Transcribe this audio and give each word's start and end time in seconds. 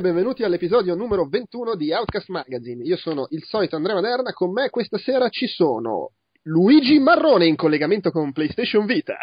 e 0.00 0.02
benvenuti 0.02 0.42
all'episodio 0.42 0.94
numero 0.94 1.28
21 1.28 1.76
di 1.76 1.92
Outcast 1.92 2.30
Magazine. 2.30 2.82
Io 2.84 2.96
sono 2.96 3.26
il 3.30 3.44
solito 3.44 3.76
Andrea 3.76 3.94
Maderna, 3.94 4.32
con 4.32 4.50
me 4.50 4.70
questa 4.70 4.96
sera 4.96 5.28
ci 5.28 5.46
sono 5.46 6.12
Luigi 6.44 6.98
Marrone 6.98 7.46
in 7.46 7.54
collegamento 7.54 8.10
con 8.10 8.32
PlayStation 8.32 8.86
Vita. 8.86 9.18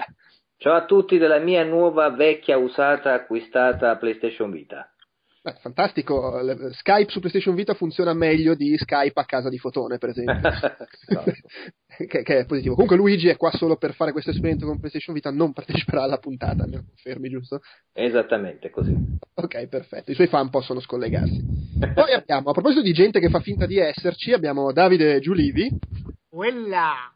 Ciao 0.58 0.76
a 0.76 0.86
tutti 0.86 1.18
della 1.18 1.40
mia 1.40 1.64
nuova 1.64 2.12
vecchia 2.12 2.58
usata 2.58 3.14
acquistata 3.14 3.98
PlayStation 3.98 4.52
Vita. 4.52 4.92
Beh, 5.48 5.56
fantastico, 5.62 6.42
Skype 6.74 7.10
su 7.10 7.20
PlayStation 7.20 7.56
Vita 7.56 7.74
funziona 7.74 8.14
meglio 8.14 8.54
di 8.54 8.78
Skype 8.78 9.18
a 9.18 9.24
casa 9.24 9.48
di 9.48 9.58
Fotone, 9.58 9.98
per 9.98 10.10
esempio. 10.10 10.36
Esatto. 11.08 11.32
che, 12.06 12.22
che 12.22 12.40
è 12.40 12.46
positivo. 12.46 12.74
Comunque 12.74 12.98
Luigi 12.98 13.30
è 13.30 13.38
qua 13.38 13.50
solo 13.52 13.78
per 13.78 13.94
fare 13.94 14.12
questo 14.12 14.32
esperimento 14.32 14.66
con 14.66 14.78
PlayStation 14.78 15.16
Vita, 15.16 15.32
non 15.32 15.54
parteciperà 15.54 16.04
alla 16.04 16.18
puntata, 16.18 16.66
mi 16.68 16.76
confermi, 16.76 17.30
giusto? 17.30 17.62
Esattamente 17.94 18.70
così. 18.70 18.94
Ok, 19.36 19.68
perfetto. 19.68 20.12
I 20.12 20.16
suoi 20.16 20.28
fan 20.28 20.50
possono 20.50 20.82
scollegarsi. 20.82 21.42
Poi 21.94 22.12
abbiamo, 22.12 22.50
a 22.50 22.54
proposito 22.54 22.82
di 22.82 22.92
gente 22.92 23.22
che 23.22 23.30
fa 23.30 23.40
finta 23.40 23.66
di 23.66 23.78
esserci, 23.78 24.34
abbiamo 24.34 24.74
Davide 24.74 25.22
Giulivi, 25.22 25.70
Quella! 26.28 27.10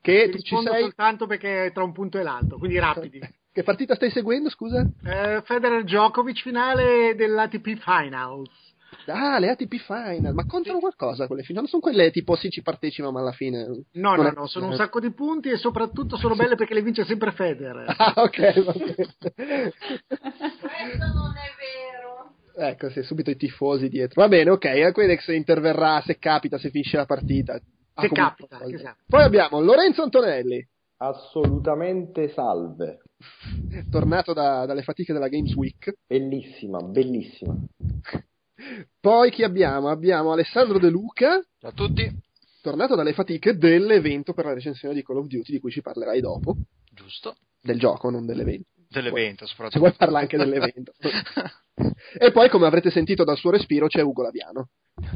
che 0.00 0.24
Ti 0.24 0.30
tu 0.32 0.42
ci 0.42 0.56
sei... 0.56 0.80
soltanto 0.80 1.26
perché 1.26 1.66
è 1.66 1.72
tra 1.72 1.84
un 1.84 1.92
punto 1.92 2.18
e 2.18 2.24
l'altro, 2.24 2.58
quindi 2.58 2.80
rapidi. 2.80 3.20
Che 3.56 3.62
partita 3.62 3.94
stai 3.94 4.10
seguendo, 4.10 4.50
scusa? 4.50 4.86
Eh, 5.02 5.40
Federer 5.46 5.82
Djokovic 5.82 6.42
finale 6.42 7.14
dell'ATP 7.14 7.78
Finals. 7.78 8.50
Ah, 9.06 9.38
le 9.38 9.48
ATP 9.48 9.76
Final, 9.76 10.34
ma 10.34 10.44
contano 10.44 10.78
qualcosa 10.78 11.26
quelle 11.26 11.40
finali? 11.40 11.64
Non 11.64 11.70
sono 11.70 11.80
quelle 11.80 12.10
tipo 12.10 12.36
sì 12.36 12.50
ci 12.50 12.60
partecipa 12.60 13.10
ma 13.10 13.20
alla 13.20 13.32
fine... 13.32 13.64
No, 13.92 14.14
no, 14.14 14.26
è- 14.28 14.32
no, 14.34 14.46
sono 14.46 14.66
un 14.66 14.74
sacco 14.74 15.00
di 15.00 15.10
punti 15.10 15.48
e 15.48 15.56
soprattutto 15.56 16.18
sono 16.18 16.34
belle 16.34 16.54
perché 16.54 16.74
le 16.74 16.82
vince 16.82 17.06
sempre 17.06 17.32
Federer. 17.32 17.86
Ah, 17.96 18.12
ok, 18.16 18.62
va 18.62 18.72
bene. 18.72 18.94
Questo 19.16 21.06
non 21.14 21.32
è 21.34 21.48
vero. 21.56 22.34
Ecco, 22.58 22.90
sì, 22.90 23.02
subito 23.04 23.30
i 23.30 23.36
tifosi 23.36 23.88
dietro. 23.88 24.20
Va 24.20 24.28
bene, 24.28 24.50
ok, 24.50 24.92
Quedex 24.92 25.28
interverrà 25.28 26.02
se 26.04 26.18
capita, 26.18 26.58
se 26.58 26.68
finisce 26.68 26.98
la 26.98 27.06
partita. 27.06 27.58
Se 27.98 28.10
capita, 28.10 28.60
esatto. 28.66 28.98
Poi 29.08 29.22
abbiamo 29.22 29.62
Lorenzo 29.62 30.02
Antonelli, 30.02 30.62
Assolutamente 30.98 32.28
salve. 32.28 33.00
tornato 33.90 34.32
da- 34.32 34.66
dalle 34.66 34.82
fatiche 34.82 35.12
della 35.12 35.28
Games 35.28 35.54
Week. 35.54 35.92
Bellissima, 36.06 36.80
bellissima. 36.82 37.54
Poi 39.00 39.30
chi 39.30 39.42
abbiamo? 39.42 39.88
Abbiamo 39.88 40.32
Alessandro 40.32 40.78
De 40.78 40.88
Luca, 40.88 41.42
Ciao 41.58 41.70
a 41.70 41.72
tutti. 41.72 42.10
tornato 42.62 42.94
dalle 42.94 43.12
fatiche 43.12 43.56
dell'evento 43.56 44.32
per 44.32 44.46
la 44.46 44.54
recensione 44.54 44.94
di 44.94 45.02
Call 45.02 45.18
of 45.18 45.26
Duty, 45.26 45.52
di 45.52 45.60
cui 45.60 45.70
ci 45.70 45.82
parlerai 45.82 46.20
dopo. 46.20 46.56
Giusto. 46.92 47.36
Del 47.60 47.78
gioco, 47.78 48.10
non 48.10 48.26
dell'evento. 48.26 48.68
Dell'evento 48.88 49.44
Se 49.46 49.50
soprattutto. 49.50 49.78
vuoi 49.80 49.92
parla 49.92 50.20
anche 50.20 50.36
dell'evento. 50.36 50.92
e 52.18 52.30
poi, 52.32 52.48
come 52.48 52.66
avrete 52.66 52.90
sentito 52.90 53.24
dal 53.24 53.36
suo 53.36 53.50
respiro, 53.50 53.86
c'è 53.88 54.00
Ugo 54.00 54.22
Laviano. 54.22 54.68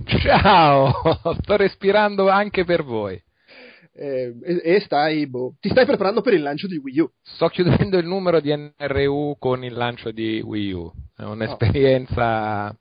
Ciao, 0.04 0.92
sto 1.40 1.56
respirando 1.56 2.28
anche 2.28 2.64
per 2.64 2.82
voi. 2.84 3.20
Eh, 4.00 4.34
e, 4.42 4.60
e 4.64 4.80
stai, 4.80 5.26
boh, 5.26 5.56
ti 5.60 5.68
stai 5.68 5.84
preparando 5.84 6.22
per 6.22 6.32
il 6.32 6.40
lancio 6.40 6.66
di 6.66 6.78
Wii 6.78 7.00
U. 7.00 7.10
Sto 7.20 7.48
chiudendo 7.48 7.98
il 7.98 8.06
numero 8.06 8.40
di 8.40 8.50
NRU 8.56 9.36
con 9.38 9.62
il 9.62 9.74
lancio 9.74 10.10
di 10.10 10.40
Wii 10.40 10.72
U. 10.72 10.90
È 11.14 11.24
un'esperienza 11.24 12.74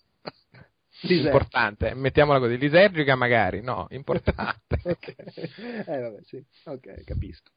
Lisergica. 1.01 1.25
importante, 1.25 1.93
mettiamola 1.93 2.39
così, 2.39 2.57
lisergica 2.57 3.15
magari, 3.15 3.61
no, 3.61 3.87
importante. 3.89 4.79
Ok. 4.81 5.13
Eh, 5.85 5.99
vabbè, 5.99 6.19
sì. 6.23 6.41
Ok, 6.65 7.03
capisco. 7.03 7.51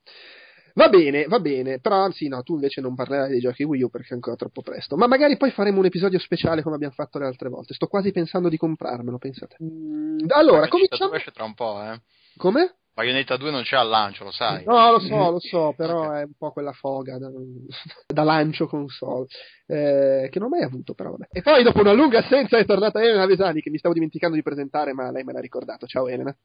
Va 0.75 0.89
bene, 0.89 1.27
va 1.27 1.39
bene, 1.39 1.79
però 1.79 2.11
sì, 2.11 2.27
no, 2.27 2.43
tu 2.43 2.55
invece 2.55 2.81
non 2.81 2.97
parlerai 2.97 3.31
dei 3.31 3.39
giochi 3.41 3.63
Wii 3.63 3.83
U 3.83 3.91
perché 3.91 4.09
è 4.11 4.15
ancora 4.15 4.35
troppo 4.35 4.63
presto. 4.63 4.97
Ma 4.97 5.07
magari 5.07 5.37
poi 5.37 5.53
faremo 5.53 5.79
un 5.79 5.85
episodio 5.85 6.19
speciale 6.19 6.63
come 6.63 6.75
abbiamo 6.75 6.95
fatto 6.95 7.21
le 7.21 7.27
altre 7.27 7.49
volte. 7.49 7.75
Sto 7.75 7.87
quasi 7.87 8.11
pensando 8.11 8.49
di 8.49 8.57
comprarmelo, 8.57 9.19
pensate. 9.19 9.57
Mm, 9.63 10.19
allora, 10.29 10.67
cominciamo. 10.67 11.11
2 11.11 11.19
esce 11.19 11.31
tra 11.31 11.45
un 11.45 11.55
po', 11.55 11.81
eh. 11.81 12.01
Come? 12.39 12.75
Bayonetta 12.95 13.37
2 13.39 13.51
non 13.51 13.63
c'è 13.63 13.77
al 13.77 13.89
lancio, 13.89 14.25
lo 14.25 14.31
sai. 14.31 14.65
No, 14.65 14.91
lo 14.93 14.99
so, 15.01 15.31
lo 15.31 15.39
so, 15.41 15.73
però 15.77 16.13
è 16.13 16.25
un 16.25 16.35
po' 16.37 16.53
quella 16.53 16.73
foga 16.73 17.17
da, 17.19 17.29
da 18.07 18.23
lancio 18.23 18.67
console, 18.67 19.27
eh, 19.67 20.29
che 20.31 20.39
non 20.39 20.49
ho 20.49 20.51
mai 20.57 20.63
avuto, 20.63 20.93
però 20.93 21.11
vabbè. 21.13 21.29
E 21.31 21.41
poi 21.41 21.63
dopo 21.63 21.81
una 21.81 21.93
lunga 21.93 22.19
assenza 22.19 22.59
è 22.59 22.67
tornata 22.67 23.01
Elena 23.01 23.25
Vesani, 23.25 23.63
che 23.63 23.71
mi 23.71 23.79
stavo 23.79 23.95
dimenticando 23.95 24.37
di 24.37 24.43
presentare, 24.43 24.93
ma 24.93 25.11
lei 25.11 25.25
me 25.25 25.33
l'ha 25.33 25.41
ricordato. 25.41 25.87
Ciao 25.87 26.07
Elena. 26.07 26.37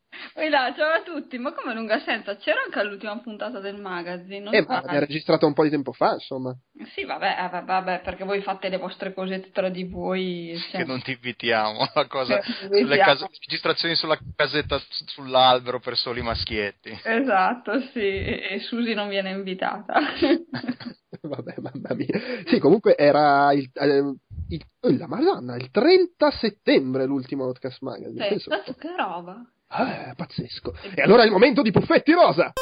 Là, 0.49 0.73
ciao 0.73 0.93
a 0.93 1.01
tutti, 1.03 1.37
ma 1.37 1.51
come 1.53 1.73
lunga 1.73 1.95
assenza? 1.95 2.37
C'era 2.37 2.61
anche 2.63 2.79
all'ultima 2.79 3.19
puntata 3.19 3.59
del 3.59 3.81
magazine, 3.81 4.39
non 4.39 4.53
Eh, 4.53 4.63
ma 4.65 4.81
è 4.83 4.99
registrata 4.99 5.45
un 5.45 5.53
po' 5.53 5.63
di 5.63 5.69
tempo 5.69 5.91
fa, 5.91 6.13
insomma. 6.13 6.55
Sì, 6.93 7.03
vabbè, 7.03 7.35
eh, 7.39 7.49
vabbè, 7.49 7.65
vabbè, 7.65 8.01
perché 8.01 8.23
voi 8.23 8.41
fate 8.41 8.69
le 8.69 8.77
vostre 8.77 9.13
cosette 9.13 9.51
tra 9.51 9.67
di 9.67 9.83
voi. 9.83 10.55
cioè- 10.71 10.81
Che 10.81 10.87
non 10.87 11.01
ti 11.01 11.11
invitiamo. 11.11 11.85
La 11.93 12.07
cosa, 12.07 12.35
le 12.69 12.79
invitiamo. 12.79 13.03
case- 13.03 13.27
registrazioni 13.45 13.95
sulla 13.95 14.17
casetta 14.35 14.79
sull'albero 15.07 15.79
per 15.79 15.97
soli 15.97 16.21
maschietti. 16.37 16.99
Esatto, 17.03 17.79
sì, 17.93 17.99
e 17.99 18.59
Susi 18.61 18.93
non 18.93 19.09
viene 19.09 19.31
invitata. 19.31 19.93
Vabbè, 21.21 21.55
mamma 21.57 21.93
mia. 21.95 22.19
Sì, 22.45 22.59
comunque 22.59 22.95
era 22.95 23.51
il, 23.53 23.69
eh, 23.73 24.13
il- 24.49 24.65
oh, 24.81 24.95
la 24.97 25.07
Madonna, 25.07 25.55
il 25.55 25.71
30 25.71 26.31
settembre 26.31 27.05
l'ultimo 27.05 27.45
Outcast 27.45 27.81
Magazine. 27.81 28.37
Tu 28.37 28.75
che 28.77 28.95
roba. 28.95 29.43
Ah, 29.69 30.13
pazzesco. 30.15 30.73
E 30.95 31.01
allora 31.01 31.23
è 31.23 31.25
il 31.25 31.31
momento 31.31 31.61
di 31.61 31.71
Puffetti 31.71 32.13
Rosa. 32.13 32.53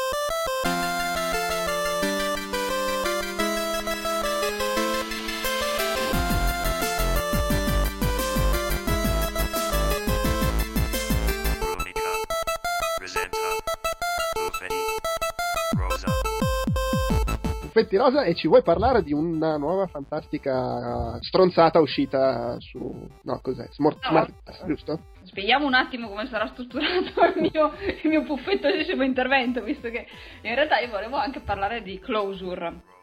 Puffetti 17.76 17.98
Rosa 17.98 18.22
e 18.22 18.34
ci 18.34 18.48
vuoi 18.48 18.62
parlare 18.62 19.02
di 19.02 19.12
una 19.12 19.58
nuova 19.58 19.86
fantastica 19.86 21.18
stronzata 21.20 21.78
uscita 21.78 22.56
su... 22.58 23.06
No, 23.22 23.40
cos'è? 23.42 23.68
Smart, 23.72 24.02
No. 24.02 24.08
Smart- 24.08 24.64
giusto? 24.64 25.00
Spieghiamo 25.24 25.66
un 25.66 25.74
attimo 25.74 26.08
come 26.08 26.26
sarà 26.26 26.46
strutturato 26.46 27.12
il 27.36 27.50
mio, 27.52 27.74
il 28.02 28.08
mio 28.08 28.22
puffettosissimo 28.22 29.02
intervento, 29.04 29.62
visto 29.62 29.90
che 29.90 30.06
in 30.40 30.54
realtà 30.54 30.78
io 30.78 30.88
volevo 30.88 31.16
anche 31.16 31.40
parlare 31.40 31.82
di 31.82 31.98
Closure, 31.98 32.94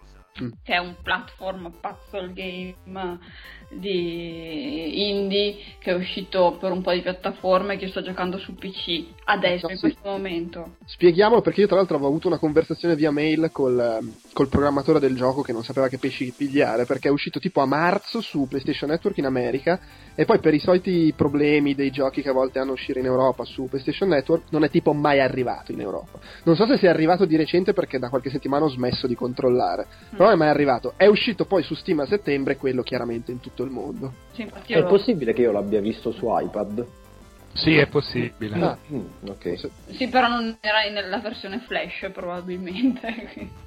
Mm. 0.41 0.49
che 0.63 0.73
è 0.73 0.79
un 0.79 0.95
platform 1.03 1.71
puzzle 1.79 2.33
game 2.33 3.19
di 3.77 5.09
indie 5.09 5.55
che 5.79 5.91
è 5.91 5.95
uscito 5.95 6.57
per 6.59 6.71
un 6.71 6.81
po' 6.81 6.91
di 6.91 7.01
piattaforme 7.01 7.77
che 7.77 7.87
sto 7.87 8.01
giocando 8.01 8.37
su 8.37 8.55
PC 8.55 9.03
adesso, 9.25 9.67
Eh, 9.67 9.71
in 9.71 9.77
sì. 9.77 9.81
questo 9.81 10.09
momento. 10.09 10.75
Spieghiamolo 10.85 11.41
perché 11.41 11.61
io 11.61 11.67
tra 11.67 11.75
l'altro 11.75 11.95
avevo 11.95 12.09
avuto 12.09 12.27
una 12.27 12.37
conversazione 12.37 12.95
via 12.95 13.11
mail 13.11 13.49
col, 13.51 13.99
col 14.33 14.47
programmatore 14.47 14.99
del 14.99 15.15
gioco 15.15 15.41
che 15.41 15.51
non 15.53 15.63
sapeva 15.63 15.87
che 15.87 15.97
pesci 15.97 16.33
pigliare 16.35 16.85
perché 16.85 17.07
è 17.09 17.11
uscito 17.11 17.39
tipo 17.39 17.61
a 17.61 17.65
marzo 17.65 18.21
su 18.21 18.47
PlayStation 18.47 18.89
Network 18.89 19.17
in 19.17 19.25
America 19.25 19.79
e 20.15 20.25
poi 20.25 20.39
per 20.39 20.53
i 20.53 20.59
soliti 20.59 21.13
problemi 21.15 21.75
dei 21.75 21.91
giochi 21.91 22.21
che 22.21 22.29
a 22.29 22.33
volte 22.33 22.59
hanno 22.59 22.73
uscire 22.73 22.99
in 22.99 23.05
Europa 23.05 23.43
su 23.43 23.67
PlayStation 23.67 24.09
Network 24.09 24.43
non 24.49 24.63
è 24.63 24.69
tipo 24.69 24.93
mai 24.93 25.19
arrivato 25.19 25.71
in 25.71 25.81
Europa. 25.81 26.19
Non 26.43 26.55
so 26.55 26.65
se 26.65 26.77
sia 26.77 26.89
arrivato 26.89 27.25
di 27.25 27.35
recente 27.35 27.73
perché 27.73 27.99
da 27.99 28.09
qualche 28.09 28.29
settimana 28.29 28.65
ho 28.65 28.69
smesso 28.69 29.07
di 29.07 29.15
controllare, 29.15 29.87
però 30.11 30.29
è 30.29 30.35
mai 30.35 30.49
arrivato. 30.49 30.93
È 30.97 31.05
uscito 31.05 31.45
poi 31.45 31.63
su 31.63 31.73
Steam 31.75 31.99
a 31.99 32.05
settembre, 32.05 32.57
quello 32.57 32.83
chiaramente 32.83 33.31
in 33.31 33.39
tutto 33.39 33.62
il 33.63 33.71
mondo. 33.71 34.13
Sì, 34.33 34.49
È 34.67 34.79
lo- 34.79 34.87
possibile 34.87 35.33
che 35.33 35.41
io 35.41 35.51
l'abbia 35.51 35.81
visto 35.81 36.11
su 36.11 36.27
iPad? 36.29 36.85
Sì, 37.53 37.77
è 37.77 37.87
possibile. 37.87 38.59
Ah, 38.59 38.77
Mm, 38.91 39.05
ok. 39.29 39.69
Sì, 39.91 40.07
però 40.07 40.27
non 40.27 40.57
era 40.59 40.81
nella 40.89 41.19
versione 41.19 41.59
flash 41.59 42.09
probabilmente. 42.11 43.51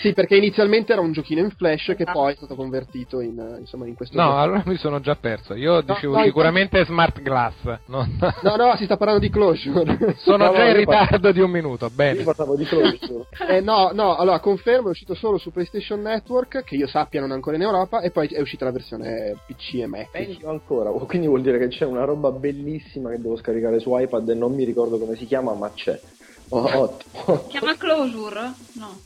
Sì, 0.00 0.12
perché 0.12 0.36
inizialmente 0.36 0.92
era 0.92 1.00
un 1.00 1.12
giochino 1.12 1.40
in 1.40 1.50
flash 1.50 1.86
che 1.86 2.02
Esatto. 2.02 2.12
poi 2.12 2.32
è 2.32 2.36
stato 2.36 2.54
convertito 2.54 3.20
in, 3.20 3.38
eh, 3.38 3.60
insomma, 3.60 3.86
in 3.86 3.94
questo 3.94 4.16
No, 4.16 4.24
gioco. 4.26 4.36
allora 4.38 4.62
mi 4.66 4.76
sono 4.76 5.00
già 5.00 5.16
perso. 5.16 5.54
Io 5.54 5.80
dicevo 5.80 6.16
no, 6.16 6.22
sicuramente 6.24 6.84
Smart 6.84 7.20
Glass. 7.22 7.54
non- 7.86 8.18
No, 8.42 8.56
no, 8.56 8.76
si 8.76 8.84
sta 8.84 8.96
parlando 8.96 9.22
di 9.22 9.30
Closure. 9.30 10.14
Sono 10.18 10.44
No, 10.46 10.52
già 10.52 10.58
no, 10.58 10.64
in 10.64 10.70
io 10.72 10.76
ritardo 10.76 11.32
di 11.32 11.40
un 11.40 11.50
minuto. 11.50 11.86
Io 11.86 11.90
Bene. 11.92 12.22
parlavo 12.24 12.56
di 12.56 12.64
Closure. 12.64 13.24
Eh, 13.48 13.60
no, 13.60 13.90
no, 13.92 14.16
allora 14.16 14.38
confermo, 14.40 14.88
è 14.88 14.90
uscito 14.90 15.14
solo 15.14 15.38
su 15.38 15.50
PlayStation 15.50 16.00
Network, 16.00 16.62
che 16.64 16.74
io 16.74 16.86
sappia 16.86 17.20
non 17.20 17.30
ancora 17.30 17.56
in 17.56 17.62
Europa, 17.62 18.00
e 18.00 18.10
poi 18.10 18.26
è 18.28 18.40
uscita 18.40 18.64
la 18.64 18.72
versione 18.72 19.34
PC 19.46 19.74
e 19.74 19.86
Mac. 19.86 20.10
Peggio 20.10 20.48
ancora, 20.50 20.90
quindi 21.06 21.26
vuol 21.26 21.42
dire 21.42 21.58
che 21.58 21.68
c'è 21.68 21.84
una 21.84 22.04
roba 22.04 22.30
bellissima 22.32 23.10
che 23.10 23.20
devo 23.20 23.36
scaricare 23.36 23.78
su 23.80 23.96
iPad 23.96 24.28
e 24.28 24.34
non 24.34 24.52
mi 24.54 24.64
ricordo 24.64 24.98
come 24.98 25.16
si 25.16 25.24
chiama, 25.26 25.54
ma 25.54 25.70
c'è. 25.72 25.98
Oh, 26.50 26.68
ottimo. 26.78 27.38
Si 27.42 27.46
chiama 27.48 27.76
Closure? 27.76 28.54
No. 28.74 29.00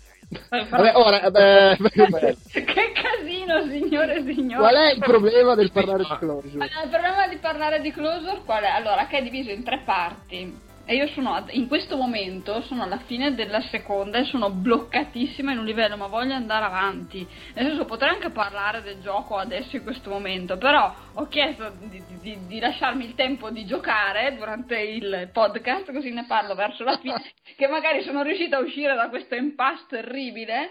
Vabbè, 0.49 0.93
ora, 0.95 1.23
eh, 1.23 1.31
beh, 1.31 1.77
Che 2.53 2.93
casino, 2.93 3.63
signore 3.69 4.17
e 4.17 4.23
signori. 4.23 4.63
qual 4.63 4.75
è 4.77 4.93
il 4.93 4.99
problema 5.01 5.55
del 5.57 5.73
parlare 5.73 6.05
di 6.05 6.17
Closure? 6.19 6.65
Allora, 6.65 6.83
il 6.85 6.89
problema 6.89 7.29
di 7.29 7.37
parlare 7.37 7.81
di 7.81 7.93
Closure 7.93 8.43
qual 8.45 8.63
è? 8.63 8.69
Allora, 8.69 9.07
che 9.07 9.19
è 9.19 9.23
diviso 9.23 9.51
in 9.51 9.65
tre 9.65 9.83
parti. 9.85 10.69
E 10.91 10.97
io 10.97 11.07
sono, 11.07 11.45
in 11.51 11.69
questo 11.69 11.97
momento, 11.97 12.63
sono 12.63 12.83
alla 12.83 12.99
fine 13.07 13.37
della 13.37 13.61
seconda 13.61 14.19
e 14.19 14.25
sono 14.25 14.51
bloccatissima 14.51 15.53
in 15.53 15.59
un 15.59 15.65
livello, 15.65 15.97
ma 15.97 16.09
voglio 16.09 16.35
andare 16.35 16.65
avanti. 16.65 17.25
Nel 17.55 17.69
senso, 17.69 17.85
potrei 17.85 18.15
anche 18.15 18.31
parlare 18.31 18.83
del 18.83 19.01
gioco 19.01 19.37
adesso 19.37 19.77
in 19.77 19.85
questo 19.85 20.11
momento, 20.11 20.59
però 20.59 20.93
ho 21.13 21.29
chiesto 21.29 21.75
di, 21.79 22.03
di- 22.21 22.39
di 22.45 22.59
lasciarmi 22.59 23.05
il 23.05 23.15
tempo 23.15 23.51
di 23.51 23.67
giocare 23.67 24.35
durante 24.35 24.81
il 24.81 25.31
podcast, 25.33 25.93
così 25.93 26.11
ne 26.11 26.25
parlo 26.27 26.57
verso 26.57 26.83
la 26.83 26.99
fine, 26.99 27.23
che 27.57 27.69
magari 27.69 28.03
sono 28.03 28.23
riuscita 28.23 28.57
a 28.57 28.61
uscire 28.61 28.97
da 28.97 29.09
questo 29.11 29.37
impasse 29.37 29.85
terribile. 29.91 30.71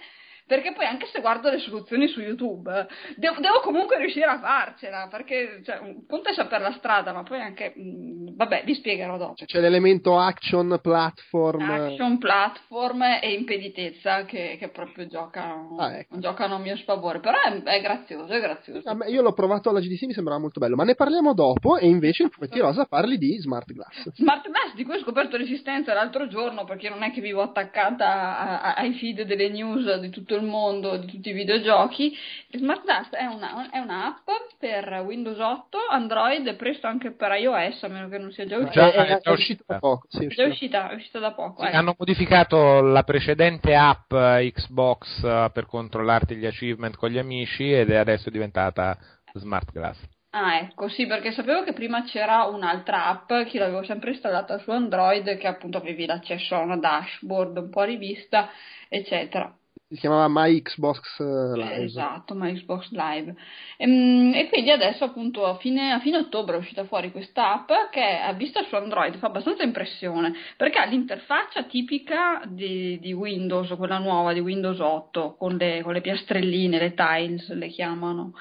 Perché 0.50 0.74
poi 0.74 0.86
anche 0.86 1.06
se 1.14 1.22
guardo 1.22 1.52
le 1.52 1.60
soluzioni 1.60 2.08
su 2.08 2.22
YouTube, 2.22 2.88
devo, 3.18 3.40
devo 3.40 3.60
comunque 3.60 4.00
riuscire 4.00 4.26
a 4.26 4.40
farcela, 4.40 5.08
perché 5.08 5.62
cioè, 5.64 5.78
un 5.78 6.08
conto 6.08 6.30
è 6.30 6.34
sapere 6.34 6.64
la 6.64 6.74
strada, 6.74 7.14
ma 7.14 7.22
poi 7.22 7.40
anche, 7.40 7.72
mh, 7.76 8.36
vabbè, 8.36 8.64
vi 8.66 8.74
spiegherò 8.74 9.16
dopo. 9.18 9.36
Cioè, 9.36 9.46
c'è 9.46 9.60
l'elemento 9.60 10.18
action, 10.18 10.80
platform. 10.82 11.70
Action, 11.70 12.18
platform 12.18 13.04
e 13.22 13.32
impeditezza 13.34 14.26
che, 14.26 14.58
che 14.60 14.70
proprio 14.70 15.06
giocano, 15.06 15.76
Ah, 15.78 15.98
ecco. 16.00 16.18
giocano 16.18 16.56
a 16.56 16.58
mio 16.58 16.76
sfavore, 16.78 17.20
però 17.20 17.38
è, 17.40 17.62
è 17.62 17.82
grazioso, 17.82 18.34
è 18.34 18.40
grazioso. 18.40 18.90
A 18.90 18.96
me- 18.96 19.08
Io 19.10 19.22
l'ho 19.22 19.34
provato 19.34 19.70
alla 19.70 19.80
GDC, 19.82 20.06
mi 20.08 20.14
sembrava 20.14 20.40
molto 20.40 20.60
bello, 20.60 20.76
ma 20.76 20.84
ne 20.84 20.96
parliamo 20.96 21.36
dopo. 21.36 21.78
E 21.78 21.88
invece 21.88 22.24
il 22.24 22.32
Fumetti 22.32 22.58
Rosa 22.60 22.86
parli 22.86 23.20
di 23.20 23.38
Smart 23.38 23.72
Glass. 23.72 24.14
Smart 24.16 24.50
Glass 24.50 24.74
di 24.74 24.84
cui 24.84 24.96
ho 24.96 25.00
scoperto 25.00 25.38
l'esistenza 25.38 25.94
l'altro 25.94 26.28
giorno 26.28 26.64
perché 26.64 26.90
non 26.90 27.04
è 27.04 27.12
che 27.12 27.22
vivo 27.22 27.44
attaccata 27.44 28.08
a- 28.40 28.62
a- 28.62 28.74
ai 28.74 28.94
feed 28.94 29.22
delle 29.24 29.50
news 29.50 30.00
di 30.00 30.10
tutto 30.10 30.36
il 30.36 30.39
mondo, 30.44 30.98
di 30.98 31.08
tutti 31.08 31.30
i 31.30 31.34
videogiochi. 31.34 32.16
Smart 32.52 32.84
Glass 32.84 33.10
è, 33.12 33.26
una, 33.26 33.70
è 33.70 33.80
un'app 33.80 34.28
per 34.58 35.04
Windows 35.06 35.40
8, 35.40 35.78
Android 35.90 36.46
e 36.48 36.56
presto 36.56 36.88
anche 36.88 37.12
per 37.12 37.32
iOS, 37.32 37.84
a 37.84 37.88
meno 37.88 38.10
che 38.10 38.18
non 38.18 38.32
sia 38.32 38.46
già 38.46 38.58
uscita. 38.58 38.92
È, 38.92 38.96
è 38.96 39.16
è 39.16 39.20
già 39.20 39.32
uscito 39.32 39.64
da 39.66 39.80
poco. 39.80 40.08
Sì, 40.10 40.26
è 40.26 40.44
uscita, 40.44 40.90
è 40.90 40.96
uscita 40.96 41.20
da 41.20 41.32
poco. 41.32 41.62
Sì, 41.62 41.68
ecco. 41.68 41.78
hanno 41.78 41.96
modificato 41.98 42.82
la 42.82 43.04
precedente 43.04 43.76
app 43.76 44.12
eh, 44.12 44.52
Xbox 44.54 45.24
eh, 45.24 45.50
per 45.54 45.66
controllarti 45.66 46.36
gli 46.36 46.46
achievement 46.46 46.96
con 46.96 47.10
gli 47.10 47.18
amici 47.18 47.72
ed 47.72 47.90
è 47.90 47.96
adesso 47.96 48.30
diventata 48.30 48.98
Smart 49.34 49.72
Glass. 49.72 49.98
Ah, 50.32 50.58
ecco, 50.58 50.88
sì, 50.90 51.08
perché 51.08 51.32
sapevo 51.32 51.64
che 51.64 51.74
prima 51.74 52.04
c'era 52.04 52.44
un'altra 52.44 53.08
app 53.08 53.34
che 53.48 53.58
l'avevo 53.58 53.84
sempre 53.84 54.12
installata 54.12 54.60
su 54.60 54.70
Android, 54.70 55.38
che 55.38 55.48
appunto 55.48 55.80
avevi 55.80 56.06
l'accesso 56.06 56.56
a 56.56 56.60
una 56.60 56.78
dashboard 56.78 57.58
un 57.58 57.70
po' 57.70 57.82
rivista, 57.84 58.50
eccetera. 58.88 59.52
Si 59.92 59.96
chiamava 59.98 60.28
My 60.30 60.62
Xbox 60.62 61.20
eh, 61.20 61.58
Live. 61.58 61.84
Esatto, 61.86 62.36
ma 62.36 62.48
Xbox 62.52 62.92
Live. 62.92 63.36
Ehm, 63.78 64.34
E, 64.36 64.48
quindi 64.48 64.70
adesso 64.70 65.04
appunto 65.04 65.48
a 65.48 65.58
fine, 65.58 65.92
a 65.92 66.00
fine 66.00 66.18
ottobre 66.18 66.56
è 66.56 66.60
uscita 66.60 66.86
fuori 66.86 67.12
questa 67.12 67.54
app 67.54 67.72
che 67.90 68.20
vista 68.38 68.64
su 68.66 68.76
Android 68.76 69.18
fa 69.18 69.28
abbastanza 69.28 69.64
impressione 69.64 70.34
perché 70.56 70.78
ha 70.78 70.86
l'interfaccia 70.86 71.64
tipica 71.64 72.44
di, 72.46 73.00
di 73.00 73.14
Windows, 73.14 73.74
quella 73.78 73.98
nuova 73.98 74.32
di 74.32 74.40
Windows 74.40 74.80
8 74.80 75.36
con 75.36 75.56
le, 75.58 75.82
con 75.82 75.94
le 75.94 76.02
piastrelline, 76.02 76.78
le 76.78 76.94
tiles 76.94 77.50
le 77.50 77.68
chiamano. 77.70 78.34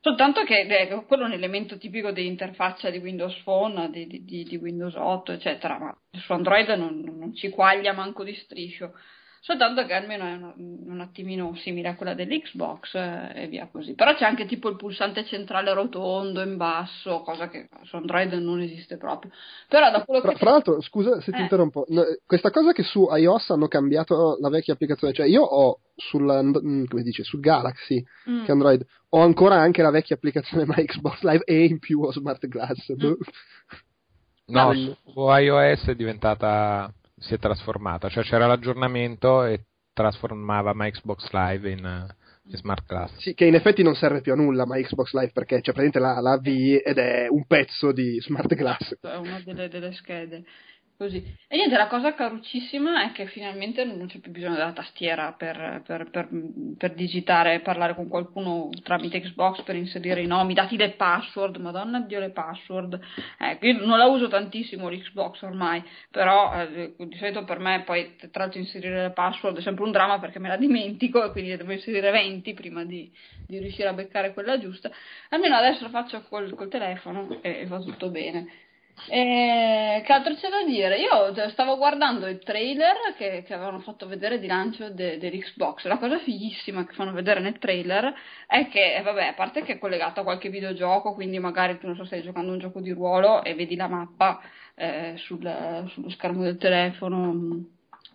Soltanto 0.00 0.42
che 0.42 0.62
eh, 0.62 1.04
quello 1.06 1.22
è 1.22 1.26
un 1.26 1.32
elemento 1.34 1.78
tipico 1.78 2.10
dell'interfaccia 2.10 2.90
di 2.90 2.98
Windows 2.98 3.36
Phone, 3.44 3.90
di- 3.90 4.24
di- 4.24 4.42
di 4.42 4.56
Windows 4.56 4.94
8, 4.96 5.30
eccetera, 5.32 5.78
ma 5.78 5.96
su 6.10 6.32
Android 6.32 6.68
non, 6.70 7.00
non 7.00 7.32
ci 7.34 7.48
quaglia 7.50 7.92
manco 7.92 8.24
di 8.24 8.34
striscio. 8.34 8.92
Soltanto 9.42 9.86
che 9.86 9.94
almeno 9.94 10.24
è 10.24 10.32
una- 10.34 10.52
un 10.56 11.00
attimino 11.00 11.54
simile 11.56 11.88
a 11.88 11.94
quella 11.96 12.12
dell'Xbox 12.12 12.94
eh, 12.94 13.32
e 13.44 13.46
via 13.48 13.68
così. 13.72 13.94
Però 13.94 14.14
c'è 14.14 14.26
anche 14.26 14.44
tipo 14.44 14.68
il 14.68 14.76
pulsante 14.76 15.24
centrale 15.24 15.72
rotondo 15.72 16.42
in 16.42 16.58
basso, 16.58 17.20
cosa 17.22 17.48
che 17.48 17.68
su 17.84 17.96
Android 17.96 18.32
non 18.34 18.60
esiste 18.60 18.98
proprio. 18.98 19.32
Però 19.66 19.90
da 19.90 20.04
quello 20.04 20.20
Fra, 20.20 20.32
che 20.32 20.36
fra 20.36 20.50
l'altro, 20.50 20.82
scusa 20.82 21.20
se 21.22 21.32
ti 21.32 21.38
Eh. 21.38 21.42
interrompo, 21.42 21.86
no, 21.88 22.02
questa 22.26 22.50
cosa 22.50 22.72
che 22.72 22.82
su 22.82 23.08
iOS 23.10 23.48
hanno 23.50 23.66
cambiato 23.66 24.36
la 24.40 24.50
vecchia 24.50 24.74
applicazione, 24.74 25.14
cioè 25.14 25.26
io 25.26 25.42
ho 25.42 25.78
sul, 25.96 26.22
mm, 26.62 26.84
come 26.84 27.02
dice, 27.02 27.24
sul 27.24 27.40
Galaxy 27.40 28.04
Mm. 28.28 28.44
che 28.44 28.52
Android 28.52 28.84
ho 29.08 29.20
ancora 29.22 29.54
anche 29.56 29.80
la 29.80 29.90
vecchia 29.90 30.16
applicazione 30.16 30.64
My 30.66 30.84
Xbox 30.84 31.22
Live 31.22 31.44
e 31.44 31.64
in 31.64 31.78
più 31.78 32.02
ho 32.02 32.12
Smart 32.12 32.46
Glass. 32.46 32.92
Mm. 32.92 32.96
Boh. 32.98 33.16
No, 34.48 34.68
Bello. 34.68 34.96
su 35.06 35.20
iOS 35.28 35.86
è 35.86 35.94
diventata, 35.94 36.92
si 37.20 37.34
è 37.34 37.38
trasformata, 37.38 38.08
cioè 38.08 38.24
c'era 38.24 38.46
l'aggiornamento 38.46 39.44
e 39.44 39.66
trasformava 39.92 40.72
My 40.74 40.90
Xbox 40.90 41.30
Live 41.30 41.70
in, 41.70 42.14
in 42.44 42.56
Smart 42.56 42.86
Glass. 42.86 43.14
Sì, 43.18 43.34
che 43.34 43.44
in 43.44 43.54
effetti 43.54 43.82
non 43.82 43.94
serve 43.94 44.22
più 44.22 44.32
a 44.32 44.36
nulla 44.36 44.64
My 44.66 44.82
Xbox 44.82 45.12
Live 45.12 45.32
perché 45.32 45.60
c'è 45.60 45.72
praticamente 45.72 45.98
la, 45.98 46.20
la 46.20 46.38
V 46.38 46.46
ed 46.82 46.98
è 46.98 47.28
un 47.28 47.46
pezzo 47.46 47.92
di 47.92 48.18
Smart 48.20 48.54
Glass. 48.54 48.96
è 49.00 49.16
una 49.16 49.40
delle, 49.44 49.68
delle 49.68 49.92
schede. 49.92 50.44
Così. 51.00 51.24
E 51.48 51.56
niente, 51.56 51.78
la 51.78 51.86
cosa 51.86 52.12
caruccissima 52.12 53.04
è 53.04 53.12
che 53.12 53.24
finalmente 53.24 53.86
non 53.86 54.06
c'è 54.06 54.18
più 54.18 54.30
bisogno 54.30 54.56
della 54.56 54.74
tastiera 54.74 55.32
per, 55.32 55.80
per, 55.86 56.10
per, 56.10 56.28
per 56.76 56.92
digitare 56.92 57.60
parlare 57.60 57.94
con 57.94 58.06
qualcuno 58.06 58.68
tramite 58.82 59.22
Xbox 59.22 59.62
per 59.62 59.76
inserire 59.76 60.20
i 60.20 60.26
nomi, 60.26 60.52
dati 60.52 60.76
le 60.76 60.90
password, 60.90 61.56
madonna 61.56 62.00
dio 62.00 62.20
le 62.20 62.28
password. 62.28 63.00
Ecco, 63.38 63.64
io 63.64 63.86
non 63.86 63.96
la 63.96 64.08
uso 64.08 64.28
tantissimo 64.28 64.90
l'Xbox 64.90 65.40
ormai, 65.40 65.82
però 66.10 66.52
eh, 66.60 66.92
di 66.98 67.16
solito 67.16 67.44
per 67.44 67.60
me 67.60 67.82
poi 67.86 68.16
tra 68.30 68.42
l'altro 68.42 68.60
inserire 68.60 69.04
le 69.04 69.12
password 69.12 69.56
è 69.56 69.62
sempre 69.62 69.84
un 69.84 69.92
dramma 69.92 70.18
perché 70.18 70.38
me 70.38 70.48
la 70.48 70.58
dimentico 70.58 71.24
e 71.24 71.30
quindi 71.30 71.56
devo 71.56 71.72
inserire 71.72 72.10
20 72.10 72.52
prima 72.52 72.84
di, 72.84 73.10
di 73.46 73.58
riuscire 73.58 73.88
a 73.88 73.94
beccare 73.94 74.34
quella 74.34 74.58
giusta. 74.58 74.90
Almeno 75.30 75.56
adesso 75.56 75.82
lo 75.84 75.88
faccio 75.88 76.20
col, 76.28 76.54
col 76.54 76.68
telefono 76.68 77.38
e, 77.40 77.60
e 77.60 77.66
va 77.66 77.78
tutto 77.78 78.10
bene. 78.10 78.68
E 79.08 80.02
che 80.04 80.12
altro 80.12 80.34
c'è 80.34 80.48
da 80.48 80.64
dire? 80.64 80.98
Io 80.98 81.34
cioè, 81.34 81.50
stavo 81.50 81.76
guardando 81.76 82.26
il 82.26 82.38
trailer 82.38 83.14
che, 83.16 83.42
che 83.46 83.54
avevano 83.54 83.80
fatto 83.80 84.06
vedere 84.06 84.38
di 84.38 84.46
lancio 84.46 84.90
de- 84.90 85.18
dell'Xbox. 85.18 85.84
La 85.86 85.98
cosa 85.98 86.18
fighissima 86.18 86.84
che 86.84 86.92
fanno 86.94 87.12
vedere 87.12 87.40
nel 87.40 87.58
trailer 87.58 88.12
è 88.46 88.68
che, 88.68 88.94
eh, 88.96 89.02
vabbè, 89.02 89.28
a 89.28 89.34
parte 89.34 89.62
che 89.62 89.74
è 89.74 89.78
collegato 89.78 90.20
a 90.20 90.24
qualche 90.24 90.50
videogioco, 90.50 91.14
quindi 91.14 91.38
magari 91.38 91.78
tu 91.78 91.86
non 91.86 91.96
so, 91.96 92.04
stai 92.04 92.22
giocando 92.22 92.52
un 92.52 92.58
gioco 92.58 92.80
di 92.80 92.90
ruolo 92.92 93.42
e 93.42 93.54
vedi 93.54 93.76
la 93.76 93.88
mappa 93.88 94.40
eh, 94.74 95.14
sul- 95.16 95.86
sullo 95.88 96.10
schermo 96.10 96.42
del 96.42 96.56
telefono. 96.58 97.64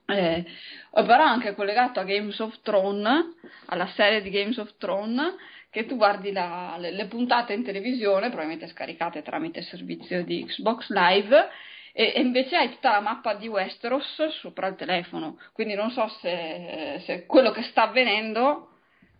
Eh, 0.07 0.45
però 0.91 1.23
anche 1.23 1.55
collegato 1.55 1.99
a 1.99 2.03
Games 2.03 2.39
of 2.39 2.61
Thrones, 2.61 3.35
alla 3.65 3.87
serie 3.95 4.21
di 4.21 4.29
Games 4.29 4.57
of 4.57 4.75
Thrones, 4.77 5.33
che 5.75 5.85
tu 5.85 5.97
guardi 5.97 6.31
la- 6.31 6.77
le, 6.79 6.91
le 6.91 7.05
puntate 7.07 7.51
in 7.51 7.61
televisione, 7.65 8.27
probabilmente 8.29 8.67
scaricate 8.69 9.21
tramite 9.21 9.59
il 9.59 9.65
servizio 9.65 10.23
di 10.23 10.45
Xbox 10.45 10.89
Live, 10.89 11.49
e, 11.91 12.13
e 12.15 12.21
invece 12.21 12.55
hai 12.55 12.69
tutta 12.69 12.91
la 12.91 13.01
mappa 13.01 13.33
di 13.33 13.49
Westeros 13.49 14.25
sopra 14.39 14.67
il 14.67 14.75
telefono. 14.75 15.37
Quindi 15.51 15.73
non 15.75 15.91
so 15.91 16.07
se, 16.21 17.01
se 17.05 17.25
quello 17.25 17.51
che 17.51 17.63
sta 17.63 17.83
avvenendo 17.89 18.69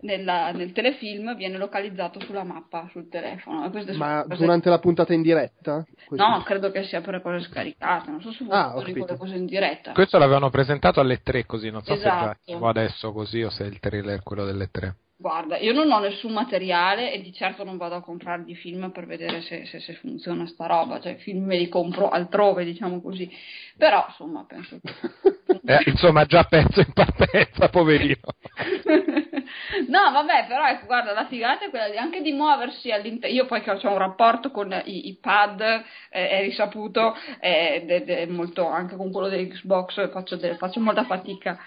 nella- 0.02 0.52
nel 0.52 0.72
telefilm 0.72 1.36
viene 1.36 1.58
localizzato 1.58 2.22
sulla 2.22 2.44
mappa 2.44 2.88
sul 2.92 3.10
telefono. 3.10 3.70
Ma 3.98 4.24
cose- 4.24 4.36
durante 4.38 4.70
la 4.70 4.80
puntata 4.80 5.12
in 5.14 5.22
diretta? 5.24 5.86
Così. 6.08 6.22
No, 6.22 6.42
credo 6.44 6.72
che 6.72 6.84
sia 6.84 7.02
per 7.02 7.22
cose 7.22 7.46
scaricate, 7.50 8.12
non 8.12 8.22
so 8.22 8.32
se 8.32 8.46
Ah, 8.50 8.68
ho 8.68 8.80
funzioni 8.80 8.94
con 8.94 9.02
le 9.02 9.06
capito. 9.08 9.18
cose 9.18 9.36
in 9.36 9.46
diretta. 9.46 9.92
Questo 9.92 10.18
l'avevano 10.18 10.50
presentato 10.50 11.02
alle 11.02 11.22
3 11.22 11.46
così, 11.46 11.70
non 11.70 11.82
so 11.84 11.96
se 11.96 12.00
Esatto. 12.00 12.24
già 12.24 12.38
arrivo 12.46 12.68
adesso 12.70 13.12
così 13.12 13.44
o 13.44 13.50
se 13.50 13.66
è 13.66 13.68
il 13.68 13.80
trailer 13.80 14.24
quello 14.24 14.46
delle 14.46 14.70
3. 14.72 14.96
Guarda, 15.18 15.58
io 15.58 15.72
non 15.72 15.90
ho 15.92 16.00
nessun 16.00 16.34
materiale 16.34 17.14
e 17.14 17.22
di 17.22 17.32
certo 17.34 17.64
non 17.64 17.78
vado 17.78 17.96
a 17.96 18.02
comprare 18.02 18.44
di 18.44 18.54
film 18.54 18.92
per 18.92 19.06
vedere 19.06 19.42
se, 19.42 19.66
se- 19.66 19.80
se 19.80 19.94
funziona 19.94 20.46
sta 20.46 20.66
roba, 20.66 21.00
cioè 21.00 21.16
film 21.16 21.46
me 21.46 21.58
li 21.58 21.70
compro 21.70 22.10
altrove, 22.10 22.66
diciamo 22.66 23.02
così. 23.02 23.30
Però, 23.78 24.06
insomma, 24.10 24.44
penso 24.46 24.80
che... 24.82 24.94
Eh, 25.68 25.82
insomma, 25.90 26.26
già 26.26 26.44
perso 26.44 26.82
in 26.82 26.92
partenza, 26.94 27.70
poverino. 27.70 28.20
no, 29.88 30.12
vabbè, 30.12 30.46
però 30.48 30.68
ecco, 30.68 30.86
guarda, 30.86 31.14
la 31.14 31.26
figata 31.28 31.66
è 31.66 31.70
quella 31.70 31.90
di, 31.90 31.98
anche 31.98 32.22
di 32.22 32.34
muoversi 32.34 32.92
all'interno. 32.92 33.34
Io 33.36 33.46
poi 33.46 33.62
che 33.62 33.72
ho 33.72 33.92
un 33.92 33.98
rapporto 33.98 34.52
con 34.52 34.72
i, 34.86 35.08
i 35.08 35.16
pad, 35.20 35.62
eh, 35.62 35.84
è 36.30 36.42
risaputo, 36.42 37.16
eh, 37.40 37.84
è- 37.86 38.04
è 38.04 38.26
molto 38.28 38.68
anche 38.68 38.96
con 38.96 39.12
quello 39.12 39.28
dell'Xbox 39.30 40.12
faccio, 40.12 40.36
de- 40.36 40.56
faccio 40.58 40.80
molta 40.80 41.04
fatica. 41.06 41.58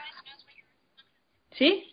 Sì? 1.51 1.88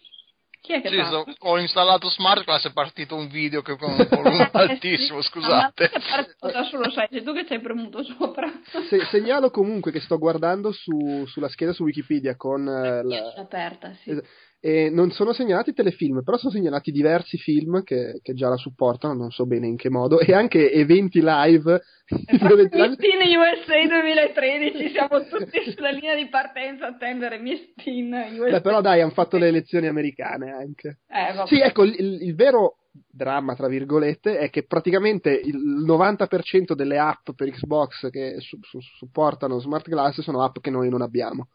Chi 0.66 0.74
è 0.74 0.82
che 0.82 0.90
Sì, 0.90 0.96
so- 1.06 1.26
ho 1.42 1.60
installato 1.60 2.10
Smart 2.10 2.44
Class 2.44 2.66
è 2.68 2.74
partito 2.74 3.16
un 3.16 3.28
video 3.28 3.62
che 3.62 3.78
con 3.78 3.92
un 4.00 4.08
volume 4.10 4.50
altissimo, 4.52 5.22
scusate. 5.22 5.92
Ma 5.94 6.00
è 6.00 6.02
partito 6.10 6.48
da 6.52 6.64
solo, 6.64 6.90
sai, 6.90 7.08
sei 7.12 7.24
tu 7.24 7.34
che 7.34 7.46
ci 7.46 7.54
hai 7.54 7.60
premuto 7.62 8.04
sopra. 8.04 8.52
Se- 8.90 9.06
segnalo 9.12 9.52
comunque 9.52 9.92
che 9.92 10.00
sto 10.00 10.18
guardando 10.18 10.72
su- 10.72 11.26
sulla 11.28 11.50
scheda 11.50 11.72
su 11.74 11.84
Wikipedia 11.84 12.36
con 12.36 12.68
eh, 12.68 13.04
la- 13.04 13.34
È 13.36 13.40
aperta, 13.42 13.94
sì. 14.02 14.10
Es- 14.10 14.24
e 14.66 14.90
non 14.90 15.12
sono 15.12 15.32
segnalati 15.32 15.74
telefilm, 15.74 16.24
però 16.24 16.38
sono 16.38 16.52
segnalati 16.52 16.90
diversi 16.90 17.38
film 17.38 17.84
che, 17.84 18.20
che 18.24 18.34
già 18.34 18.50
la 18.50 18.58
supportano, 18.58 19.14
non 19.14 19.30
so 19.30 19.46
bene 19.46 19.68
in 19.68 19.76
che 19.78 19.92
modo, 19.92 20.20
e 20.20 20.34
anche 20.34 20.72
eventi 20.72 21.20
live. 21.22 21.82
dove- 22.40 22.70
Miss 22.72 22.96
Teen 22.98 23.38
USA 23.38 23.88
2013, 23.88 24.90
siamo 24.90 25.24
tutti 25.28 25.72
sulla 25.72 25.92
linea 25.92 26.16
di 26.16 26.28
partenza 26.30 26.86
a 26.86 26.90
attendere 26.90 27.38
Miss 27.38 27.74
Teen 27.76 28.12
USA. 28.40 28.50
Beh, 28.54 28.62
però 28.62 28.82
dai, 28.82 29.02
hanno 29.02 29.12
fatto 29.12 29.38
le 29.38 29.50
elezioni 29.50 29.86
americane 29.86 30.50
anche. 30.52 30.98
Eh. 31.10 31.46
Sì, 31.46 31.60
ecco, 31.60 31.84
il, 31.84 31.94
il- 32.00 32.22
il 32.24 32.34
vero 32.34 32.78
dramma, 33.08 33.54
tra 33.56 33.68
virgolette, 33.68 34.40
è 34.40 34.50
che 34.50 34.66
praticamente 34.66 35.30
il 35.32 35.58
90% 35.86 36.74
delle 36.74 36.98
app 36.98 37.30
per 37.36 37.52
Xbox 37.52 38.10
che 38.10 38.38
su- 38.40 38.58
su- 38.62 38.80
supportano 38.80 39.60
Smart 39.60 39.88
Glass 39.88 40.22
sono 40.22 40.44
app 40.44 40.56
che 40.60 40.72
noi 40.72 40.90
non 40.90 41.04
abbiamo. 41.04 41.50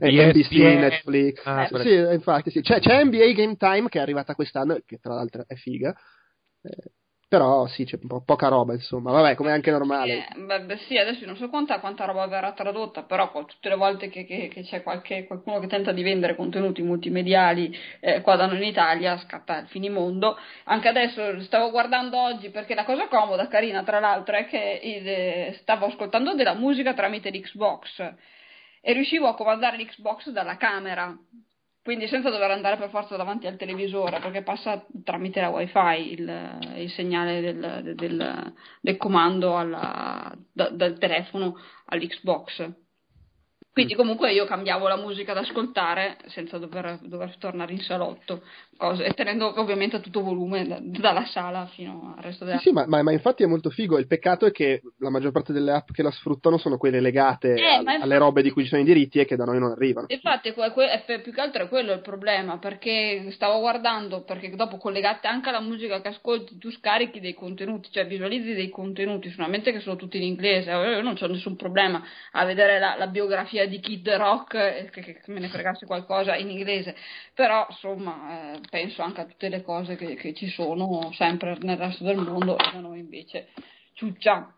Eh, 0.00 0.10
NBC, 0.26 0.52
ESPN. 0.52 0.78
Netflix. 0.78 1.40
Ah, 1.44 1.66
Sì, 1.80 1.94
infatti 1.94 2.50
sì. 2.50 2.60
C'è, 2.60 2.80
c'è 2.80 3.02
NBA 3.04 3.32
Game 3.32 3.56
Time 3.56 3.88
che 3.88 3.98
è 3.98 4.02
arrivata 4.02 4.34
quest'anno, 4.34 4.78
che 4.84 4.98
tra 4.98 5.14
l'altro 5.14 5.44
è 5.46 5.54
figa. 5.54 5.94
Eh, 6.62 6.90
però 7.28 7.66
sì, 7.66 7.84
c'è 7.84 7.98
po' 8.06 8.22
poca 8.22 8.46
roba, 8.46 8.72
insomma. 8.72 9.10
Vabbè, 9.10 9.34
come 9.34 9.50
è 9.50 9.52
anche 9.52 9.72
normale. 9.72 10.28
Eh, 10.32 10.38
beh, 10.38 10.60
beh, 10.60 10.76
sì, 10.86 10.96
adesso 10.96 11.26
non 11.26 11.36
so 11.36 11.48
quanta, 11.48 11.80
quanta 11.80 12.04
roba 12.04 12.26
verrà 12.28 12.52
tradotta, 12.52 13.02
però 13.02 13.32
qua- 13.32 13.44
tutte 13.44 13.68
le 13.68 13.74
volte 13.74 14.08
che, 14.08 14.24
che- 14.24 14.46
che 14.48 14.62
c'è 14.62 14.82
qualche, 14.84 15.26
qualcuno 15.26 15.58
che 15.58 15.66
tenta 15.66 15.90
di 15.90 16.04
vendere 16.04 16.36
contenuti 16.36 16.82
multimediali 16.82 17.76
eh, 17.98 18.20
qua 18.20 18.36
da 18.36 18.46
noi 18.46 18.58
in 18.58 18.62
Italia 18.68 19.18
scatta 19.18 19.58
il 19.58 19.66
finimondo. 19.66 20.36
Anche 20.64 20.86
adesso 20.88 21.40
stavo 21.42 21.70
guardando 21.70 22.16
oggi 22.20 22.50
perché 22.50 22.74
la 22.76 22.84
cosa 22.84 23.08
comoda, 23.08 23.48
carina 23.48 23.82
tra 23.82 23.98
l'altro, 23.98 24.36
è 24.36 24.46
che 24.46 24.80
il- 24.82 25.08
eh, 25.08 25.56
stavo 25.62 25.86
ascoltando 25.86 26.34
della 26.34 26.54
musica 26.54 26.94
tramite 26.94 27.30
l'Xbox 27.30 28.14
e 28.88 28.92
riuscivo 28.92 29.26
a 29.26 29.34
comandare 29.34 29.78
l'Xbox 29.78 30.30
dalla 30.30 30.56
camera. 30.56 31.12
Quindi 31.82 32.06
senza 32.06 32.30
dover 32.30 32.52
andare 32.52 32.76
per 32.76 32.88
forza 32.88 33.16
davanti 33.16 33.48
al 33.48 33.56
televisore, 33.56 34.20
perché 34.20 34.42
passa 34.42 34.84
tramite 35.02 35.40
la 35.40 35.48
wifi 35.48 36.12
il, 36.12 36.58
il 36.76 36.90
segnale 36.90 37.40
del, 37.40 37.94
del- 37.96 38.52
del 38.80 38.96
comando 38.96 39.56
alla- 39.56 40.32
da- 40.52 40.68
dal 40.70 40.98
telefono 40.98 41.56
all'Xbox. 41.86 42.70
Quindi 43.76 43.94
comunque 43.94 44.32
io 44.32 44.46
cambiavo 44.46 44.88
la 44.88 44.96
musica 44.96 45.34
da 45.34 45.40
ascoltare 45.40 46.16
senza 46.28 46.56
dover, 46.56 46.98
dover 47.02 47.36
tornare 47.36 47.74
in 47.74 47.80
salotto, 47.80 48.40
cose- 48.74 49.04
e 49.04 49.12
tenendo 49.12 49.52
ovviamente 49.60 49.96
a 49.96 50.00
tutto 50.00 50.22
volume 50.22 50.66
da- 50.66 50.78
dalla 50.80 51.26
sala 51.26 51.66
fino 51.66 52.14
al 52.16 52.22
resto 52.22 52.46
della 52.46 52.56
Sì, 52.56 52.68
sì, 52.68 52.72
ma, 52.72 52.86
ma- 52.86 53.02
ma 53.02 53.12
infatti 53.12 53.42
è 53.42 53.46
molto 53.46 53.68
figo. 53.68 53.98
Il 53.98 54.06
peccato 54.06 54.46
è 54.46 54.50
che 54.50 54.80
la 55.00 55.10
maggior 55.10 55.30
parte 55.30 55.52
delle 55.52 55.72
app 55.72 55.90
che 55.92 56.02
la 56.02 56.10
sfruttano 56.10 56.56
sono 56.56 56.78
quelle 56.78 57.00
legate 57.00 57.52
Eh, 57.52 57.60
ma 57.60 57.76
infatti- 57.92 58.00
alle 58.02 58.16
robe 58.16 58.40
di 58.40 58.50
cui 58.50 58.62
ci 58.62 58.70
sono 58.70 58.80
i 58.80 58.84
diritti 58.86 59.18
e 59.20 59.26
che 59.26 59.36
da 59.36 59.44
noi 59.44 59.58
non 59.58 59.72
arrivano. 59.72 60.06
Infatti, 60.08 60.54
que- 60.54 60.70
que- 60.70 61.20
più 61.22 61.30
che 61.34 61.40
altro 61.42 61.64
è 61.64 61.68
quello 61.68 61.92
il 61.92 62.00
problema, 62.00 62.56
perché 62.56 63.30
stavo 63.32 63.60
guardando, 63.60 64.22
perché 64.22 64.48
dopo 64.56 64.78
collegate 64.78 65.26
anche 65.26 65.50
alla 65.50 65.60
musica 65.60 66.00
che 66.00 66.08
ascolti, 66.08 66.56
tu 66.56 66.70
scarichi 66.70 67.20
dei 67.20 67.34
contenuti, 67.34 67.90
cioè 67.90 68.06
visualizzi 68.06 68.54
dei 68.54 68.70
contenuti, 68.70 69.28
solamente 69.32 69.70
che 69.70 69.80
sono 69.80 69.96
tutti 69.96 70.16
in 70.16 70.22
inglese, 70.22 70.70
eh, 70.70 70.92
io 70.92 71.02
non 71.02 71.14
ho 71.20 71.26
nessun 71.26 71.56
problema 71.56 72.02
a 72.32 72.44
vedere 72.46 72.78
la, 72.78 72.94
la 72.96 73.08
biografia 73.08 73.64
di 73.66 73.80
Kid 73.80 74.08
Rock, 74.10 74.54
eh, 74.54 74.88
che, 74.92 75.00
che 75.02 75.20
me 75.26 75.40
ne 75.40 75.48
fregasse 75.48 75.86
qualcosa 75.86 76.36
in 76.36 76.50
inglese, 76.50 76.94
però 77.34 77.66
insomma 77.68 78.54
eh, 78.54 78.60
penso 78.70 79.02
anche 79.02 79.20
a 79.20 79.24
tutte 79.24 79.48
le 79.48 79.62
cose 79.62 79.96
che, 79.96 80.14
che 80.14 80.34
ci 80.34 80.48
sono 80.48 81.10
sempre 81.14 81.56
nel 81.60 81.76
resto 81.76 82.04
del 82.04 82.16
mondo 82.18 82.56
e 82.58 82.70
da 82.72 82.80
noi 82.80 82.98
invece 83.00 83.48
ciuccia. 83.94 84.52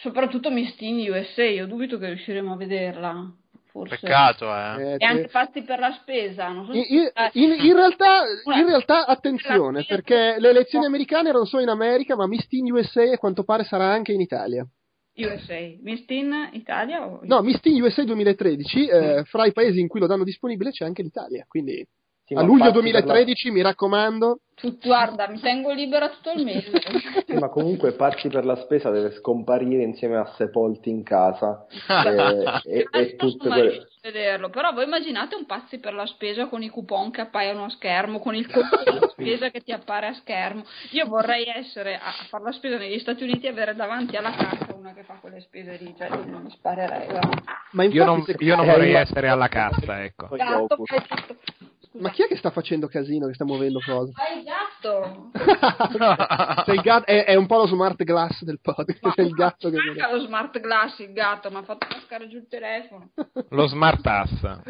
Soprattutto 0.00 0.50
Miss 0.50 0.74
Teen 0.76 0.98
USA, 1.10 1.44
io 1.44 1.66
dubito 1.66 1.98
che 1.98 2.06
riusciremo 2.06 2.52
a 2.52 2.56
vederla. 2.56 3.30
Forse. 3.72 3.98
Peccato, 3.98 4.54
eh. 4.54 4.82
Eh, 4.92 4.96
E 4.98 5.04
anche 5.06 5.28
fatti 5.28 5.62
per 5.62 5.78
la 5.78 5.92
spesa. 5.92 6.48
Non 6.48 6.66
so 6.66 6.72
In, 6.74 7.10
eh, 7.14 7.30
in- 7.32 7.56
in 7.58 7.74
realtà, 7.74 8.20
in 8.54 8.66
realtà, 8.66 9.06
attenzione, 9.06 9.84
perché 9.84 10.36
le 10.38 10.50
elezioni 10.50 10.84
americane 10.84 11.30
erano 11.30 11.46
solo 11.46 11.62
in 11.62 11.70
America, 11.70 12.14
ma 12.14 12.26
Miss 12.26 12.46
Teen 12.48 12.70
USA 12.70 13.02
a 13.12 13.16
quanto 13.16 13.44
pare 13.44 13.64
sarà 13.64 13.90
anche 13.90 14.12
in 14.12 14.20
Italia. 14.20 14.66
USA. 15.14 15.76
Miss 15.82 16.04
Teen 16.04 16.50
Italia 16.52 17.06
o 17.06 17.20
No, 17.24 17.42
Miss 17.42 17.60
Teen 17.60 17.80
USA 17.82 18.04
2013, 18.04 18.86
eh, 18.86 19.24
fra 19.24 19.46
i 19.46 19.52
paesi 19.52 19.80
in 19.80 19.88
cui 19.88 20.00
lo 20.00 20.06
danno 20.06 20.24
disponibile 20.24 20.70
c'è 20.70 20.84
anche 20.84 21.02
l'Italia, 21.02 21.44
quindi 21.46 21.86
Sì, 22.24 22.34
a 22.34 22.42
luglio 22.42 22.70
pazzi 22.70 22.82
per 22.82 22.92
la- 22.92 23.00
2013 23.00 23.50
mi 23.50 23.62
raccomando. 23.62 24.38
Tu- 24.54 24.78
guarda, 24.80 25.28
mi 25.28 25.40
tengo 25.40 25.72
libera 25.72 26.08
tutto 26.08 26.30
il 26.30 26.44
mese. 26.44 26.70
Sì, 27.32 27.34
ma 27.38 27.48
comunque 27.48 27.92
Pazzi 27.92 28.28
per 28.28 28.44
la 28.44 28.56
spesa 28.56 28.90
deve 28.90 29.12
scomparire 29.12 29.82
insieme 29.82 30.18
a 30.18 30.26
Sepolti 30.36 30.90
in 30.90 31.02
casa 31.02 31.66
e, 32.04 32.60
e- 32.64 32.88
e 32.92 33.16
tutte 33.16 33.48
quelle... 33.48 33.70
riesco 33.70 33.84
a 33.84 34.10
vederlo. 34.10 34.50
Però 34.50 34.72
voi 34.72 34.84
immaginate 34.84 35.34
un 35.34 35.46
pazzi 35.46 35.78
per 35.78 35.94
la 35.94 36.04
spesa 36.06 36.46
con 36.46 36.62
i 36.62 36.68
coupon 36.68 37.10
che 37.10 37.22
appaiono 37.22 37.64
a 37.64 37.70
schermo, 37.70 38.18
con 38.20 38.34
il 38.34 38.46
conto 38.52 38.82
della 38.84 39.08
spesa 39.08 39.50
che 39.50 39.60
ti 39.62 39.72
appare 39.72 40.08
a 40.08 40.12
schermo. 40.14 40.64
Io 40.90 41.06
vorrei 41.06 41.46
essere 41.46 41.96
a 41.96 42.08
a 42.08 42.24
fare 42.28 42.44
la 42.44 42.52
spesa 42.52 42.76
negli 42.76 42.98
Stati 42.98 43.22
Uniti 43.22 43.46
e 43.46 43.50
avere 43.50 43.74
davanti 43.74 44.16
alla 44.16 44.32
cassa 44.32 44.74
una 44.76 44.92
che 44.92 45.02
fa 45.02 45.14
quelle 45.14 45.40
spese 45.40 45.78
lì, 45.80 45.94
cioè 45.96 46.08
non 46.10 46.42
mi 46.44 46.50
sparerei. 46.50 47.08
Ma 47.72 47.84
Io 47.84 48.04
non, 48.04 48.22
io 48.38 48.56
non 48.56 48.68
Eh, 48.68 48.70
vorrei 48.70 48.92
essere 48.92 49.28
alla 49.28 49.48
cassa, 49.48 50.02
ecco. 50.04 50.26
Poi 50.28 50.38
Gatto, 50.38 50.76
detto- 51.92 51.98
Ma 52.02 52.10
chi 52.10 52.22
è 52.22 52.26
che 52.26 52.36
sta 52.36 52.50
facendo 52.50 52.86
casino, 52.88 53.26
che 53.26 53.34
sta 53.34 53.44
muovendo 53.44 53.80
cose? 53.84 54.12
Ah, 54.16 54.32
il 54.36 54.42
gatto! 54.44 55.30
Il 56.72 56.80
gatto- 56.80 57.06
è, 57.06 57.24
è 57.24 57.34
un 57.34 57.46
po' 57.46 57.58
lo 57.58 57.66
smart 57.66 58.02
glass 58.02 58.42
del 58.42 58.58
podcast, 58.60 59.10
c'è 59.10 59.22
il 59.22 59.30
gatto 59.32 59.70
che 59.70 59.76
Manca 59.76 60.10
lo 60.12 60.20
smart 60.20 60.58
glass 60.60 60.98
il 60.98 61.12
gatto, 61.12 61.50
mi 61.50 61.56
ha 61.56 61.62
fatto 61.62 61.86
cascare 61.86 62.28
giù 62.28 62.36
il 62.38 62.48
telefono. 62.48 63.10
Lo 63.50 63.66
smart 63.68 64.04
ass. 64.06 64.60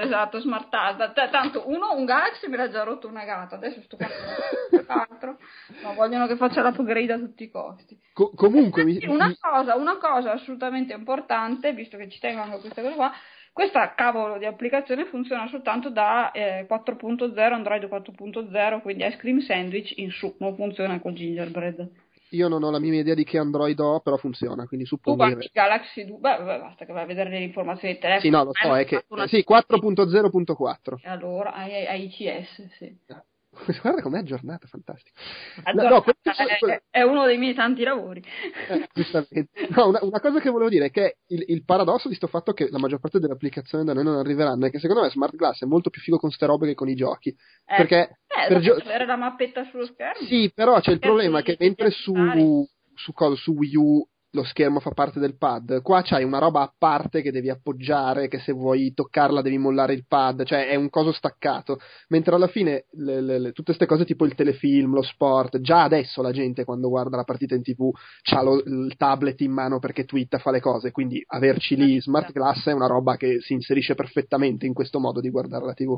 Esatto, 0.00 0.40
smart 0.40 0.68
t- 0.70 1.30
Tanto 1.30 1.68
uno, 1.68 1.94
un 1.94 2.04
Galaxy 2.04 2.48
me 2.48 2.56
l'ha 2.56 2.68
già 2.70 2.82
rotto 2.82 3.06
una 3.08 3.24
gatta, 3.24 3.56
adesso 3.56 3.80
sto 3.82 3.96
facendo 3.96 4.84
l'altro. 4.86 5.38
Ma 5.82 5.92
vogliono 5.92 6.26
che 6.26 6.36
faccia 6.36 6.62
l'upgrade 6.68 7.12
a 7.12 7.18
tutti 7.18 7.44
i 7.44 7.50
costi. 7.50 7.98
Co- 8.12 8.30
comunque 8.34 8.84
mi, 8.84 8.98
Sì, 9.00 9.06
una 9.06 9.26
mi- 9.28 9.38
cosa, 9.38 9.74
una 9.76 9.96
cosa 9.98 10.32
assolutamente 10.32 10.92
importante, 10.94 11.72
visto 11.72 11.96
che 11.96 12.08
ci 12.08 12.18
tengo 12.20 12.42
anche 12.42 12.56
a 12.56 12.60
questa 12.60 12.82
cosa 12.82 12.94
qua, 12.94 13.12
questa 13.54 13.94
cavolo 13.94 14.36
di 14.36 14.46
applicazione 14.46 15.04
funziona 15.06 15.46
soltanto 15.46 15.88
da 15.88 16.32
eh, 16.32 16.66
4.0, 16.68 17.52
Android 17.52 17.84
4.0, 17.84 18.80
quindi 18.82 19.04
Ice 19.06 19.16
Cream 19.16 19.38
Sandwich 19.38 19.96
in 19.96 20.10
su, 20.10 20.34
non 20.40 20.56
funziona 20.56 20.98
col 20.98 21.12
Gingerbread. 21.12 21.88
io 22.30 22.48
non 22.48 22.64
ho 22.64 22.70
la 22.72 22.80
minima 22.80 23.00
idea 23.02 23.14
di 23.14 23.22
che 23.22 23.38
Android 23.38 23.78
ho, 23.78 24.00
però 24.00 24.16
funziona, 24.16 24.66
quindi 24.66 24.86
Tu 24.86 24.96
suppongo 24.96 25.18
guardi 25.18 25.42
che... 25.46 25.50
Galaxy 25.52 26.04
2, 26.04 26.18
beh, 26.18 26.36
beh, 26.38 26.58
basta 26.58 26.84
che 26.84 26.92
vai 26.92 27.04
a 27.04 27.06
vedere 27.06 27.30
le 27.30 27.42
informazioni 27.42 27.92
del 27.94 28.02
telefono. 28.02 28.24
Sì, 28.24 28.36
no, 28.36 28.44
lo 28.44 28.52
so, 28.52 28.66
Hanno 28.66 28.74
è 28.74 28.84
che... 28.84 29.04
una- 29.08 29.24
eh, 29.24 29.28
sì, 29.28 29.44
4.0.4. 29.48 30.98
E 31.00 31.08
allora, 31.08 31.52
hai, 31.54 31.86
hai 31.86 32.04
ICS, 32.06 32.66
sì. 32.76 32.98
Guarda 33.82 34.02
com'è 34.02 34.18
aggiornata, 34.18 34.66
fantastico. 34.66 35.16
Allora, 35.64 35.88
no, 35.90 36.04
è, 36.04 36.58
quello- 36.58 36.80
è 36.90 37.02
uno 37.02 37.24
dei 37.26 37.38
miei 37.38 37.54
tanti 37.54 37.82
lavori. 37.82 38.22
Eh, 38.68 38.88
giustamente. 38.92 39.48
No, 39.70 39.88
una, 39.88 39.98
una 40.02 40.20
cosa 40.20 40.40
che 40.40 40.50
volevo 40.50 40.68
dire 40.70 40.86
è 40.86 40.90
che 40.90 41.18
il, 41.28 41.44
il 41.48 41.64
paradosso 41.64 42.08
di 42.08 42.14
sto 42.14 42.26
fatto 42.26 42.52
che 42.52 42.68
la 42.70 42.78
maggior 42.78 43.00
parte 43.00 43.18
delle 43.20 43.32
applicazioni 43.34 43.84
da 43.84 43.94
noi 43.94 44.04
non 44.04 44.16
arriveranno 44.18 44.66
è 44.66 44.70
che 44.70 44.78
secondo 44.78 45.02
me 45.02 45.10
Smart 45.10 45.34
Glass 45.36 45.62
è 45.62 45.66
molto 45.66 45.90
più 45.90 46.00
figo 46.00 46.18
con 46.18 46.30
ste 46.30 46.46
robe 46.46 46.66
che 46.66 46.74
con 46.74 46.88
i 46.88 46.94
giochi. 46.94 47.28
Eh, 47.30 47.76
perché 47.76 48.18
eh, 48.26 48.48
per 48.48 48.60
gio- 48.60 48.74
avere 48.74 49.06
la 49.06 49.16
mappetta 49.16 49.64
sullo 49.64 49.86
schermo. 49.86 50.26
Sì, 50.26 50.50
però 50.54 50.80
c'è 50.80 50.90
il 50.92 50.98
Per 50.98 51.08
problema 51.08 51.42
che 51.42 51.56
mentre 51.58 51.90
su, 51.90 52.12
su, 52.94 53.12
cosa- 53.12 53.36
su 53.36 53.52
Wii 53.52 53.76
U 53.76 54.06
lo 54.34 54.42
schermo 54.42 54.80
fa 54.80 54.90
parte 54.90 55.20
del 55.20 55.36
pad, 55.38 55.80
qua 55.82 56.02
c'hai 56.02 56.24
una 56.24 56.38
roba 56.38 56.62
a 56.62 56.72
parte 56.76 57.22
che 57.22 57.30
devi 57.30 57.50
appoggiare, 57.50 58.26
che 58.28 58.40
se 58.40 58.52
vuoi 58.52 58.92
toccarla 58.92 59.42
devi 59.42 59.58
mollare 59.58 59.94
il 59.94 60.06
pad, 60.06 60.44
cioè 60.44 60.66
è 60.66 60.74
un 60.74 60.90
coso 60.90 61.12
staccato. 61.12 61.78
Mentre 62.08 62.34
alla 62.34 62.48
fine 62.48 62.86
le- 62.92 63.20
le- 63.20 63.38
le- 63.38 63.52
tutte 63.52 63.72
queste 63.74 63.86
cose 63.86 64.04
tipo 64.04 64.24
il 64.24 64.34
telefilm, 64.34 64.92
lo 64.92 65.02
sport, 65.02 65.60
già 65.60 65.82
adesso 65.84 66.20
la 66.20 66.32
gente 66.32 66.64
quando 66.64 66.88
guarda 66.88 67.16
la 67.16 67.24
partita 67.24 67.54
in 67.54 67.62
tv 67.62 67.90
ha 68.32 68.42
il 68.66 68.94
tablet 68.96 69.40
in 69.40 69.52
mano 69.52 69.78
perché 69.78 70.04
twitta, 70.04 70.38
fa 70.38 70.50
le 70.50 70.60
cose, 70.60 70.90
quindi 70.90 71.22
averci 71.26 71.76
lì 71.76 72.00
Smart 72.00 72.32
Glass 72.32 72.66
è 72.66 72.72
una 72.72 72.88
roba 72.88 73.16
che 73.16 73.40
si 73.40 73.52
inserisce 73.52 73.94
perfettamente 73.94 74.66
in 74.66 74.74
questo 74.74 74.98
modo 74.98 75.20
di 75.20 75.30
guardare 75.30 75.64
la 75.64 75.74
tv. 75.74 75.96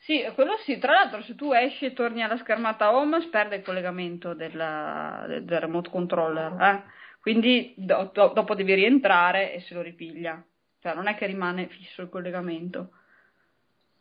Sì, 0.00 0.20
quello 0.34 0.52
sì. 0.64 0.78
Tra 0.78 0.92
l'altro, 0.92 1.22
se 1.22 1.34
tu 1.34 1.52
esci 1.52 1.84
e 1.86 1.92
torni 1.92 2.22
alla 2.22 2.36
schermata 2.38 2.96
home, 2.96 3.28
perde 3.30 3.56
il 3.56 3.62
collegamento 3.62 4.32
della- 4.34 5.24
del, 5.26 5.44
del 5.44 5.60
remote 5.60 5.90
controller. 5.90 6.52
eh. 6.60 6.82
Quindi 7.28 7.74
do- 7.76 8.10
do- 8.12 8.32
dopo 8.34 8.54
devi 8.54 8.72
rientrare 8.74 9.52
e 9.52 9.60
se 9.60 9.74
lo 9.74 9.82
ripiglia. 9.82 10.42
Cioè, 10.80 10.94
non 10.94 11.08
è 11.08 11.14
che 11.14 11.26
rimane 11.26 11.68
fisso 11.68 12.00
il 12.02 12.08
collegamento. 12.08 12.92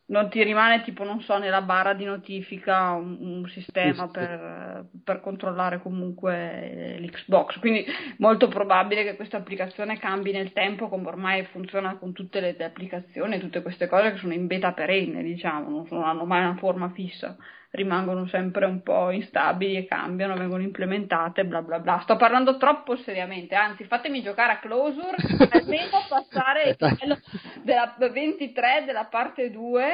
non 0.10 0.30
ti 0.30 0.42
rimane 0.42 0.84
tipo, 0.84 1.04
non 1.04 1.20
so, 1.22 1.38
nella 1.38 1.62
barra 1.62 1.94
di 1.94 2.06
notifica 2.06 2.92
un, 2.92 3.18
un 3.20 3.50
sistema 3.50 4.08
per, 4.10 4.86
per 5.04 5.20
controllare 5.20 5.82
comunque 5.82 6.96
l'Xbox. 7.00 7.60
Quindi 7.60 7.86
molto 8.20 8.48
probabile 8.48 9.04
che 9.04 9.18
questa 9.18 9.36
applicazione 9.38 9.98
cambi 10.00 10.32
nel 10.32 10.54
tempo, 10.54 10.88
come 10.88 11.08
ormai 11.08 11.44
funziona 11.48 11.98
con 11.98 12.14
tutte 12.14 12.40
le, 12.40 12.56
le 12.58 12.64
applicazioni, 12.64 13.38
tutte 13.40 13.62
queste 13.62 13.88
cose 13.88 14.12
che 14.14 14.18
sono 14.20 14.32
in 14.34 14.48
beta 14.48 14.72
perenne, 14.72 15.22
diciamo, 15.24 15.70
non, 15.70 15.86
sono- 15.88 16.00
non 16.02 16.10
hanno 16.10 16.26
mai 16.26 16.42
una 16.46 16.56
forma 16.56 16.90
fissa. 16.92 17.36
Rimangono 17.72 18.28
sempre 18.28 18.66
un 18.66 18.82
po' 18.82 19.12
instabili 19.12 19.76
e 19.76 19.86
cambiano, 19.86 20.36
vengono 20.36 20.64
implementate, 20.64 21.46
bla 21.46 21.62
bla 21.62 21.80
bla. 21.80 22.00
Sto 22.02 22.16
parlando 22.16 22.58
troppo 22.58 22.96
seriamente, 22.98 23.56
anzi, 23.56 23.84
fatemi 23.84 24.22
giocare 24.22 24.54
a 24.54 24.60
Closure, 24.60 25.16
almeno 25.52 26.06
passare 26.08 26.70
il 26.70 26.78
livello 26.80 27.20
della 27.64 27.96
23 27.98 28.84
della 28.86 29.06
parte 29.06 29.52
2 29.52 29.86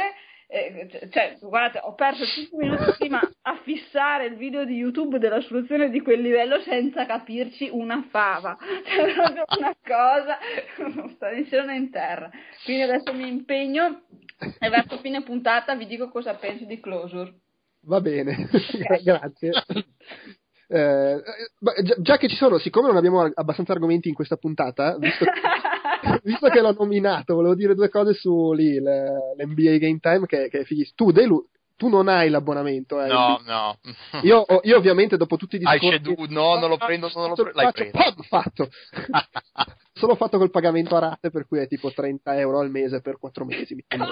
eh, 0.53 1.09
cioè, 1.09 1.35
guardate, 1.41 1.79
ho 1.81 1.95
perso 1.95 2.23
5 2.25 2.63
minuti 2.63 2.93
prima 2.99 3.19
a 3.41 3.59
fissare 3.63 4.27
il 4.27 4.35
video 4.35 4.65
di 4.65 4.75
YouTube 4.75 5.17
della 5.17 5.41
soluzione 5.41 5.89
di 5.89 5.99
quel 5.99 6.21
livello 6.21 6.61
senza 6.61 7.07
capirci 7.07 7.69
una 7.71 8.05
fava. 8.11 8.55
Cioè, 8.85 9.13
proprio 9.13 9.45
una 9.57 9.75
cosa, 9.83 10.37
sta 11.15 11.31
in 11.31 11.47
cielo 11.47 11.71
in 11.71 11.89
terra. 11.89 12.29
Quindi 12.63 12.83
adesso 12.83 13.11
mi 13.13 13.27
impegno 13.27 14.03
e 14.59 14.69
verso 14.69 14.97
fine 14.97 15.23
puntata 15.23 15.73
vi 15.75 15.87
dico 15.87 16.09
cosa 16.09 16.35
penso 16.35 16.65
di 16.65 16.79
Closure. 16.79 17.33
Va 17.85 17.99
bene, 18.01 18.47
grazie. 19.03 19.51
Eh, 20.67 21.21
già, 21.83 21.95
già 21.99 22.17
che 22.17 22.27
ci 22.29 22.35
sono, 22.35 22.57
siccome 22.57 22.87
non 22.87 22.97
abbiamo 22.97 23.29
abbastanza 23.33 23.73
argomenti 23.73 24.07
in 24.07 24.15
questa 24.15 24.37
puntata, 24.37 24.97
visto, 24.97 25.25
visto 26.23 26.47
che 26.49 26.61
l'ho 26.61 26.73
nominato, 26.77 27.35
volevo 27.35 27.55
dire 27.55 27.75
due 27.75 27.89
cose 27.89 28.13
su 28.13 28.53
lì, 28.53 28.79
le- 28.79 29.33
l'NBA 29.37 29.77
Game 29.77 29.99
Time 29.99 30.25
che, 30.25 30.47
che 30.49 30.59
è 30.59 30.63
fighissimo. 30.63 30.93
Tu, 30.95 31.11
Delu, 31.11 31.45
tu 31.75 31.89
non 31.89 32.07
hai 32.07 32.29
l'abbonamento, 32.29 33.01
eh? 33.01 33.07
No, 33.07 33.41
no. 33.45 33.77
Io, 34.23 34.45
io 34.61 34.77
ovviamente 34.77 35.17
dopo 35.17 35.35
tutti 35.35 35.57
i 35.57 35.63
Hai 35.63 35.77
discorsi... 35.79 36.03
ceduto, 36.03 36.33
no, 36.33 36.57
non 36.57 36.69
lo 36.69 36.77
prendo, 36.77 37.11
non 37.13 37.29
lo 37.29 37.35
Faccio- 37.35 37.43
pre- 37.43 37.53
l'hai 37.53 37.65
faccio- 37.65 37.89
preso. 37.91 38.15
oh, 38.17 38.23
fatto. 38.23 38.69
Solo 39.91 40.15
fatto 40.15 40.37
col 40.37 40.49
pagamento 40.51 40.95
a 40.95 40.99
rate, 40.99 41.29
per 41.29 41.45
cui 41.45 41.59
è 41.59 41.67
tipo 41.67 41.91
30 41.91 42.39
euro 42.39 42.59
al 42.59 42.69
mese 42.71 43.01
per 43.01 43.17
4 43.19 43.43
mesi. 43.45 43.75
mi 43.75 43.83
cosa 43.87 44.05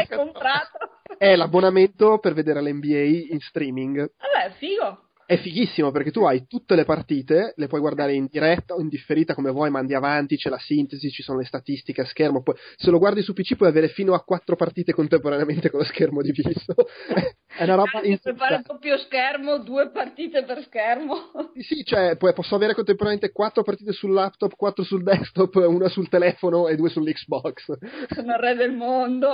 hai 0.00 0.08
comprato? 0.08 0.78
È 1.16 1.34
l'abbonamento 1.34 2.18
per 2.18 2.32
vedere 2.34 2.62
l'NBA 2.62 3.32
in 3.32 3.40
streaming. 3.40 3.96
Vabbè, 3.96 4.54
figo. 4.56 5.07
È 5.28 5.36
fighissimo 5.36 5.90
perché 5.90 6.10
tu 6.10 6.24
hai 6.24 6.46
tutte 6.46 6.74
le 6.74 6.86
partite, 6.86 7.52
le 7.56 7.66
puoi 7.66 7.80
guardare 7.80 8.14
in 8.14 8.28
diretta 8.30 8.72
o 8.72 8.80
in 8.80 8.88
differita 8.88 9.34
come 9.34 9.50
vuoi, 9.50 9.68
mandi 9.68 9.92
avanti, 9.92 10.38
c'è 10.38 10.48
la 10.48 10.56
sintesi, 10.56 11.10
ci 11.10 11.22
sono 11.22 11.36
le 11.36 11.44
statistiche 11.44 12.00
a 12.00 12.06
schermo. 12.06 12.42
Poi, 12.42 12.54
se 12.76 12.90
lo 12.90 12.98
guardi 12.98 13.20
su 13.20 13.34
PC 13.34 13.54
puoi 13.56 13.68
avere 13.68 13.88
fino 13.88 14.14
a 14.14 14.24
quattro 14.24 14.56
partite 14.56 14.94
contemporaneamente 14.94 15.68
con 15.68 15.80
lo 15.80 15.84
schermo 15.84 16.22
diviso. 16.22 16.72
È 17.58 17.64
una 17.64 17.74
roba 17.74 17.98
Anche 17.98 18.20
se 18.22 18.34
fare 18.36 18.62
doppio 18.64 18.96
schermo, 18.96 19.58
due 19.58 19.90
partite 19.90 20.44
per 20.44 20.62
schermo. 20.62 21.30
Sì, 21.58 21.84
cioè, 21.84 22.16
poi 22.16 22.32
posso 22.32 22.54
avere 22.54 22.72
contemporaneamente 22.72 23.30
quattro 23.30 23.62
partite 23.62 23.92
sul 23.92 24.12
laptop, 24.12 24.54
quattro 24.56 24.84
sul 24.84 25.02
desktop, 25.02 25.56
una 25.56 25.88
sul 25.88 26.08
telefono 26.08 26.68
e 26.68 26.76
due 26.76 26.88
sull'Xbox. 26.88 27.78
Sono 28.14 28.32
il 28.32 28.38
re 28.38 28.54
del 28.54 28.72
mondo. 28.72 29.28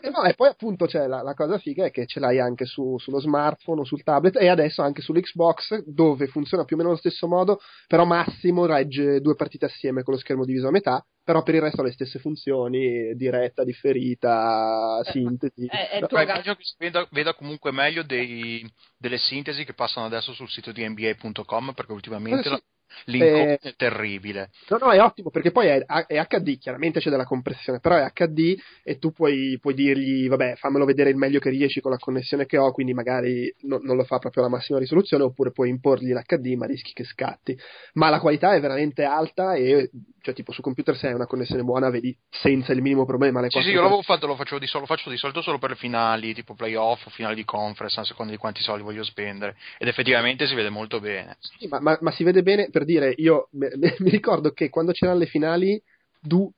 E, 0.00 0.10
no, 0.10 0.22
e 0.22 0.34
poi 0.34 0.48
appunto 0.48 0.86
c'è 0.86 1.06
la, 1.06 1.22
la 1.22 1.34
cosa 1.34 1.58
figa 1.58 1.84
è 1.84 1.90
che 1.90 2.06
ce 2.06 2.20
l'hai 2.20 2.38
anche 2.38 2.66
su- 2.66 2.98
sullo 2.98 3.20
smartphone 3.20 3.80
o 3.80 3.84
sul 3.84 4.02
tablet 4.02 4.36
e 4.36 4.48
adesso 4.48 4.77
anche 4.82 5.02
sull'Xbox 5.02 5.84
dove 5.86 6.26
funziona 6.28 6.64
più 6.64 6.76
o 6.76 6.78
meno 6.78 6.90
allo 6.90 6.98
stesso 6.98 7.26
modo, 7.26 7.60
però 7.86 8.04
massimo 8.04 8.66
regge 8.66 9.20
due 9.20 9.34
partite 9.34 9.66
assieme 9.66 10.02
con 10.02 10.14
lo 10.14 10.20
schermo 10.20 10.44
diviso 10.44 10.68
a 10.68 10.70
metà, 10.70 11.04
però 11.22 11.42
per 11.42 11.54
il 11.56 11.60
resto 11.60 11.80
ha 11.80 11.84
le 11.84 11.92
stesse 11.92 12.18
funzioni, 12.18 13.14
diretta, 13.14 13.64
differita, 13.64 15.00
sintesi. 15.04 15.66
È, 15.66 15.88
è 15.90 15.98
tuo 16.06 16.08
gatto. 16.18 16.30
immagino 16.30 16.54
che 16.54 16.64
si 16.64 16.74
veda, 16.78 17.06
veda 17.10 17.34
comunque 17.34 17.70
meglio 17.72 18.02
dei- 18.02 18.66
delle 18.96 19.18
sintesi 19.18 19.64
che 19.64 19.74
passano 19.74 20.06
adesso 20.06 20.32
sul 20.32 20.48
sito 20.48 20.72
di 20.72 20.86
NBA.com 20.88 21.72
perché 21.74 21.92
ultimamente 21.92 22.40
Eh, 22.40 22.42
sì. 22.42 22.48
la- 22.50 22.62
l'incontro 23.04 23.68
Eh, 23.68 23.70
è 23.70 23.74
terribile. 23.76 24.50
No, 24.68 24.78
no, 24.78 24.90
è 24.90 25.00
ottimo 25.00 25.30
perché 25.30 25.50
poi 25.50 25.66
è, 25.68 25.84
è 25.84 26.26
HD, 26.26 26.58
chiaramente 26.58 27.00
c'è 27.00 27.10
della 27.10 27.24
compressione, 27.24 27.80
però 27.80 27.96
è 27.96 28.10
HD 28.12 28.56
e 28.82 28.98
tu 28.98 29.12
puoi, 29.12 29.58
puoi 29.60 29.74
dirgli, 29.74 30.28
vabbè, 30.28 30.56
fammelo 30.56 30.84
vedere 30.84 31.10
il 31.10 31.16
meglio 31.16 31.38
che 31.38 31.50
riesci 31.50 31.80
con 31.80 31.90
la 31.90 31.98
connessione 31.98 32.46
che 32.46 32.58
ho, 32.58 32.72
quindi 32.72 32.94
magari 32.94 33.52
no- 33.62 33.80
non 33.82 33.96
lo 33.96 34.04
fa 34.04 34.18
proprio 34.18 34.42
alla 34.44 34.52
massima 34.52 34.78
risoluzione, 34.78 35.24
oppure 35.24 35.52
puoi 35.52 35.68
imporgli 35.68 36.12
l'HD, 36.12 36.54
ma 36.56 36.66
rischi 36.66 36.92
che 36.92 37.04
scatti. 37.04 37.56
Ma 37.94 38.08
la 38.08 38.20
qualità 38.20 38.54
è 38.54 38.60
veramente 38.60 39.04
alta 39.04 39.54
e, 39.54 39.90
cioè, 40.20 40.34
tipo 40.34 40.52
su 40.52 40.60
computer 40.62 40.96
se 40.96 41.08
hai 41.08 41.14
una 41.14 41.26
connessione 41.26 41.62
buona, 41.62 41.90
vedi 41.90 42.16
senza 42.30 42.72
il 42.72 42.82
minimo 42.82 43.04
problema 43.04 43.40
le 43.40 43.48
Sì, 43.48 43.58
sì, 43.58 43.62
quattro 43.62 43.72
io 43.72 43.82
l'avevo 43.82 44.02
fatto, 44.02 44.26
lo 44.26 44.36
faccio 44.36 44.58
di, 44.58 44.66
sol- 44.66 44.80
lo 44.80 44.86
faccio 44.86 45.10
di 45.10 45.16
solito 45.16 45.40
solo 45.42 45.58
per 45.58 45.70
le 45.70 45.76
finali, 45.76 46.34
tipo 46.34 46.54
playoff 46.54 47.06
o 47.06 47.10
finali 47.10 47.34
di 47.34 47.44
conference, 47.44 48.00
a 48.00 48.04
seconda 48.04 48.32
di 48.32 48.38
quanti 48.38 48.62
soldi 48.62 48.82
voglio 48.82 49.04
spendere. 49.04 49.56
Ed 49.78 49.88
effettivamente 49.88 50.46
si 50.46 50.54
vede 50.54 50.70
molto 50.70 51.00
bene. 51.00 51.36
Sì, 51.40 51.66
ma, 51.68 51.80
ma- 51.80 51.98
ma 52.00 52.10
si 52.12 52.24
vede 52.24 52.42
bene 52.42 52.68
per 52.78 52.84
dire, 52.86 53.12
io 53.16 53.48
mi 53.52 54.10
ricordo 54.10 54.52
che 54.52 54.68
quando 54.70 54.92
c'erano 54.92 55.18
le 55.18 55.26
finali, 55.26 55.82
du- 56.20 56.50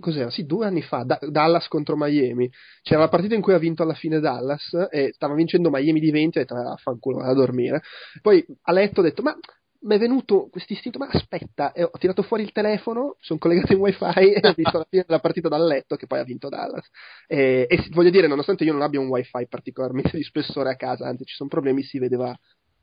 cos'era? 0.00 0.30
Sì, 0.30 0.44
due 0.44 0.66
anni 0.66 0.82
fa, 0.82 1.04
Da- 1.04 1.18
Dallas 1.28 1.68
contro 1.68 1.96
Miami, 1.96 2.50
c'era 2.82 3.00
la 3.00 3.08
partita 3.08 3.34
in 3.36 3.40
cui 3.40 3.52
ha 3.52 3.58
vinto 3.58 3.82
alla 3.84 3.94
fine 3.94 4.18
Dallas 4.20 4.88
e 4.90 5.12
stava 5.14 5.34
vincendo 5.34 5.70
Miami 5.70 6.00
di 6.00 6.10
20 6.10 6.38
e 6.38 6.40
ho 6.40 6.44
detto, 6.44 6.54
ah, 6.56 6.76
fanculo, 6.76 7.18
vado 7.18 7.30
a 7.30 7.34
dormire. 7.34 7.82
Poi 8.20 8.44
a 8.62 8.72
letto 8.72 9.00
ho 9.00 9.02
detto, 9.04 9.22
ma 9.22 9.36
mi 9.82 9.94
è 9.94 9.98
venuto 9.98 10.48
questo 10.50 10.72
istinto, 10.74 10.98
ma 10.98 11.06
aspetta, 11.08 11.72
e 11.72 11.84
ho 11.84 11.90
tirato 11.98 12.22
fuori 12.22 12.42
il 12.42 12.52
telefono, 12.52 13.16
sono 13.20 13.38
collegato 13.38 13.72
in 13.72 13.78
wifi 13.78 14.04
e 14.34 14.46
ho 14.46 14.52
visto 14.54 14.76
la 14.78 14.86
fine 14.88 15.04
della 15.06 15.20
partita 15.20 15.48
dal 15.48 15.64
letto 15.64 15.96
che 15.96 16.06
poi 16.06 16.18
ha 16.18 16.24
vinto 16.24 16.48
Dallas. 16.50 16.86
E, 17.26 17.66
e 17.68 17.88
voglio 17.92 18.10
dire, 18.10 18.26
nonostante 18.26 18.64
io 18.64 18.72
non 18.72 18.82
abbia 18.82 19.00
un 19.00 19.06
wifi 19.08 19.46
particolarmente 19.48 20.16
di 20.16 20.22
spessore 20.22 20.70
a 20.70 20.76
casa, 20.76 21.06
anzi 21.06 21.24
ci 21.24 21.34
sono 21.34 21.48
problemi, 21.48 21.82
si 21.82 21.98
vedeva 21.98 22.36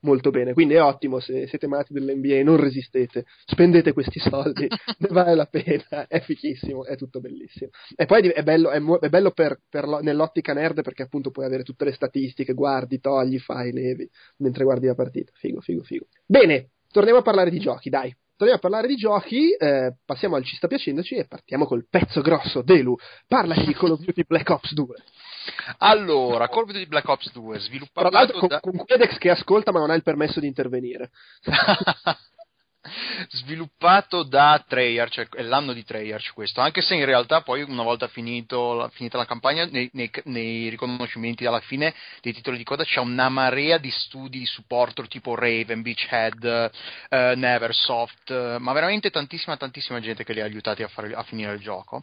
molto 0.07 0.31
bene. 0.31 0.53
Quindi 0.53 0.73
è 0.73 0.81
ottimo 0.81 1.19
se 1.19 1.47
siete 1.47 1.67
malati 1.67 1.93
dell'NBA, 1.93 2.41
non 2.43 2.57
resistete, 2.57 3.25
spendete 3.45 3.93
questi 3.93 4.19
soldi, 4.19 4.67
ne 4.97 5.07
vale 5.11 5.35
la 5.35 5.45
pena, 5.45 6.07
è 6.07 6.19
fichissimo, 6.21 6.85
è 6.85 6.95
tutto 6.95 7.19
bellissimo. 7.19 7.69
E 7.95 8.05
poi 8.05 8.27
è 8.29 8.41
bello, 8.43 8.71
è 8.71 8.79
mo- 8.79 8.99
è 8.99 9.09
bello 9.09 9.31
per- 9.31 9.59
per 9.69 9.87
lo- 9.87 9.99
nell'ottica 9.99 10.53
nerd 10.53 10.81
perché 10.81 11.03
appunto 11.03 11.29
puoi 11.31 11.45
avere 11.45 11.63
tutte 11.63 11.85
le 11.85 11.91
statistiche, 11.93 12.53
guardi, 12.53 12.99
togli, 12.99 13.37
fai, 13.37 13.71
levi, 13.71 14.09
mentre 14.37 14.63
guardi 14.63 14.87
la 14.87 14.95
partita. 14.95 15.31
Figo, 15.35 15.59
figo, 15.61 15.83
figo. 15.83 16.05
Bene, 16.25 16.69
torniamo 16.91 17.19
a 17.19 17.23
parlare 17.23 17.49
di 17.49 17.59
giochi, 17.59 17.89
dai. 17.89 18.15
Torniamo 18.37 18.59
a 18.59 18.69
parlare 18.69 18.87
di 18.87 18.95
giochi, 18.95 19.51
eh, 19.53 19.95
passiamo 20.05 20.35
al 20.35 20.43
ci 20.43 20.55
sta 20.55 20.67
piacendoci 20.67 21.15
e 21.15 21.25
partiamo 21.25 21.65
col 21.65 21.87
pezzo 21.89 22.21
grosso. 22.21 22.61
Delu, 22.61 22.95
parlaci 23.27 23.65
di 23.65 23.73
Call 23.73 23.91
of 23.91 23.99
Duty 23.99 24.23
Black 24.27 24.47
Ops 24.51 24.73
2. 24.75 24.95
Allora, 25.79 26.47
of 26.65 26.71
Duty 26.71 26.87
Black 26.87 27.07
Ops 27.07 27.31
2, 27.31 27.59
sviluppato 27.59 28.09
Tra 28.09 28.17
l'altro 28.17 28.39
con, 28.39 28.47
da... 28.47 28.59
con 28.59 28.75
Quedex 28.75 29.17
che 29.17 29.29
ascolta 29.29 29.71
ma 29.71 29.79
non 29.79 29.89
ha 29.89 29.95
il 29.95 30.03
permesso 30.03 30.39
di 30.39 30.47
intervenire. 30.47 31.11
sviluppato 33.29 34.23
da 34.23 34.63
Treyarch, 34.65 35.35
è 35.35 35.41
l'anno 35.41 35.73
di 35.73 35.83
Treyarch 35.83 36.33
questo, 36.33 36.61
anche 36.61 36.81
se 36.81 36.95
in 36.95 37.05
realtà 37.05 37.41
poi 37.41 37.61
una 37.63 37.83
volta 37.83 38.07
finito 38.07 38.89
finita 38.93 39.17
la 39.17 39.25
campagna, 39.25 39.65
nei, 39.65 39.89
nei- 39.93 40.11
nei 40.25 40.69
riconoscimenti 40.69 41.45
alla 41.45 41.59
fine 41.59 41.93
dei 42.21 42.33
titoli 42.33 42.57
di 42.57 42.63
coda 42.63 42.83
c'è 42.83 42.99
una 42.99 43.29
marea 43.29 43.77
di 43.77 43.91
studi 43.91 44.39
di 44.39 44.45
supporto 44.45 45.01
tipo 45.07 45.35
Raven, 45.35 45.81
Beachhead, 45.81 46.71
eh, 47.09 47.33
Neversoft, 47.35 48.29
eh, 48.29 48.57
ma 48.59 48.73
veramente 48.73 49.09
tantissima 49.09 49.57
tantissima 49.57 49.99
gente 49.99 50.23
che 50.23 50.33
li 50.33 50.41
ha 50.41 50.45
aiutati 50.45 50.83
a, 50.83 50.87
fare- 50.87 51.13
a 51.13 51.23
finire 51.23 51.53
il 51.53 51.59
gioco. 51.59 52.01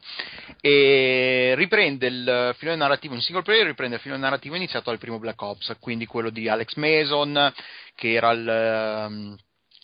E 0.60 1.54
riprende 1.56 2.06
il 2.06 2.54
filone 2.58 2.76
narrativo 2.76 3.14
in 3.14 3.20
single 3.20 3.42
player, 3.42 3.66
riprende 3.66 3.96
il 3.96 4.00
filone 4.00 4.20
narrativo 4.20 4.56
iniziato 4.56 4.90
dal 4.90 4.98
primo 4.98 5.18
Black 5.18 5.40
Ops, 5.40 5.76
quindi 5.80 6.06
quello 6.06 6.30
di 6.30 6.48
Alex 6.48 6.74
Mason 6.74 7.52
che 7.94 8.12
era 8.12 8.30
il... 8.30 8.48
ehm, 8.48 9.36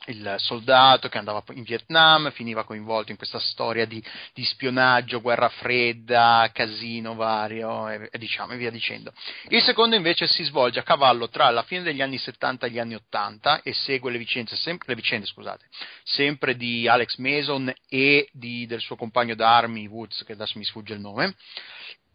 il 0.06 0.34
soldato 0.38 1.08
che 1.08 1.18
andava 1.18 1.42
in 1.52 1.62
Vietnam, 1.62 2.30
finiva 2.32 2.64
coinvolto 2.64 3.10
in 3.10 3.16
questa 3.18 3.38
storia 3.38 3.84
di, 3.84 4.02
di 4.32 4.44
spionaggio, 4.44 5.20
guerra 5.20 5.48
fredda, 5.48 6.50
casino 6.52 7.14
vario 7.14 7.88
e, 7.88 8.08
e 8.10 8.18
diciamo 8.18 8.52
e 8.52 8.56
via 8.56 8.70
dicendo. 8.70 9.12
Il 9.48 9.62
secondo 9.62 9.96
invece 9.96 10.26
si 10.26 10.42
svolge 10.44 10.78
a 10.78 10.84
cavallo 10.84 11.28
tra 11.28 11.50
la 11.50 11.62
fine 11.62 11.82
degli 11.82 12.00
anni 12.00 12.18
70 12.18 12.66
e 12.66 12.70
gli 12.70 12.78
anni 12.78 12.94
80 12.94 13.62
e 13.62 13.72
segue 13.74 14.10
le 14.10 14.18
vicende, 14.18 14.56
sempre, 14.56 14.88
le 14.88 14.94
vicende 14.94 15.26
scusate, 15.26 15.66
sempre 16.02 16.56
di 16.56 16.88
Alex 16.88 17.16
Mason 17.16 17.72
e 17.88 18.28
di- 18.32 18.66
del 18.66 18.80
suo 18.80 18.96
compagno 18.96 19.34
d'armi 19.34 19.86
Woods, 19.86 20.24
che 20.24 20.32
adesso 20.32 20.58
mi 20.58 20.64
sfugge 20.64 20.94
il 20.94 21.00
nome, 21.00 21.34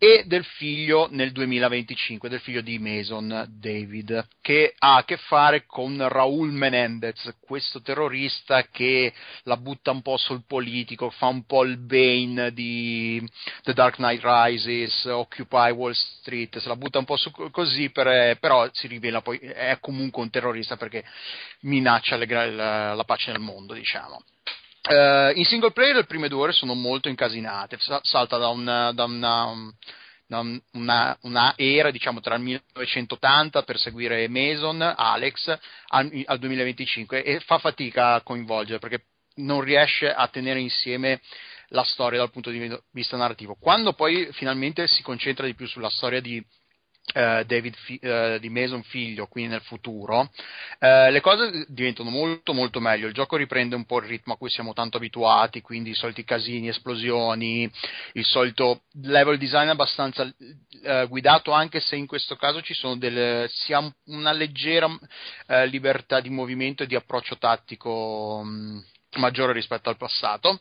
e 0.06 0.24
del 0.28 0.46
figlio 0.46 1.08
nel 1.10 1.32
2025, 1.32 2.30
del 2.30 2.39
figlio 2.39 2.62
di 2.62 2.78
Mason, 2.78 3.48
David, 3.50 4.28
che 4.39 4.76
ha 4.78 4.98
a 4.98 5.04
che 5.04 5.18
fare 5.18 5.65
con 5.65 5.98
Raúl 6.08 6.52
Menendez, 6.52 7.36
questo 7.39 7.82
terrorista 7.82 8.68
che 8.68 9.12
la 9.46 9.58
butta 9.58 9.89
un 9.89 10.04
po' 10.04 10.18
sul 10.18 10.44
politico, 10.46 11.10
fa 11.10 11.26
un 11.26 11.44
po' 11.48 11.63
il 11.63 11.78
Bane 11.78 12.54
di 12.54 13.28
The 13.63 13.74
Dark 13.74 13.96
Knight 13.96 14.22
Rises, 14.24 15.06
Occupy 15.06 15.72
Wall 15.72 15.94
Street, 15.94 16.56
se 16.60 16.68
la 16.68 16.76
butta 16.76 17.00
un 17.00 17.06
po' 17.06 17.18
su 17.18 17.32
così, 17.50 17.89
per- 17.89 18.38
però 18.38 18.70
si 18.74 18.86
rivela 18.86 19.22
poi, 19.22 19.39
è 19.39 19.80
comunque 19.80 20.22
un 20.22 20.30
terrorista 20.30 20.78
perché 20.78 21.04
minaccia 21.62 22.15
le 22.15 22.28
la, 22.28 22.94
la 22.94 23.04
pace 23.06 23.32
nel 23.32 23.41
mondo, 23.41 23.74
diciamo. 23.74 24.24
Eh, 24.88 25.32
in 25.36 25.45
single 25.45 25.71
player 25.71 25.95
le 25.95 26.06
prime 26.06 26.28
due 26.28 26.41
ore 26.41 26.52
sono 26.52 26.76
molto 26.76 27.10
incasinate, 27.10 27.78
sa- 27.80 28.02
salta 28.04 28.38
da, 28.38 28.50
un- 28.50 28.91
da 28.93 29.04
una, 29.06 29.45
una, 30.28 30.62
una, 30.74 31.17
una 31.21 31.54
era 31.56 31.89
diciamo 31.89 32.19
tra 32.19 32.36
il 32.36 32.41
1980 32.41 33.63
per 33.63 33.80
seguire 33.80 34.28
Mason, 34.28 34.82
Alex 34.95 35.58
al, 35.88 36.24
al 36.26 36.38
2025 36.38 37.24
e 37.24 37.39
fa 37.39 37.58
fatica 37.58 38.13
a 38.13 38.21
coinvolgere 38.21 38.78
perché 38.78 39.06
non 39.38 39.62
riesce 39.62 40.12
a 40.13 40.28
tenere 40.28 40.60
insieme 40.60 41.19
la 41.69 41.84
storia 41.84 42.19
dal 42.19 42.30
punto 42.32 42.52
di 42.52 42.80
vista 42.91 43.17
narrativo. 43.17 43.56
Quando 43.60 43.93
poi 43.93 44.30
finalmente 44.34 44.88
si 44.88 45.02
concentra 45.02 45.48
di 45.48 45.56
più 45.56 45.67
sulla 45.67 45.89
storia 45.89 46.21
di 46.21 46.39
Uh, 46.39 46.64
David 47.13 47.76
fi- 47.76 48.00
uh, 48.02 48.39
di 48.39 48.50
Mason 48.50 48.82
figlio 48.84 49.28
qui 49.28 49.48
nel 49.48 49.62
futuro 49.62 50.22
uh, 50.80 51.12
le 51.12 51.22
cose 51.22 51.65
diventano 51.68 52.10
molto 52.10 52.54
molto 52.54 52.80
meglio. 52.80 53.08
Il 53.08 53.13
gioco 53.13 53.38
riprende 53.38 53.76
un 53.76 53.86
po' 53.86 54.00
il 54.00 54.08
ritmo 54.08 54.34
a 54.34 54.38
cui 54.38 54.50
siamo 54.50 54.74
tanto 54.74 54.98
abituati 54.98 55.62
quindi 55.62 55.91
i 55.91 55.96
soliti 55.96 56.24
casini, 56.24 56.68
esplosioni 56.68 57.72
il 58.13 58.26
solito 58.26 58.82
level 59.02 59.38
design 59.38 59.70
abbastanza 59.70 60.30
guidato 61.08 61.52
anche 61.52 61.80
se 61.80 61.96
in 61.96 62.08
questo 62.08 62.36
caso 62.36 62.62
ci 62.62 62.74
sono 62.74 62.98
delle, 62.98 63.48
si 63.50 63.74
ha 63.74 63.94
una 64.06 64.32
leggera 64.32 64.89
libertà 65.68 66.20
di 66.20 66.30
movimento 66.30 66.84
e 66.84 66.88
di 66.88 66.96
approccio 66.96 67.38
tattico 67.38 68.41
mh, 68.44 68.84
maggiore 69.18 69.54
rispetto 69.54 69.89
al 69.89 69.98
passato 69.98 70.60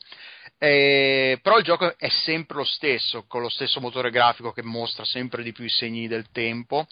eh, 0.65 1.39
però 1.43 1.59
il 1.59 1.65
gioco 1.65 1.95
è 1.99 2.09
sempre 2.09 2.57
lo 2.57 2.65
stesso, 2.65 3.25
con 3.29 3.43
lo 3.43 3.51
stesso 3.51 3.81
motore 3.81 4.11
grafico 4.11 4.51
che 4.51 4.63
mostra 4.63 5.05
sempre 5.05 5.43
di 5.43 5.53
più 5.53 5.65
i 5.65 5.69
segni 5.69 6.09
del 6.09 6.31
tempo. 6.33 6.87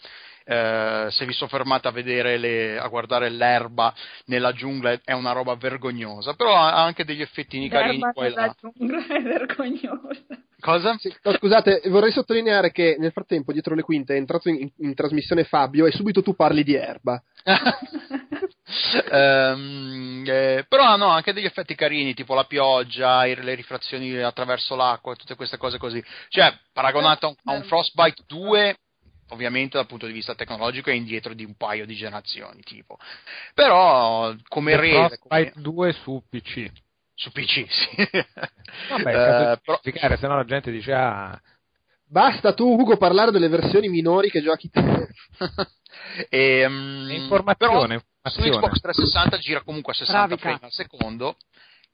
Eh, 0.45 1.07
se 1.09 1.25
vi 1.25 1.33
soffermate 1.33 1.87
a 1.87 1.91
vedere 1.91 2.37
le, 2.37 2.77
a 2.77 2.87
guardare 2.89 3.29
l'erba 3.29 3.93
nella 4.25 4.51
giungla 4.51 4.99
è 5.03 5.13
una 5.13 5.31
roba 5.31 5.55
vergognosa, 5.55 6.33
però 6.33 6.53
ha 6.53 6.83
anche 6.83 7.03
degli 7.03 7.21
effettini 7.21 7.69
carini 7.69 8.01
qua 8.13 8.25
e 8.25 8.29
là. 8.29 8.55
giungla 8.59 9.07
è 9.07 9.21
vergognosa. 9.21 10.23
Cosa? 10.59 10.95
Sì, 10.99 11.11
no, 11.23 11.33
scusate, 11.33 11.81
vorrei 11.87 12.11
sottolineare 12.11 12.71
che 12.71 12.95
nel 12.99 13.11
frattempo 13.11 13.51
dietro 13.51 13.73
le 13.73 13.81
quinte 13.81 14.13
è 14.13 14.17
entrato 14.17 14.49
in, 14.49 14.69
in 14.77 14.93
trasmissione 14.93 15.45
Fabio 15.45 15.87
e 15.87 15.91
subito 15.91 16.21
tu 16.21 16.35
parli 16.35 16.63
di 16.63 16.75
erba. 16.75 17.21
um, 19.11 20.23
eh, 20.27 20.65
però 20.67 20.83
hanno 20.83 21.07
anche 21.07 21.33
degli 21.33 21.45
effetti 21.45 21.75
carini, 21.75 22.13
tipo 22.13 22.33
la 22.33 22.45
pioggia, 22.45 23.23
le 23.25 23.55
rifrazioni 23.55 24.15
attraverso 24.17 24.75
l'acqua, 24.75 25.15
tutte 25.15 25.35
queste 25.35 25.57
cose 25.57 25.77
così. 25.77 26.03
Cioè, 26.29 26.57
paragonato 26.71 27.35
a 27.45 27.53
un 27.53 27.63
Frostbite 27.63 28.23
2, 28.27 28.77
ovviamente 29.29 29.77
dal 29.77 29.87
punto 29.87 30.05
di 30.05 30.13
vista 30.13 30.35
tecnologico 30.35 30.89
è 30.89 30.93
indietro 30.93 31.33
di 31.33 31.43
un 31.43 31.55
paio 31.55 31.85
di 31.85 31.95
generazioni, 31.95 32.61
tipo. 32.61 32.97
Però 33.53 34.33
come 34.47 34.75
rese... 34.75 35.17
Frostbite 35.17 35.51
come... 35.51 35.63
2 35.63 35.93
su 35.93 36.23
PC. 36.29 36.71
Su 37.15 37.31
PC, 37.31 37.65
sì. 37.69 38.09
Vabbè, 38.89 39.53
uh, 39.53 39.59
però... 39.63 39.79
se 40.17 40.27
no 40.27 40.35
la 40.35 40.45
gente 40.45 40.71
dice 40.71 40.93
ah... 40.93 41.39
Basta 42.05 42.53
tu, 42.53 42.79
Ugo, 42.79 42.95
parlare 42.97 43.31
delle 43.31 43.47
versioni 43.47 43.89
minori 43.89 44.29
che 44.29 44.43
giochi 44.43 44.69
te. 44.69 45.07
e, 46.29 46.63
um, 46.63 47.09
informazione, 47.09 47.97
però, 47.97 48.03
su 48.29 48.39
Xbox 48.39 48.79
360 48.79 49.37
gira 49.37 49.61
comunque 49.61 49.93
a 49.93 49.95
60 49.95 50.37
frame 50.37 50.59
al 50.61 50.71
secondo 50.71 51.37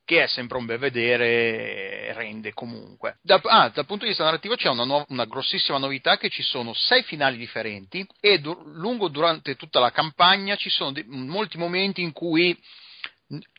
che 0.06 0.24
è 0.24 0.28
sempre 0.28 0.58
un 0.58 0.66
bel 0.66 0.80
vedere 0.80 2.12
rende 2.14 2.52
comunque. 2.52 3.20
Da, 3.22 3.40
ah, 3.44 3.70
dal 3.70 3.86
punto 3.86 4.04
di 4.04 4.10
vista 4.10 4.24
narrativo 4.24 4.56
c'è 4.56 4.68
una, 4.68 4.84
nuova, 4.84 5.06
una, 5.10 5.26
grossissima 5.26 5.78
novità 5.78 6.18
che 6.18 6.30
ci 6.30 6.42
sono 6.42 6.74
sei 6.74 7.04
finali 7.04 7.38
differenti 7.38 8.04
e 8.20 8.40
du- 8.40 8.60
lungo 8.74 9.10
durante 9.10 9.56
tutta 9.56 9.80
la 9.80 9.92
campagna 9.92 10.56
ci 10.56 10.72
sono 10.72 10.92
di- 10.94 11.04
molti 11.06 11.60
momenti 11.60 12.02
in 12.02 12.12
cui 12.12 12.60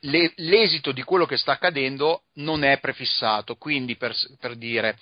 le- 0.01 0.33
l'esito 0.37 0.91
di 0.91 1.05
quello 1.05 1.25
che 1.25 1.37
sta 1.37 1.53
accadendo 1.53 2.25
non 2.35 2.65
è 2.65 2.81
prefissato, 2.81 3.55
quindi 3.55 3.97
per, 3.97 4.13
per 4.41 4.57
dire 4.57 4.99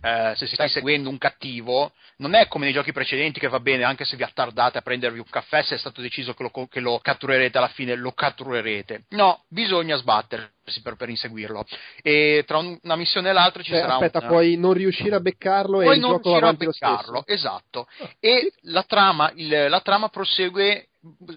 eh, 0.00 0.32
se 0.36 0.46
si 0.46 0.54
sta 0.54 0.68
seguendo 0.68 1.08
un 1.08 1.18
cattivo, 1.18 1.92
non 2.18 2.34
è 2.34 2.46
come 2.46 2.64
nei 2.64 2.74
giochi 2.74 2.92
precedenti 2.92 3.40
che 3.40 3.48
va 3.48 3.60
bene 3.60 3.84
anche 3.84 4.04
se 4.04 4.16
vi 4.16 4.22
attardate 4.22 4.78
a 4.78 4.82
prendervi 4.82 5.18
un 5.18 5.28
caffè, 5.28 5.62
se 5.62 5.74
è 5.74 5.78
stato 5.78 6.00
deciso 6.00 6.34
che 6.34 6.42
lo, 6.42 6.66
che 6.68 6.80
lo 6.80 6.98
catturerete 6.98 7.58
alla 7.58 7.68
fine, 7.68 7.94
lo 7.94 8.12
catturerete. 8.12 9.04
No, 9.10 9.44
bisogna 9.48 9.96
sbattersi 9.96 10.82
per, 10.82 10.96
per 10.96 11.08
inseguirlo. 11.08 11.64
E 12.02 12.44
tra 12.46 12.58
un, 12.58 12.78
una 12.82 12.96
missione 12.96 13.30
e 13.30 13.32
l'altra 13.32 13.62
ci 13.62 13.70
cioè, 13.70 13.80
sarà 13.80 13.94
aspetta, 13.94 14.20
un... 14.20 14.26
puoi 14.28 14.56
non 14.56 14.74
riuscire 14.74 15.14
a 15.14 15.20
beccarlo 15.20 15.82
e 15.82 15.94
il 15.94 16.00
non 16.00 16.12
gioco 16.12 16.30
va 16.30 16.36
avanti 16.36 16.64
a 16.64 16.68
beccarlo, 16.68 17.24
esatto. 17.26 17.88
E 18.20 18.52
la 18.62 18.82
trama, 18.84 19.32
il, 19.34 19.66
la 19.68 19.80
trama 19.80 20.08
prosegue 20.08 20.88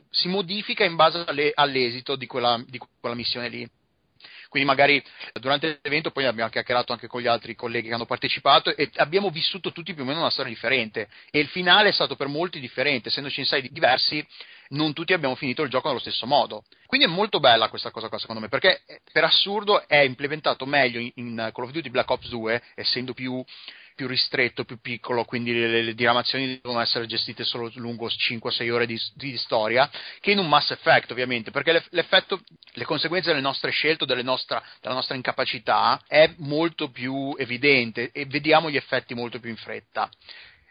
si 0.10 0.28
modifica 0.28 0.84
in 0.86 0.96
base 0.96 1.24
alle, 1.26 1.52
all'esito 1.54 2.16
di 2.16 2.26
quella, 2.26 2.62
di 2.66 2.80
quella 3.00 3.16
missione 3.16 3.50
lì. 3.50 3.70
Quindi 4.50 4.68
magari 4.68 5.04
durante 5.34 5.80
l'evento 5.82 6.12
poi 6.12 6.26
abbiamo 6.26 6.50
chiacchierato 6.50 6.94
anche 6.94 7.08
con 7.08 7.22
gli 7.22 7.28
altri 7.28 7.56
colleghi 7.56 7.88
che 7.88 7.94
hanno 7.94 8.06
partecipato 8.06 8.76
e 8.76 8.90
abbiamo 8.96 9.30
vissuto 9.30 9.72
tutti 9.72 9.94
più 9.94 10.04
o 10.04 10.06
meno 10.06 10.20
una 10.20 10.30
storia 10.30 10.52
differente 10.52 11.08
e 11.32 11.40
il 11.40 11.48
finale 11.48 11.90
è 11.90 11.94
stato 11.94 12.16
per 12.16 12.28
molti 12.28 12.60
differente, 12.60 13.10
essendoci 13.10 13.40
in 13.40 13.46
sei 13.46 13.70
diversi 13.72 14.26
non 14.70 14.94
tutti 14.94 15.14
abbiamo 15.14 15.36
finito 15.36 15.62
il 15.64 15.70
gioco 15.70 15.88
nello 15.88 16.00
stesso 16.00 16.26
modo. 16.26 16.64
Quindi 16.86 17.08
è 17.08 17.10
molto 17.10 17.40
bella 17.40 17.70
questa 17.70 17.92
cosa 17.92 18.10
qua, 18.10 18.18
secondo 18.18 18.42
me, 18.42 18.50
perché 18.50 18.82
per 19.12 19.24
assurdo 19.24 19.88
è 19.88 20.00
implementato 20.00 20.66
meglio 20.66 21.00
in, 21.00 21.12
in 21.16 21.52
Call 21.54 21.66
of 21.66 21.72
Duty 21.72 21.90
Black 21.90 22.10
Ops 22.10 22.30
2, 22.30 22.62
essendo 22.76 23.14
più 23.14 23.44
più 23.98 24.06
ristretto, 24.06 24.64
più 24.64 24.80
piccolo, 24.80 25.26
quindi 25.26 25.52
le, 25.52 25.82
le 25.82 25.96
diramazioni 25.96 26.60
devono 26.62 26.80
essere 26.82 27.08
gestite 27.08 27.44
solo 27.44 27.72
lungo 27.74 28.06
5-6 28.08 28.70
ore 28.72 28.86
di, 28.86 29.02
di, 29.16 29.36
storia, 29.38 29.90
che 30.22 30.32
in 30.32 30.38
un 30.38 30.48
Mass 30.48 30.70
Effect 30.70 31.10
ovviamente, 31.10 31.50
perché 31.50 31.84
l'effetto, 31.90 32.40
le 32.74 32.86
conseguenze 32.86 33.30
delle 33.30 33.42
nostre 33.42 33.72
scelte, 33.72 34.06
delle 34.06 34.22
nostra, 34.22 34.64
della 34.80 34.94
nostra 34.94 35.16
incapacità 35.16 36.00
è 36.08 36.32
molto 36.38 36.92
più 36.92 37.34
evidente 37.40 38.12
e 38.12 38.26
vediamo 38.26 38.70
gli 38.70 38.76
effetti 38.76 39.16
molto 39.16 39.40
più 39.40 39.50
in 39.50 39.58
fretta. 39.58 40.08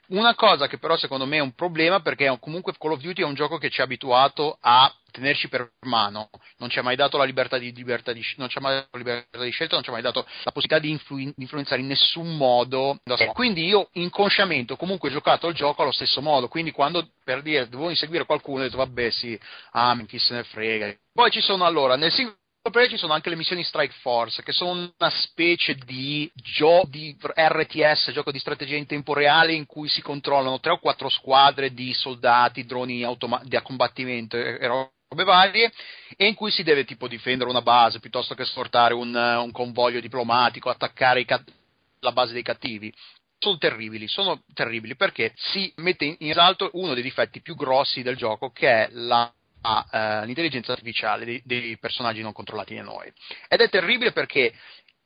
Una 0.08 0.34
cosa 0.36 0.68
che 0.68 0.78
però 0.78 0.96
secondo 0.96 1.26
me 1.26 1.38
è 1.38 1.40
un 1.40 1.54
problema 1.54 2.00
perché 2.00 2.36
comunque 2.38 2.72
Call 2.78 2.92
of 2.92 3.00
Duty 3.00 3.22
è 3.22 3.24
un 3.24 3.34
gioco 3.34 3.58
che 3.58 3.70
ci 3.70 3.80
ha 3.80 3.84
abituato 3.84 4.56
a 4.60 4.92
tenerci 5.10 5.48
per 5.48 5.72
mano, 5.86 6.30
non 6.58 6.68
ci 6.68 6.78
ha 6.78 6.82
mai 6.82 6.94
dato 6.94 7.16
la 7.16 7.24
libertà 7.24 7.58
di, 7.58 7.72
libertà 7.72 8.12
di, 8.12 8.22
non 8.36 8.48
ci 8.48 8.58
ha 8.58 8.60
mai 8.60 8.74
dato 8.74 8.88
la 8.92 8.98
libertà 8.98 9.42
di 9.42 9.50
scelta, 9.50 9.74
non 9.74 9.82
ci 9.82 9.88
ha 9.88 9.92
mai 9.92 10.02
dato 10.02 10.24
la 10.44 10.52
possibilità 10.52 10.78
di 10.78 10.90
influ- 10.90 11.32
influenzare 11.38 11.80
in 11.80 11.88
nessun 11.88 12.36
modo. 12.36 13.00
Quindi 13.32 13.64
io 13.64 13.88
inconsciamente 13.92 14.74
ho 14.74 14.76
comunque 14.76 15.10
giocato 15.10 15.48
il 15.48 15.54
gioco 15.54 15.82
allo 15.82 15.92
stesso 15.92 16.20
modo, 16.20 16.48
quindi 16.48 16.70
quando 16.70 17.08
per 17.24 17.42
dire 17.42 17.68
devo 17.68 17.88
inseguire 17.88 18.26
qualcuno 18.26 18.60
ho 18.60 18.62
detto 18.64 18.76
vabbè 18.76 19.10
sì, 19.10 19.38
ah, 19.72 19.96
chi 20.06 20.18
se 20.18 20.34
ne 20.34 20.44
frega. 20.44 20.94
Poi 21.12 21.30
ci 21.30 21.40
sono 21.40 21.64
allora 21.64 21.96
nel 21.96 22.12
singolo 22.12 22.36
player 22.70 22.90
ci 22.90 22.96
sono 22.96 23.12
anche 23.12 23.28
le 23.28 23.36
missioni 23.36 23.62
Strike 23.62 23.94
Force, 24.00 24.42
che 24.42 24.52
sono 24.52 24.92
una 24.98 25.10
specie 25.10 25.74
di 25.84 26.30
gioco 26.34 26.86
di 26.88 27.16
RTS, 27.18 28.10
gioco 28.12 28.32
di 28.32 28.38
strategia 28.38 28.76
in 28.76 28.86
tempo 28.86 29.14
reale, 29.14 29.52
in 29.52 29.66
cui 29.66 29.88
si 29.88 30.02
controllano 30.02 30.60
tre 30.60 30.72
o 30.72 30.78
quattro 30.78 31.08
squadre 31.08 31.72
di 31.72 31.92
soldati, 31.92 32.64
droni 32.64 33.02
automa- 33.04 33.42
da 33.44 33.62
combattimento 33.62 34.36
e 34.36 34.66
robe 34.66 35.24
varie, 35.24 35.72
e 36.16 36.26
in 36.26 36.34
cui 36.34 36.50
si 36.50 36.62
deve 36.62 36.84
tipo 36.84 37.08
difendere 37.08 37.50
una 37.50 37.62
base 37.62 38.00
piuttosto 38.00 38.34
che 38.34 38.44
sfortare 38.44 38.94
un, 38.94 39.14
un 39.14 39.50
convoglio 39.52 40.00
diplomatico, 40.00 40.70
attaccare 40.70 41.24
cat- 41.24 41.52
la 42.00 42.12
base 42.12 42.32
dei 42.32 42.42
cattivi. 42.42 42.92
Sono 43.38 43.58
terribili, 43.58 44.08
sono 44.08 44.42
terribili 44.54 44.96
perché 44.96 45.32
si 45.36 45.70
mette 45.76 46.04
in 46.04 46.16
risalto 46.20 46.70
uno 46.72 46.94
dei 46.94 47.02
difetti 47.02 47.42
più 47.42 47.54
grossi 47.54 48.02
del 48.02 48.16
gioco 48.16 48.50
che 48.50 48.68
è 48.68 48.88
la 48.92 49.30
uh, 49.68 50.24
l'intelligenza 50.24 50.72
artificiale 50.72 51.24
dei, 51.24 51.42
dei 51.44 51.78
personaggi 51.78 52.22
non 52.22 52.32
controllati 52.32 52.74
da 52.74 52.82
noi. 52.82 53.12
Ed 53.48 53.60
è 53.60 53.68
terribile 53.68 54.12
perché 54.12 54.52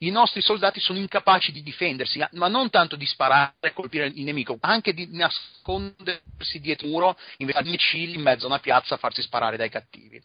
i 0.02 0.10
nostri 0.10 0.40
soldati 0.40 0.80
sono 0.80 0.98
incapaci 0.98 1.52
di 1.52 1.62
difendersi, 1.62 2.24
ma 2.32 2.48
non 2.48 2.70
tanto 2.70 2.96
di 2.96 3.04
sparare 3.04 3.54
e 3.60 3.72
colpire 3.72 4.06
il 4.06 4.22
nemico, 4.22 4.56
anche 4.60 4.94
di 4.94 5.08
nascondersi 5.10 6.58
dietro 6.60 6.86
un 6.86 6.92
muro, 6.92 7.18
invece 7.38 7.62
di 7.62 7.70
micilli 7.70 8.14
in 8.14 8.22
mezzo 8.22 8.44
a 8.44 8.48
una 8.48 8.60
piazza 8.60 8.94
a 8.94 8.98
farsi 8.98 9.20
sparare 9.20 9.56
dai 9.56 9.68
cattivi. 9.68 10.20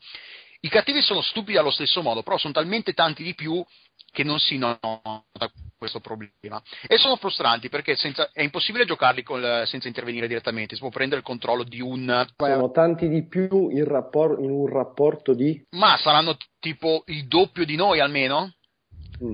I 0.62 0.70
cattivi 0.70 1.02
sono 1.02 1.22
stupidi 1.22 1.58
allo 1.58 1.72
stesso 1.72 2.02
modo, 2.02 2.24
però 2.24 2.38
sono 2.38 2.54
talmente 2.54 2.94
tanti 2.94 3.22
di 3.22 3.36
più 3.36 3.64
che 4.16 4.24
non 4.24 4.40
si 4.40 4.58
nota 4.58 5.52
questo 5.78 6.00
problema. 6.00 6.62
E 6.88 6.98
sono 6.98 7.18
frustranti 7.18 7.68
perché 7.68 7.98
senza, 7.98 8.30
è 8.32 8.42
impossibile 8.42 8.86
giocarli 8.86 9.24
col, 9.24 9.64
senza 9.66 9.90
intervenire 9.90 10.28
direttamente, 10.28 10.76
si 10.76 10.82
può 10.82 10.90
prendere 10.90 11.20
il 11.20 11.26
controllo 11.26 11.64
di 11.64 11.82
un... 11.82 12.26
Sono 12.38 12.72
tanti 12.72 13.10
di 13.10 13.28
più 13.28 13.70
in, 13.70 13.84
rapport, 13.84 14.40
in 14.40 14.50
un 14.50 14.68
rapporto 14.68 15.34
di... 15.34 15.62
Ma 15.72 15.98
saranno 15.98 16.38
tipo 16.60 17.04
il 17.08 17.28
doppio 17.28 17.66
di 17.66 17.76
noi 17.76 18.00
almeno? 18.00 18.54
Mm. 19.22 19.34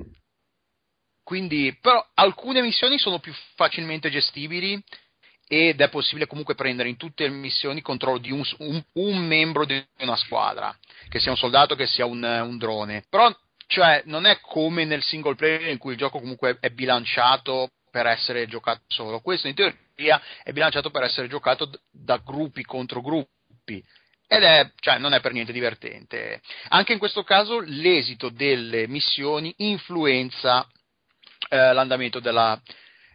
Quindi, 1.22 1.78
però 1.80 2.04
alcune 2.14 2.60
missioni 2.60 2.98
sono 2.98 3.20
più 3.20 3.32
facilmente 3.54 4.10
gestibili 4.10 4.82
ed 5.46 5.80
è 5.80 5.88
possibile 5.90 6.26
comunque 6.26 6.56
prendere 6.56 6.88
in 6.88 6.96
tutte 6.96 7.24
le 7.24 7.34
missioni 7.34 7.76
il 7.76 7.82
controllo 7.82 8.18
di 8.18 8.32
un, 8.32 8.42
un, 8.58 8.82
un, 8.94 9.18
membro 9.18 9.64
di 9.64 9.80
una 9.98 10.16
squadra, 10.16 10.76
che 11.08 11.20
sia 11.20 11.30
un 11.30 11.36
soldato, 11.36 11.76
che 11.76 11.86
sia 11.86 12.04
un, 12.04 12.22
un 12.22 12.58
drone. 12.58 13.04
Però 13.08 13.30
cioè, 13.72 14.02
non 14.04 14.26
è 14.26 14.38
come 14.40 14.84
nel 14.84 15.02
single 15.02 15.34
player 15.34 15.68
in 15.68 15.78
cui 15.78 15.92
il 15.92 15.98
gioco 15.98 16.20
comunque 16.20 16.58
è 16.60 16.68
bilanciato 16.68 17.70
per 17.90 18.06
essere 18.06 18.46
giocato 18.46 18.82
solo. 18.86 19.20
Questo 19.20 19.48
in 19.48 19.54
teoria 19.54 20.20
è 20.42 20.52
bilanciato 20.52 20.90
per 20.90 21.04
essere 21.04 21.26
giocato 21.26 21.70
da 21.90 22.18
gruppi 22.18 22.64
contro 22.64 23.00
gruppi. 23.00 23.82
Ed 24.26 24.42
è, 24.42 24.70
cioè, 24.78 24.98
non 24.98 25.14
è 25.14 25.20
per 25.20 25.32
niente 25.32 25.52
divertente. 25.52 26.42
Anche 26.68 26.92
in 26.92 26.98
questo 26.98 27.22
caso 27.22 27.60
l'esito 27.60 28.28
delle 28.28 28.86
missioni 28.88 29.54
influenza 29.58 30.68
eh, 31.48 31.72
l'andamento 31.72 32.20
della, 32.20 32.60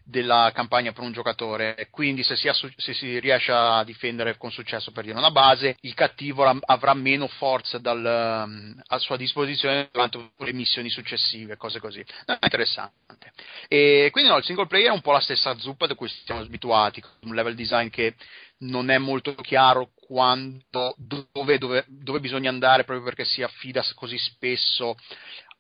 della 0.08 0.52
campagna 0.54 0.94
per 0.94 1.04
un 1.04 1.12
giocatore. 1.12 1.88
Quindi, 1.92 2.24
se 2.24 2.36
si, 2.38 2.48
assu- 2.48 2.74
se 2.78 2.94
si, 2.94 3.20
riesce 3.20 3.52
a 3.52 3.84
difendere 3.84 4.38
con 4.38 4.52
successo 4.52 4.92
per 4.92 5.04
dire 5.04 5.18
una 5.18 5.32
base, 5.32 5.76
il 5.82 5.94
cattivo 5.94 6.44
ra- 6.44 6.58
avrà 6.66 6.94
meno 6.94 7.28
forza 7.28 7.78
dal, 7.78 8.46
um, 8.46 8.82
a 8.88 8.98
sua 9.00 9.18
disposizione 9.18 9.90
durante 9.92 10.32
le 10.38 10.54
missioni 10.54 10.90
successive, 10.90 11.58
cose 11.58 11.80
così. 11.80 12.04
È 12.26 12.38
interessante. 12.42 13.34
E 13.68 14.10
quindi, 14.12 14.30
no, 14.30 14.38
il 14.38 14.46
single 14.46 14.68
player 14.68 14.90
è 14.90 14.94
un 14.94 15.02
po' 15.02 15.12
la 15.12 15.20
stessa 15.20 15.58
zuppa 15.58 15.88
da 15.88 15.96
cui 15.96 16.10
siamo 16.26 16.42
abituati, 16.42 17.04
un 17.22 17.36
level 17.36 17.56
design 17.56 17.90
che 17.90 18.16
non 18.60 18.90
è 18.90 18.98
molto 18.98 19.36
chiaro 19.36 19.92
quando, 20.08 20.96
dove, 20.98 21.58
dove, 21.58 21.86
dove 21.88 22.20
bisogna 22.20 22.50
andare 22.50 22.86
proprio 22.86 23.06
perché 23.06 23.26
si 23.26 23.44
affida 23.44 23.84
così 23.94 24.18
spesso 24.18 24.96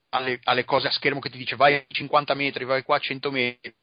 alle, 0.10 0.39
alle, 0.43 0.65
cose 0.65 0.88
a 0.88 0.91
schermo 0.91 1.20
che 1.20 1.30
ti 1.30 1.38
dice 1.38 1.56
vai 1.56 1.76
a 1.76 1.86
50 1.88 2.34
metri, 2.34 2.65
vai 2.65 2.84
qua 2.84 2.98
a 2.98 3.00
100 3.00 3.32
metri, 3.32 3.74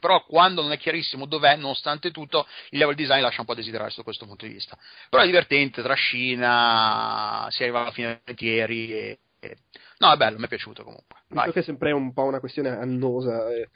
però 0.00 0.24
quando 0.24 0.62
non 0.62 0.72
è 0.72 0.78
chiarissimo 0.78 1.26
dov'è, 1.26 1.56
nonostante 1.56 2.10
tutto, 2.10 2.46
il 2.70 2.78
level 2.78 2.94
design 2.94 3.20
lascia 3.20 3.40
un 3.40 3.46
po' 3.46 3.52
a 3.52 3.56
desiderare 3.56 3.92
da 3.96 4.02
questo 4.02 4.26
punto 4.26 4.46
di 4.46 4.52
vista. 4.52 4.76
Però 5.08 5.22
è 5.22 5.26
divertente, 5.26 5.82
trascina, 5.82 7.46
si 7.50 7.62
arriva 7.62 7.80
alla 7.80 7.92
fine 7.92 8.20
dei 8.24 8.34
tieri 8.34 8.92
e, 8.92 9.18
e... 9.40 9.56
No, 9.98 10.12
è 10.12 10.16
bello, 10.16 10.38
mi 10.38 10.44
è 10.44 10.48
piaciuto 10.48 10.82
comunque. 10.82 11.20
Visto 11.28 11.52
che 11.52 11.60
è 11.60 11.62
sempre 11.62 11.92
un 11.92 12.12
po' 12.12 12.24
una 12.24 12.40
questione 12.40 12.70
annosa. 12.70 13.52
Eh 13.52 13.68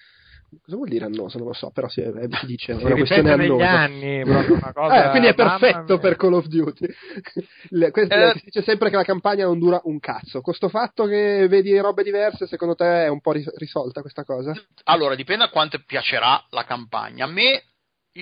Cosa 0.62 0.77
vuol 0.77 0.88
dire 0.88 1.05
annoso? 1.05 1.38
Non 1.38 1.49
lo 1.49 1.53
so, 1.53 1.71
però 1.71 1.88
si, 1.88 2.01
è, 2.01 2.11
si 2.11 2.47
dice 2.47 2.77
si 2.77 2.85
una 2.85 2.95
questione 2.95 3.33
annosa. 3.33 3.71
anni, 3.71 4.23
una 4.23 4.45
cosa, 4.73 5.07
eh, 5.07 5.11
quindi 5.11 5.29
è 5.29 5.35
perfetto 5.35 5.99
per 5.99 6.16
Call 6.16 6.35
of 6.35 6.47
Duty. 6.47 6.87
Le, 7.71 7.90
questo, 7.90 8.14
eh, 8.14 8.33
si 8.37 8.45
dice 8.45 8.62
sempre 8.62 8.90
che 8.90 8.97
la 8.97 9.05
campagna 9.05 9.45
non 9.45 9.59
dura 9.59 9.81
un 9.85 9.99
cazzo. 9.99 10.40
Questo 10.40 10.69
fatto 10.69 11.07
che 11.07 11.47
vedi 11.49 11.79
robe 11.79 12.03
diverse, 12.03 12.47
secondo 12.47 12.75
te 12.75 13.05
è 13.05 13.09
un 13.09 13.21
po' 13.21 13.33
risolta 13.33 14.01
questa 14.01 14.25
cosa? 14.25 14.53
Allora, 14.85 15.14
dipende 15.14 15.45
da 15.45 15.51
quanto 15.51 15.83
piacerà 15.85 16.45
la 16.51 16.64
campagna. 16.64 17.25
A 17.25 17.29
me 17.29 17.62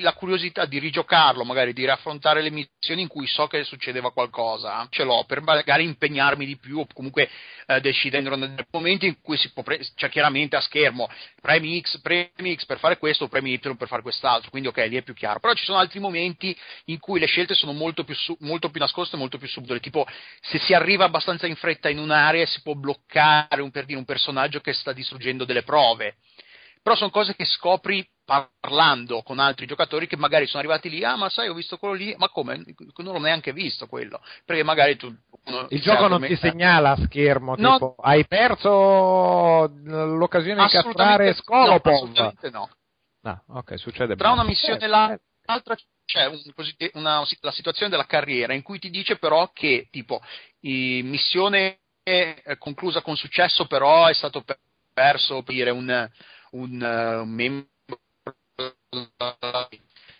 la 0.01 0.13
curiosità 0.13 0.65
di 0.67 0.79
rigiocarlo, 0.79 1.45
magari 1.45 1.73
di 1.73 1.85
raffrontare 1.85 2.43
le 2.43 2.51
missioni 2.51 3.03
in 3.03 3.09
cui 3.09 3.27
so 3.27 3.47
che 3.47 3.65
succedeva 3.65 4.13
qualcosa, 4.13 4.87
ce 4.91 5.05
l'ho 5.05 5.25
per 5.25 5.41
magari 5.41 5.85
impegnarmi 5.85 6.47
di 6.47 6.57
più 6.57 6.81
o 6.81 6.87
comunque 6.93 7.29
eh, 7.67 7.81
decidendo 7.81 8.35
nel 8.35 8.67
momento 8.71 9.07
in 9.07 9.21
cui 9.21 9.37
si 9.37 9.53
può, 9.53 9.63
pre- 9.63 9.81
cioè 9.95 10.11
chiaramente 10.11 10.57
a 10.57 10.61
schermo, 10.61 11.09
premi 11.41 11.81
X, 11.81 12.01
premi 12.01 12.57
X 12.57 12.67
per 12.67 12.79
fare 12.79 12.99
questo, 12.99 13.29
premi 13.29 13.53
Y 13.53 13.59
per 13.59 13.89
fare 13.89 14.03
quest'altro, 14.03 14.51
quindi 14.51 14.69
ok, 14.69 14.87
lì 14.89 14.97
è 14.97 15.03
più 15.03 15.15
chiaro. 15.15 15.41
Però 15.41 15.53
ci 15.55 15.65
sono 15.65 15.79
altri 15.79 16.01
momenti 16.01 16.57
in 16.87 16.99
cui 16.99 17.21
le 17.21 17.27
scelte 17.27 17.55
sono 17.55 17.73
molto 17.73 18.05
più, 18.05 18.15
su- 18.15 18.37
molto 18.41 18.71
più 18.71 18.81
nascoste, 18.81 19.17
molto 19.17 19.39
più 19.39 19.49
subdole, 19.49 19.81
tipo 19.81 20.07
se 20.41 20.59
si 20.59 20.75
arriva 20.75 21.05
abbastanza 21.05 21.47
in 21.47 21.57
fretta 21.57 21.89
in 21.89 21.99
un'area 21.99 22.47
si 22.47 22.63
può 22.63 22.75
bloccare 22.75 23.63
un, 23.63 23.71
per 23.71 23.85
dire, 23.85 23.99
un 23.99 24.05
personaggio 24.05 24.61
che 24.61 24.73
sta 24.73 24.93
distruggendo 24.93 25.45
delle 25.45 25.63
prove 25.63 26.17
però 26.85 26.97
sono 26.97 27.09
cose 27.09 27.35
che 27.35 27.47
scopri 27.47 28.07
parlando 28.27 29.23
con 29.23 29.39
altri 29.39 29.65
giocatori 29.65 30.07
che 30.07 30.19
magari 30.19 30.47
sono 30.47 30.59
arrivati 30.59 30.91
lì, 30.91 31.03
ah 31.03 31.17
ma 31.17 31.31
sai 31.31 31.49
ho 31.49 31.55
visto 31.55 31.79
quello 31.79 31.95
lì, 31.95 32.15
ma 32.19 32.29
come? 32.29 32.63
Non 32.97 33.15
l'ho 33.15 33.19
neanche 33.19 33.55
visto 33.55 33.87
quello, 33.87 34.21
perché 34.45 34.63
magari 34.63 34.97
tu... 34.97 35.07
Uno, 35.47 35.67
il 35.71 35.81
gioco 35.81 36.09
non 36.09 36.21
ti 36.21 36.37
segnala 36.37 36.91
a 36.91 37.03
schermo, 37.07 37.55
no, 37.57 37.73
tipo, 37.73 37.95
hai 38.01 38.27
perso 38.27 39.67
l'occasione 39.83 40.63
di 40.63 40.69
catturare 40.69 41.33
Skolopov. 41.33 41.93
No, 41.93 41.97
assolutamente 41.97 42.51
no. 42.51 42.71
Ah, 43.23 43.43
ok, 43.47 43.79
succede 43.79 44.15
Tra 44.17 44.33
una 44.33 44.45
missione 44.45 44.79
e 44.79 44.87
l'altra 44.87 45.75
c'è 46.05 46.27
un, 46.27 46.39
una, 46.93 47.23
la 47.41 47.53
situazione 47.53 47.91
della 47.91 48.05
carriera 48.05 48.53
in 48.53 48.61
cui 48.61 48.79
ti 48.79 48.91
dice 48.91 49.17
però 49.17 49.51
che 49.55 49.89
tipo 49.91 50.21
missione 50.61 51.79
conclusa 52.59 53.01
con 53.01 53.17
successo 53.17 53.65
però 53.67 54.05
è 54.05 54.13
stato 54.13 54.45
perso 54.93 55.43
per 55.43 55.55
dire 55.55 55.71
un 55.71 56.11
un, 56.55 56.81
uh, 56.81 57.23
un 57.23 57.29
membro 57.31 57.69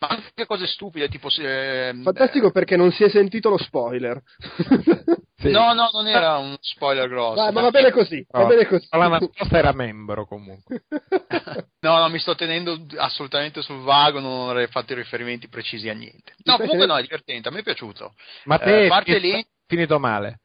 ma 0.01 0.09
anche 0.09 0.47
cose 0.47 0.67
stupide 0.67 1.09
tipo 1.09 1.29
eh, 1.39 1.99
fantastico 2.03 2.51
perché 2.51 2.77
non 2.77 2.91
si 2.93 3.05
è 3.05 3.09
sentito 3.09 3.49
lo 3.49 3.57
spoiler 3.59 4.21
sì. 5.37 5.51
no 5.51 5.73
no 5.73 5.89
non 5.93 6.07
era 6.09 6.37
un 6.39 6.57
spoiler 6.61 7.09
grosso 7.09 7.35
Vai, 7.43 7.53
ma 7.53 7.61
va 7.63 7.71
bene 7.71 7.91
così, 7.93 8.27
no, 8.31 8.41
va 8.41 8.47
bene 8.47 8.67
così. 8.67 8.87
la 8.91 9.09
nascosta 9.09 9.57
era 9.57 9.73
membro 9.73 10.27
comunque 10.27 10.85
no 11.81 11.99
no 11.99 12.09
mi 12.09 12.19
sto 12.19 12.35
tenendo 12.35 12.85
assolutamente 12.97 13.63
sul 13.63 13.83
vago 13.83 14.19
non 14.19 14.51
avrei 14.51 14.67
fatto 14.67 14.93
i 14.93 14.97
riferimenti 14.97 15.49
precisi 15.49 15.89
a 15.89 15.95
niente 15.95 16.35
no 16.43 16.57
comunque 16.57 16.87
no 16.87 16.97
è 16.97 17.03
divertente 17.03 17.49
a 17.49 17.53
me 17.53 17.61
è 17.61 17.63
piaciuto 17.63 18.15
ma 18.45 18.59
te 18.59 18.87
eh, 18.87 18.89
parte 18.89 19.19
lì 19.19 19.47
finito 19.67 19.99
male 20.01 20.41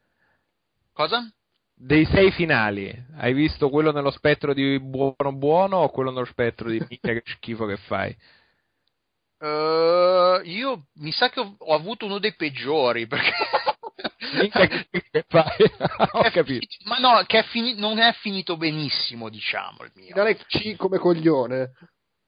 cosa? 0.92 1.28
Dei 1.82 2.04
sei 2.04 2.30
finali, 2.30 2.94
hai 3.16 3.32
visto 3.32 3.70
quello 3.70 3.90
nello 3.90 4.10
spettro 4.10 4.52
di 4.52 4.78
buono 4.78 5.32
buono 5.32 5.78
o 5.78 5.88
quello 5.88 6.10
nello 6.10 6.26
spettro 6.26 6.68
di 6.68 6.78
minchia 6.78 7.14
che 7.14 7.22
schifo 7.24 7.64
che 7.64 7.78
fai? 7.78 8.14
Uh, 9.38 10.42
io 10.44 10.88
mi 10.96 11.10
sa 11.10 11.30
che 11.30 11.40
ho, 11.40 11.54
ho, 11.56 11.74
avuto 11.74 12.04
uno 12.04 12.18
dei 12.18 12.34
peggiori 12.34 13.06
perché 13.06 13.32
minchia 14.38 14.66
che, 14.66 14.88
che 14.90 15.24
fai? 15.26 15.56
Ho 16.12 16.30
capito. 16.30 16.66
finito, 16.66 16.76
ma 16.84 16.98
no 16.98 17.24
che 17.24 17.38
è 17.38 17.42
fini, 17.44 17.74
non 17.76 17.98
è 17.98 18.12
finito 18.12 18.58
benissimo 18.58 19.30
diciamo 19.30 19.84
il 19.84 19.92
mio. 19.94 20.14
Non 20.14 20.26
è 20.26 20.36
C 20.36 20.76
come 20.76 20.98
coglione. 20.98 21.72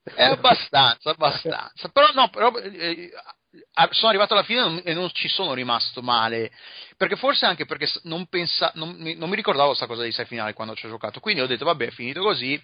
È 0.02 0.22
abbastanza 0.22 1.10
abbastanza. 1.10 1.90
Però 1.90 2.10
no 2.14 2.30
però 2.30 2.56
eh, 2.56 3.12
sono 3.90 4.08
arrivato 4.08 4.32
alla 4.32 4.42
fine 4.42 4.82
e 4.82 4.94
non 4.94 5.10
ci 5.12 5.28
sono 5.28 5.54
rimasto 5.54 6.02
male. 6.02 6.50
Perché 6.96 7.16
forse 7.16 7.46
anche 7.46 7.66
perché 7.66 7.88
non, 8.04 8.26
pensa, 8.26 8.72
non, 8.74 8.96
non 9.16 9.28
mi 9.28 9.36
ricordavo 9.36 9.68
questa 9.68 9.86
cosa 9.86 10.02
di 10.02 10.12
sei 10.12 10.26
finale 10.26 10.52
quando 10.52 10.74
ci 10.74 10.86
ho 10.86 10.88
giocato. 10.88 11.20
Quindi 11.20 11.42
ho 11.42 11.46
detto 11.46 11.64
vabbè 11.64 11.86
è 11.86 11.90
finito 11.90 12.22
così. 12.22 12.60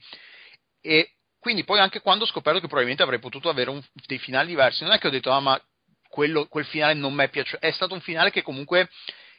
E 0.81 1.12
quindi 1.38 1.64
poi 1.64 1.79
anche 1.79 2.01
quando 2.01 2.24
ho 2.24 2.27
scoperto 2.27 2.61
che 2.61 2.66
probabilmente 2.66 3.03
avrei 3.03 3.18
potuto 3.18 3.48
avere 3.48 3.70
un, 3.70 3.83
dei 4.07 4.18
finali 4.18 4.48
diversi 4.48 4.83
non 4.83 4.92
è 4.92 4.98
che 4.98 5.07
ho 5.07 5.11
detto 5.11 5.31
ah 5.31 5.40
ma 5.40 5.61
quello, 6.09 6.46
quel 6.46 6.64
finale 6.64 6.94
non 6.94 7.14
mi 7.14 7.24
è 7.24 7.29
piaciuto 7.29 7.64
è 7.64 7.70
stato 7.70 7.94
un 7.94 8.01
finale 8.01 8.31
che 8.31 8.42
comunque 8.42 8.88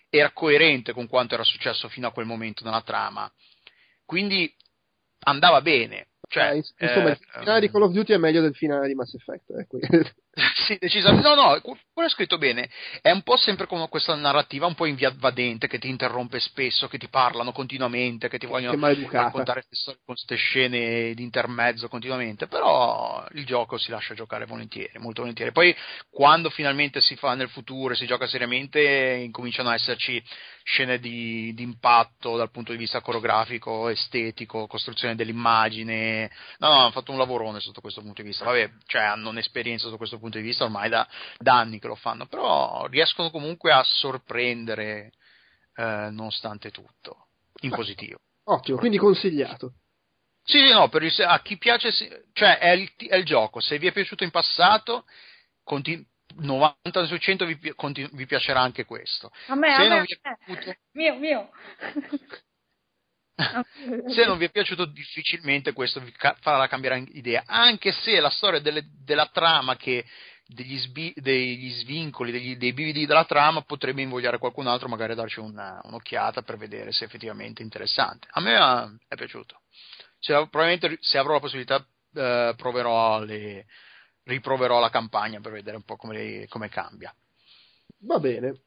era 0.09 0.31
coerente 0.31 0.93
con 0.93 1.07
quanto 1.07 1.33
era 1.33 1.43
successo 1.43 1.89
fino 1.89 2.07
a 2.07 2.11
quel 2.11 2.25
momento 2.25 2.63
nella 2.63 2.81
trama. 2.81 3.31
Quindi 4.05 4.53
andava 5.19 5.61
bene 5.61 6.09
cioè, 6.29 6.51
eh, 6.51 6.85
insomma, 6.85 7.09
eh, 7.09 7.11
il 7.13 7.17
finale 7.39 7.59
di 7.59 7.65
ehm, 7.65 7.71
Call 7.71 7.81
of 7.81 7.91
Duty 7.91 8.13
è 8.13 8.17
meglio 8.17 8.41
del 8.41 8.55
finale 8.55 8.87
di 8.87 8.93
Mass 8.93 9.15
Effect. 9.15 9.49
Eh, 9.49 9.67
sì, 10.65 10.77
decisamente. 10.79 11.27
No, 11.27 11.35
no, 11.35 11.61
quello 11.61 12.07
è 12.07 12.09
scritto 12.09 12.37
bene. 12.37 12.69
È 13.01 13.11
un 13.11 13.21
po' 13.23 13.37
sempre 13.37 13.67
come 13.67 13.87
questa 13.89 14.15
narrativa 14.15 14.65
un 14.65 14.75
po' 14.75 14.85
invadente 14.85 15.67
che 15.67 15.79
ti 15.79 15.89
interrompe 15.89 16.39
spesso, 16.39 16.87
che 16.87 16.97
ti 16.97 17.09
parlano 17.09 17.51
continuamente, 17.51 18.29
che 18.29 18.37
ti 18.37 18.45
vogliono 18.45 18.77
raccontare 19.09 19.65
queste, 19.67 19.97
queste 20.05 20.35
scene 20.35 21.13
di 21.13 21.23
intermezzo 21.23 21.87
continuamente. 21.87 22.47
Però 22.47 23.25
il 23.33 23.45
gioco 23.45 23.77
si 23.77 23.91
lascia 23.91 24.13
giocare 24.13 24.45
volentieri, 24.45 24.97
molto 24.99 25.21
volentieri. 25.21 25.51
Poi, 25.51 25.75
quando 26.09 26.49
finalmente 26.49 27.01
si 27.01 27.15
fa 27.15 27.35
nel 27.35 27.49
futuro 27.49 27.93
e 27.93 27.97
si 27.97 28.05
gioca 28.05 28.27
seriamente, 28.27 28.79
incominciano 29.23 29.69
a 29.69 29.73
esserci 29.73 30.23
scene 30.63 30.99
di, 30.99 31.51
di, 31.55 31.63
impatto 31.63 32.37
dal 32.37 32.51
punto 32.51 32.71
di 32.71 32.77
vista 32.77 33.01
coreografico, 33.01 33.89
estetico, 33.89 34.67
costruzione 34.67 35.15
dell'immagine. 35.15 36.29
No, 36.59 36.67
no, 36.67 36.79
hanno 36.79 36.91
fatto 36.91 37.11
un 37.11 37.17
lavorone 37.17 37.59
sotto 37.59 37.81
questo 37.81 38.01
punto 38.01 38.21
di 38.21 38.27
vista. 38.27 38.45
Vabbè, 38.45 38.69
cioè 38.85 39.01
hanno 39.01 39.29
un'esperienza 39.29 39.85
sotto 39.85 39.97
questo 39.97 40.19
punto 40.19 40.27
di 40.27 40.27
vista 40.27 40.28
ormai 40.63 40.89
da, 40.89 41.07
da 41.37 41.57
anni 41.57 41.79
che 41.79 41.87
lo 41.87 41.95
fanno, 41.95 42.27
però 42.27 42.85
riescono 42.87 43.29
comunque 43.29 43.71
a 43.71 43.83
sorprendere 43.83 45.11
eh, 45.75 46.09
nonostante 46.11 46.71
tutto, 46.71 47.27
in 47.61 47.71
positivo. 47.71 48.19
Ottimo, 48.45 48.77
quindi 48.77 48.97
consigliato. 48.97 49.73
Sì, 50.43 50.57
sì, 50.57 50.71
no, 50.71 50.89
per 50.89 51.03
il, 51.03 51.13
a 51.21 51.41
chi 51.41 51.57
piace, 51.57 51.91
cioè 52.33 52.57
è 52.57 52.71
il, 52.71 52.91
è 53.07 53.15
il, 53.15 53.25
gioco, 53.25 53.59
se 53.59 53.77
vi 53.77 53.87
è 53.87 53.91
piaciuto 53.91 54.23
in 54.23 54.31
passato, 54.31 55.05
continu- 55.63 56.05
90 56.37 57.05
su 57.05 57.17
100 57.17 57.45
vi, 57.45 57.73
continu- 57.75 58.13
vi, 58.13 58.25
piacerà 58.25 58.59
anche 58.59 58.85
questo. 58.85 59.31
A 59.47 59.55
me, 59.55 59.75
se 59.75 59.85
a 59.85 59.89
me, 59.89 60.05
piaciuto... 60.05 60.75
mio, 60.93 61.15
mio. 61.15 61.49
se 64.07 64.25
non 64.25 64.37
vi 64.37 64.45
è 64.45 64.51
piaciuto 64.51 64.85
difficilmente 64.85 65.71
questo 65.73 65.99
vi 65.99 66.11
ca- 66.11 66.35
farà 66.41 66.67
cambiare 66.67 67.05
idea, 67.13 67.43
anche 67.45 67.91
se 67.91 68.19
la 68.19 68.29
storia 68.29 68.59
delle, 68.59 68.85
della 69.03 69.27
trama 69.27 69.75
che 69.77 70.05
degli, 70.45 70.77
sbi- 70.77 71.13
degli 71.15 71.69
svincoli, 71.71 72.31
degli, 72.31 72.57
dei 72.57 72.73
bividi 72.73 73.05
della 73.05 73.25
trama 73.25 73.61
potrebbe 73.61 74.01
invogliare 74.01 74.39
qualcun 74.39 74.67
altro 74.67 74.89
magari 74.89 75.11
a 75.11 75.15
darci 75.15 75.39
una, 75.39 75.79
un'occhiata 75.83 76.41
per 76.41 76.57
vedere 76.57 76.91
se 76.91 77.03
è 77.03 77.07
effettivamente 77.07 77.61
interessante. 77.61 78.27
A 78.31 78.41
me 78.41 78.57
uh, 78.57 78.97
è 79.07 79.15
piaciuto. 79.15 79.61
Se, 80.17 80.33
probabilmente 80.33 80.97
se 81.01 81.17
avrò 81.17 81.33
la 81.33 81.39
possibilità 81.39 81.75
uh, 81.75 82.55
proverò 82.55 83.23
le, 83.23 83.67
riproverò 84.23 84.79
la 84.79 84.89
campagna 84.89 85.39
per 85.39 85.51
vedere 85.51 85.77
un 85.77 85.83
po' 85.83 85.95
come, 85.95 86.45
come 86.47 86.67
cambia. 86.67 87.13
Va 87.99 88.17
bene, 88.17 88.61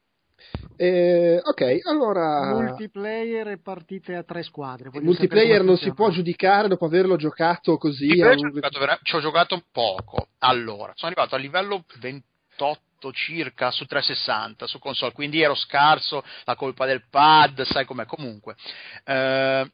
eh, 0.76 1.40
ok, 1.42 1.80
allora. 1.84 2.54
Multiplayer 2.54 3.48
e 3.48 3.58
partite 3.58 4.14
a 4.14 4.22
tre 4.22 4.42
squadre. 4.42 4.90
Il 4.92 5.02
multiplayer 5.02 5.62
non 5.62 5.76
si 5.76 5.92
può 5.92 6.10
giudicare 6.10 6.68
dopo 6.68 6.86
averlo 6.86 7.16
giocato 7.16 7.76
così. 7.76 8.20
A... 8.20 8.36
Ci, 8.36 8.44
ho 8.44 8.50
giocato, 8.50 8.98
ci 9.02 9.14
ho 9.16 9.20
giocato 9.20 9.62
poco. 9.70 10.28
Allora, 10.38 10.92
sono 10.96 11.12
arrivato 11.12 11.34
a 11.34 11.38
livello 11.38 11.84
28 12.00 13.12
circa 13.12 13.70
su 13.70 13.84
360 13.84 14.66
su 14.66 14.78
console, 14.78 15.12
quindi 15.12 15.40
ero 15.40 15.54
scarso, 15.54 16.24
la 16.44 16.54
colpa 16.54 16.86
del 16.86 17.04
pad, 17.08 17.62
sai 17.62 17.84
com'è. 17.84 18.06
Comunque, 18.06 18.56
eh, 19.04 19.70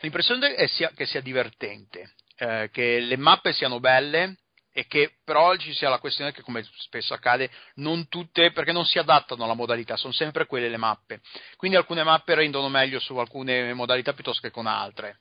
l'impressione 0.00 0.54
è 0.54 0.66
sia, 0.66 0.90
che 0.94 1.06
sia 1.06 1.20
divertente. 1.20 2.12
eh, 2.36 2.70
che 2.72 3.00
le 3.00 3.16
mappe 3.18 3.52
siano 3.52 3.80
belle 3.80 4.38
e 4.72 4.86
che 4.86 5.16
però 5.24 5.56
ci 5.56 5.72
sia 5.74 5.88
la 5.88 5.98
questione 5.98 6.32
che 6.32 6.42
come 6.42 6.64
spesso 6.78 7.12
accade 7.12 7.50
non 7.76 8.08
tutte 8.08 8.52
perché 8.52 8.72
non 8.72 8.84
si 8.84 8.98
adattano 8.98 9.44
alla 9.44 9.54
modalità 9.54 9.96
sono 9.96 10.12
sempre 10.12 10.46
quelle 10.46 10.68
le 10.68 10.76
mappe. 10.76 11.20
Quindi 11.56 11.76
alcune 11.76 12.04
mappe 12.04 12.34
rendono 12.34 12.68
meglio 12.68 13.00
su 13.00 13.16
alcune 13.16 13.74
modalità 13.74 14.12
piuttosto 14.12 14.42
che 14.42 14.52
con 14.52 14.66
altre. 14.66 15.18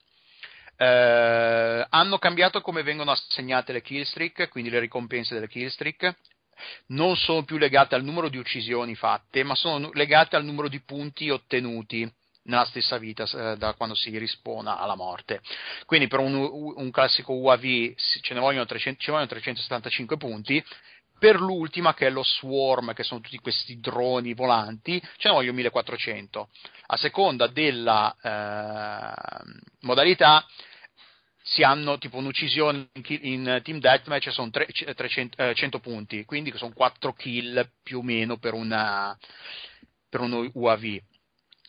Eh, 0.76 1.86
hanno 1.90 2.18
cambiato 2.20 2.62
come 2.62 2.84
vengono 2.84 3.12
assegnate 3.12 3.74
le 3.74 3.82
killstreak 3.82 4.48
quindi 4.50 4.70
le 4.70 4.80
ricompense 4.80 5.34
delle 5.34 5.48
killstreak. 5.48 6.16
Non 6.88 7.16
sono 7.16 7.44
più 7.44 7.58
legate 7.58 7.96
al 7.96 8.04
numero 8.04 8.30
di 8.30 8.38
uccisioni 8.38 8.94
fatte 8.96 9.44
ma 9.44 9.56
sono 9.56 9.90
legate 9.94 10.36
al 10.36 10.44
numero 10.44 10.68
di 10.68 10.82
punti 10.82 11.30
ottenuti 11.30 12.12
nella 12.50 12.66
stessa 12.66 12.98
vita 12.98 13.24
eh, 13.24 13.56
da 13.58 13.74
quando 13.76 13.96
si 13.96 14.18
rispona 14.18 14.78
alla 14.78 14.96
morte. 14.96 15.42
Quindi 15.86 16.08
per 16.08 16.20
un, 16.20 16.34
un 16.34 16.92
classico 16.92 17.34
UAV 17.34 17.94
ce 17.96 18.34
ne 18.34 18.40
vogliono, 18.40 18.66
300, 18.66 19.00
ci 19.00 19.12
vogliono 19.12 19.30
375 19.30 20.18
punti, 20.18 20.64
per 21.18 21.40
l'ultima 21.40 21.94
che 21.94 22.08
è 22.08 22.10
lo 22.10 22.24
Swarm, 22.24 22.94
che 22.94 23.04
sono 23.04 23.20
tutti 23.20 23.38
questi 23.40 23.80
droni 23.80 24.34
volanti, 24.34 25.00
ce 25.18 25.28
ne 25.28 25.34
voglio 25.34 25.54
1400. 25.54 26.50
A 26.88 26.98
seconda 26.98 27.48
della 27.48 28.16
eh, 28.22 29.52
modalità 29.82 30.46
si 31.42 31.62
hanno 31.64 31.98
tipo 31.98 32.18
un'uccisione 32.18 32.90
in, 33.22 33.62
Team 33.64 33.80
Deathmatch 33.80 34.32
sono 34.32 34.50
3, 34.50 34.68
300, 34.96 35.44
eh, 35.44 35.54
100 35.56 35.80
punti, 35.80 36.24
quindi 36.26 36.56
sono 36.56 36.74
4 36.74 37.14
kill 37.14 37.70
più 37.84 38.00
o 38.00 38.04
meno 38.04 38.38
per, 38.38 38.54
una, 38.54 39.18
per 40.08 40.22
un 40.22 40.50
UAV. 40.54 41.00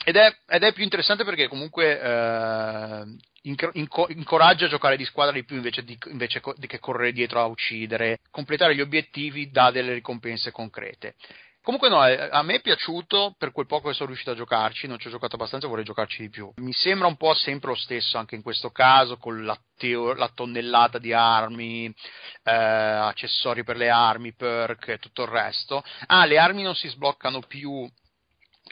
Ed 0.04 0.16
è, 0.16 0.34
ed 0.48 0.62
è, 0.62 0.72
più 0.72 0.82
interessante 0.82 1.24
perché 1.24 1.46
comunque 1.46 2.00
eh, 2.00 3.04
inco- 3.42 4.06
incoraggia 4.08 4.64
a 4.64 4.70
giocare 4.70 4.96
di 4.96 5.04
squadra 5.04 5.34
di 5.34 5.44
più 5.44 5.56
invece, 5.56 5.84
di, 5.84 5.96
invece 6.06 6.40
di 6.56 6.66
che 6.66 6.78
correre 6.78 7.12
dietro 7.12 7.40
a 7.40 7.46
uccidere. 7.46 8.20
Completare 8.30 8.74
gli 8.74 8.80
obiettivi 8.80 9.50
dà 9.50 9.70
delle 9.70 9.92
ricompense 9.92 10.52
concrete. 10.52 11.16
Comunque 11.62 11.90
no, 11.90 12.06
eh, 12.06 12.28
a 12.30 12.42
me 12.42 12.54
è 12.54 12.60
piaciuto 12.62 13.34
per 13.36 13.52
quel 13.52 13.66
poco 13.66 13.88
che 13.88 13.94
sono 13.94 14.08
riuscito 14.08 14.30
a 14.30 14.34
giocarci, 14.34 14.86
non 14.86 14.98
ci 14.98 15.08
ho 15.08 15.10
giocato 15.10 15.36
abbastanza, 15.36 15.66
vorrei 15.66 15.84
giocarci 15.84 16.22
di 16.22 16.30
più. 16.30 16.50
Mi 16.56 16.72
sembra 16.72 17.06
un 17.06 17.18
po' 17.18 17.34
sempre 17.34 17.68
lo 17.68 17.76
stesso 17.76 18.16
anche 18.16 18.34
in 18.34 18.42
questo 18.42 18.70
caso, 18.70 19.18
con 19.18 19.44
la, 19.44 19.58
teo- 19.76 20.14
la 20.14 20.30
tonnellata 20.34 20.98
di 20.98 21.12
armi, 21.12 21.84
eh, 22.44 22.50
accessori 22.50 23.62
per 23.62 23.76
le 23.76 23.90
armi, 23.90 24.32
perk 24.32 24.88
e 24.88 24.98
tutto 24.98 25.24
il 25.24 25.28
resto. 25.28 25.84
Ah, 26.06 26.24
le 26.24 26.38
armi 26.38 26.62
non 26.62 26.74
si 26.74 26.88
sbloccano 26.88 27.40
più 27.40 27.86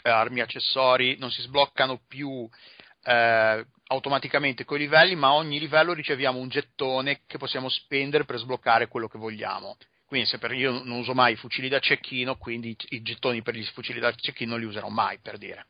armi 0.02 0.40
accessori 0.40 1.16
non 1.18 1.30
si 1.30 1.42
sbloccano 1.42 2.00
più 2.06 2.48
eh, 3.04 3.66
automaticamente 3.86 4.64
con 4.64 4.76
i 4.76 4.80
livelli, 4.80 5.14
ma 5.14 5.32
ogni 5.32 5.58
livello 5.58 5.92
riceviamo 5.92 6.38
un 6.38 6.48
gettone 6.48 7.22
che 7.26 7.38
possiamo 7.38 7.68
spendere 7.68 8.24
per 8.24 8.38
sbloccare 8.38 8.88
quello 8.88 9.08
che 9.08 9.18
vogliamo. 9.18 9.76
Quindi 10.06 10.26
se 10.26 10.38
per, 10.38 10.52
io 10.52 10.70
non 10.70 10.98
uso 10.98 11.12
mai 11.12 11.34
i 11.34 11.36
fucili 11.36 11.68
da 11.68 11.80
cecchino, 11.80 12.36
quindi 12.36 12.76
i 12.90 13.02
gettoni 13.02 13.42
per 13.42 13.54
gli 13.54 13.64
fucili 13.64 14.00
da 14.00 14.12
cecchino 14.14 14.52
non 14.52 14.60
li 14.60 14.66
userò 14.66 14.88
mai, 14.88 15.18
per 15.20 15.36
dire. 15.36 15.66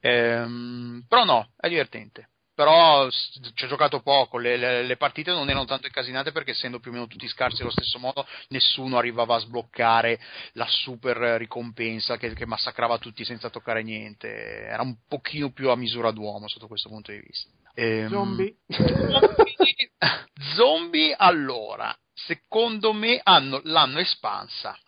Ehm, 0.00 1.04
però 1.08 1.24
no, 1.24 1.48
è 1.56 1.68
divertente 1.68 2.28
però 2.54 3.08
ci 3.10 3.64
ho 3.64 3.68
giocato 3.68 4.00
poco, 4.00 4.38
le, 4.38 4.56
le, 4.56 4.82
le, 4.82 4.96
partite 4.96 5.32
non 5.32 5.48
erano 5.48 5.64
tanto 5.64 5.86
incasinate 5.86 6.30
perché 6.32 6.52
essendo 6.52 6.78
più 6.78 6.90
o 6.90 6.94
meno 6.94 7.06
tutti 7.06 7.26
scarsi 7.28 7.62
allo 7.62 7.70
stesso 7.70 7.98
modo 7.98 8.26
nessuno 8.48 8.96
arrivava 8.96 9.34
a 9.34 9.40
sbloccare 9.40 10.20
la 10.52 10.66
super 10.68 11.16
ricompensa 11.38 12.16
che, 12.16 12.32
che 12.32 12.46
massacrava 12.46 12.98
tutti 12.98 13.24
senza 13.24 13.50
toccare 13.50 13.82
niente, 13.82 14.28
era 14.28 14.82
un 14.82 14.96
pochino 15.08 15.50
più 15.50 15.68
a 15.70 15.76
misura 15.76 16.12
d'uomo 16.12 16.48
sotto 16.48 16.68
questo 16.68 16.88
punto 16.88 17.10
di 17.10 17.20
vista. 17.20 17.50
Ehm, 17.74 18.08
zombie. 18.08 18.56
zombie, 20.54 21.14
allora, 21.16 21.96
secondo 22.12 22.92
me 22.92 23.20
hanno, 23.22 23.60
l'hanno 23.64 23.98
espansa. 23.98 24.78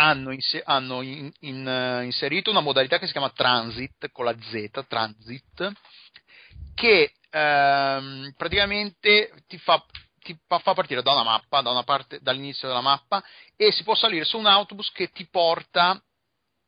Hanno, 0.00 0.30
inse- 0.30 0.62
hanno 0.64 1.02
in, 1.02 1.28
in, 1.40 1.66
uh, 1.66 2.04
inserito 2.04 2.50
una 2.50 2.60
modalità 2.60 2.98
che 2.98 3.06
si 3.06 3.12
chiama 3.12 3.30
Transit 3.30 4.12
con 4.12 4.26
la 4.26 4.36
Z, 4.38 4.84
Transit, 4.86 5.72
che 6.78 7.12
ehm, 7.30 8.32
praticamente 8.36 9.32
ti 9.48 9.58
fa, 9.58 9.84
ti 10.20 10.38
fa, 10.46 10.60
partire 10.74 11.02
da 11.02 11.12
una 11.12 11.24
mappa, 11.24 11.60
da 11.60 11.70
una 11.70 11.82
parte, 11.82 12.20
dall'inizio 12.22 12.68
della 12.68 12.80
mappa, 12.80 13.22
e 13.56 13.72
si 13.72 13.82
può 13.82 13.96
salire 13.96 14.24
su 14.24 14.38
un 14.38 14.46
autobus 14.46 14.92
che 14.92 15.10
ti 15.10 15.26
porta 15.26 16.00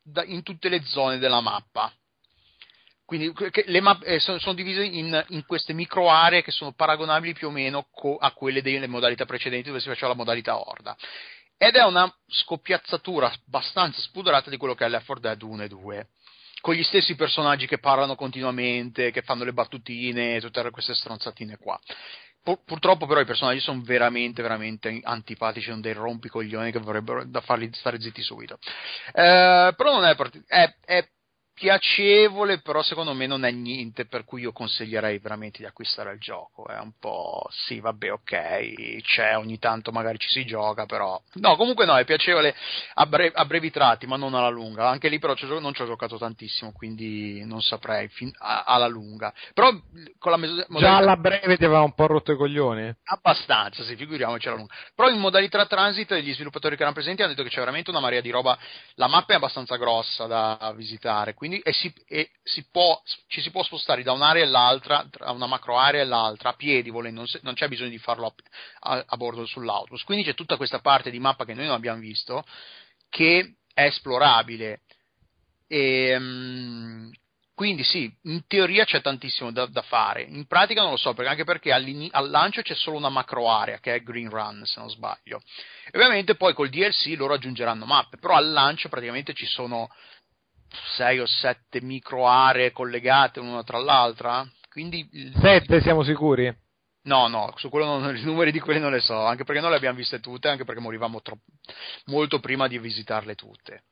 da, 0.02 0.24
in 0.24 0.42
tutte 0.42 0.68
le 0.68 0.82
zone 0.82 1.18
della 1.18 1.40
mappa. 1.40 1.92
Quindi 3.04 3.32
le 3.66 3.80
mappe 3.80 4.06
eh, 4.06 4.20
sono, 4.20 4.52
divise 4.52 4.84
in, 4.84 5.24
in, 5.28 5.44
queste 5.46 5.72
micro 5.72 6.10
aree 6.10 6.42
che 6.42 6.52
sono 6.52 6.72
paragonabili 6.72 7.32
più 7.32 7.48
o 7.48 7.50
meno 7.50 7.88
co- 7.90 8.16
a 8.16 8.32
quelle 8.32 8.62
delle 8.62 8.86
modalità 8.86 9.24
precedenti 9.26 9.68
dove 9.68 9.80
si 9.80 9.88
faceva 9.88 10.08
la 10.08 10.14
modalità 10.14 10.58
Horda. 10.58 10.96
Ed 11.56 11.74
è 11.74 11.84
una 11.84 12.12
scoppiazzatura 12.26 13.32
abbastanza 13.46 14.00
spudorata 14.00 14.48
di 14.48 14.56
quello 14.56 14.74
che 14.74 14.84
è 14.84 14.88
Left 14.88 15.06
4 15.06 15.22
Dead 15.22 15.42
1 15.42 15.62
e 15.62 15.68
2 15.68 16.08
con 16.60 16.74
gli 16.74 16.82
stessi 16.82 17.14
personaggi 17.14 17.66
che 17.66 17.78
parlano 17.78 18.14
continuamente, 18.14 19.10
che 19.10 19.22
fanno 19.22 19.44
le 19.44 19.52
battutine, 19.52 20.40
tutte 20.40 20.70
queste 20.70 20.94
stronzatine 20.94 21.56
qua. 21.56 21.78
Purtroppo 22.42 23.06
però 23.06 23.20
i 23.20 23.26
personaggi 23.26 23.60
sono 23.60 23.82
veramente, 23.82 24.40
veramente 24.40 24.98
antipatici, 25.02 25.68
sono 25.68 25.82
dei 25.82 25.92
rompicoglioni 25.92 26.72
che 26.72 26.78
vorrebbero 26.78 27.24
da 27.24 27.42
farli 27.42 27.68
stare 27.74 28.00
zitti 28.00 28.22
subito. 28.22 28.58
Eh, 29.12 29.74
però 29.76 29.92
non 29.92 30.04
è, 30.04 30.14
part- 30.16 30.42
è, 30.46 30.74
è 30.84 31.06
piacevole, 31.60 32.60
però 32.62 32.82
secondo 32.82 33.12
me 33.12 33.26
non 33.26 33.44
è 33.44 33.50
niente 33.50 34.06
per 34.06 34.24
cui 34.24 34.40
io 34.40 34.50
consiglierei 34.50 35.18
veramente 35.18 35.58
di 35.58 35.66
acquistare 35.66 36.14
il 36.14 36.18
gioco. 36.18 36.66
È 36.66 36.78
un 36.78 36.92
po' 36.98 37.46
sì, 37.50 37.80
vabbè, 37.80 38.12
ok, 38.12 39.02
c'è 39.02 39.36
ogni 39.36 39.58
tanto 39.58 39.92
magari 39.92 40.18
ci 40.18 40.30
si 40.30 40.46
gioca, 40.46 40.86
però 40.86 41.20
no, 41.34 41.56
comunque 41.56 41.84
no, 41.84 41.98
è 41.98 42.06
piacevole 42.06 42.56
a, 42.94 43.04
bre- 43.04 43.30
a 43.34 43.44
brevi 43.44 43.70
tratti, 43.70 44.06
ma 44.06 44.16
non 44.16 44.32
alla 44.32 44.48
lunga. 44.48 44.88
Anche 44.88 45.10
lì 45.10 45.18
però 45.18 45.34
non 45.60 45.74
ci 45.74 45.82
ho 45.82 45.86
giocato 45.86 46.16
tantissimo, 46.16 46.72
quindi 46.72 47.44
non 47.44 47.60
saprei 47.60 48.08
fin- 48.08 48.32
a- 48.38 48.62
alla 48.62 48.88
lunga. 48.88 49.30
Però 49.52 49.70
con 50.18 50.30
la 50.30 50.38
mes- 50.38 50.66
modalità... 50.68 50.78
Già 50.78 50.96
alla 50.96 51.16
breve 51.18 51.58
ti 51.58 51.64
aveva 51.66 51.82
un 51.82 51.92
po' 51.92 52.06
rotto 52.06 52.32
i 52.32 52.36
coglioni? 52.36 52.90
Abbastanza, 53.04 53.84
sì, 53.84 53.96
figuriamoci 53.96 54.48
alla 54.48 54.56
lunga. 54.56 54.72
Però 54.94 55.10
in 55.10 55.18
modalità 55.18 55.66
transit 55.66 56.14
gli 56.14 56.32
sviluppatori 56.32 56.74
che 56.74 56.80
erano 56.80 56.96
presenti 56.96 57.20
hanno 57.20 57.32
detto 57.32 57.42
che 57.42 57.50
c'è 57.50 57.58
veramente 57.58 57.90
una 57.90 58.00
marea 58.00 58.22
di 58.22 58.30
roba. 58.30 58.56
La 58.94 59.08
mappa 59.08 59.34
è 59.34 59.36
abbastanza 59.36 59.76
grossa 59.76 60.24
da 60.24 60.72
visitare, 60.74 61.34
quindi 61.34 61.48
quindi 61.50 61.58
e 61.68 61.72
si, 61.72 61.92
e 62.06 62.30
si 62.44 62.64
può, 62.70 63.02
ci 63.26 63.40
si 63.40 63.50
può 63.50 63.64
spostare 63.64 64.04
da 64.04 64.12
un'area 64.12 64.44
all'altra, 64.44 65.04
tra 65.10 65.32
una 65.32 65.46
macro 65.46 65.76
area 65.76 66.02
all'altra, 66.02 66.50
a 66.50 66.54
piedi 66.54 66.90
volendo, 66.90 67.20
non, 67.20 67.28
non 67.42 67.54
c'è 67.54 67.66
bisogno 67.66 67.90
di 67.90 67.98
farlo 67.98 68.26
a, 68.26 68.32
a, 68.92 69.04
a, 69.04 69.16
bordo 69.16 69.44
sull'autobus. 69.44 70.04
Quindi 70.04 70.24
c'è 70.24 70.34
tutta 70.34 70.56
questa 70.56 70.78
parte 70.78 71.10
di 71.10 71.18
mappa 71.18 71.44
che 71.44 71.54
noi 71.54 71.66
non 71.66 71.74
abbiamo 71.74 71.98
visto 71.98 72.44
che 73.08 73.56
è 73.74 73.84
esplorabile. 73.84 74.82
E, 75.66 76.16
um, 76.16 77.10
quindi 77.54 77.84
sì, 77.84 78.10
in 78.22 78.46
teoria 78.46 78.84
c'è 78.84 79.02
tantissimo 79.02 79.50
da, 79.52 79.66
da, 79.66 79.82
fare, 79.82 80.22
in 80.22 80.46
pratica 80.46 80.80
non 80.80 80.92
lo 80.92 80.96
so, 80.96 81.12
perché 81.12 81.30
anche 81.30 81.44
perché 81.44 81.72
al 81.72 82.30
lancio 82.30 82.62
c'è 82.62 82.74
solo 82.74 82.96
una 82.96 83.10
macro 83.10 83.50
area 83.50 83.78
che 83.80 83.96
è 83.96 84.02
Green 84.02 84.30
Run 84.30 84.62
se 84.64 84.80
non 84.80 84.88
sbaglio. 84.88 85.42
E 85.90 85.98
ovviamente 85.98 86.36
poi 86.36 86.54
col 86.54 86.70
DLC 86.70 87.14
loro 87.18 87.34
aggiungeranno 87.34 87.84
mappe, 87.84 88.16
però 88.16 88.34
al 88.34 88.50
lancio 88.50 88.88
praticamente 88.88 89.34
ci 89.34 89.44
sono 89.44 89.90
6 90.96 91.18
o 91.20 91.26
7 91.26 91.80
micro 91.82 92.26
aree 92.26 92.72
collegate 92.72 93.40
una 93.40 93.62
tra 93.62 93.78
l'altra. 93.78 94.46
Quindi 94.68 95.08
7 95.40 95.80
siamo 95.80 96.02
sicuri? 96.02 96.54
No, 97.02 97.28
no, 97.28 97.52
su 97.56 97.70
quello 97.70 97.98
non, 97.98 98.14
i 98.16 98.22
numeri 98.22 98.52
di 98.52 98.60
quelle 98.60 98.78
non 98.78 98.92
le 98.92 99.00
so, 99.00 99.24
anche 99.24 99.44
perché 99.44 99.60
noi 99.60 99.70
le 99.70 99.76
abbiamo 99.76 99.96
viste 99.96 100.20
tutte, 100.20 100.48
anche 100.48 100.64
perché 100.64 100.80
morivamo 100.80 101.22
troppo, 101.22 101.44
molto 102.06 102.40
prima 102.40 102.68
di 102.68 102.78
visitarle 102.78 103.34
tutte. 103.34 103.84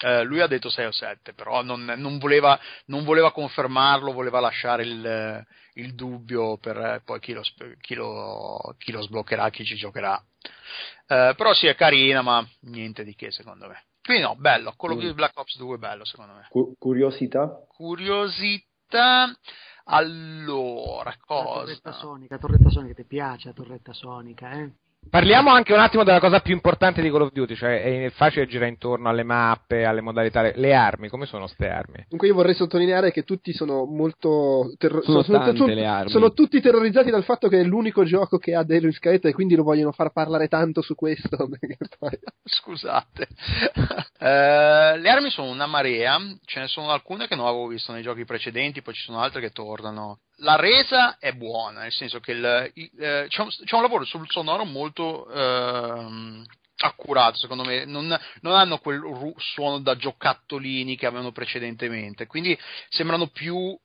Eh, 0.00 0.22
lui 0.22 0.40
ha 0.40 0.46
detto 0.46 0.70
6 0.70 0.86
o 0.86 0.92
7, 0.92 1.32
però 1.34 1.62
non, 1.62 1.84
non, 1.96 2.18
voleva, 2.18 2.58
non 2.86 3.02
voleva, 3.02 3.32
confermarlo, 3.32 4.12
voleva 4.12 4.38
lasciare 4.38 4.84
il, 4.84 5.46
il 5.74 5.94
dubbio 5.94 6.56
per 6.58 6.76
eh, 6.76 7.02
poi 7.04 7.18
chi 7.18 7.32
lo, 7.32 7.42
chi, 7.80 7.94
lo, 7.94 8.76
chi 8.78 8.92
lo, 8.92 9.02
sbloccherà, 9.02 9.50
chi 9.50 9.64
ci 9.64 9.74
giocherà. 9.74 10.16
Eh, 11.06 11.34
però 11.36 11.52
sì, 11.52 11.66
è 11.66 11.74
carina, 11.74 12.22
ma 12.22 12.46
niente 12.60 13.02
di 13.02 13.16
che 13.16 13.32
secondo 13.32 13.66
me. 13.66 13.86
Quindi 14.08 14.24
no, 14.24 14.36
bello, 14.36 14.70
of 14.70 14.76
Duty 14.78 15.12
Black 15.12 15.36
Ops 15.36 15.58
2 15.58 15.74
è 15.74 15.78
bello 15.78 16.02
secondo 16.06 16.32
me. 16.32 16.74
curiosità? 16.78 17.62
Curiosità, 17.68 19.30
allora, 19.84 21.14
cosa? 21.26 21.42
La 21.42 21.54
torretta 21.58 21.92
sonica, 21.92 22.38
torretta 22.38 22.70
sonica, 22.70 22.94
ti 22.94 23.04
piace 23.04 23.48
la 23.48 23.52
torretta 23.52 23.92
sonica, 23.92 24.50
eh? 24.52 24.72
Parliamo 25.10 25.50
anche 25.50 25.72
un 25.72 25.80
attimo 25.80 26.04
della 26.04 26.20
cosa 26.20 26.40
più 26.40 26.52
importante 26.52 27.00
di 27.00 27.10
Call 27.10 27.22
of 27.22 27.32
Duty, 27.32 27.54
cioè 27.54 28.04
è 28.04 28.10
facile 28.10 28.46
girare 28.46 28.70
intorno 28.70 29.08
alle 29.08 29.22
mappe, 29.22 29.84
alle 29.84 30.00
modalità, 30.00 30.42
le 30.42 30.74
armi, 30.74 31.08
come 31.08 31.26
sono 31.26 31.44
queste 31.44 31.68
armi? 31.68 32.04
Dunque 32.08 32.28
io 32.28 32.34
vorrei 32.34 32.54
sottolineare 32.54 33.10
che 33.10 33.22
tutti 33.22 33.52
sono 33.52 33.84
molto 33.84 34.74
terro- 34.76 35.02
sono, 35.02 35.22
sono, 35.22 35.44
sono, 35.44 35.56
sono, 35.56 35.72
le 35.72 35.86
armi. 35.86 36.10
sono 36.10 36.32
tutti 36.32 36.60
terrorizzati 36.60 37.10
dal 37.10 37.24
fatto 37.24 37.48
che 37.48 37.60
è 37.60 37.64
l'unico 37.64 38.04
gioco 38.04 38.38
che 38.38 38.54
ha 38.54 38.64
Halo 38.68 38.86
in 38.86 38.92
scaletta 38.92 39.28
e 39.28 39.32
quindi 39.32 39.54
lo 39.54 39.62
vogliono 39.62 39.92
far 39.92 40.12
parlare 40.12 40.48
tanto 40.48 40.82
su 40.82 40.94
questo. 40.94 41.48
Scusate. 42.44 43.28
uh, 44.18 44.24
le 44.98 45.08
armi 45.08 45.30
sono 45.30 45.50
una 45.50 45.66
marea, 45.66 46.18
ce 46.44 46.60
ne 46.60 46.66
sono 46.66 46.90
alcune 46.90 47.26
che 47.26 47.34
non 47.34 47.46
avevo 47.46 47.66
visto 47.66 47.92
nei 47.92 48.02
giochi 48.02 48.24
precedenti, 48.24 48.82
poi 48.82 48.94
ci 48.94 49.02
sono 49.02 49.20
altre 49.20 49.40
che 49.40 49.50
tornano. 49.50 50.20
La 50.38 50.56
resa 50.56 51.18
è 51.18 51.32
buona, 51.32 51.82
nel 51.82 51.92
senso 51.92 52.20
che 52.20 52.32
il, 52.32 52.44
eh, 52.44 53.26
c'è, 53.28 53.40
un, 53.42 53.48
c'è, 53.48 53.74
un, 53.74 53.82
lavoro 53.82 54.04
sul 54.04 54.28
sonoro 54.28 54.64
molto 54.64 55.28
ehm, 55.30 56.44
accurato, 56.76 57.36
secondo 57.36 57.64
me. 57.64 57.84
Non, 57.84 58.16
non 58.40 58.54
hanno 58.54 58.78
quel 58.78 59.00
suono 59.38 59.80
da 59.80 59.96
giocattolini 59.96 60.96
che 60.96 61.06
avevano 61.06 61.32
precedentemente, 61.32 62.26
quindi 62.26 62.58
sembrano 62.88 63.28
più 63.28 63.76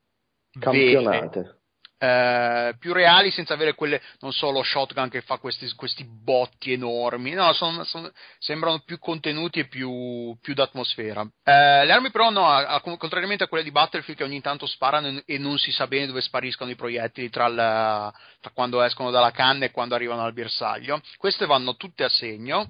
campionate. 0.60 1.40
Vere 1.42 1.63
eh, 2.04 2.76
più 2.80 2.92
reali 2.92 3.32
senza 3.32 3.54
avere 3.54 3.76
quelle, 3.76 4.02
non 4.20 4.34
so, 4.34 4.52
lo 4.52 4.62
shotgun 4.62 5.08
che 5.08 5.22
fa 5.22 5.38
questi, 5.38 5.74
questi 5.74 6.04
botti 6.04 6.74
enormi, 6.74 7.32
no, 7.32 7.54
son, 7.54 7.86
son, 7.86 8.12
sembrano 8.40 8.80
più 8.80 9.00
contenuti 9.00 9.60
e 9.60 9.68
più, 9.68 10.36
più 10.42 10.54
d'atmosfera. 10.54 11.22
Eh, 11.22 11.86
le 11.86 11.92
armi 11.94 12.12
però 12.12 12.30
no, 12.30 12.46
a, 12.46 12.66
a, 12.66 12.82
contrariamente 12.82 13.46
a 13.46 13.48
quelle 13.48 13.64
di 13.64 13.72
Battlefield 13.72 14.18
che 14.18 14.26
ogni 14.26 14.42
tanto 14.42 14.66
sparano 14.66 15.22
e 15.26 15.38
non 15.38 15.58
si 15.58 15.72
sa 15.72 15.88
bene 15.88 16.08
dove 16.08 16.20
spariscono 16.20 16.70
i 16.70 16.76
proiettili 16.76 17.30
tra, 17.30 17.48
la, 17.48 18.14
tra 18.42 18.52
quando 18.54 18.82
escono 18.82 19.10
dalla 19.10 19.32
canna 19.32 19.64
e 19.64 19.72
quando 19.72 19.96
arrivano 19.96 20.24
al 20.24 20.34
bersaglio, 20.34 21.02
queste 21.16 21.46
vanno 21.46 21.78
tutte 21.78 22.04
a 22.04 22.10
segno 22.10 22.68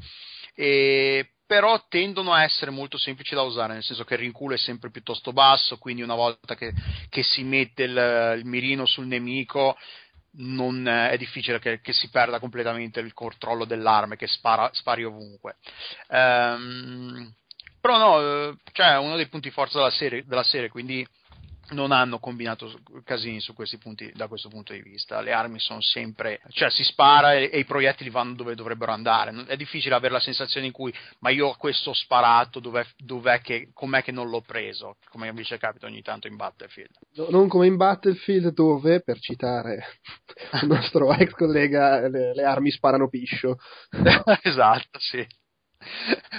e 0.53 1.29
però 1.54 1.80
tendono 1.88 2.34
a 2.34 2.41
essere 2.41 2.72
molto 2.72 2.97
semplici 2.97 3.36
da 3.36 3.43
usare, 3.43 3.74
nel 3.74 3.84
senso 3.84 4.04
che 4.06 4.16
il 4.16 4.22
rinculo 4.22 4.56
è 4.56 4.58
sempre 4.58 4.89
piuttosto 4.89 5.34
basso, 5.34 5.78
quindi 5.78 6.01
una 6.01 6.16
volta 6.16 6.56
che, 6.56 6.74
che 7.10 7.22
si 7.22 7.43
mette 7.43 7.84
il, 7.84 8.36
il, 8.39 8.45
mirino 8.45 8.88
sul 8.88 9.06
nemico 9.06 9.78
non, 10.38 10.88
è 10.88 11.16
difficile 11.16 11.60
che, 11.60 11.80
che, 11.80 11.93
si 11.93 12.10
perda 12.10 12.39
completamente 12.39 13.01
il 13.01 13.14
controllo 13.14 13.66
dell'arma, 13.66 14.16
che 14.16 14.26
spara, 14.26 14.68
spari 14.74 15.04
ovunque. 15.04 15.58
Um, 16.08 17.32
però 17.80 17.97
no, 17.99 18.58
cioè, 18.72 18.93
è 18.93 18.97
uno 18.97 19.16
dei 19.16 19.28
punti 19.28 19.51
forza 19.51 19.78
della 19.78 19.91
serie, 19.91 20.26
della 20.26 20.41
serie 20.41 20.70
quindi 20.70 21.06
non 21.74 21.91
hanno 21.91 22.19
combinato 22.19 22.80
casini 23.03 23.39
su 23.41 23.53
questi 23.53 23.78
punti, 23.78 24.11
da 24.15 24.28
questo 24.28 24.49
punto 24.49 24.74
di 24.74 24.82
vista. 24.82 25.21
Le 25.21 25.34
armi 25.34 25.59
sono 25.59 25.82
sempre, 25.82 26.41
cioè 26.49 26.69
si 26.69 26.84
spara 26.84 27.34
e, 27.34 27.49
e, 27.51 27.59
i 27.59 27.65
proiettili 27.65 28.09
vanno 28.09 28.36
dove 28.36 28.55
dovrebbero 28.55 28.91
andare. 28.91 29.45
È 29.45 29.55
difficile 29.55 29.95
avere 29.95 30.13
la 30.13 30.19
sensazione 30.19 30.67
in 30.67 30.71
cui, 30.71 30.93
ma 31.19 31.30
io 31.30 31.47
ho 31.47 31.55
questo 31.57 31.93
sparato, 31.93 32.59
dov'è, 32.59 32.86
dov'è 32.97 33.41
che, 33.41 33.69
com'è 33.74 34.03
che 34.03 34.11
non 34.11 34.30
l'ho 34.30 34.41
preso? 34.41 34.97
Come 35.09 35.28
invece 35.28 35.57
capita 35.57 35.88
ogni 35.88 36.01
tanto 36.01 36.28
in 36.28 36.36
Battlefield. 36.36 36.91
No, 37.15 37.28
non 37.30 37.47
come 37.47 37.67
in 37.67 37.76
Battlefield, 37.76 38.53
dove, 38.53 39.01
per 39.01 39.19
citare 39.19 39.99
il 40.61 40.67
nostro 40.67 41.11
ex 41.13 41.32
collega, 41.32 42.07
le, 42.07 42.34
le 42.34 42.43
armi 42.43 42.71
sparano 42.71 43.09
piscio. 43.09 43.57
esatto, 44.41 44.99
sì. 44.99 45.26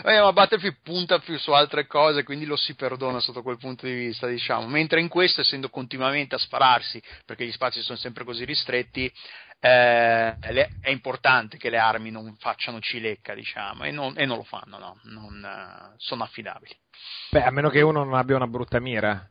Eh, 0.05 0.21
ma 0.21 0.33
Battlefield 0.33 0.79
punta 0.83 1.19
più 1.19 1.39
su 1.39 1.53
altre 1.53 1.87
cose, 1.87 2.25
quindi 2.25 2.45
lo 2.45 2.57
si 2.57 2.75
perdona 2.75 3.21
sotto 3.21 3.43
quel 3.43 3.59
punto 3.59 3.87
di 3.87 3.95
vista, 3.95 4.27
diciamo. 4.27 4.67
Mentre 4.67 5.01
in 5.01 5.09
questo, 5.09 5.41
essendo 5.41 5.71
continuamente 5.71 6.35
a 6.35 6.39
spararsi, 6.39 7.03
perché 7.25 7.47
gli 7.47 7.53
spazi 7.53 7.81
sono 7.83 7.99
sempre 7.99 8.25
così 8.25 8.45
ristretti, 8.45 9.11
eh, 9.61 10.37
è 10.81 10.91
importante 10.91 11.57
che 11.57 11.71
le 11.71 11.79
armi 11.79 12.11
non 12.11 12.37
facciano 12.37 12.81
cilecca, 12.81 13.35
diciamo, 13.35 13.85
e 13.85 13.91
non, 13.91 14.13
e 14.17 14.27
non 14.27 14.37
lo 14.37 14.45
fanno, 14.45 14.79
no, 14.79 15.01
non, 15.05 15.43
uh, 15.43 15.95
sono 15.97 16.25
affidabili. 16.25 16.77
Beh, 17.31 17.45
a 17.45 17.51
meno 17.51 17.71
che 17.71 17.81
uno 17.81 18.05
non 18.05 18.15
abbia 18.15 18.37
una 18.37 18.47
brutta 18.47 18.79
mira. 18.79 19.27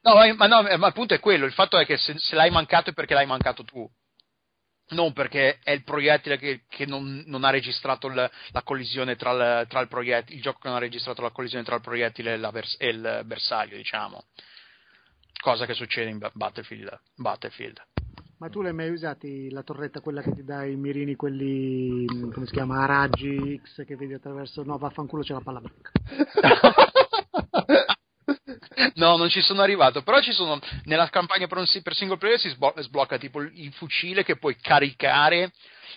No, 0.00 0.14
ma, 0.14 0.46
no, 0.46 0.62
ma 0.78 0.86
il 0.86 0.92
punto 0.94 1.14
è 1.14 1.20
quello, 1.20 1.44
il 1.44 1.52
fatto 1.52 1.78
è 1.78 1.84
che 1.84 1.98
se, 1.98 2.14
se 2.16 2.34
l'hai 2.36 2.50
mancato 2.50 2.90
è 2.90 2.92
perché 2.94 3.12
l'hai 3.12 3.26
mancato 3.26 3.64
tu 3.64 3.86
non 4.90 5.12
perché 5.12 5.58
è 5.62 5.72
il 5.72 5.82
proiettile 5.82 6.38
che, 6.38 6.62
che 6.68 6.86
non, 6.86 7.24
non, 7.26 7.44
ha 7.44 7.50
registrato 7.50 8.06
il, 8.06 8.30
la 8.50 8.62
collisione 8.62 9.16
tra 9.16 9.32
il, 9.32 9.66
tra 9.68 9.80
il, 9.80 9.88
proiettile, 9.88 10.36
il 10.36 10.42
gioco 10.42 10.60
che 10.60 10.68
non 10.68 10.76
ha 10.76 10.80
registrato 10.80 11.22
la 11.22 11.30
collisione 11.30 11.64
tra 11.64 11.74
il 11.74 11.80
proiettile 11.80 12.34
e, 12.34 12.38
vers, 12.38 12.76
e 12.78 12.88
il 12.88 13.22
bersaglio, 13.24 13.76
diciamo. 13.76 14.24
Cosa 15.40 15.66
che 15.66 15.74
succede 15.74 16.10
in 16.10 16.18
Battlefield. 16.32 17.00
Battlefield. 17.16 17.82
Ma 18.38 18.48
tu 18.48 18.60
l'hai 18.60 18.74
mai 18.74 18.90
usati 18.90 19.50
la 19.50 19.62
torretta, 19.62 20.00
quella 20.00 20.20
che 20.20 20.34
ti 20.34 20.44
dà 20.44 20.64
i 20.64 20.76
mirini, 20.76 21.16
quelli, 21.16 22.04
come 22.32 22.44
si 22.46 22.52
chiama, 22.52 22.82
a 22.82 22.86
raggi 22.86 23.58
X 23.62 23.84
che 23.86 23.96
vedi 23.96 24.12
attraverso... 24.12 24.62
No, 24.62 24.76
vaffanculo 24.76 25.22
c'è 25.22 25.32
la 25.32 25.40
palla 25.40 25.60
bianca. 25.60 25.90
No, 28.94 29.16
non 29.16 29.30
ci 29.30 29.40
sono 29.40 29.62
arrivato, 29.62 30.02
però 30.02 30.20
ci 30.20 30.32
sono 30.32 30.58
nella 30.84 31.08
campagna 31.08 31.46
per, 31.46 31.66
single 31.94 32.18
player 32.18 32.38
si 32.38 32.48
sblocca 32.48 33.16
tipo 33.18 33.40
il 33.40 33.72
fucile 33.72 34.22
che 34.22 34.36
puoi 34.36 34.56
caricare 34.60 35.52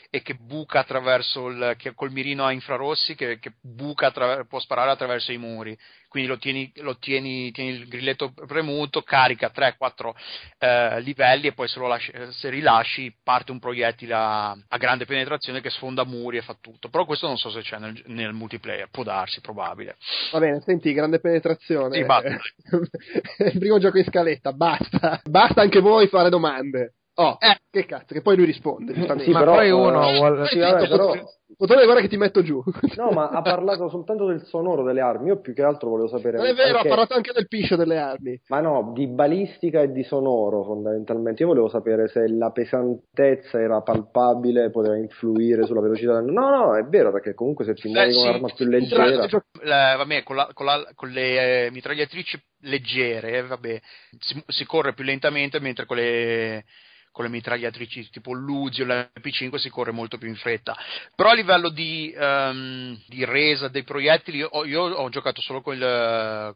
e 0.10 0.22
che 0.22 0.36
buca 0.36 0.80
attraverso 0.80 1.48
il, 1.48 1.76
che 1.78 1.94
col 1.94 2.12
mirino 2.12 2.46
a 2.46 2.52
infrarossi 2.52 3.16
che, 3.16 3.40
che 3.40 3.54
buca 3.62 4.08
attraver, 4.08 4.46
può 4.46 4.60
sparare 4.60 4.92
attraverso 4.92 5.32
i 5.32 5.38
muri. 5.38 5.78
Quindi 6.08 6.28
lo 6.28 6.40
tieni, 6.40 6.72
lo 6.78 6.98
tieni, 6.98 7.52
tieni 7.52 7.72
il 7.72 7.88
grilletto 7.88 8.34
premuto 8.34 9.04
carica 9.04 9.52
3-4 9.54 10.12
eh, 10.58 11.02
livelli 11.02 11.48
e 11.48 11.54
poi 11.54 11.68
se, 11.68 11.80
lasci, 11.80 12.12
se, 12.32 12.50
rilasci 12.50 13.16
parte 13.24 13.52
un 13.52 13.60
proiettile 13.60 14.14
a, 14.16 14.50
a, 14.50 14.78
grande 14.78 15.06
penetrazione 15.06 15.62
che 15.62 15.70
sfonda 15.70 16.04
muri 16.06 16.38
e 16.38 16.42
fa 16.42 16.58
tutto. 16.60 16.90
Però 16.90 17.06
questo 17.06 17.28
non 17.28 17.38
so 17.38 17.52
se 17.52 17.62
c'è 17.62 17.78
nel, 17.78 18.02
nel 18.08 18.34
multiplayer 18.34 18.90
può 18.90 19.04
darsi, 19.04 19.40
probabile. 19.40 19.98
Va 20.32 20.40
bene, 20.40 20.62
senti, 20.62 20.94
grande 20.94 21.20
penetrazione. 21.20 21.98
Sì, 21.98 22.06
basta. 22.06 22.30
il 23.46 23.60
primo 23.60 23.78
gioco 23.78 24.00
in 24.00 24.06
scaletta, 24.06 24.52
basta. 24.52 25.22
Basta 25.26 25.62
anche 25.62 25.80
voi 25.80 26.08
fare 26.08 26.30
domande 26.30 26.96
Oh, 27.22 27.38
eh. 27.40 27.60
che 27.70 27.86
cazzo, 27.86 28.14
che 28.14 28.22
poi 28.22 28.38
lui 28.38 28.46
risponde. 28.46 28.94
Sì, 28.94 29.32
ma 29.32 29.40
però, 29.40 29.56
poi 29.56 29.72
uno 29.72 30.08
uh, 30.08 30.16
vuole... 30.16 30.48
Sì, 30.48 30.60
vabbè, 30.60 30.88
però... 30.88 31.14
Potrebbe 31.58 31.84
guarda 31.84 32.02
che 32.02 32.08
ti 32.08 32.16
metto 32.16 32.42
giù. 32.42 32.64
No, 32.96 33.10
ma 33.10 33.30
ha 33.30 33.42
parlato 33.42 33.90
soltanto 33.90 34.28
del 34.28 34.46
sonoro 34.46 34.84
delle 34.84 35.02
armi. 35.02 35.28
Io 35.28 35.42
più 35.42 35.54
che 35.54 35.64
altro 35.64 35.90
volevo 35.90 36.08
sapere. 36.08 36.38
Non 36.38 36.46
è 36.46 36.54
vero, 36.54 36.78
anche... 36.78 36.88
ha 36.88 36.90
parlato 36.90 37.16
anche 37.16 37.34
del 37.34 37.48
piscio 37.50 37.76
delle 37.76 37.98
armi. 37.98 38.40
Ma 38.48 38.62
no, 38.62 38.92
di 38.94 39.08
balistica 39.08 39.82
e 39.82 39.92
di 39.92 40.04
sonoro 40.04 40.64
fondamentalmente. 40.64 41.42
Io 41.42 41.50
volevo 41.50 41.68
sapere 41.68 42.08
se 42.08 42.30
la 42.30 42.52
pesantezza 42.52 43.60
era 43.60 43.82
palpabile, 43.82 44.70
poteva 44.70 44.96
influire 44.96 45.66
sulla 45.66 45.82
velocità. 45.82 46.22
No, 46.22 46.50
no, 46.50 46.78
è 46.78 46.84
vero, 46.84 47.12
perché 47.12 47.34
comunque 47.34 47.66
se 47.66 47.74
ti 47.74 47.90
muovi 47.90 48.14
con 48.14 48.28
un'arma 48.28 48.50
più 48.56 48.66
leggera. 48.66 49.28
La, 49.64 49.96
vabbè, 49.98 50.24
con, 50.24 50.36
la, 50.38 50.50
con, 50.54 50.66
la, 50.66 50.88
con 50.94 51.10
le 51.10 51.66
eh, 51.66 51.72
mitragliatrici 51.72 52.42
leggere, 52.62 53.32
eh, 53.32 53.44
vabbè, 53.46 53.80
si, 54.18 54.42
si 54.48 54.66
corre 54.66 54.94
più 54.94 55.04
lentamente, 55.04 55.60
mentre 55.60 55.86
con 55.86 55.98
le 55.98 56.64
con 57.12 57.26
le 57.26 57.32
mitragliatrici 57.32 58.10
tipo 58.10 58.34
l'Uzi 58.34 58.82
o 58.82 58.86
la 58.86 59.10
P5 59.20 59.56
si 59.56 59.70
corre 59.70 59.92
molto 59.92 60.18
più 60.18 60.28
in 60.28 60.36
fretta. 60.36 60.78
Però 61.16 61.30
a 61.30 61.34
livello 61.34 61.70
di, 61.70 62.14
um, 62.18 63.00
di 63.08 63.26
resa 63.26 63.68
dei 63.68 63.84
proiettili, 63.84 64.38
io, 64.38 64.66
io, 64.66 64.82
ho 64.82 65.10
giocato 65.10 65.42
solo 65.42 65.62
con, 65.62 65.76
il, 65.76 66.56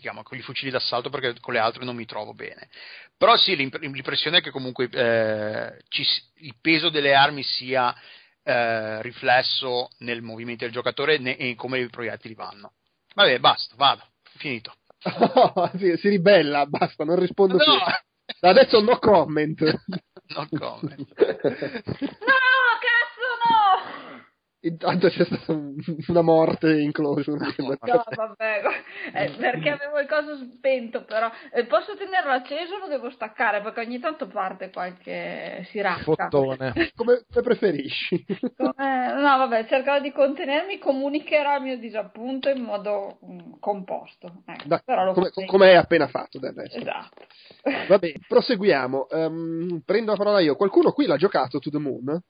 chiama, 0.00 0.22
con, 0.22 0.38
i 0.38 0.42
fucili 0.42 0.70
d'assalto 0.70 1.10
perché 1.10 1.34
con 1.40 1.54
le 1.54 1.60
altre 1.60 1.84
non 1.84 1.96
mi 1.96 2.06
trovo 2.06 2.34
bene. 2.34 2.68
Però 3.16 3.36
sì, 3.36 3.56
l'impressione 3.56 4.38
è 4.38 4.42
che 4.42 4.50
comunque 4.50 4.88
eh, 4.90 5.82
ci, 5.88 6.04
il 6.38 6.54
peso 6.60 6.88
delle 6.90 7.14
armi 7.14 7.42
sia 7.42 7.94
eh, 8.42 9.00
riflesso 9.02 9.88
nel 9.98 10.22
movimento 10.22 10.64
del 10.64 10.72
giocatore 10.72 11.14
e 11.14 11.48
in 11.48 11.56
come 11.56 11.80
i 11.80 11.88
proiettili 11.88 12.34
vanno. 12.34 12.72
Vabbè, 13.14 13.38
basta, 13.38 13.74
vado, 13.76 14.02
finito. 14.36 14.74
Si, 15.78 15.96
si, 15.98 16.08
ribella, 16.08 16.66
basta, 16.66 17.04
non 17.04 17.18
rispondo 17.18 17.56
no. 17.56 17.62
più. 17.62 17.72
Adesso 18.40 18.80
no 18.80 18.98
comment. 18.98 19.60
no 20.34 20.48
comment. 20.58 21.08
no, 24.70 24.76
no! 24.80 24.92
Intanto 24.92 25.08
c'è 25.08 25.24
stata 25.24 25.52
una 26.08 26.22
morte 26.22 26.80
in 26.80 26.92
close. 26.92 27.30
No, 27.30 27.38
vabbè, 27.38 28.62
eh, 29.12 29.30
perché 29.36 29.70
avevo 29.70 29.98
il 30.00 30.08
coso 30.08 30.36
spento, 30.36 31.04
però 31.04 31.30
eh, 31.52 31.66
posso 31.66 31.96
tenerlo 31.96 32.30
acceso 32.30 32.74
o 32.74 32.78
lo 32.78 32.86
devo 32.88 33.10
staccare? 33.10 33.60
Perché 33.60 33.80
ogni 33.80 33.98
tanto 33.98 34.26
parte 34.26 34.70
qualche 34.70 35.66
siracca. 35.70 36.02
Fottone. 36.02 36.72
come, 36.96 37.24
come 37.30 37.42
preferisci? 37.42 38.24
Come, 38.56 39.12
no, 39.14 39.36
vabbè, 39.38 39.66
cercherò 39.66 40.00
di 40.00 40.12
contenermi, 40.12 40.78
comunicherò 40.78 41.56
il 41.56 41.62
mio 41.62 41.78
disappunto 41.78 42.48
in 42.48 42.62
modo 42.62 43.18
um, 43.20 43.58
composto. 43.58 44.42
Ecco, 44.46 44.66
da, 44.66 44.82
come, 45.12 45.30
come 45.46 45.68
hai 45.68 45.76
appena 45.76 46.08
fatto 46.08 46.38
del 46.38 46.54
resto. 46.54 46.78
Esatto. 46.78 47.26
Va 47.88 47.98
bene, 47.98 48.20
proseguiamo. 48.26 49.06
Um, 49.10 49.82
prendo 49.84 50.12
la 50.12 50.16
parola 50.16 50.40
io. 50.40 50.56
Qualcuno 50.56 50.92
qui 50.92 51.06
l'ha 51.06 51.16
giocato 51.16 51.58
To 51.58 51.70
The 51.70 51.78
Moon? 51.78 52.22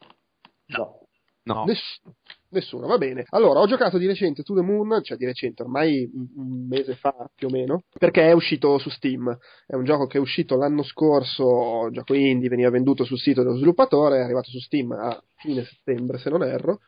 No. 0.67 1.01
No. 1.45 1.65
Nessuno. 1.65 2.15
Nessuno, 2.55 2.87
va 2.87 2.99
bene. 2.99 3.25
Allora, 3.31 3.59
ho 3.59 3.67
giocato 3.67 3.99
di 3.99 4.07
recente 4.07 4.45
To 4.45 4.55
The 4.55 4.63
Moon, 4.63 5.03
cioè 5.03 5.17
di 5.17 5.25
recente, 5.25 5.65
ormai 5.65 6.09
un 6.15 6.69
mese 6.69 6.95
fa 6.95 7.29
più 7.35 7.49
o 7.49 7.51
meno, 7.51 7.83
perché 7.99 8.29
è 8.29 8.33
uscito 8.33 8.79
su 8.79 8.91
Steam. 8.91 9.37
È 9.67 9.75
un 9.75 9.85
gioco 9.85 10.07
che 10.07 10.19
è 10.19 10.21
uscito 10.21 10.57
l'anno 10.57 10.85
scorso, 10.85 11.89
gioco 11.91 12.15
indie, 12.15 12.49
veniva 12.49 12.71
venduto 12.71 13.03
sul 13.03 13.19
sito 13.19 13.43
dello 13.43 13.57
sviluppatore, 13.57 14.19
è 14.19 14.23
arrivato 14.23 14.51
su 14.51 14.61
Steam 14.61 14.93
a 14.93 15.21
fine 15.35 15.65
settembre, 15.65 16.19
se 16.19 16.31
non 16.31 16.45
erro. 16.45 16.79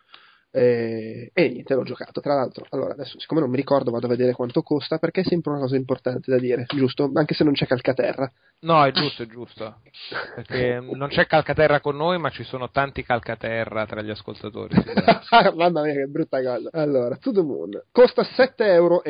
E, 0.57 1.31
e 1.35 1.49
niente, 1.51 1.75
l'ho 1.75 1.83
giocato. 1.83 2.23
Tra 2.23 2.35
l'altro, 2.35 2.65
allora 2.71 2.95
adesso, 2.95 3.21
siccome 3.21 3.41
non 3.41 3.51
mi 3.51 3.57
ricordo, 3.57 3.91
vado 3.91 4.07
a 4.07 4.09
vedere 4.09 4.33
quanto 4.33 4.63
costa 4.63 4.97
perché 4.97 5.21
è 5.21 5.25
sempre 5.25 5.51
una 5.51 5.61
cosa 5.61 5.77
importante 5.77 6.31
da 6.31 6.39
dire, 6.39 6.65
giusto? 6.75 7.11
Anche 7.13 7.35
se 7.35 7.45
non 7.45 7.53
c'è 7.53 7.67
calcaterra. 7.67 8.33
No, 8.61 8.83
è 8.87 8.91
giusto, 8.91 9.25
è 9.25 9.27
giusto. 9.27 9.81
Perché 10.35 10.81
non 10.95 11.09
c'è 11.09 11.27
calcaterra 11.27 11.81
con 11.81 11.97
noi, 11.97 12.19
ma 12.19 12.31
ci 12.31 12.43
sono 12.43 12.71
tanti 12.71 13.03
calcaterra 13.03 13.85
tra 13.85 14.01
gli 14.01 14.09
ascoltatori. 14.09 14.75
Mamma 15.57 15.83
mia, 15.83 15.93
che 15.93 16.07
brutta 16.07 16.43
cosa. 16.43 16.71
Allora, 16.73 17.17
To 17.17 17.33
the 17.33 17.43
Moon 17.43 17.83
costa 17.93 18.23
7,99 18.23 18.63
euro. 18.65 19.03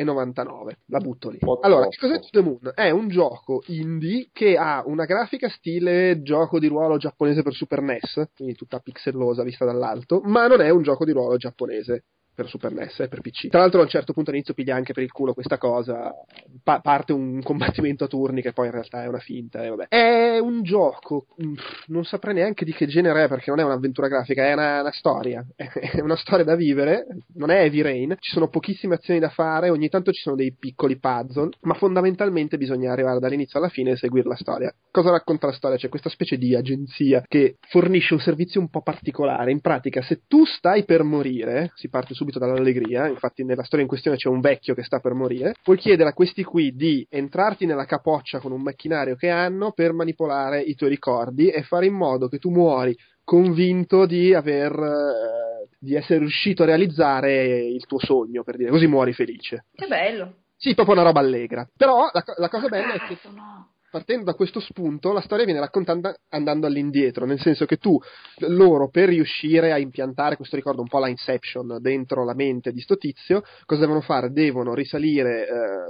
La 0.87 0.99
butto 0.99 1.29
lì. 1.29 1.39
Allora, 1.61 1.87
che 1.87 1.97
cos'è 1.97 2.19
To 2.19 2.27
the 2.29 2.41
Moon? 2.41 2.71
È 2.75 2.89
un 2.89 3.07
gioco 3.07 3.63
indie 3.67 4.29
che 4.33 4.57
ha 4.57 4.83
una 4.85 5.05
grafica 5.05 5.47
stile 5.47 6.21
gioco 6.23 6.59
di 6.59 6.67
ruolo 6.67 6.97
giapponese 6.97 7.41
per 7.41 7.53
Super 7.53 7.81
NES, 7.81 8.31
quindi 8.35 8.55
tutta 8.55 8.79
pixellosa 8.79 9.43
vista 9.43 9.63
dall'alto, 9.63 10.19
ma 10.25 10.47
non 10.47 10.59
è 10.59 10.69
un 10.69 10.81
gioco 10.81 11.05
di 11.05 11.13
ruolo 11.13 11.36
giapponese 11.37 12.03
per 12.37 12.47
Super 12.47 12.71
NES 12.71 12.99
e 12.99 13.07
per 13.07 13.21
PC. 13.21 13.47
Tra 13.47 13.61
l'altro 13.61 13.79
a 13.79 13.83
un 13.83 13.89
certo 13.89 14.13
punto 14.13 14.29
all'inizio 14.29 14.53
piglia 14.53 14.75
anche 14.75 14.93
per 14.93 15.01
il 15.01 15.11
culo 15.11 15.33
questa 15.33 15.57
cosa, 15.57 16.13
pa- 16.61 16.81
parte 16.81 17.11
un 17.11 17.41
combattimento 17.41 18.03
a 18.03 18.07
turni 18.07 18.43
che 18.43 18.53
poi 18.53 18.67
in 18.67 18.73
realtà 18.73 19.01
è 19.01 19.07
una 19.07 19.17
finta 19.17 19.63
e 19.63 19.69
vabbè. 19.69 19.87
È 19.87 20.37
un 20.37 20.61
gioco, 20.61 21.25
mm, 21.43 21.55
non 21.87 22.05
saprei 22.05 22.35
neanche 22.35 22.63
di 22.63 22.73
che 22.73 22.85
genere 22.85 23.23
è 23.23 23.27
perché 23.27 23.49
non 23.49 23.59
è 23.59 23.63
un'avventura 23.63 24.07
grafica, 24.07 24.45
è 24.45 24.53
una, 24.53 24.81
una 24.81 24.91
storia, 24.91 25.43
è 25.55 25.99
una 25.99 26.15
storia 26.15 26.45
da 26.45 26.53
vivere, 26.53 27.07
non 27.33 27.49
è 27.49 27.61
Heavy 27.61 27.81
Rain, 27.81 28.15
ci 28.19 28.31
sono 28.31 28.49
pochissime 28.49 28.93
azioni 28.93 29.19
da 29.19 29.29
fare, 29.29 29.71
ogni 29.71 29.89
tanto 29.89 30.11
ci 30.11 30.21
sono 30.21 30.35
dei 30.35 30.53
piccoli 30.53 30.99
puzzle, 30.99 31.49
ma 31.61 31.73
fondamentalmente 31.73 32.57
bisogna 32.57 32.91
arrivare 32.91 33.17
dall'inizio 33.17 33.57
alla 33.57 33.69
fine 33.69 33.91
e 33.91 33.95
seguire 33.95 34.27
la 34.27 34.35
storia. 34.35 34.71
Cosa 34.91 35.09
racconta 35.09 35.47
la 35.47 35.53
storia? 35.53 35.77
C'è 35.77 35.89
questa 35.89 36.09
specie 36.09 36.37
di 36.37 36.55
agenzia 36.55 37.23
che 37.27 37.55
fornisce 37.67 38.13
un 38.13 38.19
servizio 38.19 38.59
un 38.59 38.69
po' 38.69 38.83
particolare, 38.83 39.49
in 39.49 39.59
pratica 39.59 40.03
se 40.03 40.21
tu 40.27 40.45
stai 40.45 40.85
per 40.85 41.01
morire, 41.01 41.71
si 41.73 41.89
parte 41.89 42.13
subito 42.27 42.39
dall'allegria, 42.39 43.07
infatti 43.07 43.43
nella 43.43 43.63
storia 43.63 43.83
in 43.83 43.89
questione 43.89 44.17
c'è 44.17 44.27
un 44.27 44.41
vecchio 44.41 44.73
che 44.73 44.83
sta 44.83 44.99
per 44.99 45.13
morire, 45.13 45.55
puoi 45.63 45.77
chiedere 45.77 46.09
a 46.09 46.13
questi 46.13 46.43
qui 46.43 46.75
di 46.75 47.05
entrarti 47.09 47.65
nella 47.65 47.85
capoccia 47.85 48.39
con 48.39 48.51
un 48.51 48.61
macchinario 48.61 49.15
che 49.15 49.29
hanno 49.29 49.71
per 49.71 49.93
manipolare 49.93 50.61
i 50.61 50.75
tuoi 50.75 50.89
ricordi 50.89 51.49
e 51.49 51.63
fare 51.63 51.85
in 51.85 51.93
modo 51.93 52.27
che 52.27 52.37
tu 52.37 52.49
muori 52.49 52.95
convinto 53.23 54.05
di 54.05 54.33
aver 54.33 54.71
eh, 54.71 55.67
di 55.79 55.95
essere 55.95 56.19
riuscito 56.19 56.63
a 56.63 56.67
realizzare 56.67 57.65
il 57.65 57.85
tuo 57.85 57.99
sogno, 57.99 58.43
per 58.43 58.57
dire, 58.57 58.69
così 58.69 58.87
muori 58.87 59.13
felice. 59.13 59.65
Che 59.73 59.87
bello. 59.87 60.33
Sì, 60.55 60.73
proprio 60.73 60.95
una 60.95 61.03
roba 61.03 61.19
allegra. 61.19 61.67
Però 61.77 62.09
la, 62.11 62.23
la 62.37 62.49
cosa 62.49 62.67
bella 62.67 62.93
è 62.93 62.99
che 63.07 63.15
Cazzo, 63.15 63.31
no. 63.31 63.71
Partendo 63.97 64.25
da 64.25 64.35
questo 64.35 64.59
spunto, 64.59 65.11
la 65.11 65.21
storia 65.21 65.43
viene 65.45 65.59
raccontata 65.59 66.15
andando 66.29 66.67
all'indietro, 66.67 67.25
nel 67.25 67.39
senso 67.39 67.65
che 67.65 67.77
tu, 67.77 67.99
loro, 68.41 68.89
per 68.89 69.09
riuscire 69.09 69.71
a 69.71 69.79
impiantare 69.79 70.35
questo 70.35 70.55
ricordo, 70.55 70.81
un 70.81 70.87
po' 70.87 70.99
la 70.99 71.07
Inception 71.07 71.77
dentro 71.79 72.23
la 72.23 72.35
mente 72.35 72.71
di 72.71 72.79
sto 72.79 72.95
tizio, 72.97 73.41
cosa 73.65 73.81
devono 73.81 74.01
fare? 74.01 74.31
Devono 74.31 74.75
risalire 74.75 75.47
eh, 75.47 75.49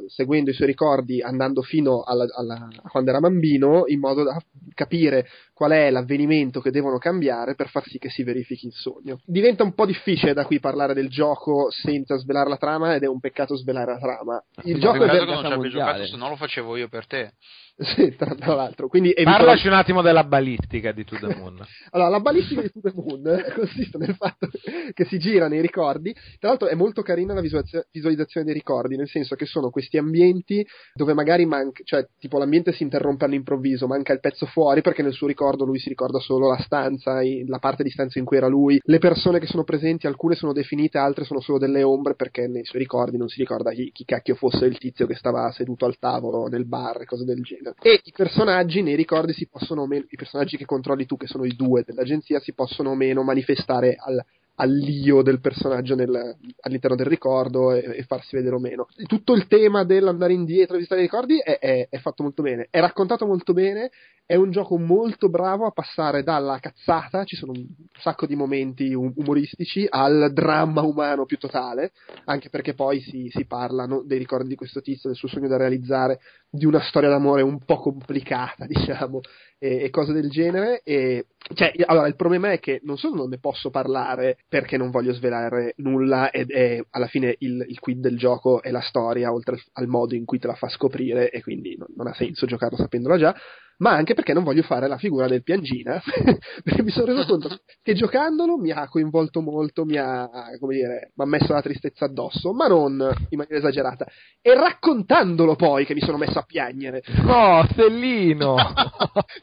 seguendo 0.09 0.49
i 0.51 0.53
suoi 0.53 0.67
ricordi, 0.67 1.21
andando 1.21 1.61
fino 1.61 2.03
alla, 2.03 2.25
alla- 2.35 2.67
a 2.83 2.89
quando 2.89 3.09
era 3.09 3.19
bambino, 3.19 3.83
in 3.87 3.99
modo 3.99 4.23
da 4.23 4.39
capire 4.73 5.27
qual 5.53 5.71
è 5.71 5.89
l'avvenimento 5.89 6.61
che 6.61 6.71
devono 6.71 6.97
cambiare 6.99 7.55
per 7.55 7.67
far 7.69 7.83
sì 7.87 7.97
che 7.97 8.09
si 8.09 8.23
verifichi 8.23 8.67
il 8.67 8.73
sogno. 8.73 9.19
Diventa 9.25 9.63
un 9.63 9.73
po' 9.73 9.85
difficile 9.85 10.33
da 10.33 10.45
qui 10.45 10.59
parlare 10.59 10.93
del 10.93 11.09
gioco 11.09 11.69
senza 11.71 12.15
svelare 12.17 12.47
la 12.47 12.57
trama 12.57 12.95
ed 12.95 13.03
è 13.03 13.07
un 13.07 13.19
peccato 13.19 13.55
svelare 13.57 13.91
la 13.93 13.99
trama. 13.99 14.43
Il 14.63 14.73
Ma 14.73 14.79
gioco 14.79 14.95
è 14.95 14.99
peccato 14.99 15.17
ver- 15.17 15.25
che 15.27 15.33
non 15.33 15.39
ci 15.39 15.45
abbia 15.45 15.57
mondiale. 15.57 15.85
giocato, 15.91 16.05
se 16.05 16.17
no 16.17 16.29
lo 16.29 16.35
facevo 16.35 16.75
io 16.77 16.87
per 16.87 17.07
te. 17.07 17.31
tra, 18.17 18.35
tra 18.35 18.53
l'altro. 18.53 18.87
Quindi 18.87 19.11
evito- 19.11 19.31
Parlaci 19.31 19.67
un 19.67 19.73
attimo 19.73 20.01
della 20.01 20.23
balistica 20.23 20.91
di 20.91 21.03
To 21.03 21.15
The 21.15 21.35
Moon. 21.35 21.65
Allora, 21.91 22.09
la 22.09 22.19
balistica 22.19 22.61
di 22.61 22.71
To 22.71 22.79
The 22.81 22.91
Moon 22.93 23.43
consiste 23.55 23.97
nel 23.97 24.15
fatto 24.15 24.49
che 24.93 25.05
si 25.05 25.17
gira 25.17 25.47
nei 25.47 25.61
ricordi. 25.61 26.13
Tra 26.39 26.49
l'altro 26.49 26.67
è 26.67 26.75
molto 26.75 27.01
carina 27.01 27.33
la 27.33 27.41
visualizza- 27.41 27.85
visualizzazione 27.91 28.45
dei 28.45 28.55
ricordi, 28.55 28.95
nel 28.95 29.07
senso 29.07 29.35
che 29.35 29.45
sono 29.45 29.69
questi 29.69 29.97
ambienti 29.97 30.65
dove 30.93 31.13
magari 31.13 31.45
manca, 31.45 31.81
cioè 31.83 32.05
tipo 32.19 32.37
l'ambiente 32.37 32.71
si 32.73 32.83
interrompe 32.83 33.25
all'improvviso, 33.25 33.87
manca 33.87 34.13
il 34.13 34.19
pezzo 34.19 34.45
fuori 34.45 34.81
perché 34.81 35.01
nel 35.01 35.13
suo 35.13 35.27
ricordo 35.27 35.65
lui 35.65 35.79
si 35.79 35.89
ricorda 35.89 36.19
solo 36.19 36.49
la 36.49 36.57
stanza, 36.59 37.19
la 37.45 37.59
parte 37.59 37.83
di 37.83 37.89
stanza 37.89 38.19
in 38.19 38.25
cui 38.25 38.37
era 38.37 38.47
lui. 38.47 38.79
Le 38.83 38.99
persone 38.99 39.39
che 39.39 39.47
sono 39.47 39.63
presenti, 39.63 40.07
alcune 40.07 40.35
sono 40.35 40.53
definite, 40.53 40.97
altre 40.97 41.23
sono 41.23 41.39
solo 41.39 41.57
delle 41.57 41.83
ombre 41.83 42.15
perché 42.15 42.47
nei 42.47 42.65
suoi 42.65 42.81
ricordi 42.81 43.17
non 43.17 43.27
si 43.27 43.39
ricorda 43.39 43.71
chi, 43.71 43.91
chi 43.91 44.05
cacchio 44.05 44.35
fosse 44.35 44.65
il 44.65 44.77
tizio 44.77 45.07
che 45.07 45.15
stava 45.15 45.49
seduto 45.51 45.85
al 45.85 45.97
tavolo 45.97 46.47
nel 46.47 46.65
bar 46.67 47.01
e 47.01 47.05
cose 47.05 47.23
del 47.23 47.41
genere. 47.41 47.75
E 47.79 48.01
i 48.03 48.11
personaggi 48.11 48.81
nei 48.81 48.95
ricordi 48.95 49.33
si 49.33 49.47
possono 49.47 49.85
meno, 49.85 50.05
i 50.09 50.15
personaggi 50.15 50.57
che 50.57 50.65
controlli 50.65 51.05
tu, 51.05 51.15
che 51.15 51.27
sono 51.27 51.45
i 51.45 51.55
due 51.55 51.83
dell'agenzia, 51.85 52.39
si 52.39 52.53
possono 52.53 52.89
o 52.89 52.95
meno 52.95 53.23
manifestare 53.23 53.95
al, 53.97 54.23
all'io 54.59 55.21
del 55.21 55.39
personaggio 55.39 55.95
nel- 55.95 56.35
all'interno 56.61 56.95
del 56.95 57.05
ricordo 57.05 57.71
e, 57.71 57.97
e 57.97 58.03
farsi 58.03 58.35
vedere 58.35 58.55
o 58.55 58.59
meno. 58.59 58.87
Tutto 59.05 59.33
il 59.33 59.47
tema 59.47 59.83
dell'andare 59.83 60.33
indietro 60.33 60.75
e 60.75 60.77
visitare 60.77 61.01
i 61.01 61.05
ricordi 61.05 61.39
è, 61.39 61.59
è- 61.59 61.87
è 61.89 61.97
fatto 61.99 62.23
molto 62.23 62.41
bene, 62.41 62.67
è 62.69 62.79
raccontato 62.79 63.25
molto 63.25 63.53
bene, 63.53 63.91
è 64.27 64.35
un 64.35 64.51
gioco 64.51 64.77
molto 64.77 65.29
bravo 65.29 65.65
a 65.65 65.71
passare 65.71 66.21
dalla 66.21 66.59
cazzata, 66.59 67.23
ci 67.23 67.37
sono 67.37 67.53
un 67.53 67.65
sacco 67.97 68.25
di 68.25 68.35
momenti 68.35 68.93
um- 68.93 69.13
umoristici, 69.15 69.87
al 69.89 70.33
dramma 70.33 70.81
umano 70.81 71.25
più 71.25 71.37
totale, 71.37 71.93
anche 72.25 72.49
perché 72.49 72.73
poi 72.73 72.99
si, 72.99 73.29
si 73.31 73.45
parla 73.45 73.85
no, 73.85 74.03
dei 74.05 74.17
ricordi 74.17 74.49
di 74.49 74.55
questo 74.55 74.81
tizio, 74.81 75.07
del 75.07 75.17
suo 75.17 75.29
sogno 75.29 75.47
da 75.47 75.55
realizzare, 75.55 76.19
di 76.49 76.65
una 76.65 76.81
storia 76.81 77.07
d'amore 77.09 77.41
un 77.41 77.63
po' 77.63 77.77
complicata, 77.77 78.65
diciamo, 78.67 79.21
e, 79.59 79.83
e 79.83 79.89
cose 79.89 80.11
del 80.11 80.29
genere. 80.29 80.81
E, 80.83 81.27
cioè, 81.53 81.71
allora, 81.85 82.07
il 82.07 82.15
problema 82.17 82.51
è 82.51 82.59
che 82.59 82.81
non 82.83 82.97
solo 82.97 83.15
non 83.15 83.29
ne 83.29 83.39
posso 83.39 83.69
parlare 83.69 84.39
perché 84.49 84.77
non 84.77 84.91
voglio 84.91 85.13
svelare 85.13 85.73
nulla 85.77 86.31
ed 86.31 86.51
è 86.51 86.81
alla 86.91 87.07
fine 87.07 87.35
il, 87.39 87.65
il 87.67 87.79
quid 87.79 87.99
del 87.99 88.17
gioco 88.17 88.61
è 88.61 88.71
la 88.71 88.81
storia, 88.81 89.31
oltre 89.31 89.55
al, 89.55 89.61
al 89.73 89.87
modo 89.87 90.15
in 90.15 90.25
cui 90.25 90.39
te 90.39 90.47
la 90.47 90.55
fa 90.55 90.69
scoprire 90.69 91.29
e 91.29 91.41
quindi 91.41 91.75
non, 91.77 91.87
non 91.95 92.07
ha 92.07 92.13
senso 92.13 92.45
giocarlo 92.45 92.77
sapendola 92.77 93.17
già, 93.17 93.35
ma 93.77 93.91
anche 93.91 94.13
perché 94.13 94.33
non 94.33 94.43
voglio 94.43 94.63
fare 94.63 94.87
la 94.87 94.97
figura 94.97 95.27
del 95.27 95.43
piangina, 95.43 96.01
perché 96.63 96.83
mi 96.83 96.89
sono 96.91 97.05
reso 97.07 97.25
conto 97.27 97.59
che 97.81 97.93
giocandolo 97.93 98.57
mi 98.57 98.71
ha 98.71 98.87
coinvolto 98.87 99.41
molto, 99.41 99.85
mi 99.85 99.97
ha, 99.97 100.29
come 100.59 100.75
dire, 100.75 101.11
mi 101.15 101.23
ha 101.23 101.27
messo 101.27 101.53
la 101.53 101.61
tristezza 101.61 102.05
addosso, 102.05 102.53
ma 102.53 102.67
non 102.67 102.93
in 103.29 103.37
maniera 103.37 103.57
esagerata, 103.57 104.05
e 104.41 104.53
raccontandolo 104.53 105.55
poi 105.55 105.85
che 105.85 105.93
mi 105.93 106.01
sono 106.01 106.17
messo 106.17 106.39
a 106.39 106.43
piangere. 106.43 107.03
No, 107.23 107.65
Stellino! 107.71 108.55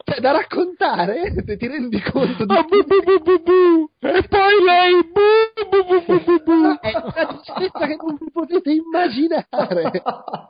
Cioè, 0.05 0.21
da 0.21 0.33
raccontare, 0.33 1.33
se 1.47 1.57
ti 1.57 1.67
rendi 1.67 2.01
conto 2.01 2.45
di... 2.45 2.55
Ah, 2.55 2.63
bu, 2.63 2.85
bu, 2.85 3.03
bu, 3.03 3.23
bu, 3.23 3.43
bu. 3.43 3.91
E 4.01 4.23
poi 4.29 4.65
lei 4.65 5.03
bu, 5.03 5.71
bu, 5.71 5.85
bu, 5.85 6.05
bu, 6.05 6.25
bu, 6.25 6.43
bu. 6.43 6.79
È 6.81 6.93
una 6.95 7.27
tristezza 7.27 7.87
che 7.87 7.97
non 7.97 8.17
vi 8.19 8.31
potete 8.31 8.71
immaginare. 8.71 10.03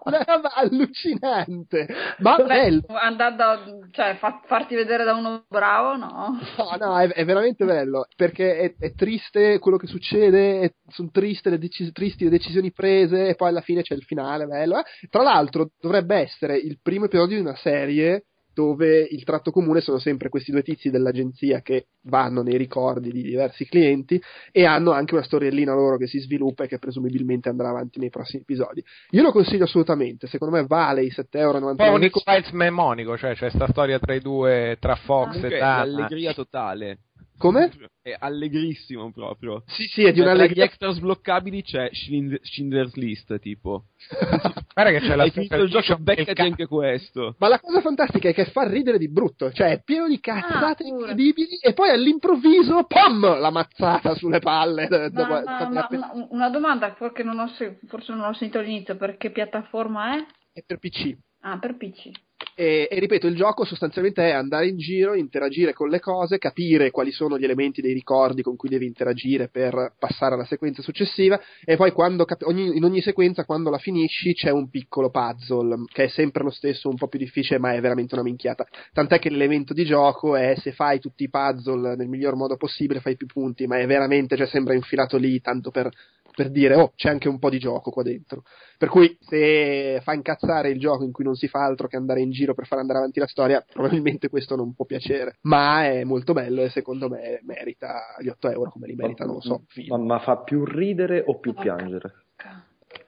Una 0.04 0.24
roba 0.26 0.52
allucinante. 0.54 1.86
Ma 2.18 2.36
Beh, 2.36 2.44
bello. 2.44 2.82
andare 3.00 3.36
da, 3.36 3.58
cioè, 3.90 4.16
fa- 4.16 4.40
farti 4.46 4.74
vedere 4.74 5.04
da 5.04 5.14
uno 5.14 5.44
bravo, 5.48 5.96
no? 5.96 6.38
No, 6.56 6.76
no, 6.78 6.98
è, 6.98 7.08
è 7.08 7.24
veramente 7.24 7.64
bello 7.64 8.06
perché 8.16 8.56
è, 8.58 8.74
è 8.78 8.94
triste 8.94 9.58
quello 9.58 9.76
che 9.76 9.86
succede, 9.86 10.76
sono 10.88 11.10
triste 11.10 11.50
le, 11.50 11.58
deci- 11.58 11.92
tristi 11.92 12.24
le 12.24 12.30
decisioni 12.30 12.72
prese 12.72 13.28
e 13.28 13.34
poi 13.34 13.48
alla 13.48 13.60
fine 13.60 13.82
c'è 13.82 13.94
il 13.94 14.02
finale 14.02 14.46
bello. 14.46 14.78
eh. 14.78 14.84
Tra 15.08 15.22
l'altro 15.22 15.70
dovrebbe 15.80 16.16
essere 16.16 16.56
il 16.56 16.78
primo 16.82 17.06
episodio 17.06 17.36
di 17.36 17.42
una 17.42 17.56
serie 17.56 18.24
dove 18.54 19.00
il 19.00 19.24
tratto 19.24 19.50
comune 19.50 19.80
sono 19.80 19.98
sempre 19.98 20.28
questi 20.28 20.52
due 20.52 20.62
tizi 20.62 20.90
dell'agenzia 20.90 21.60
che 21.60 21.88
vanno 22.02 22.42
nei 22.42 22.56
ricordi 22.56 23.10
di 23.10 23.22
diversi 23.22 23.66
clienti 23.66 24.20
e 24.52 24.64
hanno 24.64 24.92
anche 24.92 25.14
una 25.14 25.24
storiellina 25.24 25.74
loro 25.74 25.96
che 25.96 26.06
si 26.06 26.20
sviluppa 26.20 26.64
e 26.64 26.68
che 26.68 26.78
presumibilmente 26.78 27.48
andrà 27.48 27.70
avanti 27.70 27.98
nei 27.98 28.10
prossimi 28.10 28.42
episodi. 28.42 28.82
Io 29.10 29.22
lo 29.22 29.32
consiglio 29.32 29.64
assolutamente, 29.64 30.28
secondo 30.28 30.56
me 30.56 30.64
vale 30.66 31.02
i 31.02 31.08
7,99 31.08 31.34
euro. 31.40 31.94
Un 31.94 32.08
X-Files 32.08 32.50
memonico, 32.52 33.18
cioè 33.18 33.34
c'è 33.34 33.50
sta 33.50 33.66
storia 33.68 33.98
tra 33.98 34.14
i 34.14 34.20
due, 34.20 34.76
tra 34.78 34.94
Fox 34.94 35.32
Comunque 35.32 35.48
e 35.48 35.56
è 35.56 35.58
Dana. 35.58 35.84
l'allegria 35.84 36.32
totale. 36.32 36.98
Come? 37.36 37.70
È 38.00 38.14
allegrissimo 38.18 39.10
proprio. 39.12 39.64
Sì, 39.66 39.84
sì, 39.84 40.04
è 40.04 40.12
di 40.12 40.18
Cioè, 40.18 40.26
una 40.26 40.34
tra 40.36 40.46
gli 40.46 40.60
extra 40.60 40.90
sbloccabili 40.92 41.62
c'è 41.62 41.90
Schindler's 41.92 42.94
List, 42.94 43.38
tipo. 43.40 43.86
Guarda 44.74 44.92
che 44.92 45.00
c'è 45.00 45.16
la 45.16 45.26
finito 45.28 45.56
il 45.56 45.70
gioco, 45.70 45.96
beccati 45.98 46.40
anche 46.42 46.66
questo. 46.66 47.34
Ma 47.38 47.48
la 47.48 47.60
cosa 47.60 47.80
fantastica 47.80 48.28
è 48.28 48.34
che 48.34 48.44
fa 48.46 48.68
ridere 48.68 48.98
di 48.98 49.08
brutto, 49.08 49.50
cioè 49.52 49.70
è 49.72 49.82
pieno 49.82 50.06
di 50.06 50.20
cazzate 50.20 50.84
Ah, 50.84 50.86
incredibili 50.86 51.56
e 51.60 51.72
poi 51.72 51.90
all'improvviso, 51.90 52.84
pam, 52.84 53.38
la 53.40 53.50
mazzata 53.50 54.14
sulle 54.14 54.38
palle. 54.38 54.88
Ma, 54.88 55.08
dopo- 55.08 55.42
ma- 55.44 55.68
ma- 55.70 55.88
ma- 55.90 56.26
una 56.30 56.48
domanda 56.50 56.94
che 56.94 57.22
non 57.22 57.38
ho 57.38 57.48
se- 57.48 57.78
forse 57.86 58.12
non 58.12 58.26
ho 58.26 58.32
sentito 58.34 58.58
all'inizio, 58.58 58.96
per 58.96 59.16
che 59.16 59.30
piattaforma 59.30 60.16
è? 60.18 60.24
È 60.52 60.62
per 60.64 60.78
PC. 60.78 61.16
Ah, 61.40 61.58
per 61.58 61.76
PC. 61.76 62.10
E, 62.56 62.86
e, 62.88 63.00
ripeto, 63.00 63.26
il 63.26 63.34
gioco 63.34 63.64
sostanzialmente 63.64 64.22
è 64.22 64.30
andare 64.30 64.68
in 64.68 64.76
giro, 64.76 65.14
interagire 65.14 65.72
con 65.72 65.88
le 65.88 65.98
cose, 65.98 66.38
capire 66.38 66.92
quali 66.92 67.10
sono 67.10 67.36
gli 67.36 67.42
elementi 67.42 67.80
dei 67.80 67.92
ricordi 67.92 68.42
con 68.42 68.54
cui 68.54 68.68
devi 68.68 68.86
interagire 68.86 69.48
per 69.48 69.94
passare 69.98 70.34
alla 70.34 70.44
sequenza 70.44 70.80
successiva 70.80 71.40
e 71.64 71.76
poi 71.76 71.92
cap- 71.92 72.46
ogni, 72.46 72.76
in 72.76 72.84
ogni 72.84 73.00
sequenza, 73.00 73.44
quando 73.44 73.70
la 73.70 73.78
finisci, 73.78 74.34
c'è 74.34 74.50
un 74.50 74.70
piccolo 74.70 75.10
puzzle 75.10 75.84
che 75.92 76.04
è 76.04 76.08
sempre 76.08 76.44
lo 76.44 76.50
stesso, 76.50 76.88
un 76.88 76.96
po' 76.96 77.08
più 77.08 77.18
difficile, 77.18 77.58
ma 77.58 77.72
è 77.72 77.80
veramente 77.80 78.14
una 78.14 78.22
minchiata. 78.22 78.64
Tant'è 78.92 79.18
che 79.18 79.30
l'elemento 79.30 79.74
di 79.74 79.84
gioco 79.84 80.36
è 80.36 80.54
se 80.56 80.70
fai 80.70 81.00
tutti 81.00 81.24
i 81.24 81.30
puzzle 81.30 81.96
nel 81.96 82.08
miglior 82.08 82.36
modo 82.36 82.56
possibile, 82.56 83.00
fai 83.00 83.16
più 83.16 83.26
punti, 83.26 83.66
ma 83.66 83.78
è 83.78 83.86
veramente, 83.86 84.36
cioè 84.36 84.46
sembra 84.46 84.74
infilato 84.74 85.16
lì 85.16 85.40
tanto 85.40 85.72
per 85.72 85.90
per 86.34 86.50
dire 86.50 86.74
oh 86.74 86.92
c'è 86.94 87.08
anche 87.08 87.28
un 87.28 87.38
po' 87.38 87.50
di 87.50 87.58
gioco 87.58 87.90
qua 87.90 88.02
dentro. 88.02 88.42
Per 88.76 88.88
cui 88.88 89.16
se 89.20 90.00
fa 90.02 90.12
incazzare 90.12 90.70
il 90.70 90.78
gioco 90.78 91.04
in 91.04 91.12
cui 91.12 91.24
non 91.24 91.34
si 91.34 91.48
fa 91.48 91.64
altro 91.64 91.86
che 91.86 91.96
andare 91.96 92.20
in 92.20 92.30
giro 92.30 92.54
per 92.54 92.66
far 92.66 92.78
andare 92.78 92.98
avanti 92.98 93.20
la 93.20 93.26
storia 93.26 93.64
probabilmente 93.66 94.28
questo 94.28 94.56
non 94.56 94.74
può 94.74 94.84
piacere. 94.84 95.38
Ma 95.42 95.84
è 95.84 96.04
molto 96.04 96.32
bello 96.32 96.62
e 96.62 96.70
secondo 96.70 97.08
me 97.08 97.40
merita 97.44 98.16
gli 98.20 98.28
8 98.28 98.50
euro 98.50 98.70
come 98.70 98.86
li 98.86 98.94
merita 98.94 99.24
non 99.24 99.34
lo 99.34 99.40
so 99.40 99.62
ma, 99.88 99.98
ma 99.98 100.18
fa 100.18 100.38
più 100.38 100.64
ridere 100.64 101.22
o 101.24 101.38
più 101.38 101.54
piangere? 101.54 102.24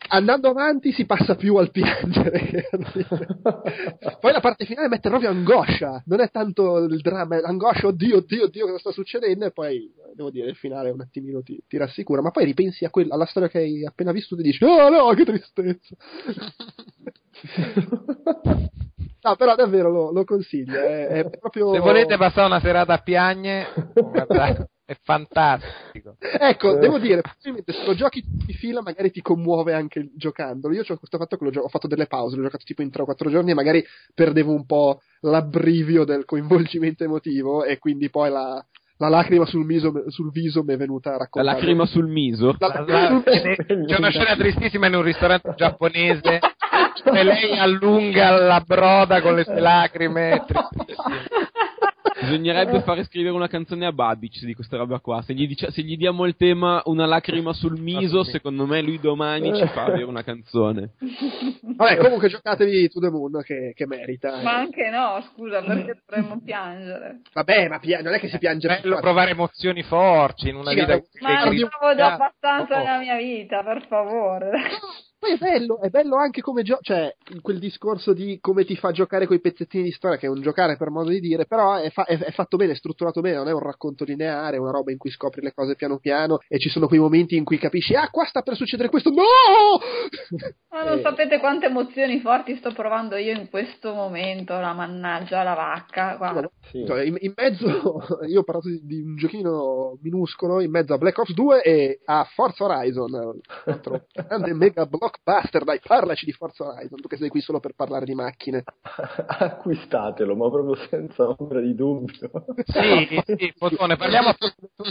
Andando 0.08 0.48
avanti 0.48 0.92
si 0.92 1.06
passa 1.06 1.34
più 1.34 1.56
al 1.56 1.70
piangere. 1.70 2.68
Poi 4.20 4.32
la 4.32 4.40
parte 4.40 4.64
finale 4.64 4.88
mette 4.88 5.08
proprio 5.08 5.30
angoscia, 5.30 6.02
non 6.06 6.20
è 6.20 6.30
tanto 6.30 6.78
il 6.78 7.00
dramma, 7.00 7.36
è 7.36 7.40
l'angoscia, 7.40 7.86
oddio, 7.86 8.18
oddio, 8.18 8.44
oddio, 8.44 8.66
cosa 8.66 8.78
sta 8.78 8.90
succedendo, 8.92 9.46
e 9.46 9.52
poi 9.52 9.92
devo 10.14 10.30
dire, 10.30 10.48
il 10.48 10.56
finale 10.56 10.90
un 10.90 11.00
attimino 11.00 11.42
ti, 11.42 11.62
ti 11.66 11.76
rassicura, 11.76 12.22
ma 12.22 12.30
poi 12.30 12.44
ripensi 12.44 12.84
a 12.84 12.90
quella, 12.90 13.14
alla 13.14 13.26
storia 13.26 13.48
che 13.48 13.58
hai 13.58 13.84
appena 13.84 14.12
visto 14.12 14.34
e 14.34 14.38
ti 14.38 14.44
dici, 14.44 14.64
oh 14.64 14.88
no, 14.88 15.12
che 15.14 15.24
tristezza. 15.24 15.96
no, 19.22 19.36
però 19.36 19.54
davvero 19.54 19.90
lo, 19.90 20.12
lo 20.12 20.24
consiglio, 20.24 20.78
è, 20.78 21.06
è 21.06 21.38
proprio... 21.38 21.72
Se 21.72 21.80
volete 21.80 22.16
passare 22.16 22.46
una 22.46 22.60
serata 22.60 22.94
a 22.94 23.02
piagne, 23.02 23.66
guardate. 23.94 24.70
È 24.86 24.96
fantastico. 25.02 26.14
Ecco, 26.20 26.74
devo 26.74 27.00
dire, 27.00 27.20
probabilmente 27.20 27.72
se 27.72 27.84
lo 27.84 27.94
giochi 27.96 28.22
di 28.24 28.52
fila 28.52 28.82
magari 28.82 29.10
ti 29.10 29.20
commuove 29.20 29.74
anche 29.74 30.10
giocandolo. 30.14 30.72
Io 30.74 30.82
ho 30.86 30.96
questo 30.96 31.18
fatto 31.18 31.36
che 31.36 31.50
gio- 31.50 31.62
ho 31.62 31.68
fatto 31.68 31.88
delle 31.88 32.06
pause, 32.06 32.36
l'ho 32.36 32.44
giocato 32.44 32.62
tipo 32.64 32.82
in 32.82 32.90
3 32.92 33.02
o 33.02 33.04
4 33.04 33.28
giorni 33.28 33.50
e 33.50 33.54
magari 33.54 33.84
perdevo 34.14 34.52
un 34.52 34.64
po' 34.64 35.00
l'abbrivio 35.22 36.04
del 36.04 36.24
coinvolgimento 36.24 37.02
emotivo 37.02 37.64
e 37.64 37.78
quindi 37.78 38.10
poi 38.10 38.30
la, 38.30 38.64
la 38.98 39.08
lacrima 39.08 39.44
sul, 39.44 39.64
miso, 39.64 40.04
sul 40.06 40.30
viso 40.30 40.62
mi 40.62 40.74
è 40.74 40.76
venuta 40.76 41.14
a 41.14 41.16
raccontare. 41.16 41.44
La 41.44 41.52
lacrima 41.54 41.84
sul 41.84 42.06
miso? 42.06 42.54
La, 42.60 42.84
la, 42.86 43.22
c'è 43.24 43.96
una 43.96 44.10
scena 44.10 44.36
tristissima 44.36 44.86
in 44.86 44.94
un 44.94 45.02
ristorante 45.02 45.52
giapponese 45.56 46.38
e 47.12 47.24
lei 47.24 47.58
allunga 47.58 48.30
la 48.38 48.62
broda 48.64 49.20
con 49.20 49.34
le 49.34 49.42
sue 49.42 49.58
lacrime. 49.58 50.44
Bisognerebbe 52.26 52.80
fare 52.82 53.04
scrivere 53.04 53.34
una 53.34 53.46
canzone 53.48 53.86
a 53.86 53.92
Babic 53.92 54.44
di 54.44 54.54
questa 54.54 54.76
roba 54.76 54.98
qua. 55.00 55.22
Se 55.22 55.32
gli, 55.34 55.46
dicia- 55.46 55.70
se 55.70 55.82
gli 55.82 55.96
diamo 55.96 56.24
il 56.26 56.36
tema 56.36 56.82
una 56.86 57.06
lacrima 57.06 57.52
sul 57.52 57.78
miso, 57.80 58.24
secondo 58.24 58.66
me 58.66 58.82
lui 58.82 58.98
domani 58.98 59.54
ci 59.56 59.66
fa 59.68 59.84
avere 59.84 60.04
una 60.04 60.22
canzone. 60.22 60.90
Vabbè, 61.76 61.96
comunque 61.98 62.28
giocatevi 62.28 62.88
To 62.90 63.00
The 63.00 63.10
Moon 63.10 63.40
che, 63.42 63.72
che 63.74 63.86
merita. 63.86 64.40
Ma 64.42 64.56
anche 64.56 64.88
no, 64.90 65.22
scusa, 65.32 65.62
perché 65.62 66.00
dovremmo 66.06 66.40
piangere? 66.42 67.20
Vabbè, 67.32 67.68
ma 67.68 67.78
pia- 67.78 68.00
non 68.00 68.14
è 68.14 68.18
che 68.18 68.28
si 68.28 68.38
piange 68.38 68.68
È 68.68 68.80
bello 68.80 68.98
provare 69.00 69.30
emozioni 69.30 69.82
forti 69.82 70.48
in 70.48 70.56
una 70.56 70.70
Sì, 70.70 70.76
vita 70.76 70.86
ma- 70.94 71.00
che- 71.00 71.08
ne 71.20 71.36
avevo 71.40 71.94
già 71.96 72.12
abbastanza 72.14 72.74
Oh. 72.74 72.78
nella 72.78 72.98
mia 72.98 73.16
vita, 73.16 73.62
per 73.62 73.86
favore. 73.88 74.50
Poi 75.18 75.32
è 75.32 75.38
bello, 75.38 75.80
è 75.80 75.88
bello 75.88 76.16
anche 76.16 76.42
come 76.42 76.62
gioco, 76.62 76.82
cioè 76.82 77.14
quel 77.40 77.58
discorso 77.58 78.12
di 78.12 78.38
come 78.40 78.64
ti 78.64 78.76
fa 78.76 78.92
giocare 78.92 79.26
quei 79.26 79.40
pezzettini 79.40 79.84
di 79.84 79.90
storia, 79.90 80.18
che 80.18 80.26
è 80.26 80.28
un 80.28 80.42
giocare 80.42 80.76
per 80.76 80.90
modo 80.90 81.08
di 81.08 81.20
dire, 81.20 81.46
però 81.46 81.76
è, 81.76 81.90
fa- 81.90 82.04
è- 82.04 82.30
fatto 82.32 82.56
bene, 82.58 82.72
è 82.72 82.76
strutturato 82.76 83.20
bene, 83.22 83.36
non 83.36 83.48
è 83.48 83.52
un 83.52 83.60
racconto 83.60 84.04
lineare, 84.04 84.56
è 84.56 84.60
una 84.60 84.70
roba 84.72 84.92
in 84.92 84.98
cui 84.98 85.10
scopri 85.10 85.40
le 85.40 85.54
cose 85.54 85.74
piano 85.74 85.98
piano 85.98 86.38
e 86.48 86.58
ci 86.58 86.68
sono 86.68 86.86
quei 86.86 87.00
momenti 87.00 87.34
in 87.36 87.44
cui 87.44 87.56
capisci, 87.58 87.94
ah 87.94 88.10
qua 88.10 88.24
sta 88.26 88.42
per 88.42 88.56
succedere 88.56 88.90
questo, 88.90 89.08
no! 89.10 89.22
Ma 90.70 90.84
non 90.84 90.98
Eh. 90.98 91.02
sapete 91.02 91.38
quante 91.38 91.66
emozioni 91.66 92.20
forti 92.20 92.54
sto 92.56 92.72
provando 92.72 93.16
io 93.16 93.32
in 93.32 93.48
questo 93.48 93.94
momento, 93.94 94.52
la 94.58 94.74
mannaggia, 94.74 95.42
la 95.42 95.54
vacca. 95.54 96.16
Guarda. 96.16 96.50
Cioè, 96.70 97.02
in, 97.04 97.16
in 97.20 97.32
mezzo, 97.34 97.66
io 98.28 98.40
ho 98.40 98.44
parlato 98.44 98.68
di, 98.68 98.80
di 98.84 99.00
un 99.00 99.16
giochino 99.16 99.96
minuscolo, 100.02 100.60
in 100.60 100.70
mezzo 100.70 100.92
a 100.92 100.98
Black 100.98 101.16
Ops 101.18 101.32
2 101.32 101.62
e 101.62 102.00
a 102.04 102.24
Forza 102.34 102.64
Horizon, 102.64 103.12
un 103.14 103.40
altro 103.64 104.04
grande 104.12 104.52
mega 104.52 104.84
blockbuster, 105.06 105.64
dai 105.64 105.80
parlaci 105.84 106.24
di 106.24 106.32
Forza 106.32 106.64
Horizon, 106.64 107.00
tu 107.00 107.08
che 107.08 107.16
sei 107.16 107.28
qui 107.28 107.40
solo 107.40 107.60
per 107.60 107.72
parlare 107.74 108.04
di 108.04 108.14
macchine. 108.14 108.64
Acquistatelo, 109.26 110.34
ma 110.34 110.50
proprio 110.50 110.74
senza 110.88 111.28
ombra 111.28 111.60
di 111.60 111.74
dubbio. 111.74 112.30
Sì, 112.64 113.22
sì, 113.36 113.52
Fotone, 113.56 113.96
parliamo 113.96 114.34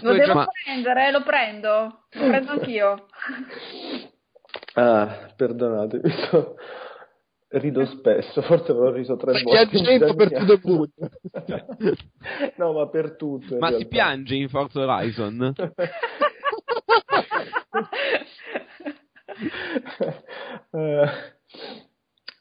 Lo 0.02 0.14
devo 0.14 0.46
prendere, 0.64 1.12
lo 1.12 1.24
prendo, 1.24 2.06
lo 2.12 2.28
prendo 2.28 2.52
anch'io. 2.52 3.06
Ah, 4.78 5.32
perdonatemi, 5.36 6.10
so- 6.30 6.56
rido 7.48 7.86
spesso, 7.86 8.42
forse 8.42 8.72
avrò 8.72 8.92
riso 8.92 9.16
tre 9.16 9.42
volte. 9.42 9.70
piangendo 9.70 10.14
per 10.16 10.28
tre 10.30 10.46
To 10.46 10.46
The 10.46 10.60
Moon. 10.64 10.92
anni. 11.00 11.96
no, 12.58 12.74
ma 12.74 12.88
per 12.90 13.16
tutto. 13.16 13.58
Ma 13.58 13.68
si 13.68 13.74
realtà. 13.74 13.88
piange 13.88 14.36
in 14.36 14.50
Forza 14.50 14.82
Horizon? 14.82 15.54
Eh, 20.74 21.08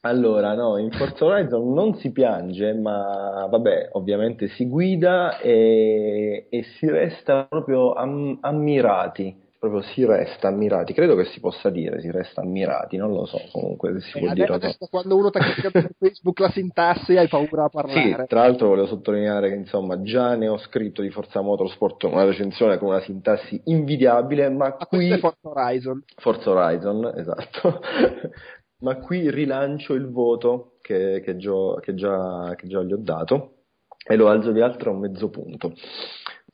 allora, 0.03 0.55
no, 0.55 0.77
in 0.77 0.91
Forza 0.93 1.25
Horizon 1.25 1.73
non 1.73 1.95
si 1.95 2.13
piange, 2.13 2.75
ma 2.75 3.47
vabbè, 3.51 3.89
ovviamente 3.93 4.49
si 4.49 4.69
guida 4.69 5.39
e, 5.39 6.47
e 6.51 6.63
si 6.63 6.87
resta 6.91 7.47
proprio 7.47 7.95
am- 7.95 8.37
ammirati. 8.43 9.35
Proprio 9.65 9.81
si 9.95 10.05
resta 10.05 10.49
ammirati, 10.49 10.93
credo 10.93 11.17
che 11.17 11.25
si 11.25 11.41
possa 11.41 11.71
dire, 11.71 11.99
si 12.03 12.11
resta 12.11 12.43
ammirati, 12.43 12.99
non 12.99 13.13
lo 13.15 13.25
so 13.25 13.41
comunque 13.51 13.95
se 13.95 14.01
si 14.11 14.19
Eh, 14.19 14.21
può 14.21 14.33
dire 14.35 14.45
o 14.45 14.49
no. 14.49 14.55
adesso 14.57 14.87
quando 14.91 15.17
uno 15.17 15.31
ti 15.31 15.39
ha 15.39 15.41
criticato 15.41 15.81
su 15.81 15.89
Facebook 15.99 16.39
la 16.41 16.51
sintassi 16.51 17.17
hai 17.17 17.29
paura 17.29 17.65
a 17.65 17.69
Sì, 17.71 17.71
parlare. 17.71 18.27
tra 18.27 18.41
l'altro 18.43 18.69
volevo 18.69 18.87
sottolineare 18.89 19.49
che 19.49 19.55
insomma 19.55 20.03
già 20.03 20.35
ne 20.35 20.49
ho 20.49 20.59
scritto 20.59 21.01
di 21.01 21.09
Forza 21.09 21.41
Motorsport 21.41 22.03
una 22.03 22.25
recensione 22.25 22.77
con 22.77 22.89
una 22.89 23.01
sintassi 23.01 23.59
invidiabile, 23.65 24.51
ma 24.51 24.77
Ma 24.79 24.87
qui 24.87 25.17
Forza 25.19 25.49
Horizon. 25.49 26.05
Forza 26.17 26.51
Horizon, 26.51 27.13
esatto. 27.17 27.81
Ma 28.85 28.97
qui 28.97 29.31
rilancio 29.31 29.95
il 29.95 30.11
voto 30.11 30.77
che, 30.83 31.23
che 31.25 31.39
gio- 31.39 31.79
che 31.81 31.95
già, 31.95 32.53
che 32.55 32.67
già 32.69 32.83
gli 32.83 32.93
ho 32.93 32.99
dato 32.99 33.53
e 34.07 34.15
lo 34.17 34.29
alzo 34.29 34.53
di 34.53 34.61
altro 34.61 34.91
a 34.91 34.95
mezzo 34.95 35.31
punto. 35.31 35.73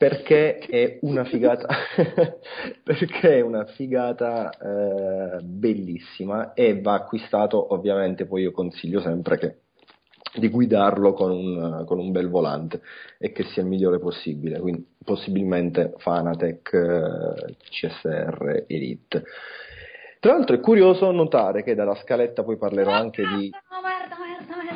Perché 0.01 0.57
è 0.57 0.97
una 1.01 1.25
figata, 1.25 1.67
perché 2.83 3.37
è 3.37 3.41
una 3.41 3.65
figata 3.65 4.49
eh, 4.49 5.43
bellissima 5.43 6.53
e 6.53 6.81
va 6.81 6.93
acquistato, 6.93 7.71
ovviamente, 7.71 8.25
poi 8.25 8.41
io 8.41 8.51
consiglio 8.51 8.99
sempre 8.99 9.37
che 9.37 9.55
di 10.33 10.49
guidarlo 10.49 11.13
con 11.13 11.29
un, 11.29 11.83
con 11.85 11.99
un 11.99 12.11
bel 12.11 12.29
volante 12.29 12.81
e 13.19 13.31
che 13.31 13.43
sia 13.43 13.61
il 13.61 13.67
migliore 13.67 13.99
possibile, 13.99 14.59
quindi 14.59 14.83
possibilmente 15.05 15.93
Fanatec 15.97 16.73
eh, 16.73 17.55
CSR 17.69 18.63
Elite. 18.65 19.23
Tra 20.19 20.33
l'altro 20.33 20.55
è 20.55 20.59
curioso 20.59 21.11
notare 21.11 21.61
che 21.61 21.75
dalla 21.75 21.95
scaletta 22.01 22.43
poi 22.43 22.57
parlerò 22.57 22.91
anche 22.91 23.23
di, 23.37 23.51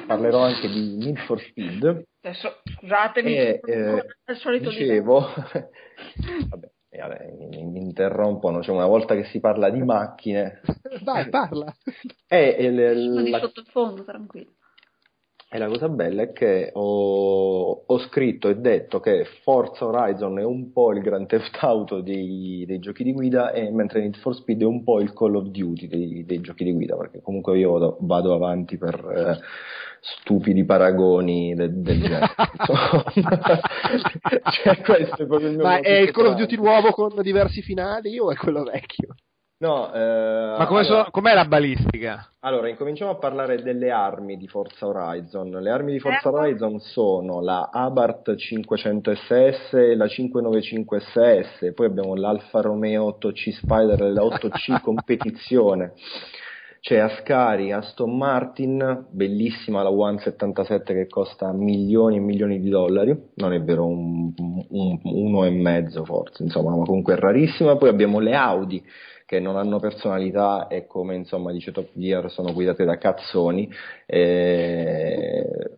parlerò 0.05 0.39
anche 0.43 0.67
di 0.69 0.97
Need 0.97 1.17
for 1.25 1.39
Speed 1.41 2.03
Adesso, 2.21 2.61
scusatemi, 2.77 3.35
e 3.35 3.61
eh, 3.63 4.05
al 4.25 4.35
solito 4.37 4.69
dicevo, 4.69 5.19
vabbè, 6.49 6.69
eh, 6.89 6.97
vabbè, 6.99 7.31
mi, 7.37 7.63
mi 7.65 7.79
interrompono, 7.79 8.63
cioè 8.63 8.75
una 8.75 8.87
volta 8.87 9.13
che 9.15 9.25
si 9.25 9.39
parla 9.39 9.69
di 9.69 9.83
macchine 9.83 10.61
Dai, 11.03 11.29
parla. 11.29 11.71
e, 12.27 12.55
e 12.57 12.71
le- 12.71 12.95
livello 12.95 13.21
di 13.21 13.29
la- 13.29 13.39
sottofondo, 13.39 14.03
tranquillo. 14.03 14.54
E 15.47 15.57
la 15.57 15.67
cosa 15.67 15.87
bella 15.87 16.23
è 16.23 16.33
che 16.33 16.71
ho, 16.73 17.83
ho 17.85 17.97
scritto 17.99 18.49
e 18.49 18.55
detto 18.55 18.99
che 18.99 19.25
Forza 19.43 19.85
Horizon 19.85 20.39
è 20.39 20.43
un 20.43 20.71
po' 20.73 20.91
il 20.91 21.01
Grand 21.01 21.27
Theft 21.27 21.57
Auto 21.61 22.01
dei, 22.01 22.65
dei 22.67 22.79
giochi 22.79 23.03
di 23.03 23.13
guida, 23.13 23.51
e 23.51 23.69
mentre 23.71 24.01
Need 24.01 24.17
for 24.17 24.35
Speed 24.35 24.61
è 24.61 24.65
un 24.65 24.83
po' 24.83 24.99
il 24.99 25.13
Call 25.13 25.35
of 25.35 25.45
Duty 25.45 25.87
dei, 25.87 26.25
dei 26.25 26.41
giochi 26.41 26.63
di 26.63 26.73
guida, 26.73 26.97
perché 26.97 27.21
comunque 27.21 27.57
io 27.57 27.71
vado, 27.71 27.97
vado 28.01 28.33
avanti 28.33 28.77
per 28.77 28.95
eh, 28.95 29.39
stupidi 30.01 30.65
paragoni 30.65 31.53
de- 31.53 31.81
del 31.81 32.01
genere. 32.01 32.27
Cioè, 34.63 34.81
questo 34.81 35.23
è 35.23 35.25
proprio 35.25 35.49
il 35.49 35.55
mio 35.55 35.63
Ma 35.63 35.79
è 35.79 35.99
il 35.99 36.11
Call 36.11 36.27
of. 36.27 36.35
Duty 36.35 36.55
nuovo 36.55 36.91
con 36.91 37.21
diversi 37.21 37.61
finali 37.61 38.17
o 38.19 38.31
è 38.31 38.35
quello 38.35 38.63
vecchio? 38.63 39.15
No, 39.57 39.91
eh, 39.93 40.55
Ma 40.57 40.65
come 40.67 40.81
allora- 40.81 41.03
so- 41.05 41.11
com'è 41.11 41.33
la 41.33 41.45
balistica? 41.45 42.29
Allora, 42.41 42.67
incominciamo 42.67 43.11
a 43.11 43.15
parlare 43.15 43.61
delle 43.63 43.89
armi 43.89 44.35
di 44.37 44.47
Forza 44.47 44.85
Horizon. 44.85 45.49
Le 45.49 45.69
armi 45.69 45.93
di 45.93 45.99
Forza 45.99 46.27
Ecco. 46.27 46.37
Horizon 46.37 46.79
sono 46.81 47.39
la 47.41 47.69
Abarth 47.71 48.35
500 48.35 49.15
SS 49.15 49.73
e 49.73 49.95
la 49.95 50.07
595 50.07 50.99
SS, 50.99 51.71
poi 51.73 51.85
abbiamo 51.85 52.15
l'Alfa 52.15 52.59
Romeo 52.59 53.17
8C 53.17 53.51
Spider 53.53 54.01
e 54.03 54.11
la 54.11 54.23
8C 54.23 54.81
competizione. 54.83 55.93
c'è 56.81 56.97
Ascari, 56.97 57.71
Aston 57.71 58.15
Martin, 58.15 59.07
bellissima 59.09 59.81
la 59.81 59.89
One 59.89 60.19
77 60.19 60.93
che 60.93 61.07
costa 61.07 61.51
milioni 61.51 62.17
e 62.17 62.19
milioni 62.19 62.59
di 62.59 62.69
dollari, 62.69 63.17
non 63.35 63.53
è 63.53 63.61
vero, 63.63 63.87
un, 63.87 64.31
un- 64.69 64.99
uno 65.01 65.45
e 65.45 65.49
mezzo 65.49 66.03
forse, 66.05 66.43
insomma, 66.43 66.75
ma 66.75 66.83
comunque 66.83 67.15
è 67.15 67.17
rarissima. 67.17 67.75
Poi 67.77 67.89
abbiamo 67.89 68.19
le 68.19 68.35
Audi 68.35 68.83
che 69.25 69.39
non 69.39 69.57
hanno 69.57 69.79
personalità 69.79 70.67
e 70.67 70.85
come 70.85 71.15
insomma 71.15 71.51
dice 71.51 71.71
Top 71.71 71.89
Gear 71.93 72.29
sono 72.29 72.53
guidate 72.53 72.85
da 72.85 72.97
cazzoni. 72.97 73.67
E 74.05 75.71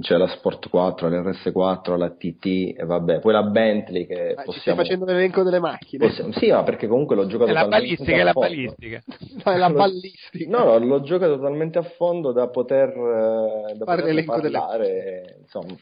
c'è 0.00 0.16
la 0.16 0.26
Sport 0.28 0.68
4, 0.70 1.08
l'RS4, 1.08 1.96
la 1.98 2.10
TT 2.10 2.74
e 2.78 2.84
vabbè, 2.84 3.18
poi 3.18 3.32
la 3.32 3.42
Bentley 3.42 4.06
che 4.06 4.14
Ah, 4.14 4.26
Ci 4.28 4.32
stai 4.34 4.44
possiamo... 4.44 4.80
facendo 4.82 5.04
l'elenco 5.04 5.42
delle 5.42 5.58
macchine. 5.58 6.06
possiamo- 6.06 6.32
Sì, 6.32 6.50
ma 6.50 6.62
perché 6.62 6.86
comunque 6.86 7.14
l'ho 7.16 7.26
giocato 7.26 7.50
È 7.50 7.52
la 7.52 7.66
balistica, 7.68 8.16
è 8.16 8.22
la 8.22 8.32
balistica. 8.32 9.02
No, 9.44 9.52
è 9.52 9.56
la 9.58 9.68
Lo- 9.68 9.74
ballistica. 9.76 10.48
No, 10.50 10.64
no, 10.64 10.78
l'ho 10.78 11.00
giocato 11.02 11.38
talmente 11.38 11.78
a 11.78 11.82
fondo 11.82 12.32
da 12.32 12.48
poter, 12.48 12.88
eh, 12.88 13.74
da 13.76 13.84
Fare 13.84 14.00
poter 14.00 14.04
l'elenco 14.04 14.40
delle- 14.40 14.58
parlare, 14.58 15.36
insomma. 15.40 15.74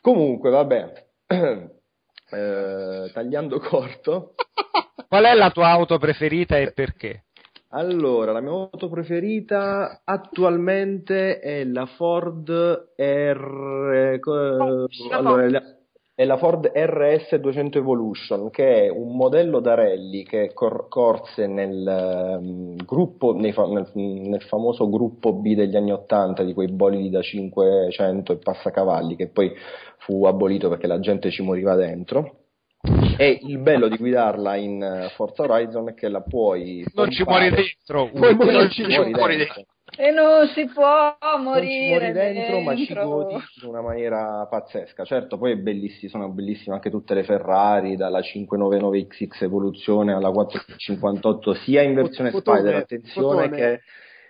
Comunque, 0.00 0.50
vabbè, 0.50 1.06
Eh, 2.30 3.10
tagliando 3.14 3.58
corto, 3.58 4.34
Qual 5.08 5.24
è 5.24 5.34
la 5.34 5.50
tua 5.50 5.68
auto 5.68 5.98
preferita 5.98 6.58
e 6.58 6.72
perché? 6.72 7.24
allora, 7.70 8.32
la 8.32 8.40
mia 8.40 8.50
auto 8.50 8.88
preferita 8.88 10.00
attualmente 10.04 11.38
è 11.40 11.64
la 11.64 11.84
Ford 11.86 12.48
R... 12.96 14.18
allora, 15.10 15.44
è 15.44 15.48
la- 15.48 15.62
è 16.14 16.24
la 16.24 16.36
Ford 16.36 16.66
RS 16.74 17.36
200 17.36 17.78
Evolution, 17.78 18.50
che 18.50 18.86
è 18.86 18.88
un 18.88 19.14
modello 19.14 19.60
da 19.60 19.74
rally 19.74 20.24
che 20.24 20.52
cor- 20.52 20.88
corse 20.88 21.46
nel, 21.46 21.86
ehm, 21.86 22.74
gruppo, 22.84 23.34
nei 23.36 23.52
fa- 23.52 23.68
nel, 23.68 23.88
nel 23.94 24.42
famoso 24.42 24.88
gruppo 24.90 25.32
B 25.34 25.54
degli 25.54 25.76
anni 25.76 25.92
80 25.92 26.42
di 26.42 26.54
quei 26.54 26.66
bolidi 26.72 27.08
da 27.10 27.22
500 27.22 28.32
e 28.32 28.36
passacavalli, 28.38 29.14
che 29.14 29.28
poi 29.28 29.52
fu 29.98 30.24
abolito 30.26 30.68
perché 30.68 30.88
la 30.88 30.98
gente 30.98 31.30
ci 31.30 31.42
moriva 31.42 31.76
dentro. 31.76 32.46
E 33.16 33.40
il 33.42 33.58
bello 33.58 33.88
di 33.88 33.96
guidarla 33.96 34.54
in 34.54 34.80
eh, 34.82 35.08
Forza 35.16 35.42
Horizon 35.42 35.88
è 35.88 35.94
che 35.94 36.08
la 36.08 36.20
puoi 36.22 36.84
Non 36.94 37.10
ci 37.10 37.24
pompare- 37.24 37.48
muori 37.50 37.64
dentro. 37.64 38.10
Puoi 38.10 38.36
non 38.36 38.46
morirci 38.46 38.82
ci 38.84 38.88
muori 38.94 39.10
muori 39.12 39.36
dentro. 39.36 39.64
E 39.96 40.10
non 40.12 40.46
si 40.48 40.66
può 40.66 41.16
Non 41.20 41.36
ci 41.36 41.42
morire 41.42 41.88
muori 41.88 42.12
dentro, 42.12 42.60
ma 42.60 42.76
ci 42.76 42.86
dentro. 42.86 43.04
godi 43.08 43.34
in 43.62 43.68
una 43.68 43.80
maniera 43.80 44.46
pazzesca. 44.48 45.04
Certo, 45.04 45.38
poi 45.38 45.52
è 45.52 45.56
bellissimo, 45.56 46.10
sono 46.10 46.28
bellissime 46.28 46.76
anche 46.76 46.90
tutte 46.90 47.14
le 47.14 47.24
Ferrari, 47.24 47.96
dalla 47.96 48.20
599XX 48.20 49.42
Evoluzione 49.42 50.12
alla 50.12 50.30
458, 50.30 51.54
sia 51.54 51.82
in 51.82 51.94
versione 51.94 52.30
Fotone, 52.30 52.58
Spider, 52.60 52.76
attenzione, 52.80 53.42
fotone. 53.48 53.56
che 53.56 53.80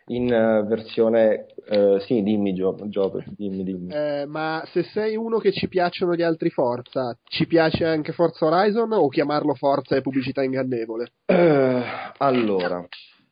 in 0.08 0.32
eh, 0.32 0.62
versione... 0.66 1.46
eh, 1.68 2.00
sì, 2.00 2.22
dimmi 2.22 2.54
Gio, 2.54 2.76
Gio, 2.88 3.22
dimmi, 3.36 3.62
dimmi. 3.62 3.92
Eh, 3.92 4.24
ma 4.26 4.62
se 4.72 4.82
sei 4.84 5.16
uno 5.16 5.38
che 5.38 5.52
ci 5.52 5.68
piacciono 5.68 6.14
gli 6.14 6.22
altri 6.22 6.50
Forza, 6.50 7.16
ci 7.24 7.46
piace 7.46 7.84
anche 7.84 8.12
Forza 8.12 8.46
Horizon 8.46 8.92
o 8.92 9.08
chiamarlo 9.08 9.54
Forza 9.54 9.96
è 9.96 10.00
pubblicità 10.00 10.42
ingannevole? 10.42 11.12
Eh, 11.26 11.82
allora, 12.18 12.86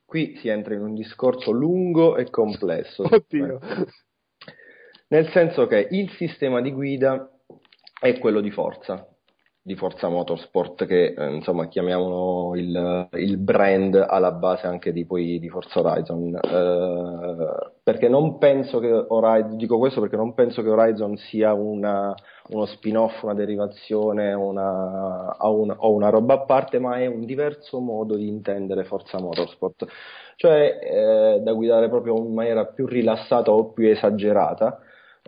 qui 0.04 0.36
si 0.36 0.48
entra 0.48 0.74
in 0.74 0.82
un 0.82 0.94
discorso 0.94 1.50
lungo 1.50 2.16
e 2.16 2.30
complesso. 2.30 3.04
Oddio. 3.10 3.58
Nel 5.08 5.28
senso 5.30 5.66
che 5.66 5.88
il 5.90 6.10
sistema 6.10 6.60
di 6.60 6.72
guida 6.72 7.30
è 8.00 8.18
quello 8.18 8.40
di 8.40 8.50
Forza, 8.50 9.06
di 9.66 9.74
Forza 9.74 10.08
Motorsport, 10.08 10.86
che 10.86 11.12
eh, 11.18 11.34
insomma 11.34 11.66
chiamiamolo 11.66 12.54
il, 12.54 13.08
il 13.14 13.36
brand 13.36 13.96
alla 13.96 14.30
base 14.30 14.68
anche 14.68 14.92
di, 14.92 15.04
poi, 15.04 15.40
di 15.40 15.48
Forza 15.48 15.80
Horizon. 15.80 16.36
Eh, 16.36 17.72
perché 17.82 18.08
non 18.08 18.38
penso 18.38 18.78
che 18.78 18.92
Horizon, 18.92 19.56
dico 19.56 19.76
questo 19.78 20.00
perché 20.00 20.14
non 20.14 20.34
penso 20.34 20.62
che 20.62 20.68
Horizon 20.68 21.16
sia 21.16 21.52
una, 21.52 22.14
uno 22.50 22.64
spin-off, 22.66 23.24
una 23.24 23.34
derivazione 23.34 24.32
una, 24.34 25.34
o, 25.36 25.60
una, 25.60 25.74
o 25.78 25.92
una 25.92 26.10
roba 26.10 26.34
a 26.34 26.44
parte, 26.44 26.78
ma 26.78 27.00
è 27.00 27.06
un 27.06 27.24
diverso 27.24 27.80
modo 27.80 28.14
di 28.14 28.28
intendere 28.28 28.84
Forza 28.84 29.18
Motorsport, 29.18 29.84
cioè 30.36 30.78
eh, 30.80 31.40
da 31.40 31.52
guidare 31.54 31.88
proprio 31.88 32.16
in 32.18 32.34
maniera 32.34 32.66
più 32.66 32.86
rilassata 32.86 33.50
o 33.50 33.72
più 33.72 33.88
esagerata 33.88 34.78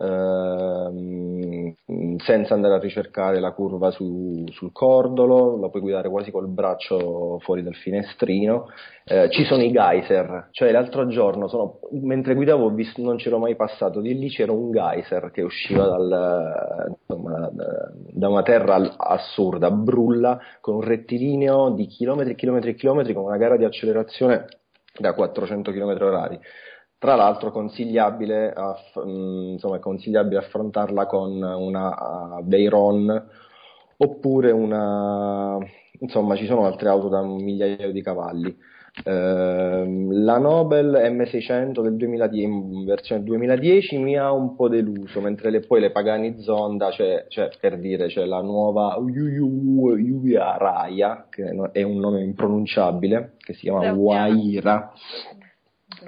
ehm, 0.00 1.74
senza 2.18 2.54
andare 2.54 2.74
a 2.74 2.78
ricercare 2.78 3.40
la 3.40 3.52
curva 3.52 3.90
su- 3.90 4.44
sul 4.50 4.72
cordolo, 4.72 5.58
la 5.58 5.68
puoi 5.68 5.82
guidare 5.82 6.08
quasi 6.08 6.30
col 6.30 6.48
braccio 6.48 7.38
fuori 7.40 7.62
dal 7.62 7.74
finestrino. 7.74 8.68
Eh, 9.04 9.30
ci 9.30 9.44
sono 9.44 9.62
i 9.62 9.70
geyser, 9.72 10.48
cioè 10.50 10.70
l'altro 10.70 11.06
giorno 11.06 11.48
sono- 11.48 11.78
mentre 11.92 12.34
guidavo 12.34 12.68
visto, 12.70 13.00
non 13.02 13.16
c'ero 13.16 13.38
mai 13.38 13.56
passato, 13.56 14.00
di 14.00 14.18
lì 14.18 14.28
c'era 14.28 14.52
un 14.52 14.70
geyser 14.70 15.30
che 15.30 15.42
usciva 15.42 15.86
dal, 15.86 16.96
insomma, 17.00 17.50
da, 17.52 18.28
una 18.28 18.42
terra 18.42 18.96
assurda, 18.96 19.70
brulla, 19.70 20.38
con 20.60 20.74
un 20.74 20.82
rettilineo 20.82 21.70
di 21.70 21.86
chilometri 21.86 22.32
e 22.32 22.36
chilometri 22.36 22.70
e 22.70 22.74
chilometri, 22.74 23.14
con 23.14 23.24
una 23.24 23.38
gara 23.38 23.56
di 23.56 23.64
accelerazione 23.64 24.46
da 24.98 25.14
400 25.14 25.70
km 25.72 25.96
orari. 26.02 26.38
Tra 26.98 27.14
l'altro 27.14 27.52
consigliabile, 27.52 28.52
aff- 28.52 29.04
insomma, 29.04 29.76
è 29.76 29.80
consigliabile 29.80 30.40
affrontarla 30.40 31.06
con 31.06 31.40
una 31.40 32.38
uh, 32.38 32.44
Veyron 32.44 33.26
oppure 33.98 34.50
una, 34.50 35.58
insomma 36.00 36.34
ci 36.34 36.46
sono 36.46 36.66
altre 36.66 36.88
auto 36.88 37.08
da 37.08 37.20
un 37.20 37.42
migliaio 37.42 37.92
di 37.92 38.02
cavalli. 38.02 38.56
Ehm, 39.04 40.24
la 40.24 40.38
Nobel 40.38 40.90
M600 40.90 41.82
del 41.82 41.96
2010, 41.96 42.42
in 42.42 42.84
versione 42.84 43.22
2010 43.22 43.98
mi 43.98 44.16
ha 44.16 44.32
un 44.32 44.56
po' 44.56 44.68
deluso, 44.68 45.20
mentre 45.20 45.50
le- 45.50 45.60
poi 45.60 45.80
le 45.80 45.92
Pagani 45.92 46.40
Zonda, 46.40 46.90
cioè, 46.90 47.26
cioè, 47.28 47.50
per 47.60 47.78
dire, 47.78 48.06
c'è 48.06 48.24
la 48.24 48.40
nuova 48.40 48.98
Yuya 48.98 50.56
Raya, 50.56 51.26
che 51.30 51.54
è 51.72 51.82
un 51.82 51.98
nome 51.98 52.22
impronunciabile, 52.22 53.34
che 53.38 53.52
si 53.52 53.60
chiama. 53.62 53.82
Waira 53.92 54.92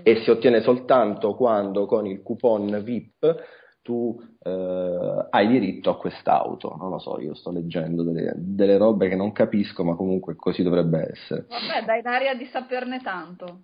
e 0.03 0.23
si 0.23 0.31
ottiene 0.31 0.61
soltanto 0.61 1.35
quando 1.35 1.87
con 1.87 2.07
il 2.07 2.23
coupon 2.23 2.81
VIP 2.83 3.45
tu 3.83 4.17
eh, 4.43 5.27
hai 5.31 5.49
diritto 5.49 5.91
a 5.91 5.97
quest'auto. 5.97 6.77
Non 6.79 6.91
lo 6.91 6.99
so, 6.99 7.21
io 7.21 7.35
sto 7.35 7.51
leggendo 7.51 8.03
delle, 8.03 8.35
delle 8.37 8.77
robe 8.77 9.09
che 9.09 9.17
non 9.17 9.33
capisco, 9.33 9.85
ma 9.85 9.95
comunque 9.95 10.37
così 10.37 10.63
dovrebbe 10.63 11.11
essere. 11.11 11.47
Vabbè, 11.49 11.85
dai 11.85 12.03
l'aria 12.03 12.35
di 12.35 12.45
saperne 12.47 13.01
tanto. 13.01 13.61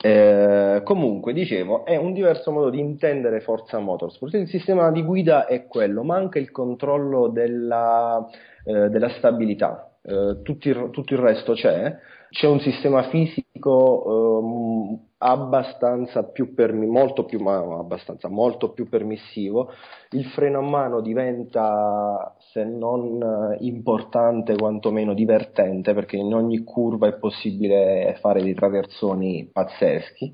Eh, 0.00 0.80
comunque, 0.84 1.32
dicevo, 1.32 1.84
è 1.84 1.96
un 1.96 2.12
diverso 2.12 2.52
modo 2.52 2.70
di 2.70 2.78
intendere 2.78 3.40
Forza 3.40 3.78
Motorsport. 3.80 4.34
Il 4.34 4.48
sistema 4.48 4.92
di 4.92 5.02
guida 5.02 5.46
è 5.46 5.66
quello, 5.66 6.04
manca 6.04 6.38
il 6.38 6.52
controllo 6.52 7.28
della, 7.28 8.24
eh, 8.64 8.88
della 8.90 9.08
stabilità. 9.10 9.90
Eh, 10.02 10.40
tutto, 10.42 10.68
il, 10.68 10.90
tutto 10.92 11.14
il 11.14 11.18
resto 11.18 11.54
c'è. 11.54 11.98
C'è 12.30 12.46
un 12.46 12.60
sistema 12.60 13.08
fisico 13.08 14.40
ehm, 14.40 15.06
abbastanza 15.18 16.24
più 16.24 16.54
permi- 16.54 16.86
molto 16.86 17.24
più, 17.24 17.44
abbastanza, 17.46 18.28
molto 18.28 18.72
più 18.72 18.88
permissivo. 18.88 19.72
Il 20.10 20.26
freno 20.26 20.58
a 20.58 20.62
mano 20.62 21.00
diventa, 21.00 22.36
se 22.52 22.64
non 22.64 23.20
eh, 23.22 23.64
importante, 23.64 24.56
quantomeno 24.56 25.14
divertente, 25.14 25.94
perché 25.94 26.16
in 26.16 26.34
ogni 26.34 26.62
curva 26.64 27.08
è 27.08 27.18
possibile 27.18 28.16
fare 28.20 28.42
dei 28.42 28.54
traversoni 28.54 29.48
pazzeschi. 29.50 30.32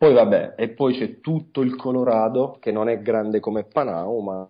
Poi 0.00 0.14
vabbè, 0.14 0.54
e 0.56 0.70
poi 0.70 0.94
c'è 0.94 1.20
tutto 1.20 1.60
il 1.60 1.76
Colorado 1.76 2.56
che 2.58 2.72
non 2.72 2.88
è 2.88 3.02
grande 3.02 3.38
come 3.38 3.64
Panau, 3.64 4.20
ma, 4.20 4.48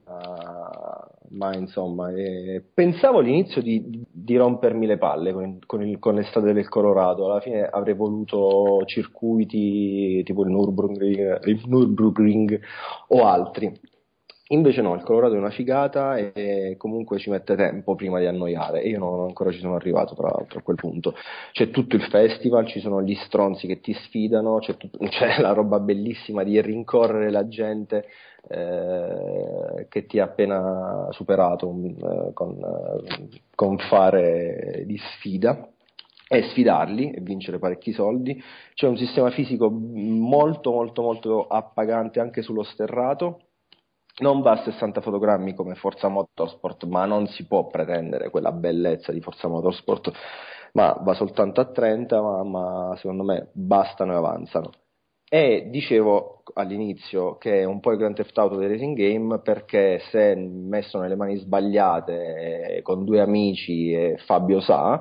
ma 1.30 1.56
insomma, 1.56 2.12
eh, 2.14 2.62
pensavo 2.72 3.18
all'inizio 3.18 3.60
di, 3.60 4.00
di 4.08 4.36
rompermi 4.36 4.86
le 4.86 4.96
palle 4.96 5.32
con, 5.32 5.58
con, 5.66 5.84
il, 5.84 5.98
con 5.98 6.14
l'estate 6.14 6.52
del 6.52 6.68
Colorado, 6.68 7.24
alla 7.24 7.40
fine 7.40 7.64
avrei 7.64 7.96
voluto 7.96 8.84
circuiti 8.84 10.22
tipo 10.22 10.44
il 10.44 10.50
Nürburgring, 10.50 11.44
il 11.48 11.62
Nürburgring 11.66 12.60
o 13.08 13.26
altri. 13.26 13.76
Invece 14.52 14.82
no, 14.82 14.94
il 14.96 15.04
Colorado 15.04 15.36
è 15.36 15.38
una 15.38 15.50
figata 15.50 16.16
e 16.16 16.74
comunque 16.76 17.18
ci 17.18 17.30
mette 17.30 17.54
tempo 17.54 17.94
prima 17.94 18.18
di 18.18 18.26
annoiare 18.26 18.80
io 18.80 18.98
non 18.98 19.20
ancora 19.20 19.52
ci 19.52 19.60
sono 19.60 19.76
arrivato 19.76 20.16
tra 20.16 20.28
l'altro 20.28 20.58
a 20.58 20.62
quel 20.62 20.74
punto. 20.74 21.14
C'è 21.52 21.70
tutto 21.70 21.94
il 21.94 22.02
festival, 22.02 22.66
ci 22.66 22.80
sono 22.80 23.00
gli 23.00 23.14
stronzi 23.14 23.68
che 23.68 23.80
ti 23.80 23.92
sfidano, 23.92 24.58
c'è, 24.58 24.76
tut- 24.76 24.98
c'è 25.08 25.40
la 25.40 25.52
roba 25.52 25.78
bellissima 25.78 26.42
di 26.42 26.60
rincorrere 26.60 27.30
la 27.30 27.46
gente 27.46 28.06
eh, 28.48 29.86
che 29.88 30.06
ti 30.06 30.18
ha 30.18 30.24
appena 30.24 31.06
superato 31.10 31.72
eh, 31.72 32.32
con, 32.32 32.56
eh, 32.58 33.40
con 33.54 33.78
fare 33.78 34.82
di 34.84 34.98
sfida 34.98 35.68
e 36.28 36.42
sfidarli 36.42 37.12
e 37.12 37.20
vincere 37.20 37.60
parecchi 37.60 37.92
soldi. 37.92 38.42
C'è 38.74 38.88
un 38.88 38.96
sistema 38.96 39.30
fisico 39.30 39.70
molto 39.70 40.72
molto 40.72 41.02
molto 41.02 41.46
appagante 41.46 42.18
anche 42.18 42.42
sullo 42.42 42.64
sterrato 42.64 43.42
non 44.20 44.40
va 44.42 44.52
a 44.52 44.62
60 44.62 45.00
fotogrammi 45.00 45.54
come 45.54 45.74
Forza 45.74 46.08
Motorsport, 46.08 46.84
ma 46.84 47.04
non 47.04 47.26
si 47.26 47.46
può 47.46 47.66
pretendere 47.66 48.30
quella 48.30 48.52
bellezza 48.52 49.12
di 49.12 49.20
Forza 49.20 49.48
Motorsport, 49.48 50.12
ma 50.72 50.92
va 51.02 51.14
soltanto 51.14 51.60
a 51.60 51.70
30, 51.70 52.20
ma, 52.20 52.44
ma 52.44 52.96
secondo 52.96 53.24
me 53.24 53.50
bastano 53.52 54.12
e 54.12 54.16
avanzano. 54.16 54.70
E 55.32 55.68
dicevo 55.70 56.42
all'inizio 56.54 57.36
che 57.36 57.60
è 57.60 57.64
un 57.64 57.78
po' 57.78 57.92
il 57.92 57.98
Grand 57.98 58.16
Theft 58.16 58.36
Auto 58.36 58.56
dei 58.56 58.66
racing 58.66 58.96
game 58.96 59.40
perché 59.40 60.00
se 60.10 60.34
messo 60.34 60.98
nelle 60.98 61.14
mani 61.14 61.36
sbagliate 61.36 62.80
con 62.82 63.04
due 63.04 63.20
amici 63.20 63.92
e 63.92 64.16
Fabio 64.26 64.60
Sa 64.60 65.00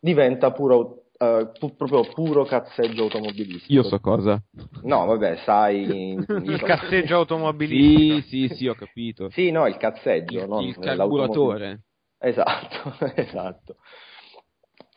diventa 0.00 0.52
puro, 0.52 0.97
eh, 1.18 1.50
pu- 1.58 1.74
proprio 1.74 2.02
puro 2.12 2.44
cazzeggio 2.44 3.02
automobilistico. 3.02 3.72
Io 3.72 3.82
so 3.82 3.98
cosa. 4.00 4.40
No, 4.82 5.04
vabbè, 5.06 5.36
sai. 5.44 6.14
Il 6.44 6.62
cazzeggio 6.62 7.16
automobilistico. 7.18 8.20
Sì, 8.28 8.48
sì, 8.48 8.54
sì, 8.54 8.66
ho 8.68 8.74
capito. 8.74 9.28
Sì, 9.30 9.50
no, 9.50 9.66
il 9.66 9.76
cazzeggio, 9.76 10.42
Il, 10.42 10.48
non 10.48 10.64
il 10.64 10.78
carburatore. 10.78 11.80
Esatto, 12.18 12.94
esatto. 13.14 13.76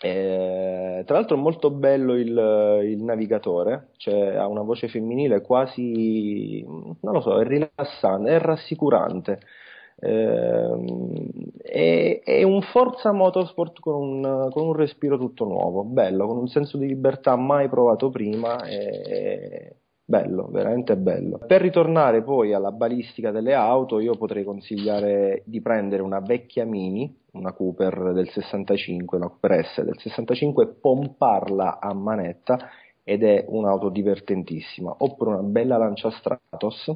Eh, 0.03 1.03
tra 1.05 1.15
l'altro 1.15 1.37
è 1.37 1.39
molto 1.39 1.69
bello 1.69 2.15
il, 2.15 2.81
il 2.85 3.03
navigatore, 3.03 3.89
cioè 3.97 4.35
ha 4.35 4.47
una 4.47 4.63
voce 4.63 4.87
femminile 4.87 5.41
quasi, 5.41 6.63
non 6.65 6.97
lo 7.13 7.21
so, 7.21 7.39
è 7.39 7.45
rilassante, 7.45 8.31
è 8.31 8.39
rassicurante. 8.39 9.41
Eh, 10.03 11.51
è, 12.23 12.41
un 12.41 12.61
Forza 12.63 13.11
Motorsport 13.11 13.79
con 13.79 13.93
un, 13.93 14.49
con 14.51 14.67
un 14.67 14.73
respiro 14.73 15.17
tutto 15.17 15.45
nuovo, 15.45 15.83
bello, 15.83 16.25
con 16.25 16.37
un 16.37 16.47
senso 16.47 16.77
di 16.77 16.87
libertà 16.87 17.35
mai 17.35 17.69
provato 17.69 18.09
prima. 18.09 18.63
È, 18.63 19.73
bello, 20.03 20.47
veramente 20.49 20.97
bello. 20.97 21.37
Per 21.37 21.61
ritornare 21.61 22.23
poi 22.23 22.53
alla 22.53 22.71
balistica 22.71 23.31
delle 23.31 23.53
auto, 23.53 23.99
io 23.99 24.17
potrei 24.17 24.43
consigliare 24.43 25.43
di 25.45 25.61
prendere 25.61 26.01
una 26.01 26.19
vecchia 26.19 26.65
Mini, 26.65 27.15
una 27.33 27.53
Cooper 27.53 28.11
del 28.11 28.29
65, 28.29 29.17
una 29.17 29.29
Cooper 29.29 29.65
S 29.65 29.81
del 29.83 29.97
65, 29.97 30.67
pomparla 30.81 31.79
a 31.79 31.93
manetta 31.93 32.57
ed 33.03 33.23
è 33.23 33.45
un'auto 33.47 33.89
divertentissima, 33.89 34.93
oppure 34.97 35.29
una 35.31 35.43
bella 35.43 35.77
Lancia 35.77 36.11
Stratos, 36.11 36.91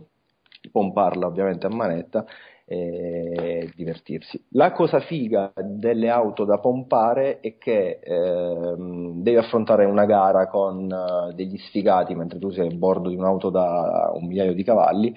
pomparla 0.71 1.27
ovviamente 1.27 1.67
a 1.67 1.73
manetta 1.73 2.25
e 2.67 3.71
divertirsi. 3.75 4.43
La 4.51 4.71
cosa 4.71 4.99
figa 4.99 5.53
delle 5.55 6.09
auto 6.09 6.45
da 6.45 6.57
pompare 6.59 7.39
è 7.39 7.57
che 7.57 7.99
ehm, 8.01 9.21
devi 9.21 9.37
affrontare 9.37 9.85
una 9.85 10.05
gara 10.05 10.47
con 10.47 10.91
eh, 10.91 11.33
degli 11.35 11.57
sfigati 11.57 12.15
mentre 12.15 12.39
tu 12.39 12.49
sei 12.49 12.67
a 12.67 12.75
bordo 12.75 13.09
di 13.09 13.15
un'auto 13.15 13.49
da 13.51 14.11
un 14.13 14.25
migliaio 14.25 14.53
di 14.53 14.63
cavalli. 14.63 15.15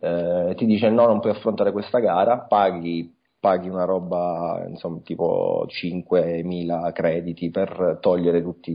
eh, 0.00 0.54
ti 0.56 0.66
dice 0.66 0.90
no, 0.90 1.06
non 1.06 1.20
puoi 1.20 1.32
affrontare 1.32 1.72
questa 1.72 1.98
gara, 2.00 2.40
paghi, 2.40 3.14
paghi 3.44 3.68
una 3.68 3.84
roba 3.84 4.64
insomma 4.66 5.00
tipo 5.04 5.66
5.000 5.68 6.92
crediti 6.92 7.50
per 7.50 7.98
togliere 8.00 8.40
tutti 8.40 8.70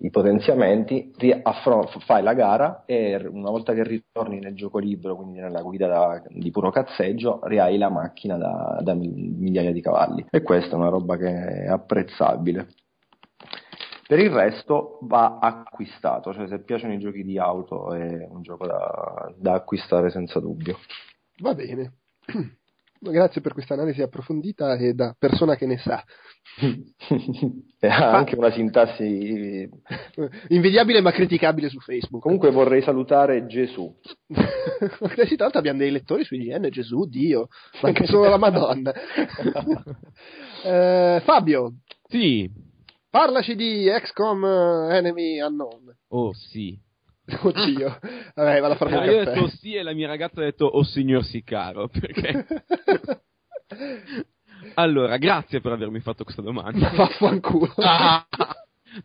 i 0.00 0.08
potenziamenti, 0.10 1.12
affron- 1.42 1.86
fai 2.06 2.22
la 2.22 2.32
gara 2.32 2.84
e 2.86 3.14
una 3.30 3.50
volta 3.50 3.74
che 3.74 3.82
ritorni 3.84 4.38
nel 4.38 4.54
gioco 4.54 4.78
libero, 4.78 5.16
quindi 5.16 5.38
nella 5.38 5.60
guida 5.60 5.86
da- 5.86 6.22
di 6.30 6.50
puro 6.50 6.70
cazzeggio, 6.70 7.40
rihai 7.42 7.76
la 7.76 7.90
macchina 7.90 8.38
da, 8.38 8.78
da 8.80 8.94
mi- 8.94 9.34
migliaia 9.38 9.70
di 9.72 9.82
cavalli 9.82 10.24
e 10.30 10.40
questa 10.42 10.72
è 10.72 10.78
una 10.78 10.88
roba 10.88 11.18
che 11.18 11.64
è 11.64 11.66
apprezzabile. 11.66 12.68
Per 14.06 14.18
il 14.18 14.30
resto 14.30 14.98
va 15.02 15.38
acquistato, 15.40 16.32
cioè 16.32 16.48
se 16.48 16.60
piacciono 16.60 16.94
i 16.94 16.98
giochi 16.98 17.22
di 17.22 17.38
auto 17.38 17.92
è 17.92 18.26
un 18.30 18.40
gioco 18.40 18.66
da, 18.66 19.30
da 19.36 19.52
acquistare 19.54 20.08
senza 20.08 20.40
dubbio. 20.40 20.78
Va 21.40 21.54
bene. 21.54 21.92
Grazie 23.10 23.40
per 23.40 23.52
questa 23.52 23.74
analisi 23.74 24.00
approfondita 24.00 24.76
e 24.76 24.94
da 24.94 25.14
persona 25.18 25.56
che 25.56 25.66
ne 25.66 25.78
sa. 25.78 26.02
e 27.78 27.86
ha 27.86 28.16
anche 28.16 28.34
una 28.34 28.50
sintassi. 28.50 29.68
Invidiabile 30.48 31.00
ma 31.00 31.10
criticabile 31.10 31.68
su 31.68 31.80
Facebook. 31.80 32.22
Comunque 32.22 32.50
vorrei 32.50 32.82
salutare 32.82 33.46
Gesù. 33.46 33.94
Tra 34.26 35.26
l'altro 35.36 35.58
abbiamo 35.58 35.78
dei 35.78 35.90
lettori 35.90 36.24
su 36.24 36.34
IGN, 36.34 36.68
Gesù, 36.70 37.04
Dio, 37.06 37.48
ma 37.82 37.88
anche 37.88 38.06
solo 38.06 38.28
la 38.28 38.38
Madonna. 38.38 38.92
Eh, 40.64 41.20
Fabio, 41.24 41.74
Sì. 42.08 42.50
parlaci 43.10 43.54
di 43.54 43.86
XCOM 44.02 44.44
eh, 44.44 44.96
Enemy 44.96 45.40
Unknown. 45.40 45.94
Oh 46.08 46.32
sì. 46.32 46.80
Oddio, 47.42 47.98
vabbè, 48.34 48.60
vado 48.60 48.74
a 48.74 48.76
fare 48.76 48.90
No, 48.90 49.00
un 49.00 49.04
io 49.06 49.20
ho 49.20 49.24
detto 49.24 49.48
sì 49.48 49.74
e 49.74 49.82
la 49.82 49.94
mia 49.94 50.06
ragazza 50.06 50.40
ha 50.40 50.44
detto 50.44 50.66
oh 50.66 50.84
signor 50.84 51.24
Sicaro 51.24 51.88
perché? 51.92 52.46
Allora 54.74 55.16
grazie 55.18 55.60
per 55.60 55.72
avermi 55.72 56.00
fatto 56.00 56.24
questa 56.24 56.42
domanda. 56.42 56.90
Vaffanculo. 56.90 57.74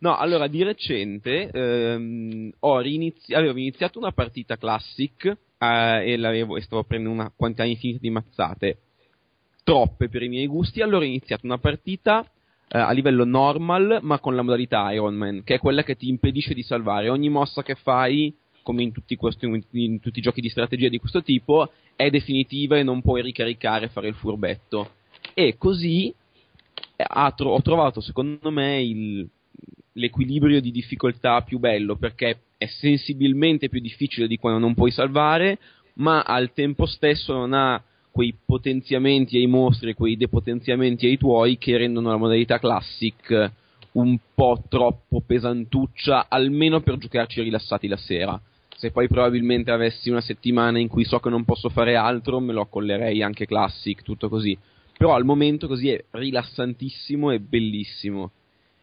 no 0.00 0.16
allora 0.16 0.46
di 0.46 0.62
recente 0.62 1.50
ehm, 1.50 2.52
ho 2.60 2.78
rinizi- 2.80 3.34
avevo 3.34 3.58
iniziato 3.58 3.98
una 3.98 4.12
partita 4.12 4.56
classic 4.56 5.36
eh, 5.58 6.12
e, 6.12 6.14
e 6.14 6.60
stavo 6.62 6.84
prendendo 6.84 7.20
una 7.20 7.32
quantità 7.34 7.64
infinita 7.64 7.98
di 8.00 8.10
mazzate. 8.10 8.78
Troppe 9.62 10.08
per 10.08 10.22
i 10.22 10.28
miei 10.28 10.46
gusti. 10.46 10.80
Allora 10.80 11.04
ho 11.04 11.08
iniziato 11.08 11.46
una 11.46 11.58
partita 11.58 12.26
eh, 12.72 12.78
a 12.78 12.92
livello 12.92 13.24
normal 13.24 13.98
ma 14.02 14.20
con 14.20 14.36
la 14.36 14.42
modalità 14.42 14.92
Iron 14.92 15.14
Man 15.14 15.42
che 15.42 15.54
è 15.54 15.58
quella 15.58 15.82
che 15.82 15.96
ti 15.96 16.08
impedisce 16.08 16.54
di 16.54 16.62
salvare. 16.62 17.08
Ogni 17.08 17.28
mossa 17.28 17.62
che 17.62 17.74
fai 17.74 18.32
come 18.62 18.82
in 18.82 18.92
tutti, 18.92 19.16
questi, 19.16 19.46
in 19.72 20.00
tutti 20.00 20.18
i 20.18 20.22
giochi 20.22 20.40
di 20.40 20.48
strategia 20.50 20.88
di 20.88 20.98
questo 20.98 21.22
tipo 21.22 21.70
è 21.96 22.10
definitiva 22.10 22.76
e 22.76 22.82
non 22.82 23.02
puoi 23.02 23.22
ricaricare 23.22 23.86
e 23.86 23.88
fare 23.88 24.08
il 24.08 24.14
furbetto. 24.14 24.92
E 25.34 25.56
così 25.58 26.14
eh, 26.96 27.32
tro- 27.34 27.50
ho 27.50 27.62
trovato 27.62 28.00
secondo 28.00 28.50
me 28.50 28.80
il- 28.82 29.28
l'equilibrio 29.94 30.60
di 30.60 30.70
difficoltà 30.70 31.42
più 31.42 31.58
bello 31.58 31.96
perché 31.96 32.42
è 32.56 32.66
sensibilmente 32.66 33.68
più 33.68 33.80
difficile 33.80 34.28
di 34.28 34.36
quando 34.36 34.60
non 34.60 34.74
puoi 34.74 34.92
salvare 34.92 35.58
ma 35.94 36.22
al 36.22 36.52
tempo 36.52 36.86
stesso 36.86 37.32
non 37.32 37.52
ha 37.52 37.82
quei 38.20 38.36
potenziamenti 38.44 39.36
ai 39.36 39.46
mostri 39.46 39.90
e 39.90 39.94
quei 39.94 40.16
depotenziamenti 40.16 41.06
ai 41.06 41.16
tuoi 41.16 41.56
che 41.56 41.76
rendono 41.76 42.10
la 42.10 42.16
modalità 42.16 42.58
classic 42.58 43.52
un 43.92 44.18
po' 44.34 44.62
troppo 44.68 45.22
pesantuccia 45.24 46.26
almeno 46.28 46.80
per 46.80 46.98
giocarci 46.98 47.42
rilassati 47.42 47.88
la 47.88 47.96
sera 47.96 48.40
se 48.76 48.90
poi 48.90 49.08
probabilmente 49.08 49.70
avessi 49.70 50.10
una 50.10 50.20
settimana 50.20 50.78
in 50.78 50.88
cui 50.88 51.04
so 51.04 51.18
che 51.18 51.28
non 51.28 51.44
posso 51.44 51.68
fare 51.68 51.96
altro 51.96 52.40
me 52.40 52.52
lo 52.52 52.60
accollerei 52.60 53.22
anche 53.22 53.46
classic 53.46 54.02
tutto 54.02 54.28
così 54.28 54.56
però 55.00 55.14
al 55.14 55.24
momento 55.24 55.66
così 55.66 55.88
è 55.88 56.04
rilassantissimo 56.10 57.30
e 57.30 57.40
bellissimo. 57.40 58.32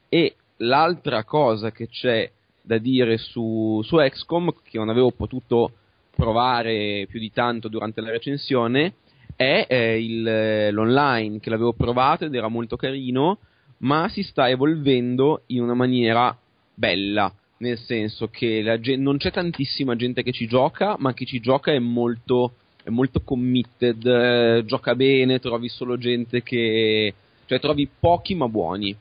E 0.10 0.34
l'altra 0.58 1.24
cosa 1.26 1.72
che 1.72 1.90
c'è 1.90 2.28
da 2.60 2.80
dire 2.80 3.20
su, 3.20 3.82
su 3.84 3.98
XCOM, 3.98 4.52
che 4.64 4.80
non 4.80 4.90
avevo 4.90 5.12
potuto 5.12 5.74
provare 6.16 7.06
più 7.08 7.20
di 7.20 7.32
tanto 7.32 7.68
durante 7.68 8.02
la 8.02 8.10
recensione, 8.10 8.96
è 9.38 9.68
eh, 9.70 10.04
il, 10.04 10.28
eh, 10.28 10.72
l'online, 10.72 11.40
che 11.40 11.50
l'avevo 11.50 11.72
provato 11.72 12.26
ed 12.26 12.36
era 12.36 12.50
molto 12.50 12.76
carino, 12.76 13.38
ma 13.80 14.10
si 14.10 14.24
sta 14.24 14.50
evolvendo 14.50 15.44
in 15.48 15.62
una 15.62 15.76
maniera 15.76 16.36
bella, 16.74 17.32
nel 17.60 17.78
senso 17.78 18.28
che 18.28 18.80
gen- 18.82 19.02
non 19.02 19.18
c'è 19.18 19.32
tantissima 19.32 19.96
gente 19.96 20.24
che 20.24 20.32
ci 20.32 20.48
gioca, 20.48 20.96
ma 20.98 21.14
chi 21.14 21.26
ci 21.26 21.40
gioca 21.40 21.72
è 21.72 21.80
molto 21.80 22.54
è 22.88 22.90
molto 22.90 23.20
committed, 23.20 24.06
eh, 24.06 24.64
gioca 24.66 24.96
bene, 24.96 25.40
trovi 25.40 25.68
solo 25.68 25.98
gente 25.98 26.42
che... 26.42 27.14
cioè 27.46 27.60
trovi 27.60 27.90
pochi 28.00 28.34
ma 28.34 28.48
buoni. 28.48 28.96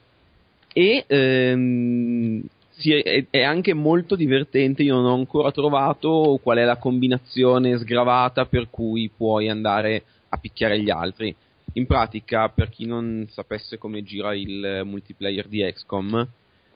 E 0.72 1.04
ehm, 1.06 2.42
sì, 2.70 2.92
è, 2.92 3.26
è 3.30 3.42
anche 3.42 3.74
molto 3.74 4.16
divertente, 4.16 4.82
io 4.82 4.96
non 4.96 5.04
ho 5.04 5.14
ancora 5.14 5.52
trovato 5.52 6.40
qual 6.42 6.58
è 6.58 6.64
la 6.64 6.78
combinazione 6.78 7.78
sgravata 7.78 8.46
per 8.46 8.68
cui 8.70 9.08
puoi 9.16 9.48
andare 9.48 10.02
a 10.36 10.38
picchiare 10.38 10.80
gli 10.80 10.90
altri. 10.90 11.34
In 11.74 11.86
pratica, 11.86 12.48
per 12.48 12.70
chi 12.70 12.86
non 12.86 13.26
sapesse 13.30 13.76
come 13.76 14.02
gira 14.02 14.34
il 14.34 14.82
multiplayer 14.84 15.46
di 15.48 15.62
XCOM, 15.62 16.26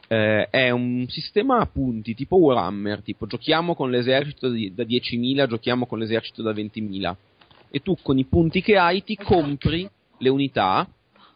eh, 0.08 0.48
è 0.50 0.70
un 0.70 1.06
sistema 1.08 1.58
a 1.58 1.66
punti 1.66 2.14
tipo 2.14 2.36
Warhammer, 2.36 3.00
tipo 3.00 3.26
giochiamo 3.26 3.74
con 3.74 3.90
l'esercito 3.90 4.50
di- 4.50 4.74
da 4.74 4.82
10.000, 4.82 5.46
giochiamo 5.46 5.86
con 5.86 6.00
l'esercito 6.00 6.42
da 6.42 6.52
20.000 6.52 7.16
e 7.70 7.80
tu 7.80 7.96
con 8.02 8.18
i 8.18 8.24
punti 8.24 8.60
che 8.60 8.76
hai 8.76 9.04
ti 9.04 9.16
compri 9.16 9.88
le 10.18 10.28
unità 10.28 10.88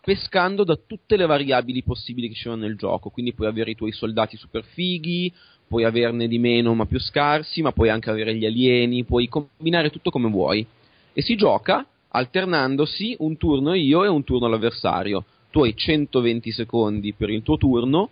pescando 0.02 0.64
da 0.64 0.76
tutte 0.76 1.16
le 1.16 1.24
variabili 1.24 1.82
possibili 1.82 2.28
che 2.28 2.34
ci 2.34 2.42
sono 2.42 2.56
nel 2.56 2.76
gioco, 2.76 3.10
quindi 3.10 3.32
puoi 3.32 3.48
avere 3.48 3.70
i 3.70 3.76
tuoi 3.76 3.92
soldati 3.92 4.36
super 4.36 4.64
fighi, 4.64 5.32
puoi 5.66 5.84
averne 5.84 6.28
di 6.28 6.38
meno 6.38 6.74
ma 6.74 6.84
più 6.84 6.98
scarsi, 6.98 7.62
ma 7.62 7.72
puoi 7.72 7.88
anche 7.88 8.10
avere 8.10 8.34
gli 8.34 8.44
alieni, 8.44 9.04
puoi 9.04 9.28
combinare 9.28 9.90
tutto 9.90 10.10
come 10.10 10.28
vuoi. 10.28 10.66
E 11.12 11.22
si 11.22 11.36
gioca 11.36 11.86
alternandosi 12.16 13.16
un 13.18 13.36
turno 13.36 13.74
io 13.74 14.04
e 14.04 14.08
un 14.08 14.22
turno 14.24 14.48
l'avversario. 14.48 15.24
Tu 15.50 15.62
hai 15.62 15.76
120 15.76 16.50
secondi 16.52 17.12
per 17.12 17.30
il 17.30 17.42
tuo 17.42 17.56
turno 17.56 18.10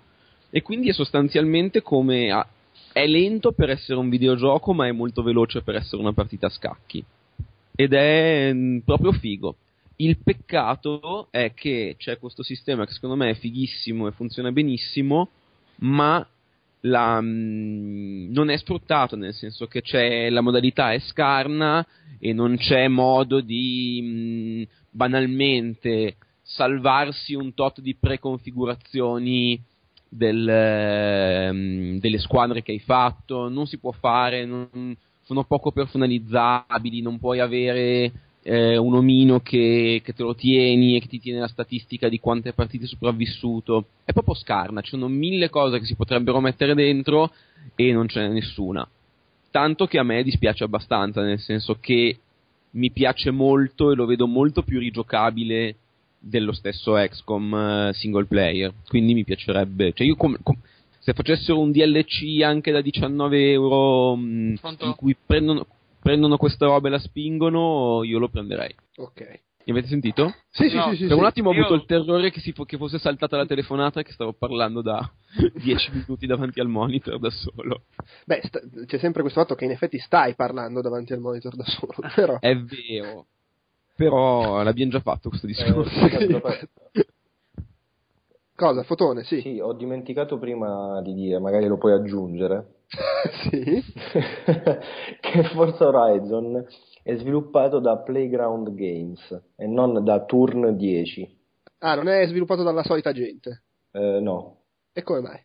e 0.50 0.62
quindi 0.62 0.88
è 0.88 0.92
sostanzialmente 0.92 1.82
come 1.82 2.30
a- 2.30 2.46
è 2.92 3.06
lento 3.06 3.52
per 3.52 3.70
essere 3.70 3.98
un 3.98 4.08
videogioco 4.08 4.72
ma 4.74 4.86
è 4.86 4.92
molto 4.92 5.22
veloce 5.22 5.62
per 5.62 5.76
essere 5.76 6.02
una 6.02 6.12
partita 6.12 6.46
a 6.46 6.50
scacchi 6.50 7.02
ed 7.74 7.92
è 7.92 8.50
mm, 8.52 8.78
proprio 8.78 9.12
figo. 9.12 9.56
Il 9.96 10.18
peccato 10.18 11.28
è 11.30 11.52
che 11.54 11.94
c'è 11.96 12.18
questo 12.18 12.42
sistema 12.42 12.84
che 12.84 12.92
secondo 12.92 13.16
me 13.16 13.30
è 13.30 13.34
fighissimo 13.34 14.08
e 14.08 14.12
funziona 14.12 14.50
benissimo, 14.50 15.28
ma 15.76 16.26
la, 16.82 17.20
mm, 17.20 18.32
non 18.32 18.50
è 18.50 18.56
sfruttato, 18.56 19.16
nel 19.16 19.34
senso 19.34 19.66
che 19.66 20.30
la 20.30 20.40
modalità 20.40 20.92
è 20.92 20.98
scarna 21.00 21.84
e 22.18 22.32
non 22.32 22.56
c'è 22.56 22.88
modo 22.88 23.40
di 23.40 24.00
mm, 24.02 24.62
banalmente 24.90 26.16
salvarsi 26.42 27.34
un 27.34 27.54
tot 27.54 27.80
di 27.80 27.96
preconfigurazioni 27.98 29.60
del, 30.08 30.46
ehm, 30.48 31.98
delle 31.98 32.18
squadre 32.18 32.62
che 32.62 32.72
hai 32.72 32.80
fatto, 32.80 33.48
non 33.48 33.66
si 33.66 33.78
può 33.78 33.92
fare, 33.92 34.44
non- 34.44 34.96
sono 35.24 35.44
poco 35.44 35.70
personalizzabili, 35.70 37.00
non 37.00 37.18
puoi 37.18 37.38
avere 37.40 38.12
eh, 38.42 38.76
un 38.76 38.94
omino 38.94 39.40
che, 39.40 40.00
che 40.04 40.12
te 40.12 40.22
lo 40.22 40.34
tieni 40.34 40.96
e 40.96 41.00
che 41.00 41.08
ti 41.08 41.20
tiene 41.20 41.40
la 41.40 41.48
statistica 41.48 42.08
di 42.08 42.18
quante 42.18 42.52
partite 42.52 42.84
hai 42.84 42.88
sopravvissuto. 42.88 43.86
È 44.04 44.12
proprio 44.12 44.34
scarna, 44.34 44.80
ci 44.80 44.90
sono 44.90 45.08
mille 45.08 45.48
cose 45.48 45.78
che 45.78 45.84
si 45.84 45.94
potrebbero 45.94 46.40
mettere 46.40 46.74
dentro 46.74 47.32
e 47.74 47.92
non 47.92 48.08
ce 48.08 48.20
n'è 48.20 48.28
nessuna. 48.28 48.86
Tanto 49.50 49.86
che 49.86 49.98
a 49.98 50.02
me 50.02 50.22
dispiace 50.22 50.64
abbastanza, 50.64 51.22
nel 51.22 51.38
senso 51.38 51.76
che 51.78 52.18
mi 52.70 52.90
piace 52.90 53.30
molto 53.30 53.90
e 53.90 53.94
lo 53.94 54.06
vedo 54.06 54.26
molto 54.26 54.62
più 54.62 54.78
rigiocabile 54.78 55.76
dello 56.18 56.52
stesso 56.52 56.94
XCOM 56.94 57.54
eh, 57.54 57.90
single 57.94 58.24
player. 58.24 58.72
Quindi 58.88 59.12
mi 59.14 59.24
piacerebbe. 59.24 59.92
Cioè, 59.92 60.06
io 60.06 60.16
com- 60.16 60.38
com- 60.42 60.56
se 60.98 61.12
facessero 61.12 61.58
un 61.58 61.72
DLC 61.72 62.42
anche 62.42 62.70
da 62.70 62.80
19 62.80 63.50
euro 63.50 64.14
mh, 64.16 64.54
Pronto? 64.60 64.84
in 64.86 64.94
cui 64.94 65.16
prendono, 65.26 65.66
prendono 66.02 66.36
questa 66.36 66.66
roba 66.66 66.88
e 66.88 66.90
la 66.90 66.98
spingono, 66.98 68.02
io 68.02 68.18
lo 68.18 68.28
prenderei. 68.28 68.74
Ok. 68.96 69.40
Mi 69.64 69.70
avete 69.72 69.86
sentito? 69.86 70.34
Sì, 70.50 70.68
sì, 70.68 70.74
No, 70.74 70.90
sì, 70.90 70.96
sì. 70.96 71.06
per 71.06 71.12
un 71.14 71.20
sì. 71.20 71.26
attimo 71.26 71.50
ho 71.50 71.52
Io- 71.52 71.60
avuto 71.60 71.74
il 71.74 71.84
terrore 71.86 72.32
che, 72.32 72.40
si 72.40 72.50
fo- 72.50 72.64
che 72.64 72.76
fosse 72.76 72.98
saltata 72.98 73.36
la 73.36 73.46
telefonata 73.46 74.00
e 74.00 74.02
che 74.02 74.10
stavo 74.10 74.32
parlando 74.32 74.82
da 74.82 75.08
10 75.54 75.92
minuti 75.92 76.26
davanti 76.26 76.58
al 76.58 76.66
monitor 76.66 77.20
da 77.20 77.30
solo. 77.30 77.82
Beh, 78.26 78.40
sta- 78.42 78.60
c'è 78.86 78.98
sempre 78.98 79.22
questo 79.22 79.40
fatto 79.40 79.54
che 79.54 79.64
in 79.64 79.70
effetti 79.70 79.98
stai 79.98 80.34
parlando 80.34 80.80
davanti 80.80 81.12
al 81.12 81.20
monitor 81.20 81.54
da 81.54 81.64
solo, 81.64 81.94
però... 82.12 82.38
È 82.40 82.56
vero. 82.56 83.26
Però 83.94 84.62
l'abbiamo 84.64 84.90
già 84.90 85.00
fatto 85.00 85.28
questo 85.28 85.46
Eh, 85.46 85.50
discorso. 85.50 86.08
Giovanni. 86.08 86.40
Cosa, 88.56 88.82
fotone, 88.82 89.24
sì. 89.24 89.40
Sì, 89.40 89.58
ho 89.60 89.72
dimenticato 89.72 90.38
prima 90.38 91.00
di 91.02 91.14
dire, 91.14 91.38
magari 91.38 91.66
lo 91.66 91.78
puoi 91.78 91.92
aggiungere, 91.92 92.81
sì. 93.50 93.82
che 95.20 95.42
Forza 95.52 95.86
Horizon 95.88 96.64
è 97.02 97.14
sviluppato 97.16 97.78
da 97.78 97.98
Playground 97.98 98.74
Games 98.74 99.42
e 99.56 99.66
non 99.66 100.02
da 100.04 100.24
Turn 100.24 100.76
10. 100.76 101.40
Ah, 101.78 101.94
non 101.94 102.08
è 102.08 102.26
sviluppato 102.26 102.62
dalla 102.62 102.82
solita 102.84 103.12
gente. 103.12 103.64
Eh, 103.92 104.20
no. 104.20 104.58
E 104.92 105.02
come 105.02 105.20
mai? 105.20 105.40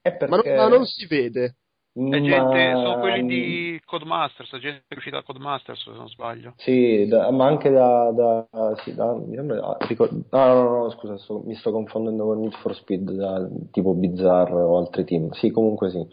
È 0.00 0.14
perché... 0.14 0.54
Ma, 0.54 0.56
non, 0.56 0.70
ma 0.70 0.76
non 0.76 0.86
si 0.86 1.06
vede. 1.06 1.56
È 1.98 2.20
gente, 2.20 2.72
Ma- 2.72 2.80
sono 2.82 3.00
quelli 3.00 3.26
di 3.26 3.80
Codemasters, 3.84 4.52
è 4.52 4.58
gente 4.58 4.84
che 4.86 4.94
è 4.94 4.96
uscita 4.98 5.16
da 5.16 5.22
Codemasters 5.24 5.82
se 5.82 5.90
non 5.90 6.08
sbaglio. 6.08 6.54
Sì, 6.58 7.06
da- 7.08 7.30
ma 7.32 7.46
anche 7.46 7.70
da... 7.70 8.12
da, 8.12 8.74
sì, 8.84 8.94
da 8.94 9.14
mi 9.14 9.34
sembra- 9.34 9.64
ah, 9.66 9.76
ricor- 9.86 10.12
no, 10.12 10.22
no, 10.30 10.62
no, 10.62 10.82
no, 10.82 10.90
scusa, 10.90 11.18
sto- 11.18 11.42
mi 11.44 11.54
sto 11.56 11.72
confondendo 11.72 12.24
con 12.24 12.38
Need 12.40 12.52
for 12.58 12.74
Speed, 12.74 13.10
da- 13.12 13.48
tipo 13.72 13.94
Bizarre 13.94 14.52
o 14.54 14.76
altri 14.78 15.04
team. 15.04 15.30
Sì, 15.32 15.50
comunque 15.50 15.90
sì. 15.90 16.06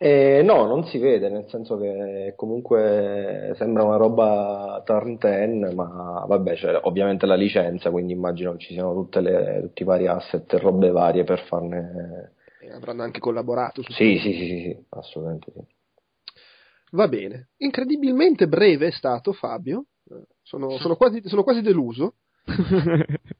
Eh, 0.00 0.42
no, 0.44 0.64
non 0.66 0.84
si 0.84 0.98
vede, 0.98 1.28
nel 1.28 1.48
senso 1.48 1.76
che 1.76 2.34
comunque 2.36 3.52
sembra 3.56 3.82
una 3.82 3.96
roba 3.96 4.80
turn 4.84 5.16
10, 5.18 5.74
ma 5.74 6.24
vabbè, 6.24 6.54
c'è 6.54 6.78
ovviamente 6.82 7.26
la 7.26 7.34
licenza, 7.34 7.90
quindi 7.90 8.12
immagino 8.12 8.52
che 8.52 8.58
ci 8.58 8.74
siano 8.74 8.94
tutte 8.94 9.20
le, 9.20 9.58
tutti 9.62 9.82
i 9.82 9.84
vari 9.84 10.06
asset 10.06 10.52
e 10.52 10.58
robe 10.58 10.90
varie 10.90 11.24
per 11.24 11.40
farne... 11.46 12.34
E 12.60 12.70
avranno 12.70 13.02
anche 13.02 13.18
collaborato 13.18 13.82
su 13.82 13.90
Sì, 13.92 14.18
sì, 14.18 14.32
sì, 14.34 14.46
sì, 14.46 14.60
sì, 14.62 14.84
assolutamente 14.90 15.52
sì. 15.52 15.60
Va 16.92 17.08
bene. 17.08 17.48
Incredibilmente 17.56 18.46
breve 18.46 18.86
è 18.86 18.92
stato 18.92 19.32
Fabio. 19.32 19.86
Eh, 20.08 20.22
Sono, 20.42 20.78
sono 20.78 20.94
quasi, 20.94 21.22
sono 21.24 21.42
quasi 21.42 21.60
deluso. 21.60 22.14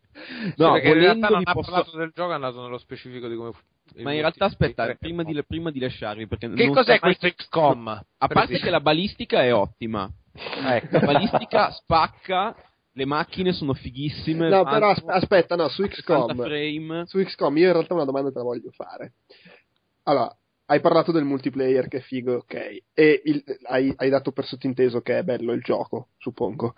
No, 0.57 0.73
perché 0.73 0.89
in 0.89 0.95
realtà 0.95 1.29
non 1.29 1.39
vi 1.39 1.45
ha 1.47 1.53
posso... 1.53 1.71
parlato 1.71 1.97
del 1.97 2.11
gioco, 2.13 2.33
è 2.33 2.35
andato 2.35 2.61
nello 2.61 2.79
specifico 2.79 3.29
di 3.29 3.37
come 3.37 3.53
Ma 3.97 4.13
in 4.13 4.21
realtà 4.21 4.45
aspetta, 4.47 4.85
multiplayer. 4.85 4.99
prima 4.99 5.23
di, 5.25 5.45
prima 5.45 5.71
di 5.71 5.79
lasciarvi, 5.81 6.27
perché 6.27 6.49
Che 6.53 6.65
non 6.65 6.75
cos'è 6.75 6.97
sta 6.97 6.99
questo 7.01 7.29
XCOM? 7.29 7.89
A 7.89 8.05
parte 8.27 8.41
esempio? 8.43 8.61
che 8.61 8.71
la 8.71 8.81
balistica 8.81 9.43
è 9.43 9.53
ottima, 9.53 10.11
Ecco. 10.33 10.99
la 10.99 11.07
balistica 11.07 11.71
spacca, 11.73 12.55
le 12.93 13.05
macchine 13.05 13.53
sono 13.53 13.75
fighissime. 13.75 14.49
No, 14.49 14.65
però 14.65 14.91
aspetta, 15.07 15.57
no, 15.57 15.69
su 15.69 15.83
60 15.87 15.95
XCOM. 16.35 16.37
frame. 16.45 17.07
Su 17.07 17.19
XCOM 17.23 17.57
io 17.59 17.67
in 17.67 17.73
realtà 17.73 17.95
una 17.95 18.05
domanda 18.05 18.31
te 18.31 18.39
la 18.39 18.45
voglio 18.45 18.71
fare. 18.71 19.13
Allora, 20.05 20.35
hai 20.67 20.81
parlato 20.81 21.13
del 21.13 21.25
multiplayer 21.25 21.89
che 21.89 21.99
è 21.99 22.01
figo, 22.01 22.35
ok. 22.37 22.55
E 22.95 23.23
il- 23.25 23.45
hai, 23.69 23.93
hai 23.97 24.09
dato 24.11 24.33
per 24.33 24.45
sottinteso 24.47 25.01
che 25.01 25.19
è 25.19 25.23
bello 25.23 25.53
il 25.53 25.63
gioco, 25.63 26.09
suppongo. 26.19 26.75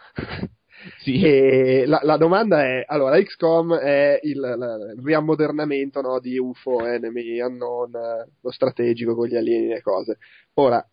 Sì. 0.99 1.23
E 1.23 1.85
la, 1.87 2.01
la 2.03 2.17
domanda 2.17 2.65
è, 2.65 2.85
allora, 2.87 3.21
XCOM 3.21 3.75
è 3.75 4.19
il, 4.23 4.41
la- 4.41 4.77
il 4.95 5.03
riammodernamento 5.05 6.01
no, 6.01 6.21
di 6.21 6.39
UFO, 6.39 6.85
Enemy, 6.87 7.41
Unknown, 7.41 7.91
lo 8.41 8.51
strategico 8.51 9.15
con 9.15 9.27
gli 9.27 9.37
alieni 9.37 9.73
e 9.73 9.83
cose. 9.83 10.19
Ora, 10.55 10.85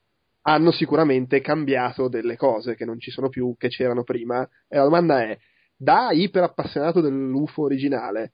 hanno 0.44 0.72
sicuramente 0.72 1.42
cambiato 1.42 2.08
delle 2.08 2.38
cose 2.38 2.76
che 2.76 2.86
non 2.86 3.00
ci 3.00 3.12
sono 3.12 3.30
più, 3.30 3.56
che 3.58 3.68
c'erano 3.68 4.04
prima, 4.04 4.48
e 4.68 4.78
la 4.78 4.84
domanda 4.84 5.22
è, 5.22 5.38
da 5.76 6.10
iper 6.12 6.44
appassionato 6.44 7.02
dell'UFO 7.02 7.64
originale, 7.64 8.32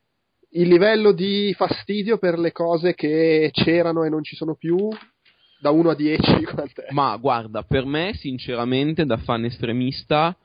il 0.51 0.67
livello 0.67 1.11
di 1.11 1.53
fastidio 1.57 2.17
per 2.19 2.37
le 2.37 2.51
cose 2.51 2.93
che 2.93 3.49
c'erano 3.51 4.03
e 4.03 4.09
non 4.09 4.23
ci 4.23 4.35
sono 4.35 4.53
più, 4.53 4.89
da 5.59 5.71
1 5.71 5.89
a 5.89 5.95
10, 5.95 6.43
quant'è? 6.53 6.87
Ma 6.91 7.15
guarda, 7.17 7.63
per 7.63 7.85
me, 7.85 8.13
sinceramente, 8.13 9.05
da 9.05 9.17
fan 9.17 9.45
estremista, 9.45 10.37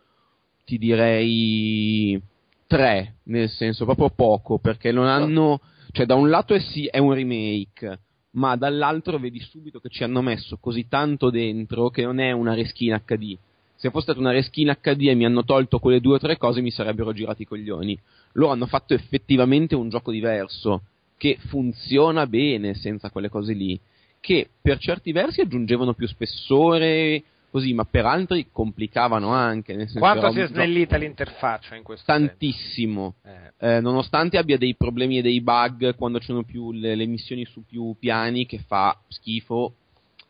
ti 0.68 0.76
direi 0.76 2.20
tre, 2.66 3.14
nel 3.24 3.48
senso 3.48 3.86
proprio 3.86 4.10
poco, 4.10 4.58
perché 4.58 4.92
non 4.92 5.06
hanno, 5.06 5.60
cioè 5.92 6.04
da 6.04 6.14
un 6.14 6.28
lato 6.28 6.52
è 6.52 6.60
sì, 6.60 6.84
è 6.84 6.98
un 6.98 7.14
remake, 7.14 7.98
ma 8.32 8.54
dall'altro 8.54 9.18
vedi 9.18 9.40
subito 9.40 9.80
che 9.80 9.88
ci 9.88 10.04
hanno 10.04 10.20
messo 10.20 10.58
così 10.60 10.86
tanto 10.86 11.30
dentro 11.30 11.88
che 11.88 12.02
non 12.02 12.20
è 12.20 12.32
una 12.32 12.52
reskin 12.52 13.00
HD. 13.02 13.34
Se 13.76 13.88
fosse 13.88 14.02
stata 14.02 14.18
una 14.18 14.32
reskin 14.32 14.76
HD 14.78 15.06
e 15.08 15.14
mi 15.14 15.24
hanno 15.24 15.42
tolto 15.42 15.78
quelle 15.78 16.02
due 16.02 16.16
o 16.16 16.18
tre 16.18 16.36
cose 16.36 16.60
mi 16.60 16.70
sarebbero 16.70 17.14
girati 17.14 17.42
i 17.42 17.46
coglioni. 17.46 17.98
Loro 18.32 18.52
hanno 18.52 18.66
fatto 18.66 18.92
effettivamente 18.92 19.74
un 19.74 19.88
gioco 19.88 20.10
diverso, 20.10 20.82
che 21.16 21.38
funziona 21.46 22.26
bene 22.26 22.74
senza 22.74 23.08
quelle 23.08 23.30
cose 23.30 23.54
lì, 23.54 23.80
che 24.20 24.50
per 24.60 24.76
certi 24.76 25.12
versi 25.12 25.40
aggiungevano 25.40 25.94
più 25.94 26.06
spessore, 26.06 27.22
così, 27.50 27.72
ma 27.74 27.84
per 27.84 28.06
altri 28.06 28.48
complicavano 28.52 29.30
anche. 29.30 29.74
Nel 29.74 29.86
senso 29.86 30.00
Quanto 30.00 30.20
si 30.20 30.26
è 30.26 30.28
un 30.28 30.46
gioco 30.46 30.54
snellita 30.54 30.96
l'interfaccia 30.96 31.74
in 31.74 31.82
questo? 31.82 32.04
Tantissimo. 32.06 33.14
Eh, 33.24 33.76
Eh, 33.76 33.80
nonostante 33.80 34.38
abbia 34.38 34.56
dei 34.56 34.74
problemi 34.76 35.18
e 35.18 35.22
dei 35.22 35.40
bug 35.40 35.94
quando 35.96 36.18
c'erano 36.18 36.44
più 36.44 36.72
le, 36.72 36.94
le 36.94 37.06
missioni 37.06 37.44
su 37.44 37.64
più 37.66 37.94
piani 37.98 38.46
che 38.46 38.58
fa 38.58 38.96
schifo 39.08 39.74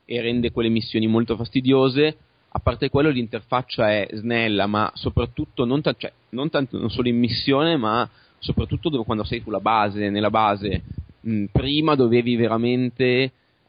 e 0.05 0.21
rende 0.23 0.51
quelle 0.51 0.71
missioni 0.71 1.07
molto 1.07 1.37
fastidiose. 1.37 2.17
A 2.51 2.61
parte 2.61 2.89
quello 2.89 3.11
l'interfaccia 3.11 3.91
è 3.93 4.09
snella, 4.15 4.67
ma 4.67 4.91
soprattutto 4.95 5.67
non, 5.67 5.83
ta- 5.83 5.95
cioè, 5.97 6.11
non 6.31 6.49
tanto 6.49 6.79
non 6.79 6.89
solo 6.91 7.09
in 7.09 7.19
missione, 7.19 7.77
ma 7.77 8.09
soprattutto 8.39 8.89
dove- 8.89 9.05
quando 9.05 9.25
sei 9.25 9.41
sulla 9.43 9.61
base, 9.61 10.09
nella 10.09 10.31
base. 10.31 10.83
Mh, 11.21 11.45
prima 11.53 11.95
dovevi 11.95 12.37
veramente 12.37 13.05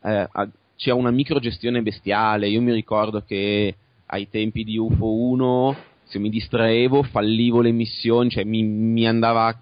eh, 0.01 0.27
a- 0.31 0.47
c'è 0.79 0.91
una 0.91 1.11
microgestione 1.11 1.81
bestiale. 1.81 2.47
Io 2.47 2.61
mi 2.61 2.71
ricordo 2.71 3.21
che 3.21 3.75
ai 4.05 4.29
tempi 4.29 4.63
di 4.63 4.77
UFO 4.77 5.13
1 5.13 5.77
se 6.05 6.19
mi 6.19 6.29
distraevo, 6.29 7.03
fallivo 7.03 7.59
le 7.59 7.71
missioni, 7.71 8.29
cioè 8.29 8.45
mi, 8.45 8.63
mi 8.63 9.05
andava, 9.05 9.53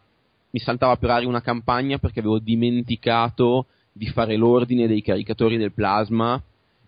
mi 0.51 0.59
saltava 0.59 0.95
per 0.95 1.09
aria 1.09 1.28
una 1.28 1.41
campagna 1.41 1.97
perché 1.97 2.20
avevo 2.20 2.38
dimenticato 2.38 3.65
di 3.91 4.05
fare 4.05 4.36
l'ordine 4.36 4.88
dei 4.88 5.01
caricatori 5.01 5.57
del 5.57 5.74
plasma 5.74 6.39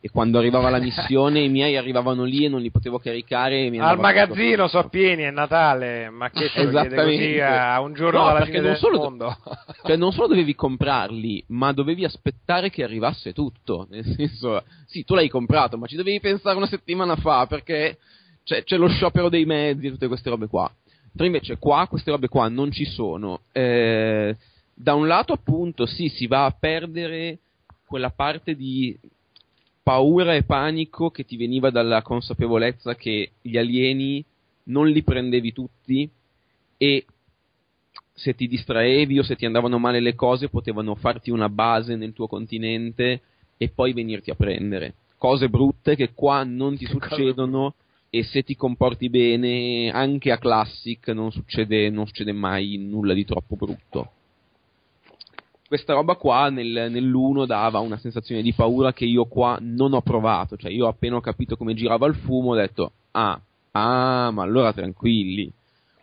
e 0.02 0.10
quando 0.10 0.38
arrivava 0.38 0.70
la 0.70 0.80
missione 0.80 1.42
i 1.42 1.50
miei 1.50 1.76
arrivavano 1.76 2.24
lì 2.24 2.46
e 2.46 2.50
non 2.50 2.62
li 2.62 2.72
potevo 2.72 3.00
caricare 3.00 3.68
Al 3.80 4.00
magazzino 4.00 4.66
tutto. 4.68 4.82
so 4.82 4.88
pieni, 4.88 5.24
è 5.24 5.32
Natale, 5.32 6.10
ma 6.10 6.30
che 6.30 6.50
te 6.54 6.64
lo 6.64 6.72
così 6.72 6.86
Esattamente. 6.88 7.42
a 7.44 7.82
un 7.82 7.94
giorno 7.94 8.20
No, 8.20 8.26
dalla 8.28 8.46
fine 8.46 8.60
non 8.62 8.68
del 8.70 8.78
solo- 8.78 8.98
mondo? 9.00 9.36
Cioè, 9.84 9.98
non 9.98 10.12
solo 10.14 10.28
dovevi 10.28 10.56
comprarli, 10.56 11.44
ma 11.48 11.72
dovevi 11.74 12.06
aspettare 12.06 12.70
che 12.70 12.84
arrivasse 12.84 13.34
tutto. 13.34 13.88
Nel 13.90 14.06
senso, 14.06 14.64
sì, 14.86 15.04
tu 15.04 15.16
l'hai 15.16 15.28
comprato, 15.30 15.78
ma 15.78 15.88
ci 15.88 15.96
dovevi 15.98 16.20
pensare 16.22 16.56
una 16.56 16.68
settimana 16.68 17.16
fa 17.18 17.46
perché 17.48 17.98
c'è, 18.46 18.64
c'è 18.64 18.78
lo 18.78 18.88
sciopero 18.88 19.28
dei 19.30 19.46
mezzi 19.46 19.90
tutte 19.90 20.08
queste 20.08 20.30
robe 20.30 20.48
qua. 20.48 20.72
Mentre 21.06 21.26
invece 21.26 21.58
qua 21.58 21.88
queste 21.90 22.12
robe 22.12 22.28
qua 22.30 22.48
non 22.50 22.72
ci 22.72 22.86
sono. 22.86 23.42
Eh, 23.52 24.36
da 24.74 24.94
un 24.94 25.08
lato, 25.08 25.34
appunto, 25.34 25.86
sì, 25.86 26.08
si 26.08 26.26
va 26.28 26.46
a 26.46 26.56
perdere 26.58 27.40
quella 27.86 28.12
parte 28.12 28.56
di 28.56 28.98
paura 29.90 30.36
e 30.36 30.44
panico 30.44 31.10
che 31.10 31.26
ti 31.26 31.36
veniva 31.36 31.72
dalla 31.72 32.04
consapevolezza 32.04 32.94
che 32.94 33.32
gli 33.42 33.58
alieni 33.58 34.24
non 34.66 34.88
li 34.88 35.02
prendevi 35.02 35.52
tutti 35.52 36.08
e 36.78 37.06
se 38.14 38.36
ti 38.36 38.48
distraevi 38.48 39.18
o 39.18 39.24
se 39.24 39.36
ti 39.36 39.48
andavano 39.48 39.80
male 39.80 40.00
le 40.00 40.14
cose 40.14 40.48
potevano 40.48 40.94
farti 40.94 41.32
una 41.32 41.50
base 41.50 41.96
nel 41.96 42.14
tuo 42.14 42.28
continente 42.28 43.22
e 43.58 43.70
poi 43.70 43.94
venirti 43.94 44.30
a 44.30 44.36
prendere. 44.36 44.94
Cose 45.18 45.50
brutte 45.50 45.96
che 45.96 46.14
qua 46.14 46.44
non 46.44 46.78
ti 46.78 46.86
succedono 46.86 47.74
e 48.12 48.22
se 48.22 48.44
ti 48.44 48.56
comporti 48.56 49.10
bene 49.10 49.90
anche 49.90 50.32
a 50.32 50.38
Classic 50.38 51.08
non 51.08 51.32
succede, 51.32 51.90
non 51.90 52.06
succede 52.06 52.32
mai 52.32 52.78
nulla 52.78 53.16
di 53.16 53.26
troppo 53.26 53.56
brutto. 53.56 54.12
Questa 55.70 55.94
roba 55.94 56.16
qua 56.16 56.50
nel, 56.50 56.88
nell'1 56.90 57.46
dava 57.46 57.78
una 57.78 58.00
sensazione 58.00 58.42
di 58.42 58.54
paura 58.54 58.92
che 58.92 59.06
io 59.06 59.26
qua 59.26 59.60
non 59.62 59.94
ho 59.94 60.02
provato, 60.02 60.58
cioè 60.58 60.72
io 60.72 60.88
appena 60.88 61.18
ho 61.18 61.22
capito 61.22 61.56
come 61.58 61.76
girava 61.76 62.08
il 62.08 62.16
fumo 62.16 62.54
ho 62.54 62.56
detto 62.56 62.92
ah, 63.12 63.40
ah, 63.74 64.32
ma 64.32 64.42
allora 64.42 64.74
tranquilli. 64.74 65.54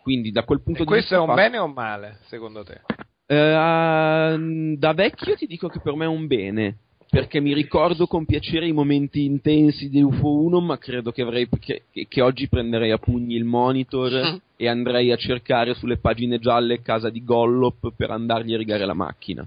Quindi 0.02 0.30
da 0.30 0.44
quel 0.44 0.60
punto 0.60 0.82
E 0.82 0.84
di 0.84 0.88
questo 0.88 1.16
vista 1.16 1.16
è 1.16 1.18
un 1.18 1.26
fa- 1.26 1.34
bene 1.34 1.58
o 1.58 1.64
un 1.64 1.72
male, 1.72 2.18
secondo 2.26 2.62
te? 2.62 2.80
Eh, 3.26 4.76
da 4.78 4.92
vecchio 4.92 5.34
ti 5.34 5.46
dico 5.46 5.66
che 5.66 5.80
per 5.80 5.94
me 5.94 6.04
è 6.04 6.08
un 6.08 6.28
bene. 6.28 6.76
Perché 7.10 7.40
mi 7.40 7.52
ricordo 7.52 8.06
con 8.06 8.24
piacere 8.24 8.68
i 8.68 8.72
momenti 8.72 9.24
intensi 9.24 9.88
di 9.88 10.00
UFO 10.00 10.42
1, 10.42 10.60
ma 10.60 10.78
credo 10.78 11.10
che, 11.10 11.22
avrei, 11.22 11.48
che- 11.58 11.82
che 11.90 12.20
oggi 12.20 12.48
prenderei 12.48 12.92
a 12.92 12.98
pugni 12.98 13.34
il 13.34 13.44
monitor 13.44 14.40
e 14.56 14.68
andrei 14.68 15.10
a 15.10 15.16
cercare 15.16 15.74
sulle 15.74 15.96
pagine 15.98 16.38
gialle 16.38 16.82
casa 16.82 17.10
di 17.10 17.24
Gollop 17.24 17.92
per 17.96 18.12
andargli 18.12 18.54
a 18.54 18.58
rigare 18.58 18.84
la 18.86 18.94
macchina. 18.94 19.44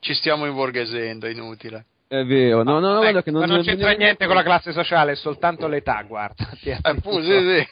Ci 0.00 0.14
stiamo 0.14 0.46
inborghesendo, 0.46 1.26
è 1.26 1.30
inutile. 1.30 1.86
È 2.08 2.24
vero, 2.24 2.62
no, 2.62 2.78
no, 2.78 2.92
no, 2.92 2.98
guarda 2.98 3.22
che 3.22 3.30
non, 3.30 3.40
ma 3.40 3.46
non 3.46 3.62
c'entra 3.62 3.88
non- 3.88 3.98
niente 3.98 4.26
con 4.26 4.34
la 4.34 4.42
classe 4.42 4.72
sociale, 4.72 5.12
è 5.12 5.16
soltanto 5.16 5.66
l'età, 5.66 6.02
guarda. 6.02 6.50
Eh, 6.62 7.00
pu- 7.00 7.20
sì, 7.20 7.66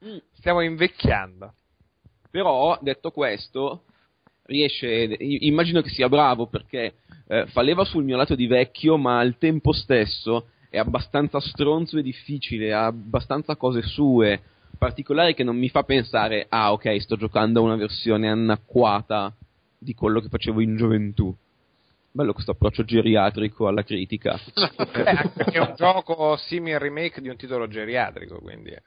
sì. 0.00 0.20
Stiamo 0.32 0.60
invecchiando. 0.60 1.52
Però, 2.30 2.78
detto 2.80 3.10
questo, 3.10 3.84
riesce, 4.46 5.16
immagino 5.18 5.82
che 5.82 5.88
sia 5.90 6.08
bravo 6.08 6.46
perché 6.46 6.94
eh, 7.28 7.46
fa 7.46 7.62
leva 7.62 7.84
sul 7.84 8.04
mio 8.04 8.16
lato 8.16 8.34
di 8.34 8.46
vecchio, 8.46 8.96
ma 8.96 9.18
al 9.18 9.36
tempo 9.38 9.72
stesso 9.72 10.48
è 10.70 10.78
abbastanza 10.78 11.38
stronzo 11.40 11.98
e 11.98 12.02
difficile, 12.02 12.72
ha 12.72 12.86
abbastanza 12.86 13.56
cose 13.56 13.82
sue, 13.82 14.40
particolari 14.78 15.34
che 15.34 15.44
non 15.44 15.56
mi 15.56 15.68
fa 15.68 15.82
pensare, 15.82 16.46
ah 16.48 16.72
ok, 16.72 17.00
sto 17.00 17.16
giocando 17.16 17.60
a 17.60 17.62
una 17.62 17.76
versione 17.76 18.28
anacquata 18.28 19.32
di 19.84 19.94
quello 19.94 20.20
che 20.20 20.28
facevo 20.28 20.60
in 20.60 20.76
gioventù. 20.76 21.34
Bello 22.10 22.32
questo 22.32 22.52
approccio 22.52 22.84
geriatrico 22.84 23.68
alla 23.68 23.84
critica. 23.84 24.40
Eh, 24.94 25.10
anche 25.10 25.28
perché 25.30 25.58
è 25.58 25.60
un 25.60 25.74
gioco 25.76 26.36
simile 26.36 26.78
remake 26.78 27.20
di 27.20 27.28
un 27.28 27.36
titolo 27.36 27.66
geriatrico, 27.66 28.38
quindi 28.38 28.70
eh, 28.70 28.82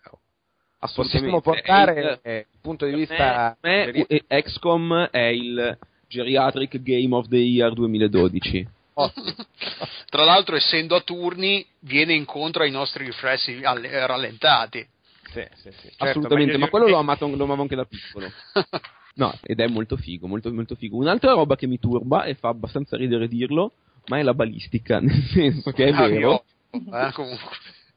possiamo 0.95 1.41
portare 1.41 2.19
Eh, 2.21 2.31
eh, 2.31 2.37
il 2.49 2.59
punto 2.61 2.85
di 2.85 2.93
vista 2.93 3.57
me, 3.61 3.91
me, 3.91 4.41
XCOM 4.41 5.09
è 5.11 5.25
il 5.25 5.77
Geriatric 6.07 6.81
Game 6.81 7.13
of 7.13 7.27
the 7.27 7.37
Year 7.37 7.73
2012. 7.73 8.67
Tra 10.09 10.23
l'altro, 10.23 10.55
essendo 10.55 10.95
a 10.95 11.01
turni, 11.01 11.65
viene 11.79 12.13
incontro 12.13 12.63
ai 12.63 12.71
nostri 12.71 13.03
riflessi 13.05 13.59
alle- 13.63 14.07
rallentati. 14.07 14.87
Sì, 15.33 15.45
sì, 15.55 15.69
sì. 15.71 15.87
Certo, 15.89 16.03
Assolutamente, 16.05 16.57
ma 16.57 16.65
di- 16.65 16.71
quello 16.71 16.87
l'ho 16.87 16.97
amato, 16.97 17.27
lo 17.27 17.43
amavo 17.43 17.61
anche 17.63 17.75
da 17.75 17.85
piccolo. 17.85 18.31
No, 19.17 19.33
ed 19.43 19.59
è 19.59 19.67
molto 19.67 19.97
figo, 19.97 20.27
molto, 20.27 20.51
molto 20.53 20.75
figo. 20.75 20.95
Un'altra 20.97 21.33
roba 21.33 21.55
che 21.55 21.67
mi 21.67 21.79
turba, 21.79 22.23
e 22.25 22.35
fa 22.35 22.49
abbastanza 22.49 22.95
ridere 22.97 23.27
dirlo, 23.27 23.73
ma 24.07 24.19
è 24.19 24.23
la 24.23 24.33
balistica, 24.33 24.99
nel 25.01 25.21
senso 25.33 25.71
che 25.71 25.85
è 25.87 25.91
Ah, 25.91 26.07
vero. 26.07 26.43
eh, 26.71 27.11
comunque. 27.13 27.49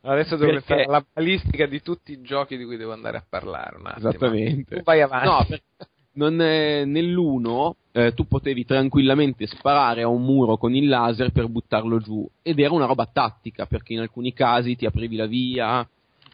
Adesso 0.03 0.37
devo 0.37 0.53
Perché- 0.53 0.67
pensare 0.67 0.85
alla 0.85 1.05
balistica 1.13 1.67
di 1.67 1.83
tutti 1.83 2.13
i 2.13 2.23
giochi 2.23 2.57
di 2.57 2.65
cui 2.65 2.79
devo 2.79 2.93
andare 2.93 3.19
a 3.19 3.25
parlare. 3.29 3.77
Un 3.77 3.87
attimo. 3.87 4.09
Esattamente. 4.09 4.77
Tu 4.77 4.83
vai 4.83 5.03
avanti. 5.03 5.27
No, 5.29 5.45
perché 5.47 5.65
non 6.13 6.41
è- 6.41 6.85
nell'uno 6.87 7.77
eh, 7.93 8.15
tu 8.15 8.27
potevi 8.27 8.65
tranquillamente 8.65 9.47
sparare 9.47 10.01
a 10.03 10.09
un 10.09 10.23
muro 10.25 10.57
con 10.57 10.75
il 10.75 10.89
laser 10.89 11.33
per 11.33 11.49
buttarlo 11.49 11.99
giù 11.99 12.27
ed 12.41 12.59
era 12.61 12.73
una 12.73 12.87
roba 12.87 13.05
tattica 13.13 13.67
perché 13.67 13.93
in 13.93 13.99
alcuni 14.01 14.33
casi 14.33 14.75
ti 14.75 14.87
aprivi 14.87 15.17
la 15.17 15.27
via, 15.27 15.87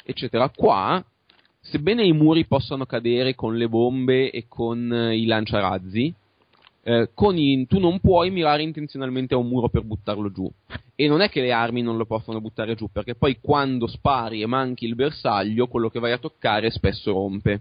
eccetera. 0.04 0.48
Qua, 0.48 1.04
sebbene 1.70 2.04
i 2.04 2.12
muri 2.12 2.46
possano 2.46 2.86
cadere 2.86 3.34
con 3.34 3.56
le 3.56 3.68
bombe 3.68 4.30
e 4.30 4.46
con 4.48 4.92
eh, 4.92 5.16
i 5.16 5.24
lanciarazzi, 5.24 6.12
eh, 6.82 7.10
con 7.14 7.36
i- 7.36 7.66
tu 7.66 7.78
non 7.78 8.00
puoi 8.00 8.30
mirare 8.30 8.62
intenzionalmente 8.62 9.34
a 9.34 9.38
un 9.38 9.48
muro 9.48 9.68
per 9.68 9.82
buttarlo 9.82 10.30
giù. 10.30 10.50
E 10.94 11.08
non 11.08 11.20
è 11.20 11.28
che 11.28 11.40
le 11.40 11.52
armi 11.52 11.82
non 11.82 11.96
lo 11.96 12.06
possono 12.06 12.40
buttare 12.40 12.74
giù, 12.74 12.88
perché 12.90 13.14
poi 13.14 13.38
quando 13.40 13.86
spari 13.86 14.40
e 14.40 14.46
manchi 14.46 14.86
il 14.86 14.94
bersaglio, 14.94 15.66
quello 15.66 15.90
che 15.90 15.98
vai 15.98 16.12
a 16.12 16.18
toccare 16.18 16.70
spesso 16.70 17.12
rompe. 17.12 17.60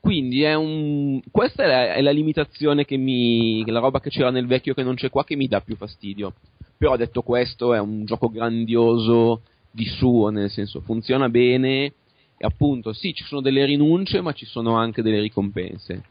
Quindi 0.00 0.42
è 0.42 0.54
un. 0.54 1.20
Questa 1.30 1.64
è 1.64 1.66
la, 1.66 1.94
è 1.94 2.02
la 2.02 2.10
limitazione 2.10 2.84
che 2.84 2.96
mi. 2.96 3.64
la 3.66 3.80
roba 3.80 4.00
che 4.00 4.10
c'era 4.10 4.30
nel 4.30 4.46
vecchio 4.46 4.74
che 4.74 4.82
non 4.82 4.94
c'è 4.94 5.10
qua 5.10 5.24
che 5.24 5.34
mi 5.34 5.48
dà 5.48 5.60
più 5.60 5.76
fastidio. 5.76 6.34
Però 6.76 6.96
detto 6.96 7.22
questo, 7.22 7.74
è 7.74 7.80
un 7.80 8.04
gioco 8.04 8.28
grandioso 8.30 9.42
di 9.70 9.86
suo, 9.86 10.28
nel 10.30 10.50
senso 10.50 10.80
funziona 10.80 11.28
bene. 11.28 11.92
E 12.38 12.46
appunto, 12.46 12.92
sì, 12.92 13.12
ci 13.12 13.24
sono 13.24 13.40
delle 13.40 13.64
rinunce, 13.64 14.20
ma 14.20 14.32
ci 14.32 14.46
sono 14.46 14.76
anche 14.76 15.02
delle 15.02 15.20
ricompense. 15.20 16.04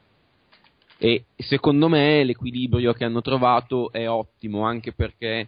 E 0.98 1.26
secondo 1.38 1.88
me 1.88 2.24
l'equilibrio 2.24 2.92
che 2.94 3.06
hanno 3.06 3.22
trovato 3.22 3.92
è 3.92 4.10
ottimo, 4.10 4.66
anche 4.66 4.92
perché 4.92 5.48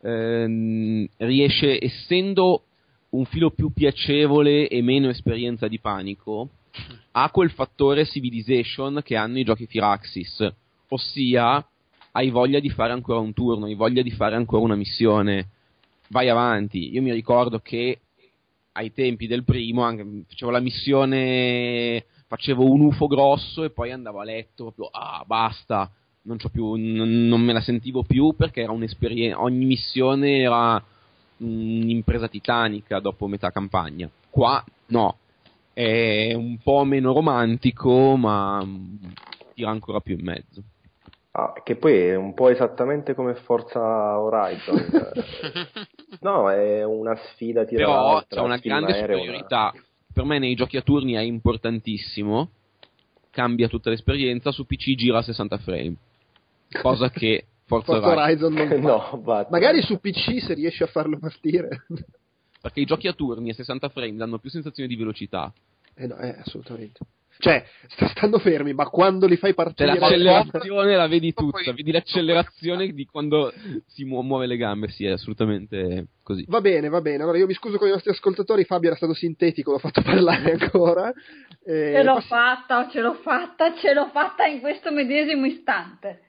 ehm, 0.00 1.06
riesce, 1.16 1.82
essendo 1.82 2.64
un 3.10 3.24
filo 3.24 3.50
più 3.50 3.72
piacevole 3.72 4.68
e 4.68 4.80
meno 4.80 5.08
esperienza 5.08 5.66
di 5.66 5.80
panico, 5.80 6.48
ha 7.12 7.30
quel 7.30 7.50
fattore 7.50 8.06
civilization 8.06 9.00
che 9.02 9.16
hanno 9.16 9.38
i 9.38 9.44
giochi 9.44 9.66
Firaxis, 9.66 10.52
ossia 10.88 11.66
hai 12.12 12.30
voglia 12.30 12.60
di 12.60 12.70
fare 12.70 12.92
ancora 12.92 13.18
un 13.18 13.32
turno, 13.32 13.66
hai 13.66 13.74
voglia 13.74 14.02
di 14.02 14.10
fare 14.10 14.36
ancora 14.36 14.62
una 14.62 14.76
missione, 14.76 15.48
vai 16.08 16.28
avanti. 16.28 16.92
Io 16.92 17.02
mi 17.02 17.12
ricordo 17.12 17.58
che 17.58 17.98
ai 18.72 18.92
tempi 18.92 19.26
del 19.26 19.44
primo 19.44 19.82
anche- 19.82 20.24
facevo 20.28 20.50
la 20.50 20.60
missione, 20.60 22.06
facevo 22.26 22.70
un 22.70 22.80
UFO 22.82 23.06
grosso 23.06 23.64
e 23.64 23.70
poi 23.70 23.90
andavo 23.90 24.20
a 24.20 24.24
letto 24.24 24.72
proprio, 24.72 24.88
ah 24.90 25.22
basta, 25.26 25.90
non, 26.22 26.38
più, 26.50 26.74
n- 26.74 27.26
non 27.28 27.40
me 27.40 27.52
la 27.52 27.60
sentivo 27.60 28.02
più 28.02 28.34
perché 28.36 28.64
ogni 28.64 29.64
missione 29.64 30.38
era 30.38 30.82
un'impresa 31.38 32.28
titanica 32.28 33.00
dopo 33.00 33.26
metà 33.26 33.50
campagna. 33.50 34.08
Qua 34.30 34.64
no, 34.86 35.18
è 35.72 36.32
un 36.34 36.58
po' 36.62 36.84
meno 36.84 37.12
romantico 37.12 38.16
ma 38.16 38.64
mm, 38.64 38.96
tira 39.54 39.70
ancora 39.70 40.00
più 40.00 40.16
in 40.16 40.24
mezzo. 40.24 40.62
Ah, 41.34 41.54
che 41.64 41.76
poi 41.76 41.94
è 41.94 42.14
un 42.14 42.34
po' 42.34 42.50
esattamente 42.50 43.14
come 43.14 43.34
Forza 43.34 43.80
Horizon. 44.20 44.76
no, 46.20 46.50
è 46.50 46.84
una 46.84 47.16
sfida 47.16 47.64
tira 47.64 47.86
Però 47.86 48.24
c'è 48.28 48.40
una 48.40 48.58
grande 48.58 48.92
aereo, 48.92 49.16
superiorità. 49.16 49.72
Per 50.12 50.24
me 50.24 50.38
nei 50.38 50.54
giochi 50.54 50.76
a 50.76 50.82
turni 50.82 51.14
è 51.14 51.20
importantissimo, 51.20 52.50
cambia 53.30 53.68
tutta 53.68 53.88
l'esperienza, 53.88 54.52
su 54.52 54.66
PC 54.66 54.94
gira 54.94 55.18
a 55.18 55.22
60 55.22 55.56
frame. 55.58 55.94
Cosa 56.82 57.08
che 57.08 57.46
Forza 57.64 57.94
Forza 57.94 58.08
Horizon 58.08 58.54
Horizon 58.54 58.80
non 58.82 59.08
fa. 59.24 59.40
No, 59.40 59.46
Magari 59.48 59.80
su 59.80 59.98
PC 59.98 60.42
se 60.42 60.52
riesci 60.52 60.82
a 60.82 60.86
farlo 60.86 61.18
partire. 61.18 61.86
perché 62.60 62.80
i 62.80 62.84
giochi 62.84 63.08
a 63.08 63.14
turni 63.14 63.48
a 63.48 63.54
60 63.54 63.88
frame 63.88 64.16
danno 64.16 64.38
più 64.38 64.50
sensazione 64.50 64.86
di 64.86 64.96
velocità. 64.96 65.50
eh 65.94 66.06
no, 66.06 66.18
eh, 66.18 66.36
assolutamente. 66.40 67.00
Cioè, 67.38 67.64
sta 67.88 68.06
stando 68.08 68.38
fermi, 68.38 68.72
ma 68.72 68.86
quando 68.88 69.26
li 69.26 69.36
fai 69.36 69.52
Cioè, 69.54 69.64
partire... 69.64 69.98
l'accelerazione 69.98 70.94
la 70.96 71.08
vedi 71.08 71.32
Poi- 71.32 71.50
tutta, 71.50 71.72
vedi 71.72 71.90
l'accelerazione 71.90 72.92
di 72.92 73.04
quando 73.06 73.52
si 73.86 74.04
mu- 74.04 74.20
muove 74.20 74.46
le 74.46 74.56
gambe, 74.56 74.88
sì, 74.88 75.06
è 75.06 75.10
assolutamente 75.12 76.06
così. 76.22 76.44
Va 76.48 76.60
bene, 76.60 76.88
va 76.88 77.00
bene. 77.00 77.22
Allora 77.22 77.38
io 77.38 77.46
mi 77.46 77.54
scuso 77.54 77.78
con 77.78 77.88
i 77.88 77.90
nostri 77.90 78.10
ascoltatori, 78.10 78.64
Fabio 78.64 78.88
era 78.88 78.96
stato 78.96 79.14
sintetico, 79.14 79.72
l'ho 79.72 79.78
fatto 79.78 80.02
parlare 80.06 80.52
ancora. 80.52 81.12
Eh, 81.64 81.92
Ce 81.96 82.02
l'ho 82.02 82.14
passi- 82.14 82.28
fatta, 82.28 82.88
ce 82.90 83.00
l'ho 83.00 83.14
fatta, 83.14 83.74
ce 83.76 83.92
l'ho 83.92 84.08
fatta 84.12 84.44
in 84.46 84.60
questo 84.60 84.92
medesimo 84.92 85.46
istante. 85.46 86.20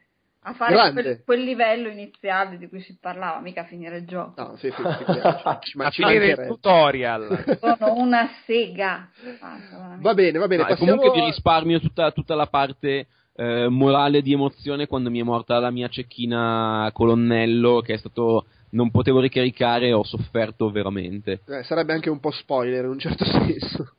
A 0.45 0.53
fare 0.53 0.91
quel, 0.91 1.21
quel 1.23 1.43
livello 1.43 1.87
iniziale 1.87 2.57
di 2.57 2.67
cui 2.67 2.81
si 2.81 2.97
parlava, 2.99 3.39
mica 3.39 3.61
a 3.61 3.65
finire 3.65 3.97
il 3.97 4.05
gioco. 4.05 4.41
No, 4.41 4.55
sì, 4.57 4.69
sì, 4.69 4.81
figuriamoci. 4.97 5.77
ma 5.77 5.85
a 5.85 5.89
ci 5.89 6.03
finire 6.03 6.31
il 6.31 6.47
tutorial. 6.47 7.57
Sono 7.59 7.93
una 7.95 8.29
sega. 8.45 9.09
Ah. 9.39 9.97
Va 9.99 10.13
bene, 10.13 10.37
va 10.37 10.47
bene. 10.47 10.63
No, 10.63 10.67
passiamo 10.67 10.95
comunque 10.95 11.19
vi 11.19 11.25
a- 11.25 11.29
risparmio 11.29 11.79
tutta, 11.79 12.11
tutta 12.11 12.35
la 12.35 12.47
parte 12.47 13.07
eh, 13.35 13.67
morale 13.69 14.21
di 14.21 14.33
emozione 14.33 14.85
quando 14.87 15.09
mi 15.09 15.19
è 15.19 15.23
morta 15.23 15.59
la 15.59 15.71
mia 15.71 15.87
cecchina 15.87 16.89
colonnello 16.93 17.81
che 17.81 17.93
è 17.93 17.97
stato 17.97 18.45
non 18.71 18.91
potevo 18.91 19.19
ricaricare 19.19 19.87
e 19.87 19.93
ho 19.93 20.03
sofferto 20.03 20.69
veramente. 20.71 21.41
eh, 21.47 21.63
sarebbe 21.63 21.93
anche 21.93 22.09
un 22.09 22.19
po' 22.19 22.31
spoiler 22.31 22.83
in 22.83 22.91
un 22.91 22.99
certo 22.99 23.23
senso. 23.23 23.95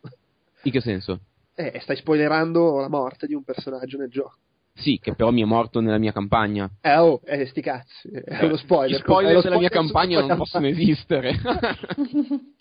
In 0.62 0.72
che 0.72 0.80
senso? 0.80 1.20
Eh, 1.54 1.78
stai 1.80 1.96
spoilerando 1.96 2.80
la 2.80 2.88
morte 2.88 3.26
di 3.26 3.34
un 3.34 3.44
personaggio 3.44 3.96
nel 3.98 4.10
gioco. 4.10 4.36
Sì, 4.74 4.98
che 5.00 5.14
però 5.14 5.30
mi 5.30 5.42
è 5.42 5.44
morto 5.44 5.80
nella 5.80 5.98
mia 5.98 6.12
campagna. 6.12 6.68
Eh, 6.80 6.96
oh, 6.96 7.20
eh, 7.24 7.46
sti 7.46 7.60
cazzi. 7.60 8.08
È 8.10 8.44
uno 8.44 8.56
spoiler. 8.56 8.98
Gli 8.98 9.00
spoiler 9.00 9.40
della 9.40 9.58
mia 9.58 9.68
campagna 9.68 10.20
non 10.20 10.36
possono 10.36 10.66
esistere. 10.66 11.34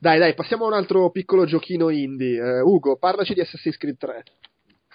Dai, 0.00 0.18
dai, 0.18 0.32
passiamo 0.32 0.64
a 0.64 0.68
un 0.68 0.72
altro 0.72 1.10
piccolo 1.10 1.44
giochino 1.44 1.90
indie. 1.90 2.38
Eh, 2.38 2.60
Ugo, 2.62 2.96
parlaci 2.96 3.34
di 3.34 3.40
Assassin's 3.40 3.76
Creed 3.76 3.98
3. 3.98 4.24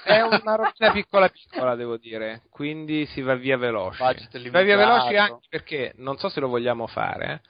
È 0.04 0.22
una 0.22 0.56
robina 0.56 0.92
piccola 0.92 1.30
piccola, 1.30 1.76
devo 1.76 1.98
dire, 1.98 2.42
quindi 2.50 3.06
si 3.08 3.22
va 3.22 3.36
via 3.36 3.58
veloci. 3.58 4.02
Budget 4.02 4.38
Si 4.40 4.50
va 4.50 4.62
via 4.62 4.78
veloci 4.78 5.16
anche 5.16 5.46
perché 5.50 5.94
non 5.98 6.18
so 6.18 6.30
se 6.30 6.40
lo 6.40 6.48
vogliamo 6.48 6.86
fare, 6.88 7.42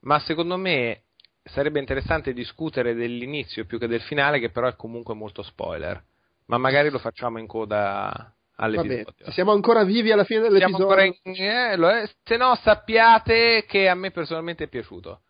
ma 0.00 0.18
secondo 0.20 0.56
me 0.56 1.02
sarebbe 1.42 1.78
interessante 1.78 2.32
discutere 2.32 2.94
dell'inizio 2.94 3.64
più 3.66 3.78
che 3.78 3.86
del 3.86 4.02
finale, 4.02 4.40
che 4.40 4.50
però 4.50 4.68
è 4.68 4.76
comunque 4.76 5.14
molto 5.14 5.42
spoiler. 5.42 6.02
Ma 6.46 6.58
magari 6.58 6.90
lo 6.90 6.98
facciamo 6.98 7.38
in 7.38 7.46
coda 7.46 8.10
Vabbè, 8.12 8.32
all'episodio. 8.78 9.24
se 9.26 9.32
siamo 9.32 9.52
ancora 9.52 9.84
vivi 9.84 10.12
alla 10.12 10.24
fine 10.24 10.40
Siamo 10.48 10.78
dell'episodio. 10.78 10.86
ancora 10.86 11.04
in- 11.04 11.34
eh, 11.42 11.76
lo 11.76 11.88
è- 11.90 12.08
se 12.22 12.36
no 12.36 12.54
sappiate 12.62 13.64
che 13.66 13.88
a 13.88 13.94
me 13.94 14.10
personalmente 14.10 14.64
è 14.64 14.68
piaciuto. 14.68 15.22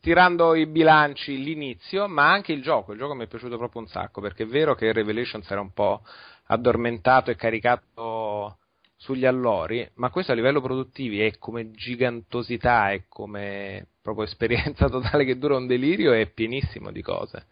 Tirando 0.00 0.54
i 0.54 0.66
bilanci 0.66 1.42
l'inizio, 1.42 2.06
ma 2.08 2.30
anche 2.30 2.52
il 2.52 2.60
gioco. 2.60 2.92
Il 2.92 2.98
gioco 2.98 3.14
mi 3.14 3.24
è 3.24 3.26
piaciuto 3.26 3.56
proprio 3.56 3.80
un 3.80 3.88
sacco, 3.88 4.20
perché 4.20 4.42
è 4.42 4.46
vero 4.46 4.74
che 4.74 4.92
Revelations 4.92 5.50
era 5.50 5.62
un 5.62 5.72
po' 5.72 6.02
addormentato 6.48 7.30
e 7.30 7.36
caricato 7.36 8.58
sugli 8.96 9.24
allori, 9.24 9.88
ma 9.94 10.10
questo 10.10 10.32
a 10.32 10.34
livello 10.34 10.60
produttivi 10.60 11.20
è 11.22 11.38
come 11.38 11.70
gigantosità 11.70 12.90
e 12.92 13.04
come 13.08 13.86
proprio 14.02 14.24
esperienza 14.26 14.88
totale 14.90 15.24
che 15.24 15.38
dura 15.38 15.56
un 15.56 15.66
delirio, 15.66 16.12
è 16.12 16.26
pienissimo 16.26 16.90
di 16.90 17.00
cose. 17.00 17.46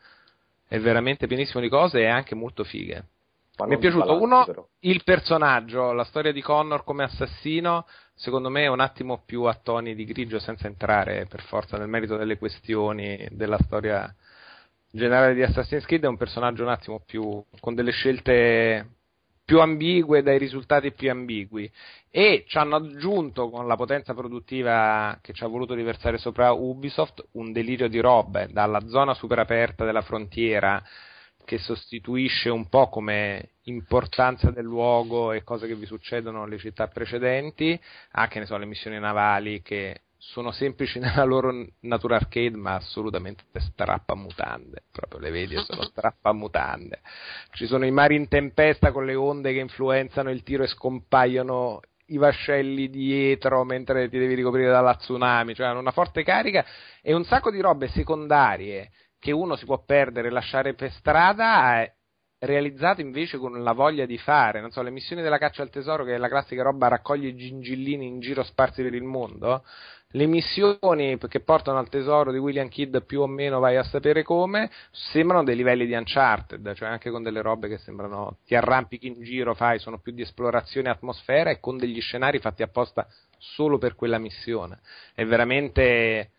È 0.72 0.80
veramente 0.80 1.26
pienissimo 1.26 1.60
di 1.60 1.68
cose 1.68 1.98
e 2.00 2.06
anche 2.06 2.34
molto 2.34 2.64
fighe. 2.64 3.04
Ma 3.58 3.66
Mi 3.66 3.74
è 3.74 3.78
piaciuto 3.78 4.22
uno 4.22 4.42
però. 4.46 4.66
il 4.80 5.04
personaggio, 5.04 5.92
la 5.92 6.04
storia 6.04 6.32
di 6.32 6.40
Connor 6.40 6.82
come 6.82 7.04
assassino, 7.04 7.86
secondo 8.14 8.48
me 8.48 8.62
è 8.62 8.68
un 8.68 8.80
attimo 8.80 9.22
più 9.26 9.42
a 9.42 9.52
toni 9.52 9.94
di 9.94 10.06
grigio 10.06 10.38
senza 10.38 10.68
entrare 10.68 11.26
per 11.26 11.42
forza 11.42 11.76
nel 11.76 11.88
merito 11.88 12.16
delle 12.16 12.38
questioni 12.38 13.28
della 13.32 13.58
storia 13.58 14.10
generale 14.90 15.34
di 15.34 15.42
Assassin's 15.42 15.84
Creed, 15.84 16.04
è 16.04 16.08
un 16.08 16.16
personaggio 16.16 16.62
un 16.62 16.70
attimo 16.70 17.02
più 17.04 17.44
con 17.60 17.74
delle 17.74 17.90
scelte 17.90 18.86
più 19.52 19.60
ambigue 19.60 20.22
dai 20.22 20.38
risultati 20.38 20.92
più 20.92 21.10
ambigui. 21.10 21.70
E 22.10 22.44
ci 22.48 22.56
hanno 22.56 22.76
aggiunto 22.76 23.50
con 23.50 23.66
la 23.66 23.76
potenza 23.76 24.14
produttiva 24.14 25.18
che 25.20 25.34
ci 25.34 25.44
ha 25.44 25.46
voluto 25.46 25.74
riversare 25.74 26.16
sopra 26.16 26.52
Ubisoft 26.52 27.22
un 27.32 27.52
delirio 27.52 27.86
di 27.88 28.00
robe 28.00 28.48
dalla 28.50 28.80
zona 28.86 29.12
super 29.12 29.38
aperta 29.38 29.84
della 29.84 30.00
frontiera 30.00 30.82
che 31.44 31.58
sostituisce 31.58 32.48
un 32.48 32.66
po' 32.70 32.88
come 32.88 33.56
importanza 33.64 34.50
del 34.50 34.64
luogo 34.64 35.32
e 35.32 35.42
cose 35.42 35.66
che 35.66 35.74
vi 35.74 35.84
succedono 35.84 36.44
alle 36.44 36.56
città 36.56 36.88
precedenti, 36.88 37.78
anche 38.12 38.38
ne 38.38 38.46
so, 38.46 38.56
le 38.56 38.64
missioni 38.64 38.98
navali 38.98 39.60
che 39.60 40.00
sono 40.22 40.52
semplici 40.52 40.98
nella 41.00 41.24
loro 41.24 41.52
natura 41.80 42.16
arcade, 42.16 42.56
ma 42.56 42.74
assolutamente 42.74 43.44
strappamutande. 43.54 44.84
Proprio 44.92 45.20
le 45.20 45.30
vedi 45.30 45.56
sono 45.56 45.82
strappamutande. 45.90 47.00
Ci 47.52 47.66
sono 47.66 47.84
i 47.84 47.90
mari 47.90 48.14
in 48.14 48.28
tempesta 48.28 48.92
con 48.92 49.04
le 49.04 49.14
onde 49.14 49.52
che 49.52 49.58
influenzano 49.58 50.30
il 50.30 50.42
tiro 50.42 50.62
e 50.62 50.68
scompaiono 50.68 51.80
i 52.06 52.18
vascelli 52.18 52.90
dietro 52.90 53.64
mentre 53.64 54.08
ti 54.08 54.18
devi 54.18 54.34
ricoprire 54.34 54.70
dalla 54.70 54.94
tsunami, 54.94 55.54
cioè 55.54 55.66
hanno 55.66 55.80
una 55.80 55.92
forte 55.92 56.22
carica 56.22 56.64
e 57.00 57.14
un 57.14 57.24
sacco 57.24 57.50
di 57.50 57.60
robe 57.60 57.88
secondarie 57.88 58.90
che 59.18 59.32
uno 59.32 59.56
si 59.56 59.64
può 59.64 59.82
perdere 59.82 60.28
e 60.28 60.30
lasciare 60.30 60.74
per 60.74 60.90
strada 60.92 61.86
realizzate 62.44 63.02
invece 63.02 63.38
con 63.38 63.62
la 63.62 63.72
voglia 63.72 64.04
di 64.04 64.18
fare, 64.18 64.60
non 64.60 64.72
so, 64.72 64.82
le 64.82 64.90
missioni 64.90 65.22
della 65.22 65.38
caccia 65.38 65.62
al 65.62 65.70
tesoro 65.70 66.04
che 66.04 66.14
è 66.14 66.18
la 66.18 66.28
classica 66.28 66.62
roba 66.62 66.88
raccoglie 66.88 67.28
i 67.28 67.36
gingillini 67.36 68.04
in 68.04 68.18
giro 68.18 68.42
sparsi 68.42 68.82
per 68.82 68.94
il 68.94 69.04
mondo, 69.04 69.64
le 70.12 70.26
missioni 70.26 71.18
che 71.18 71.40
portano 71.40 71.78
al 71.78 71.88
tesoro 71.88 72.32
di 72.32 72.38
William 72.38 72.68
Kidd 72.68 72.98
più 73.06 73.20
o 73.20 73.26
meno 73.26 73.60
vai 73.60 73.76
a 73.76 73.82
sapere 73.82 74.22
come, 74.22 74.70
sembrano 74.90 75.44
dei 75.44 75.56
livelli 75.56 75.86
di 75.86 75.94
Uncharted, 75.94 76.74
cioè 76.74 76.88
anche 76.88 77.10
con 77.10 77.22
delle 77.22 77.42
robe 77.42 77.68
che 77.68 77.78
sembrano 77.78 78.38
ti 78.44 78.54
arrampichi 78.54 79.06
in 79.06 79.22
giro, 79.22 79.54
fai, 79.54 79.78
sono 79.78 79.98
più 79.98 80.12
di 80.12 80.22
esplorazione 80.22 80.90
atmosfera 80.90 81.50
e 81.50 81.60
con 81.60 81.78
degli 81.78 82.00
scenari 82.00 82.38
fatti 82.38 82.62
apposta 82.62 83.06
solo 83.38 83.78
per 83.78 83.94
quella 83.94 84.18
missione. 84.18 84.80
È 85.14 85.24
veramente 85.24 86.30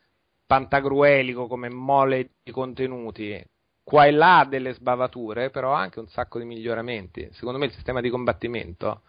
pantagruelico 0.45 1.47
come 1.47 1.69
mole 1.69 2.29
di 2.43 2.51
contenuti. 2.51 3.43
Qua 3.83 4.05
e 4.05 4.11
là 4.11 4.45
delle 4.47 4.73
sbavature, 4.73 5.49
però 5.49 5.73
anche 5.73 5.99
un 5.99 6.07
sacco 6.07 6.39
di 6.39 6.45
miglioramenti. 6.45 7.27
Secondo 7.33 7.59
me 7.59 7.65
il 7.65 7.73
sistema 7.73 7.99
di 7.99 8.09
combattimento 8.09 9.01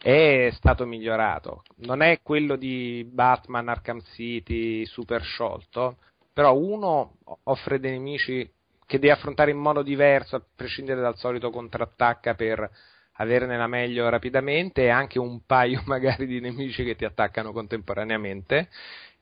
è 0.00 0.50
stato 0.52 0.86
migliorato. 0.86 1.62
Non 1.78 2.02
è 2.02 2.20
quello 2.22 2.56
di 2.56 3.08
Batman 3.10 3.68
Arkham 3.68 4.00
City 4.14 4.84
super 4.84 5.22
sciolto, 5.22 5.98
però 6.32 6.54
uno 6.54 7.14
offre 7.44 7.80
dei 7.80 7.92
nemici 7.92 8.48
che 8.86 8.98
devi 8.98 9.10
affrontare 9.10 9.50
in 9.50 9.58
modo 9.58 9.82
diverso, 9.82 10.36
a 10.36 10.42
prescindere 10.54 11.00
dal 11.00 11.16
solito 11.16 11.50
contrattacca 11.50 12.34
per 12.34 12.70
averne 13.18 13.56
la 13.56 13.66
meglio 13.66 14.08
rapidamente, 14.08 14.84
e 14.84 14.88
anche 14.88 15.18
un 15.18 15.44
paio 15.44 15.82
magari 15.86 16.26
di 16.26 16.40
nemici 16.40 16.84
che 16.84 16.94
ti 16.94 17.04
attaccano 17.04 17.52
contemporaneamente. 17.52 18.68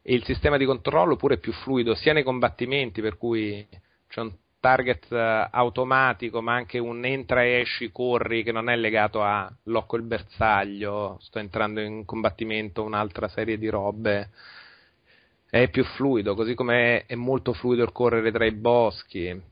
E 0.03 0.15
il 0.15 0.25
sistema 0.25 0.59
di 0.59 0.67
controllo 0.67 1.17
pure 1.17 1.37
è 1.37 1.39
più 1.39 1.53
fluido, 1.53 1.95
sia 1.95 2.13
nei 2.13 2.23
combattimenti, 2.23 3.01
per 3.01 3.17
cui 3.17 3.67
c'è 4.09 4.21
un 4.21 4.33
target 4.65 5.13
eh, 5.13 5.49
automatico, 5.51 6.41
ma 6.41 6.55
anche 6.55 6.79
un 6.79 7.05
entra 7.05 7.45
e 7.45 7.61
esci, 7.61 7.93
corri, 7.93 8.43
che 8.43 8.51
non 8.51 8.71
è 8.71 8.77
legato 8.77 9.23
a 9.23 9.53
locco 9.65 9.97
il 9.97 10.05
bersaglio, 10.05 11.19
sto 11.21 11.39
entrando 11.39 11.83
in 11.83 12.07
combattimento, 12.07 12.83
un'altra 12.83 13.29
serie 13.29 13.59
di 13.59 13.69
robe. 13.69 14.31
È 15.51 15.69
più 15.69 15.85
fluido, 15.85 16.35
così 16.35 16.55
come 16.55 17.05
è 17.05 17.15
molto 17.15 17.53
fluido 17.53 17.83
il 17.83 17.93
correre 17.93 18.33
tra 18.33 18.47
i 18.47 18.53
boschi. 18.53 19.43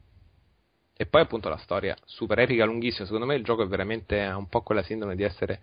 E 0.96 1.06
poi 1.06 1.20
appunto 1.20 1.50
la 1.50 1.58
storia 1.58 1.94
super 2.06 2.38
epica, 2.38 2.64
lunghissima. 2.64 3.04
Secondo 3.04 3.26
me 3.26 3.34
il 3.34 3.44
gioco 3.44 3.64
è 3.64 3.66
veramente 3.66 4.22
ha 4.22 4.38
un 4.38 4.48
po' 4.48 4.62
quella 4.62 4.82
sindrome 4.82 5.14
di 5.14 5.24
essere 5.24 5.60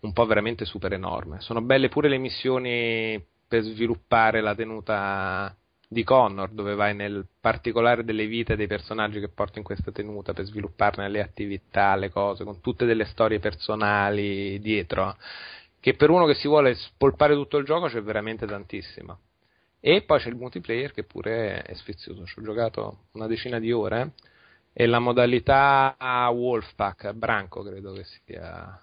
un 0.00 0.12
po' 0.12 0.26
veramente 0.26 0.64
super 0.64 0.92
enorme. 0.92 1.40
Sono 1.40 1.60
belle 1.60 1.88
pure 1.88 2.08
le 2.08 2.18
missioni 2.18 3.20
per 3.48 3.62
sviluppare 3.62 4.40
la 4.40 4.54
tenuta 4.54 5.56
di 5.92 6.02
Connor, 6.04 6.50
dove 6.50 6.74
vai 6.74 6.94
nel 6.94 7.26
particolare 7.40 8.02
delle 8.02 8.26
vite 8.26 8.56
dei 8.56 8.66
personaggi 8.66 9.20
che 9.20 9.28
porti 9.28 9.58
in 9.58 9.64
questa 9.64 9.92
tenuta 9.92 10.32
per 10.32 10.44
svilupparne 10.46 11.08
le 11.08 11.20
attività, 11.20 11.94
le 11.94 12.10
cose, 12.10 12.44
con 12.44 12.60
tutte 12.60 12.86
delle 12.86 13.04
storie 13.04 13.38
personali 13.38 14.58
dietro, 14.58 15.16
che 15.78 15.94
per 15.94 16.10
uno 16.10 16.26
che 16.26 16.34
si 16.34 16.48
vuole 16.48 16.74
spolpare 16.74 17.34
tutto 17.34 17.58
il 17.58 17.64
gioco 17.64 17.86
c'è 17.86 18.02
veramente 18.02 18.46
tantissimo. 18.46 19.18
E 19.78 20.02
poi 20.02 20.20
c'è 20.20 20.28
il 20.28 20.36
multiplayer 20.36 20.92
che 20.92 21.04
pure 21.04 21.62
è 21.62 21.74
sfizioso, 21.74 22.24
ci 22.24 22.38
ho 22.38 22.42
giocato 22.42 23.06
una 23.12 23.26
decina 23.26 23.58
di 23.58 23.72
ore 23.72 24.12
e 24.72 24.86
la 24.86 25.00
modalità 25.00 25.96
Wolfpack, 26.32 27.12
Branco 27.12 27.62
credo 27.62 27.92
che 27.92 28.04
sia 28.04 28.80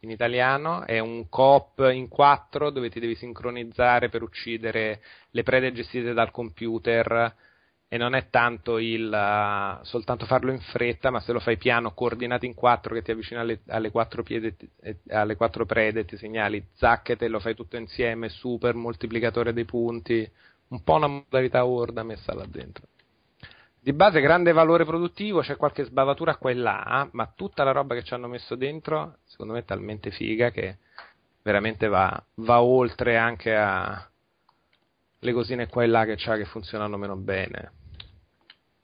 in 0.00 0.10
italiano, 0.10 0.84
è 0.84 0.98
un 0.98 1.28
coop 1.28 1.88
in 1.92 2.08
quattro 2.08 2.70
dove 2.70 2.90
ti 2.90 3.00
devi 3.00 3.14
sincronizzare 3.14 4.08
per 4.08 4.22
uccidere 4.22 5.00
le 5.30 5.42
prede 5.42 5.72
gestite 5.72 6.12
dal 6.12 6.30
computer 6.30 7.34
e 7.88 7.96
non 7.98 8.14
è 8.14 8.28
tanto 8.30 8.78
il 8.78 9.06
uh, 9.06 9.84
soltanto 9.84 10.26
farlo 10.26 10.50
in 10.50 10.58
fretta, 10.58 11.10
ma 11.10 11.20
se 11.20 11.32
lo 11.32 11.38
fai 11.38 11.56
piano, 11.56 11.94
coordinato 11.94 12.44
in 12.44 12.54
quattro 12.54 12.94
che 12.94 13.02
ti 13.02 13.12
avvicina 13.12 13.40
alle, 13.40 13.60
alle, 13.68 13.90
quattro, 13.90 14.22
piede, 14.22 14.56
eh, 14.80 14.98
alle 15.08 15.36
quattro 15.36 15.66
prede, 15.66 16.04
ti 16.04 16.16
segnali 16.16 16.66
zacchete, 16.74 17.28
lo 17.28 17.38
fai 17.38 17.54
tutto 17.54 17.76
insieme, 17.76 18.28
super 18.28 18.74
moltiplicatore 18.74 19.52
dei 19.52 19.64
punti, 19.64 20.28
un 20.68 20.82
po' 20.82 20.94
una 20.94 21.06
modalità 21.06 21.64
horda 21.64 22.02
messa 22.02 22.34
là 22.34 22.44
dentro. 22.46 22.86
Di 23.86 23.92
base 23.92 24.20
grande 24.20 24.50
valore 24.50 24.84
produttivo, 24.84 25.42
c'è 25.42 25.54
qualche 25.54 25.84
sbavatura 25.84 26.34
qua 26.34 26.50
e 26.50 26.54
là, 26.54 27.08
ma 27.12 27.32
tutta 27.32 27.62
la 27.62 27.70
roba 27.70 27.94
che 27.94 28.02
ci 28.02 28.14
hanno 28.14 28.26
messo 28.26 28.56
dentro, 28.56 29.18
secondo 29.26 29.52
me 29.52 29.60
è 29.60 29.64
talmente 29.64 30.10
figa 30.10 30.50
che 30.50 30.78
veramente 31.44 31.86
va, 31.86 32.20
va 32.34 32.62
oltre 32.62 33.16
anche 33.16 33.54
a 33.54 34.10
le 35.20 35.32
cosine 35.32 35.68
qua 35.68 35.84
e 35.84 35.86
là 35.86 36.04
che 36.04 36.16
c'ha 36.16 36.36
che 36.36 36.46
funzionano 36.46 36.96
meno 36.96 37.14
bene. 37.14 37.70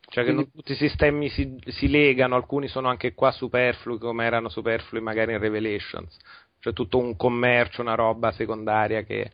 Cioè 0.03 0.23
che 0.23 0.31
non 0.31 0.49
tutti 0.53 0.70
i 0.70 0.77
sistemi 0.77 1.29
si, 1.31 1.59
si 1.66 1.89
legano, 1.89 2.37
alcuni 2.37 2.69
sono 2.69 2.89
anche 2.89 3.12
qua 3.12 3.33
superflui 3.33 3.99
come 3.99 4.24
erano 4.24 4.49
superflui 4.49 5.01
magari 5.01 5.33
in 5.33 5.41
Revelations. 5.41 6.16
Cioè 6.61 6.73
tutto 6.73 6.99
un 6.99 7.16
commercio, 7.16 7.81
una 7.81 7.97
roba 7.97 8.31
secondaria 8.31 9.03
che 9.03 9.33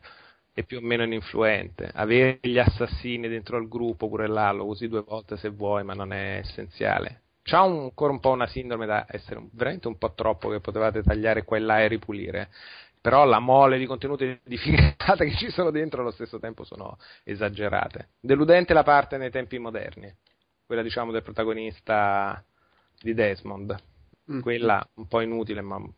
è 0.53 0.63
più 0.63 0.77
o 0.77 0.81
meno 0.81 1.03
ininfluente. 1.03 1.89
Avere 1.93 2.39
gli 2.41 2.57
assassini 2.57 3.27
dentro 3.27 3.57
il 3.57 3.67
gruppo 3.67 4.07
pure 4.07 4.27
là, 4.27 4.51
lo 4.51 4.65
usi 4.65 4.87
due 4.87 5.01
volte 5.01 5.37
se 5.37 5.49
vuoi, 5.49 5.83
ma 5.83 5.93
non 5.93 6.13
è 6.13 6.37
essenziale. 6.37 7.21
C'ha 7.43 7.61
ancora 7.61 8.11
un 8.11 8.19
po' 8.19 8.31
una 8.31 8.47
sindrome 8.47 8.85
da 8.85 9.05
essere 9.09 9.41
veramente 9.51 9.87
un 9.87 9.97
po' 9.97 10.13
troppo 10.13 10.49
che 10.49 10.59
potevate 10.59 11.01
tagliare 11.01 11.43
qua 11.43 11.57
e 11.57 11.61
là 11.61 11.81
e 11.81 11.87
ripulire. 11.87 12.49
Però 13.01 13.23
la 13.25 13.39
mole 13.39 13.77
di 13.77 13.85
contenuti 13.85 14.39
di 14.43 14.57
figata 14.57 15.15
che 15.23 15.35
ci 15.35 15.49
sono 15.49 15.71
dentro 15.71 16.01
allo 16.01 16.11
stesso 16.11 16.39
tempo 16.39 16.63
sono 16.63 16.97
esagerate. 17.23 18.09
Deludente 18.19 18.73
la 18.73 18.83
parte 18.83 19.17
nei 19.17 19.31
tempi 19.31 19.57
moderni, 19.57 20.13
quella 20.65 20.81
diciamo 20.81 21.11
del 21.11 21.23
protagonista 21.23 22.43
di 23.01 23.13
Desmond. 23.13 23.87
Mm. 24.31 24.41
quella 24.41 24.87
un 24.95 25.07
po' 25.07 25.21
inutile, 25.21 25.61
ma 25.61 25.75
un, 25.75 25.91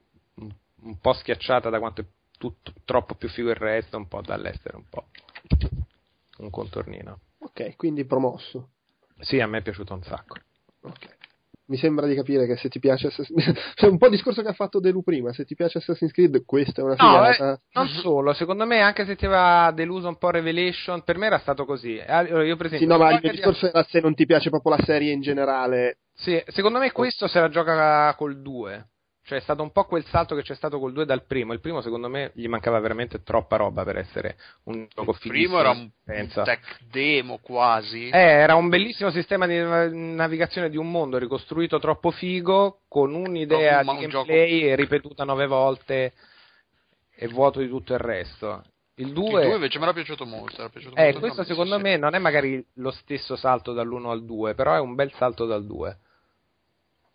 un 0.83 0.97
po' 0.99 1.13
schiacciata 1.13 1.69
da 1.69 1.79
quanto 1.79 2.01
è 2.01 2.05
tutto 2.41 2.73
troppo 2.85 3.13
più 3.13 3.29
figo 3.29 3.51
il 3.51 3.55
resto, 3.55 3.97
un 3.97 4.07
po' 4.07 4.21
dall'estero, 4.21 4.77
un 4.79 4.89
po' 4.89 5.05
un 6.39 6.49
contornino. 6.49 7.19
Ok, 7.39 7.75
quindi 7.75 8.03
promosso. 8.05 8.71
Sì, 9.19 9.39
a 9.39 9.45
me 9.45 9.59
è 9.59 9.61
piaciuto 9.61 9.93
un 9.93 10.01
sacco. 10.01 10.37
Ok. 10.81 11.19
Mi 11.65 11.77
sembra 11.77 12.07
di 12.07 12.15
capire 12.15 12.47
che 12.47 12.57
se 12.57 12.67
ti 12.67 12.79
piace 12.79 13.07
Assassin's 13.07 13.73
C'è 13.75 13.85
un 13.87 13.97
po' 13.97 14.05
il 14.07 14.11
discorso 14.11 14.41
che 14.41 14.47
ha 14.49 14.53
fatto 14.53 14.79
Delu 14.79 15.03
prima, 15.03 15.31
se 15.31 15.45
ti 15.45 15.53
piace 15.55 15.77
Assassin's 15.77 16.11
Creed 16.11 16.43
questa 16.43 16.81
è 16.81 16.83
una 16.83 16.95
No, 16.95 17.23
figata. 17.23 17.53
eh, 17.53 17.59
non 17.73 17.87
solo, 17.87 18.33
secondo 18.33 18.65
me 18.65 18.81
anche 18.81 19.05
se 19.05 19.15
ti 19.15 19.25
aveva 19.27 19.71
deluso 19.71 20.07
un 20.07 20.17
po' 20.17 20.31
Revelation, 20.31 21.03
per 21.03 21.17
me 21.17 21.27
era 21.27 21.37
stato 21.37 21.63
così. 21.65 21.97
Allora, 21.99 22.43
io 22.43 22.57
per 22.57 22.65
esempio, 22.65 22.87
Sì, 22.87 22.91
no, 22.93 22.97
ma 22.97 23.11
il 23.11 23.19
mio 23.21 23.29
di- 23.29 23.35
discorso 23.37 23.67
era 23.67 23.83
se 23.87 23.99
non 24.01 24.15
ti 24.15 24.25
piace 24.25 24.49
proprio 24.49 24.75
la 24.75 24.83
serie 24.83 25.13
in 25.13 25.21
generale. 25.21 25.99
Sì, 26.13 26.41
secondo 26.47 26.79
me 26.79 26.91
questo 26.91 27.27
se 27.27 27.39
la 27.39 27.49
gioca 27.49 28.13
col 28.15 28.41
2. 28.41 28.89
Cioè 29.31 29.39
è 29.39 29.43
stato 29.43 29.63
un 29.63 29.71
po' 29.71 29.85
quel 29.85 30.03
salto 30.07 30.35
che 30.35 30.41
c'è 30.41 30.55
stato 30.55 30.77
col 30.77 30.91
2 30.91 31.05
dal 31.05 31.23
primo. 31.23 31.53
Il 31.53 31.61
primo 31.61 31.79
secondo 31.79 32.09
me 32.09 32.31
gli 32.33 32.49
mancava 32.49 32.77
veramente 32.81 33.23
troppa 33.23 33.55
roba 33.55 33.85
per 33.85 33.97
essere 33.97 34.35
un 34.63 34.85
gioco 34.93 35.11
Il 35.11 35.17
fighissimo. 35.19 35.57
primo 35.57 35.59
era 35.61 35.69
un 35.69 35.89
pensa. 36.03 36.43
tech 36.43 36.79
demo 36.91 37.37
quasi. 37.41 38.09
Eh, 38.09 38.19
era 38.19 38.55
un 38.55 38.67
bellissimo 38.67 39.09
sistema 39.09 39.47
di 39.47 39.57
nav- 39.57 39.93
navigazione 39.93 40.69
di 40.69 40.75
un 40.75 40.91
mondo 40.91 41.17
ricostruito 41.17 41.79
troppo 41.79 42.11
figo, 42.11 42.81
con 42.89 43.13
un'idea 43.13 43.83
Ma 43.85 43.95
di 43.95 44.03
un 44.03 44.09
gioco- 44.09 44.25
gameplay 44.25 44.75
ripetuta 44.75 45.23
nove 45.23 45.47
volte 45.47 46.11
e 47.15 47.27
vuoto 47.29 47.61
di 47.61 47.69
tutto 47.69 47.93
il 47.93 47.99
resto. 47.99 48.63
Il 48.95 49.07
Il 49.07 49.13
2, 49.13 49.43
2 49.45 49.53
invece 49.55 49.77
mi 49.77 49.83
era 49.85 49.93
piaciuto 49.93 50.25
molto. 50.25 50.59
Era 50.59 50.67
piaciuto 50.69 50.95
eh, 50.97 51.03
molto 51.03 51.19
questo 51.21 51.43
secondo 51.45 51.79
me 51.79 51.95
non 51.95 52.15
è 52.15 52.19
magari 52.19 52.61
lo 52.75 52.91
stesso 52.91 53.37
salto 53.37 53.71
dall'1 53.71 54.09
al 54.09 54.25
2, 54.25 54.55
però 54.55 54.73
è 54.75 54.79
un 54.81 54.93
bel 54.93 55.13
salto 55.13 55.45
dal 55.45 55.65
2. 55.65 55.97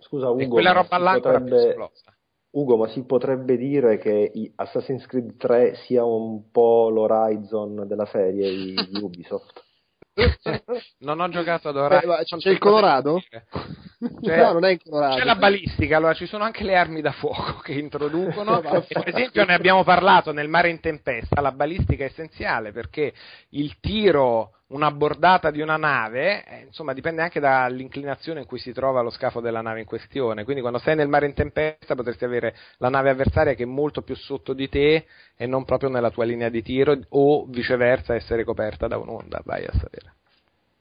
Scusa 0.06 0.28
Ugo, 0.30 0.40
E 0.40 0.48
quella 0.48 0.72
ma 0.72 0.80
roba 0.82 0.96
si 0.96 1.02
là 1.02 1.12
potrebbe- 1.14 1.68
esplosa. 1.68 2.16
Ugo, 2.50 2.76
ma 2.76 2.88
si 2.88 3.02
potrebbe 3.04 3.56
dire 3.58 3.98
che 3.98 4.52
Assassin's 4.54 5.04
Creed 5.06 5.36
3 5.36 5.74
sia 5.84 6.04
un 6.04 6.50
po' 6.50 6.88
l'Horizon 6.90 7.86
della 7.86 8.06
serie 8.06 8.48
di, 8.50 8.74
di 8.90 9.02
Ubisoft? 9.02 9.62
Non 11.00 11.20
ho 11.20 11.28
giocato 11.28 11.68
ad 11.68 11.74
Beh, 11.74 11.80
Horizon. 11.80 12.08
ma 12.08 12.22
c'è 12.38 12.50
il 12.50 12.58
Colorado? 12.58 13.20
Cioè, 14.22 14.36
no, 14.36 14.52
non 14.52 14.64
è 14.64 14.72
in 14.72 14.78
Colorado. 14.82 15.16
C'è 15.16 15.24
la 15.24 15.36
balistica, 15.36 15.96
allora 15.96 16.12
ci 16.12 16.26
sono 16.26 16.44
anche 16.44 16.64
le 16.64 16.76
armi 16.76 17.00
da 17.00 17.12
fuoco 17.12 17.60
che 17.62 17.72
introducono. 17.72 18.60
Per 18.60 19.08
esempio, 19.08 19.44
ne 19.46 19.54
abbiamo 19.54 19.84
parlato 19.84 20.32
nel 20.32 20.48
mare 20.48 20.68
in 20.68 20.80
tempesta. 20.80 21.40
La 21.40 21.50
balistica 21.52 22.04
è 22.04 22.08
essenziale 22.08 22.72
perché 22.72 23.12
il 23.50 23.78
tiro, 23.80 24.52
una 24.68 24.90
bordata 24.90 25.50
di 25.50 25.60
una 25.60 25.76
nave, 25.76 26.44
eh, 26.44 26.64
insomma, 26.66 26.92
dipende 26.92 27.22
anche 27.22 27.38
dall'inclinazione 27.38 28.40
in 28.40 28.46
cui 28.46 28.58
si 28.58 28.72
trova 28.72 29.00
lo 29.00 29.10
scafo 29.10 29.40
della 29.40 29.60
nave 29.60 29.80
in 29.80 29.86
questione. 29.86 30.44
Quindi, 30.44 30.62
quando 30.62 30.78
sei 30.78 30.96
nel 30.96 31.08
mare 31.08 31.26
in 31.26 31.34
tempesta, 31.34 31.94
potresti 31.94 32.24
avere 32.24 32.56
la 32.78 32.88
nave 32.88 33.10
avversaria 33.10 33.54
che 33.54 33.62
è 33.62 33.66
molto 33.66 34.02
più 34.02 34.16
sotto 34.16 34.52
di 34.52 34.68
te 34.68 35.06
e 35.36 35.46
non 35.46 35.64
proprio 35.64 35.90
nella 35.90 36.10
tua 36.10 36.24
linea 36.24 36.48
di 36.48 36.62
tiro, 36.62 36.98
o 37.10 37.46
viceversa, 37.46 38.14
essere 38.14 38.44
coperta 38.44 38.88
da 38.88 38.98
un'onda. 38.98 39.40
Vai 39.44 39.64
a 39.64 39.72
sapere. 39.72 40.14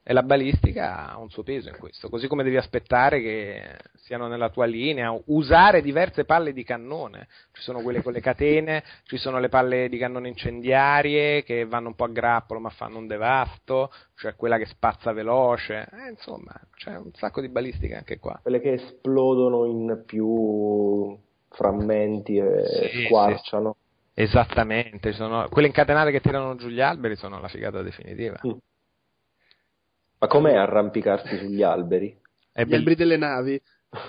E 0.07 0.13
la 0.13 0.21
balistica 0.21 1.09
ha 1.09 1.17
un 1.17 1.31
suo 1.31 1.41
peso 1.41 1.69
in 1.69 1.77
questo, 1.79 2.09
così 2.09 2.27
come 2.27 2.43
devi 2.43 2.57
aspettare 2.57 3.21
che 3.21 3.75
siano 3.95 4.27
nella 4.27 4.51
tua 4.51 4.65
linea, 4.65 5.11
usare 5.25 5.81
diverse 5.81 6.25
palle 6.25 6.53
di 6.53 6.63
cannone, 6.63 7.27
ci 7.53 7.63
sono 7.63 7.81
quelle 7.81 8.03
con 8.03 8.13
le 8.13 8.21
catene, 8.21 8.83
ci 9.05 9.17
sono 9.17 9.39
le 9.39 9.49
palle 9.49 9.89
di 9.89 9.97
cannone 9.97 10.27
incendiarie 10.27 11.41
che 11.41 11.65
vanno 11.65 11.87
un 11.87 11.95
po' 11.95 12.03
a 12.03 12.09
grappolo 12.09 12.59
ma 12.59 12.69
fanno 12.69 12.99
un 12.99 13.07
devasto, 13.07 13.91
cioè 14.13 14.35
quella 14.35 14.59
che 14.59 14.67
spazza 14.67 15.11
veloce, 15.11 15.87
eh, 15.91 16.11
insomma 16.11 16.53
c'è 16.75 16.95
un 16.95 17.11
sacco 17.13 17.41
di 17.41 17.49
balistiche 17.49 17.95
anche 17.95 18.19
qua. 18.19 18.39
Quelle 18.43 18.61
che 18.61 18.73
esplodono 18.73 19.65
in 19.65 20.03
più 20.05 21.17
frammenti 21.49 22.37
e 22.37 22.89
Sì, 22.91 23.05
squarciano. 23.05 23.75
Esattamente, 24.13 25.09
ci 25.11 25.17
sono, 25.17 25.49
quelle 25.49 25.67
incatenate 25.67 26.11
che 26.11 26.21
tirano 26.21 26.55
giù 26.57 26.67
gli 26.67 26.79
alberi 26.79 27.15
sono 27.15 27.39
la 27.41 27.47
figata 27.47 27.81
definitiva. 27.81 28.39
Mm. 28.45 28.51
Ma 30.17 30.27
com'è 30.27 30.55
arrampicarsi 30.55 31.37
sugli 31.37 31.61
alberi? 31.61 32.17
È 32.51 32.63
Gli 32.63 32.73
alberi 32.73 32.95
delle 32.95 33.17
navi. 33.17 33.61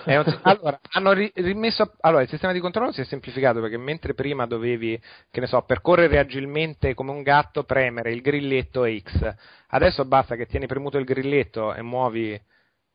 Un- 0.05 0.39
allora, 0.43 0.79
hanno 0.91 1.11
ri- 1.13 1.31
rimesso. 1.35 1.95
Allora, 2.01 2.23
il 2.23 2.29
sistema 2.29 2.53
di 2.53 2.59
controllo 2.59 2.91
si 2.91 3.01
è 3.01 3.05
semplificato 3.05 3.61
perché 3.61 3.77
mentre 3.77 4.13
prima 4.13 4.45
dovevi, 4.45 4.99
che 5.29 5.39
ne 5.39 5.47
so, 5.47 5.61
percorrere 5.63 6.19
agilmente 6.19 6.93
come 6.93 7.11
un 7.11 7.23
gatto, 7.23 7.63
premere 7.63 8.11
il 8.11 8.21
grilletto 8.21 8.85
e 8.85 9.01
X. 9.01 9.35
Adesso 9.67 10.05
basta 10.05 10.35
che 10.35 10.45
tieni 10.45 10.67
premuto 10.67 10.97
il 10.97 11.05
grilletto 11.05 11.73
e 11.73 11.81
muovi 11.81 12.39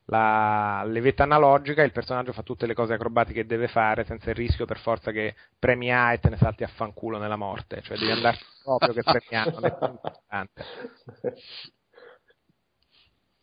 la 0.06 0.82
levetta 0.84 1.22
analogica, 1.22 1.82
il 1.82 1.92
personaggio 1.92 2.32
fa 2.32 2.42
tutte 2.42 2.66
le 2.66 2.74
cose 2.74 2.94
acrobatiche 2.94 3.42
che 3.42 3.46
deve 3.46 3.68
fare 3.68 4.04
senza 4.04 4.30
il 4.30 4.36
rischio 4.36 4.66
per 4.66 4.78
forza 4.78 5.12
che 5.12 5.34
premi 5.58 5.92
A 5.92 6.12
e 6.12 6.18
te 6.18 6.28
ne 6.28 6.36
salti 6.36 6.64
a 6.64 6.68
fanculo 6.68 7.18
nella 7.18 7.36
morte. 7.36 7.80
Cioè 7.82 7.96
devi 7.96 8.10
andare 8.10 8.38
proprio 8.62 8.92
che 8.92 9.02
premi 9.02 9.42
A, 9.42 9.44
non 9.44 9.64
è 9.64 9.76
più 9.76 9.88
importante. 9.88 10.64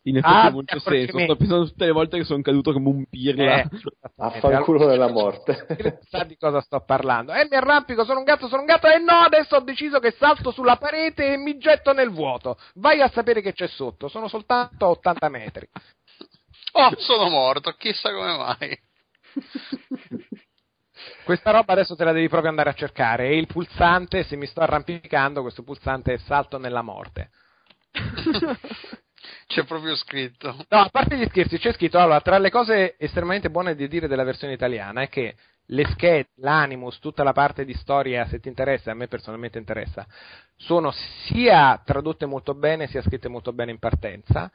In 0.04 0.16
effetti 0.16 0.32
Ah, 0.34 0.44
ha 0.44 0.50
molto 0.50 0.78
senso. 0.78 0.88
accorgimenti. 0.88 1.24
Sto 1.24 1.36
pensando 1.36 1.66
tutte 1.66 1.84
le 1.84 1.92
volte 1.92 2.16
che 2.16 2.24
sono 2.24 2.40
caduto 2.42 2.72
come 2.72 2.88
un 2.88 3.04
pirla. 3.06 3.60
Eh, 3.60 3.68
Affanculo 4.16 4.86
nella 4.86 5.08
morte. 5.10 5.98
sa 6.08 6.24
di 6.24 6.36
cosa 6.38 6.60
sto 6.62 6.80
parlando. 6.80 7.32
Eh, 7.34 7.46
mi 7.50 7.56
arrampico, 7.56 8.04
sono 8.04 8.18
un 8.20 8.24
gatto, 8.24 8.48
sono 8.48 8.60
un 8.62 8.66
gatto. 8.66 8.86
E 8.86 8.98
no, 8.98 9.12
adesso 9.12 9.56
ho 9.56 9.60
deciso 9.60 9.98
che 9.98 10.12
salto 10.12 10.52
sulla 10.52 10.76
parete 10.76 11.34
e 11.34 11.36
mi 11.36 11.58
getto 11.58 11.92
nel 11.92 12.10
vuoto. 12.10 12.58
Vai 12.76 13.02
a 13.02 13.08
sapere 13.10 13.42
che 13.42 13.52
c'è 13.52 13.66
sotto. 13.68 14.08
Sono 14.08 14.26
soltanto 14.28 14.86
a 14.86 14.88
80 14.88 15.28
metri. 15.28 15.68
Oh, 16.72 16.94
sono 16.98 17.28
morto, 17.28 17.72
chissà 17.72 18.10
come 18.12 18.36
mai. 18.36 18.78
Questa 21.24 21.50
roba 21.50 21.72
adesso 21.72 21.96
te 21.96 22.04
la 22.04 22.12
devi 22.12 22.28
proprio 22.28 22.50
andare 22.50 22.70
a 22.70 22.74
cercare. 22.74 23.28
E 23.28 23.36
il 23.36 23.46
pulsante, 23.46 24.22
se 24.24 24.36
mi 24.36 24.46
sto 24.46 24.60
arrampicando, 24.60 25.42
questo 25.42 25.62
pulsante 25.62 26.14
è 26.14 26.18
salto 26.18 26.56
nella 26.58 26.82
morte. 26.82 27.30
C'è 29.46 29.64
proprio 29.64 29.94
scritto. 29.96 30.54
No, 30.68 30.78
a 30.78 30.88
parte 30.90 31.16
gli 31.16 31.26
scherzi, 31.26 31.58
c'è 31.58 31.72
scritto, 31.72 31.98
allora, 31.98 32.20
tra 32.20 32.38
le 32.38 32.50
cose 32.50 32.96
estremamente 32.98 33.50
buone 33.50 33.74
di 33.74 33.88
dire 33.88 34.08
della 34.08 34.24
versione 34.24 34.54
italiana 34.54 35.02
è 35.02 35.08
che 35.08 35.36
le 35.66 35.84
schede, 35.86 36.30
l'animus, 36.36 36.98
tutta 36.98 37.22
la 37.22 37.32
parte 37.32 37.64
di 37.64 37.74
storia, 37.74 38.26
se 38.26 38.40
ti 38.40 38.48
interessa, 38.48 38.90
a 38.90 38.94
me 38.94 39.08
personalmente 39.08 39.58
interessa, 39.58 40.06
sono 40.56 40.90
sia 41.26 41.80
tradotte 41.84 42.26
molto 42.26 42.54
bene, 42.54 42.88
sia 42.88 43.02
scritte 43.02 43.28
molto 43.28 43.52
bene 43.52 43.70
in 43.70 43.78
partenza, 43.78 44.50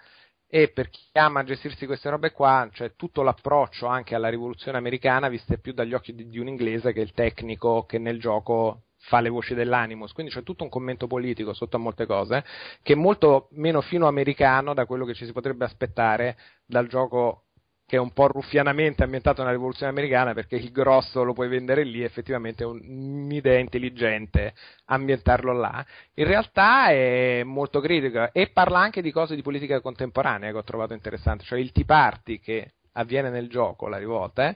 e 0.47 0.69
per 0.69 0.89
chi 0.89 1.01
ama 1.13 1.43
gestirsi 1.43 1.85
queste 1.85 2.09
robe 2.09 2.31
qua, 2.31 2.69
cioè 2.71 2.95
tutto 2.95 3.23
l'approccio 3.23 3.87
anche 3.87 4.15
alla 4.15 4.29
rivoluzione 4.29 4.77
americana, 4.77 5.29
viste 5.29 5.57
più 5.57 5.73
dagli 5.73 5.93
occhi 5.93 6.13
di, 6.13 6.27
di 6.27 6.39
un 6.39 6.47
inglese 6.47 6.93
che 6.93 7.01
il 7.01 7.13
tecnico 7.13 7.85
che 7.85 7.97
nel 7.97 8.19
gioco 8.19 8.83
fa 9.05 9.19
le 9.21 9.29
voci 9.29 9.53
dell'animus, 9.53 10.11
quindi 10.13 10.31
c'è 10.31 10.43
tutto 10.43 10.63
un 10.63 10.69
commento 10.69 11.07
politico 11.07 11.53
sotto 11.53 11.77
a 11.77 11.79
molte 11.79 12.05
cose, 12.05 12.43
che 12.81 12.93
è 12.93 12.95
molto 12.95 13.47
meno 13.51 13.81
fino 13.81 14.07
americano 14.07 14.73
da 14.73 14.85
quello 14.85 15.05
che 15.05 15.13
ci 15.13 15.25
si 15.25 15.31
potrebbe 15.31 15.65
aspettare 15.65 16.37
dal 16.65 16.87
gioco 16.87 17.41
che 17.87 17.97
è 17.97 17.99
un 17.99 18.13
po' 18.13 18.25
ruffianamente 18.27 19.03
ambientato 19.03 19.41
nella 19.41 19.53
rivoluzione 19.53 19.91
americana 19.91 20.33
perché 20.33 20.55
il 20.55 20.71
grosso 20.71 21.23
lo 21.23 21.33
puoi 21.33 21.47
vendere 21.47 21.83
lì, 21.83 22.01
effettivamente 22.01 22.63
è 22.63 22.65
un- 22.65 22.81
un'idea 22.83 23.59
intelligente 23.59 24.55
ambientarlo 24.85 25.53
là. 25.53 25.85
In 26.15 26.25
realtà 26.25 26.87
è 26.89 27.43
molto 27.43 27.79
critico 27.81 28.33
e 28.33 28.47
parla 28.49 28.79
anche 28.79 29.03
di 29.03 29.11
cose 29.11 29.35
di 29.35 29.43
politica 29.43 29.81
contemporanea 29.81 30.49
che 30.51 30.57
ho 30.57 30.63
trovato 30.63 30.93
interessante, 30.93 31.43
cioè 31.43 31.59
il 31.59 31.71
Tea 31.71 31.85
Party 31.85 32.39
che 32.39 32.73
avviene 32.93 33.29
nel 33.29 33.49
gioco, 33.49 33.87
la 33.87 33.97
rivolta, 33.97 34.49
eh, 34.49 34.55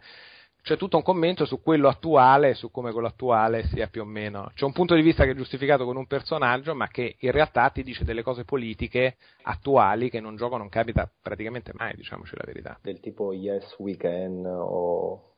c'è 0.70 0.78
tutto 0.78 0.98
un 0.98 1.04
commento 1.04 1.46
su 1.46 1.64
quello 1.64 1.88
attuale 1.88 2.54
su 2.54 2.70
come 2.70 2.92
quello 2.92 3.08
attuale 3.08 3.66
sia 3.70 3.88
più 3.88 4.02
o 4.02 4.06
meno. 4.06 4.52
C'è 4.54 4.66
un 4.66 4.72
punto 4.72 4.94
di 4.94 5.02
vista 5.02 5.24
che 5.24 5.32
è 5.32 5.36
giustificato 5.36 5.84
con 5.84 5.98
un 5.98 6.06
personaggio, 6.06 6.76
ma 6.76 6.88
che 6.90 7.16
in 7.18 7.32
realtà 7.32 7.72
ti 7.72 7.82
dice 7.82 8.04
delle 8.04 8.22
cose 8.22 8.46
politiche 8.46 9.16
attuali 9.42 10.12
che 10.12 10.18
in 10.18 10.26
un 10.26 10.36
gioco 10.36 10.58
non 10.58 10.70
capita 10.70 11.10
praticamente 11.24 11.72
mai, 11.76 11.96
diciamoci 11.96 12.36
la 12.36 12.44
verità. 12.46 12.78
Del 12.84 13.00
tipo 13.00 13.34
Yes 13.34 13.74
We 13.80 13.98
Can 13.98 14.46
o... 14.46 15.38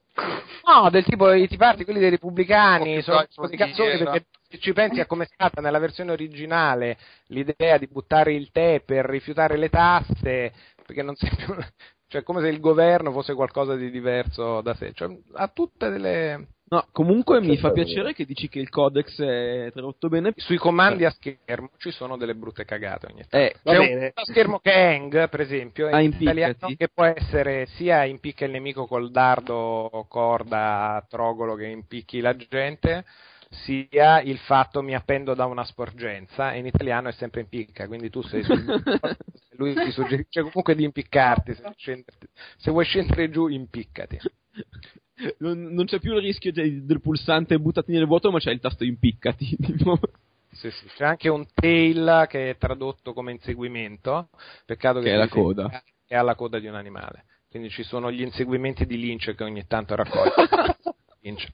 No, 0.66 0.90
del 0.90 1.06
tipo 1.06 1.32
i 1.32 1.48
tiparti, 1.48 1.86
quelli 1.86 2.02
dei 2.02 2.10
repubblicani, 2.10 2.98
Oh, 2.98 3.26
sono 3.30 3.48
di 3.48 3.56
perché 3.56 4.26
se 4.50 4.58
ci 4.58 4.74
pensi 4.74 5.00
a 5.00 5.06
come 5.06 5.24
è 5.24 5.30
stata 5.32 5.62
nella 5.62 5.80
versione 5.80 6.12
originale 6.12 6.98
l'idea 7.28 7.78
di 7.78 7.88
buttare 7.88 8.34
il 8.34 8.52
tè 8.52 8.82
per 8.86 9.06
rifiutare 9.06 9.56
le 9.56 9.70
tasse, 9.70 10.52
perché 10.86 11.02
non 11.02 11.16
sei 11.16 11.30
più... 11.38 11.56
cioè 12.12 12.24
come 12.24 12.42
se 12.42 12.50
il 12.50 12.60
governo 12.60 13.12
fosse 13.14 13.34
qualcosa 13.34 13.76
di 13.76 13.90
diverso 13.90 14.60
da 14.62 14.74
sé, 14.76 14.92
cioè 14.94 15.10
ha 15.34 15.48
tutte 15.48 15.90
delle... 15.90 16.48
No, 16.72 16.86
comunque 16.94 17.42
mi 17.42 17.48
Certo, 17.58 17.62
fa 17.62 17.68
è 17.70 17.74
piacere 17.74 18.14
che 18.14 18.24
dici 18.26 18.48
che 18.48 18.60
il 18.60 18.70
codex 18.70 19.22
è 19.22 19.70
tradotto 19.74 20.08
bene. 20.08 20.32
Sui 20.38 20.56
comandi 20.56 21.04
a 21.04 21.10
schermo 21.10 21.70
ci 21.78 21.92
sono 21.92 22.16
delle 22.16 22.34
brutte 22.34 22.64
cagate 22.64 23.08
ogni 23.12 23.26
tanto. 23.28 23.38
Eh, 23.38 23.56
C'è 23.62 23.78
bene. 23.78 24.14
un 24.16 24.24
schermo 24.24 24.60
che 24.60 24.72
è 24.72 24.94
hang, 24.96 25.28
per 25.30 25.42
esempio, 25.42 25.88
Ah, 25.90 26.00
in 26.02 26.16
italiano, 26.18 26.56
che 26.78 26.88
può 26.94 27.04
essere 27.04 27.66
sia 27.76 28.06
impicca 28.06 28.46
il 28.46 28.52
nemico 28.52 28.86
col 28.88 29.12
dardo, 29.12 30.06
corda, 30.08 31.06
trogolo 31.10 31.56
che 31.56 31.66
impicchi 31.68 32.22
la 32.22 32.36
gente, 32.38 33.04
sia 33.52 34.22
il 34.22 34.38
fatto 34.38 34.82
mi 34.82 34.96
appendo 34.96 35.34
da 35.34 35.46
una 35.46 35.66
sporgenza, 35.66 36.54
e 36.54 36.60
in 36.60 36.66
italiano 36.66 37.10
è 37.10 37.12
sempre 37.12 37.42
impicca, 37.42 37.88
quindi 37.88 38.10
tu 38.10 38.22
sei 38.22 38.44
sul... 38.44 38.64
lui 39.58 39.76
ti 39.76 39.92
suggerisce 39.92 40.42
comunque 40.42 40.74
di 40.74 40.84
impiccarti, 40.84 41.54
se, 41.54 41.62
vuoi 41.62 41.76
scendere- 41.78 42.18
se 42.58 42.72
vuoi 42.72 42.86
scendere 42.86 43.30
giù 43.30 43.48
impiccati. 43.48 44.20
non, 45.40 45.62
non 45.74 45.86
c'è 45.86 46.00
più 46.00 46.16
il 46.16 46.22
rischio 46.22 46.52
de- 46.52 46.86
del 46.86 47.02
pulsante 47.02 47.60
buttati 47.60 47.92
nel 47.92 48.08
vuoto, 48.08 48.32
ma 48.32 48.40
c'è 48.40 48.52
il 48.52 48.62
tasto 48.62 48.86
impiccati. 48.86 49.56
tipo. 49.62 50.00
Sì, 50.54 50.70
sì. 50.72 50.86
C'è 50.96 51.06
anche 51.06 51.30
un 51.30 51.46
tail 51.54 52.26
che 52.30 52.52
è 52.52 52.58
tradotto 52.58 53.14
come 53.14 53.32
inseguimento. 53.32 54.30
Peccato 54.66 55.00
che, 55.00 55.06
Che 55.06 55.14
è 55.14 55.18
la 55.18 55.28
coda. 55.28 55.84
Che 56.06 56.16
ha 56.16 56.22
la 56.22 56.36
coda 56.36 56.60
di 56.60 56.68
un 56.68 56.76
animale. 56.76 57.26
Quindi 57.50 57.70
ci 57.70 57.84
sono 57.84 58.12
gli 58.12 58.22
inseguimenti 58.22 58.86
di 58.86 58.98
Lynch 58.98 59.34
che 59.36 59.44
ogni 59.44 59.66
tanto 59.68 59.96
raccoglie. 59.96 60.34
Lynch. 61.22 61.48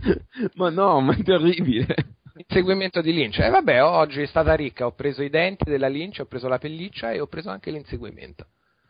ma 0.54 0.70
no, 0.70 1.00
ma 1.00 1.14
è 1.14 1.22
terribile. 1.22 1.94
Inseguimento 2.36 3.00
di 3.00 3.12
Lynch. 3.12 3.38
E 3.38 3.48
vabbè, 3.48 3.82
oggi 3.82 4.22
è 4.22 4.26
stata 4.26 4.54
ricca. 4.54 4.86
Ho 4.86 4.92
preso 4.92 5.22
i 5.22 5.30
denti 5.30 5.70
della 5.70 5.88
Lynch, 5.88 6.18
ho 6.20 6.26
preso 6.26 6.48
la 6.48 6.58
pelliccia 6.58 7.12
e 7.12 7.20
ho 7.20 7.26
preso 7.26 7.50
anche 7.50 7.70
l'inseguimento. 7.70 8.46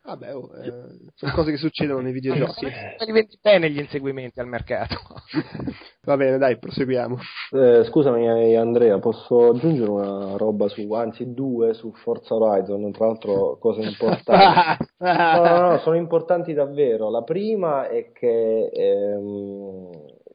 Vabbè, 0.06 0.35
oh, 0.35 0.51
eh, 0.62 1.12
sono 1.14 1.32
cose 1.32 1.51
che 1.51 1.56
succedono 1.56 2.01
nei 2.01 2.12
videogiochi. 2.12 2.66
Ma 2.66 3.05
li 3.06 3.12
vendi 3.12 3.39
bene 3.40 3.70
gli 3.70 3.78
inseguimenti 3.78 4.39
al 4.39 4.47
mercato. 4.47 4.97
Va 6.05 6.16
bene, 6.18 6.36
dai, 6.36 6.59
proseguiamo. 6.59 7.16
Eh, 7.52 7.85
scusami 7.85 8.26
eh, 8.26 8.56
Andrea, 8.56 8.98
posso 8.98 9.48
aggiungere 9.48 9.89
una 9.90 10.36
roba 10.36 10.68
su, 10.68 10.93
anzi 10.93 11.32
due 11.32 11.72
su 11.72 11.90
Forza 11.94 12.35
Horizon, 12.35 12.93
tra 12.93 13.06
l'altro 13.06 13.56
cose 13.59 13.81
importanti. 13.89 14.85
No, 14.98 15.43
no, 15.43 15.68
no, 15.70 15.78
sono 15.78 15.97
importanti 15.97 16.52
davvero. 16.52 17.09
La 17.09 17.22
prima 17.22 17.89
è 17.89 18.12
che 18.12 18.68
ehm, 18.74 19.90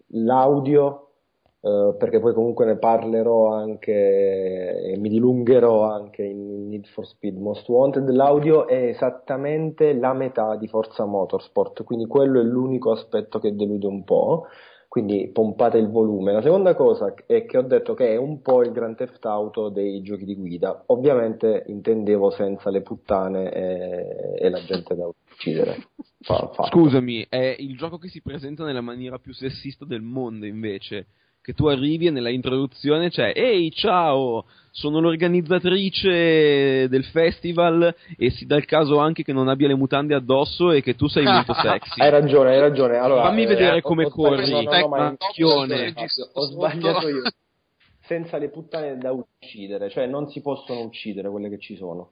l'audio, 0.10 1.10
eh, 1.62 1.96
perché 1.98 2.20
poi 2.20 2.34
comunque 2.34 2.66
ne 2.66 2.78
parlerò 2.78 3.54
anche 3.54 4.82
e 4.82 4.98
mi 4.98 5.10
dilungherò 5.10 5.84
anche 5.84 6.24
in 6.24 6.70
Need 6.70 6.86
for 6.88 7.06
Speed 7.06 7.38
Most 7.38 7.68
Wanted, 7.68 8.10
l'audio 8.10 8.68
è 8.68 8.86
esattamente 8.86 9.94
la 9.94 10.14
metà 10.14 10.56
di 10.56 10.68
Forza 10.68 11.06
Motorsport, 11.06 11.84
quindi 11.84 12.06
quello 12.06 12.40
è 12.40 12.44
l'unico 12.44 12.92
aspetto 12.92 13.40
che 13.40 13.56
delude 13.56 13.88
un 13.88 14.04
po'. 14.04 14.46
Quindi 14.90 15.30
pompate 15.32 15.78
il 15.78 15.88
volume. 15.92 16.32
La 16.32 16.42
seconda 16.42 16.74
cosa 16.74 17.14
è 17.28 17.46
che 17.46 17.58
ho 17.60 17.62
detto 17.62 17.94
che 17.94 18.10
è 18.14 18.16
un 18.16 18.42
po' 18.42 18.64
il 18.64 18.72
Grand 18.72 18.96
Theft 18.96 19.24
Auto 19.24 19.70
dei 19.70 20.02
giochi 20.02 20.26
di 20.26 20.36
guida. 20.36 20.82
Ovviamente 20.88 21.64
intendevo 21.68 22.32
senza 22.32 22.72
le 22.72 22.82
puttane 22.82 23.54
e, 23.54 24.34
e 24.36 24.50
la 24.50 24.58
gente 24.64 24.96
da 24.96 25.08
uccidere. 25.40 25.88
Fa-. 26.22 26.52
Scusami, 26.70 27.26
è 27.30 27.56
il 27.60 27.78
gioco 27.78 27.98
che 27.98 28.10
si 28.10 28.22
presenta 28.22 28.66
nella 28.66 28.82
maniera 28.82 29.18
più 29.18 29.34
sessista 29.34 29.86
del 29.86 30.02
mondo, 30.02 30.46
invece. 30.46 31.08
Che 31.42 31.54
tu 31.54 31.68
arrivi 31.68 32.08
e 32.08 32.12
nella 32.12 32.30
introduzione 32.30 33.10
c'è 33.10 33.32
Ehi, 33.34 33.72
ciao, 33.72 34.46
sono 34.72 35.00
l'organizzatrice 35.00 36.88
del 36.90 37.06
festival 37.06 37.96
e 38.18 38.30
si 38.30 38.46
dà 38.46 38.58
il 38.58 38.66
caso 38.66 39.00
anche 39.00 39.24
che 39.24 39.32
non 39.32 39.48
abbia 39.48 39.70
le 39.70 39.76
mutande 39.76 40.14
addosso 40.14 40.72
e 40.72 40.82
che 40.82 40.96
tu 40.96 41.08
sei 41.08 41.24
molto 41.24 41.54
sexy. 41.56 42.02
Hai 42.02 42.10
ragione, 42.10 42.52
hai 42.52 42.60
ragione. 42.60 42.98
Allora, 42.98 43.24
Fammi 43.24 43.44
eh, 43.44 43.48
vedere 43.48 43.78
ho- 43.78 43.82
come 43.82 44.04
ho 44.06 44.10
corri, 44.10 44.52
no, 44.52 44.62
no, 44.62 44.88
ma- 44.90 45.16
macchione. 45.18 45.94
Ho 46.34 46.42
sbagliato 46.44 47.08
io. 47.08 47.22
Senza 48.10 48.40
le 48.40 48.50
puttane 48.50 48.98
da 48.98 49.12
uccidere, 49.12 49.92
cioè 49.92 50.08
non 50.08 50.30
si 50.30 50.42
possono 50.42 50.82
uccidere 50.82 51.30
quelle 51.30 51.48
che 51.48 51.60
ci 51.60 51.76
sono. 51.76 52.10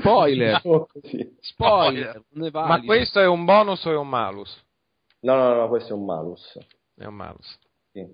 Spoiler, 0.00 0.60
spoiler, 1.38 2.24
è 2.28 2.50
Ma 2.50 2.82
questo 2.82 3.20
è 3.20 3.26
un 3.28 3.44
bonus 3.44 3.84
o 3.84 3.92
è 3.92 3.96
un 3.96 4.08
malus? 4.08 4.66
No, 5.20 5.36
no, 5.36 5.54
no, 5.54 5.68
questo 5.68 5.92
è 5.92 5.96
un 5.96 6.04
malus. 6.04 6.58
È 6.92 7.04
un 7.04 7.14
malus. 7.14 7.56
Sì. 7.92 8.04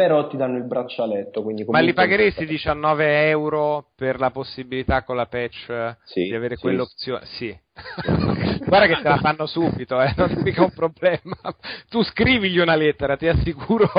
Però 0.00 0.28
ti 0.28 0.38
danno 0.38 0.56
il 0.56 0.64
braccialetto, 0.64 1.44
Ma 1.66 1.80
li 1.80 1.92
pagheresti 1.92 2.46
19 2.46 3.28
euro 3.28 3.88
per 3.94 4.18
la 4.18 4.30
possibilità 4.30 5.02
con 5.02 5.14
la 5.14 5.26
patch 5.26 5.68
eh, 5.68 5.96
Sì, 6.04 6.22
di 6.22 6.34
avere 6.34 6.56
sì. 6.56 6.62
quell'opzione? 6.62 7.26
Sì. 7.26 7.54
Guarda 8.64 8.86
che 8.86 9.02
te 9.02 9.08
la 9.10 9.18
fanno 9.18 9.44
subito, 9.44 10.00
eh, 10.00 10.14
non 10.16 10.30
è 10.30 10.40
mica 10.40 10.62
un 10.62 10.72
problema. 10.72 11.36
Tu 11.90 12.02
scrivigli 12.02 12.58
una 12.60 12.76
lettera, 12.76 13.18
ti 13.18 13.28
assicuro. 13.28 13.90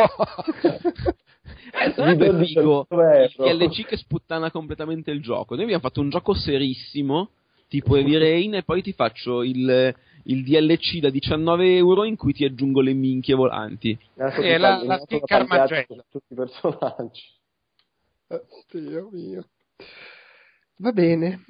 Eh, 1.84 1.92
sarebbe 1.94 2.46
figo 2.46 2.88
19 2.90 3.24
il 3.24 3.34
euro. 3.38 3.58
DLC 3.58 3.86
che 3.86 3.98
sputtana 3.98 4.50
completamente 4.50 5.12
il 5.12 5.22
gioco. 5.22 5.54
Noi 5.54 5.66
abbiamo 5.66 5.84
fatto 5.84 6.02
un 6.02 6.10
gioco 6.10 6.34
serissimo, 6.34 7.30
tipo 7.68 7.96
Heavy 7.96 8.18
Rain, 8.18 8.56
e 8.56 8.64
poi 8.64 8.82
ti 8.82 8.94
faccio 8.94 9.44
il, 9.44 9.96
il 10.26 10.44
DLC 10.44 11.00
da 11.00 11.10
19 11.10 11.76
euro 11.76 12.04
in 12.04 12.16
cui 12.16 12.34
ti 12.34 12.44
aggiungo 12.46 12.82
le 12.82 12.94
minchie 12.94 13.36
volanti. 13.36 13.98
Adesso 14.18 14.42
ti 14.42 14.48
è 14.48 14.58
la- 14.58 14.82
la 14.84 15.02
Carmagella. 15.26 15.86
su 15.88 16.02
tutti 16.10 16.34
i 16.34 16.36
personaggi. 16.36 17.22
Dio 18.72 19.10
mio. 19.12 19.46
Va 20.78 20.92
bene. 20.92 21.44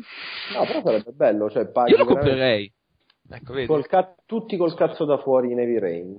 No, 0.54 0.66
però 0.66 0.82
sarebbe 0.84 1.12
bello, 1.12 1.50
cioè 1.50 1.68
paghi 1.68 1.92
Io 1.92 1.98
lo 1.98 2.06
veramente 2.06 2.30
comprerei. 2.30 2.74
ecco, 3.30 3.54
vedi. 3.54 3.68
col 3.68 3.86
ca- 3.88 4.16
tutti 4.26 4.58
col 4.58 4.74
cazzo 4.76 5.06
da 5.06 5.18
fuori 5.20 5.52
in 5.52 5.60
Heavy 5.60 5.78
Rain. 5.80 6.18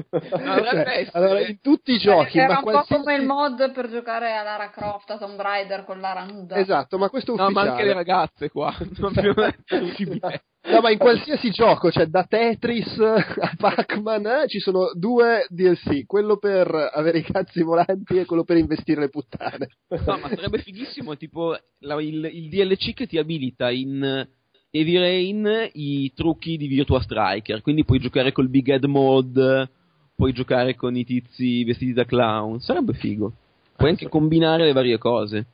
Essere. 0.00 1.08
allora, 1.12 1.40
in 1.46 1.60
tutti 1.60 1.92
i 1.92 1.98
giochi, 1.98 2.38
Era 2.38 2.52
ma 2.54 2.58
un 2.58 2.64
po' 2.64 2.70
qualsiasi... 2.70 3.02
come 3.02 3.16
il 3.16 3.24
mod 3.26 3.72
per 3.72 3.88
giocare 3.90 4.36
a 4.36 4.42
Lara 4.42 4.70
Croft, 4.70 5.10
a 5.10 5.18
Tomb 5.18 5.40
Raider 5.40 5.84
con 5.84 6.00
Lara 6.00 6.24
nuda. 6.24 6.56
Esatto, 6.56 6.98
ma 6.98 7.08
questo 7.08 7.34
è 7.34 7.36
No, 7.36 7.44
ufficiale. 7.46 7.66
ma 7.66 7.72
anche 7.72 7.84
le 7.86 7.92
ragazze 7.94 8.50
qua. 8.50 8.74
No, 10.62 10.80
ma 10.82 10.90
in 10.90 10.98
qualsiasi 10.98 11.48
gioco, 11.50 11.90
cioè 11.90 12.04
da 12.04 12.24
Tetris 12.24 12.98
a 13.00 13.54
Pac-Man, 13.56 14.26
eh, 14.26 14.46
ci 14.46 14.58
sono 14.58 14.90
due 14.94 15.46
DLC, 15.48 16.04
quello 16.04 16.36
per 16.36 16.90
avere 16.92 17.20
i 17.20 17.22
cazzi 17.22 17.62
volanti 17.62 18.18
e 18.18 18.26
quello 18.26 18.44
per 18.44 18.58
investire 18.58 19.00
le 19.00 19.08
puttane. 19.08 19.68
No, 19.88 20.18
ma 20.18 20.28
sarebbe 20.28 20.58
fighissimo, 20.58 21.16
tipo 21.16 21.56
la- 21.78 22.02
il, 22.02 22.28
il 22.30 22.50
DLC 22.50 22.92
che 22.92 23.06
ti 23.06 23.16
abilita 23.16 23.70
in 23.70 24.28
Heavy 24.70 24.98
Rain 24.98 25.70
i 25.72 26.12
trucchi 26.14 26.56
di 26.56 26.68
Virtua 26.68 27.00
Striker, 27.00 27.60
quindi 27.60 27.84
puoi 27.84 27.98
giocare 27.98 28.30
col 28.30 28.48
Big 28.48 28.68
Head 28.68 28.84
Mode, 28.84 29.68
puoi 30.14 30.32
giocare 30.32 30.76
con 30.76 30.96
i 30.96 31.04
tizi 31.04 31.64
vestiti 31.64 31.92
da 31.92 32.04
clown, 32.04 32.60
sarebbe 32.60 32.92
figo. 32.92 33.32
Puoi 33.76 33.90
anche 33.90 34.08
combinare 34.08 34.64
le 34.64 34.72
varie 34.72 34.98
cose, 34.98 35.46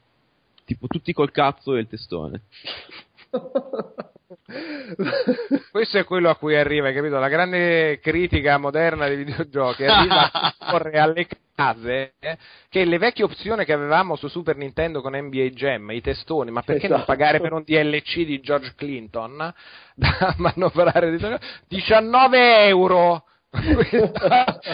tipo 0.64 0.86
tutti 0.86 1.12
col 1.12 1.30
cazzo 1.30 1.76
e 1.76 1.80
il 1.80 1.86
testone. 1.86 2.42
Questo 5.70 5.98
è 5.98 6.04
quello 6.04 6.30
a 6.30 6.36
cui 6.36 6.56
arriva, 6.56 6.88
hai 6.88 6.94
capito? 6.94 7.18
La 7.18 7.28
grande 7.28 8.00
critica 8.00 8.58
moderna 8.58 9.06
dei 9.06 9.16
videogiochi 9.16 9.84
arriva 9.84 10.30
a 10.32 10.54
porre 10.70 10.98
alle 10.98 11.28
case 11.54 12.14
eh, 12.18 12.36
che 12.68 12.84
le 12.84 12.98
vecchie 12.98 13.24
opzioni 13.24 13.64
che 13.64 13.72
avevamo 13.72 14.16
su 14.16 14.28
Super 14.28 14.56
Nintendo 14.56 15.00
con 15.00 15.16
NBA 15.16 15.44
Jam, 15.50 15.90
i 15.92 16.00
testoni, 16.00 16.50
ma 16.50 16.62
perché 16.62 16.88
non 16.88 16.98
Esatto. 16.98 17.12
pagare 17.12 17.40
per 17.40 17.52
un 17.52 17.62
DLC 17.64 18.24
di 18.24 18.40
George 18.40 18.74
Clinton 18.76 19.36
da 19.94 20.34
manovrare 20.38 21.16
di 21.16 21.24
19 21.68 22.66
euro? 22.66 23.24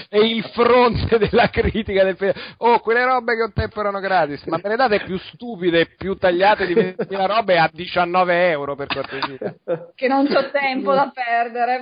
È 0.09 0.17
il 0.19 0.43
fronte 0.53 1.19
della 1.19 1.49
critica 1.49 2.05
del 2.05 2.17
pe- 2.17 2.35
oh 2.59 2.81
quelle 2.81 3.05
robe 3.05 3.37
che 3.37 3.43
un 3.43 3.53
tempo 3.53 3.81
erano 3.81 4.01
gratis 4.01 4.45
ma 4.47 4.59
me 4.63 4.69
ne 4.71 4.77
date 4.77 5.01
più 5.05 5.17
stupide 5.19 5.81
e 5.81 5.87
più 5.97 6.17
tagliate 6.17 6.67
di 6.67 6.75
20.000 6.75 7.27
robe 7.27 7.59
a 7.59 7.71
19 7.73 8.49
euro 8.51 8.75
per 8.75 8.87
cortesia 8.89 9.55
Che 9.95 10.09
non 10.09 10.27
c'ho 10.27 10.51
tempo 10.51 10.93
da 10.95 11.11
perdere. 11.15 11.81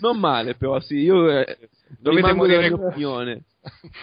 Non 0.00 0.18
male 0.18 0.54
però, 0.56 0.80
sì, 0.80 0.96
io 0.98 1.30
eh, 1.30 1.56
Dovete 1.98 2.26
rimango 2.26 2.46
della 2.46 2.60
morire- 2.68 2.76
mia 2.76 2.86
opinione. 2.88 3.42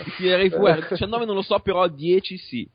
Ti 0.03 0.11
tirerei 0.17 0.49
fuori, 0.49 0.83
19 0.89 1.25
non 1.25 1.35
lo 1.35 1.41
so, 1.41 1.59
però 1.59 1.87
10 1.87 2.37
sì. 2.37 2.67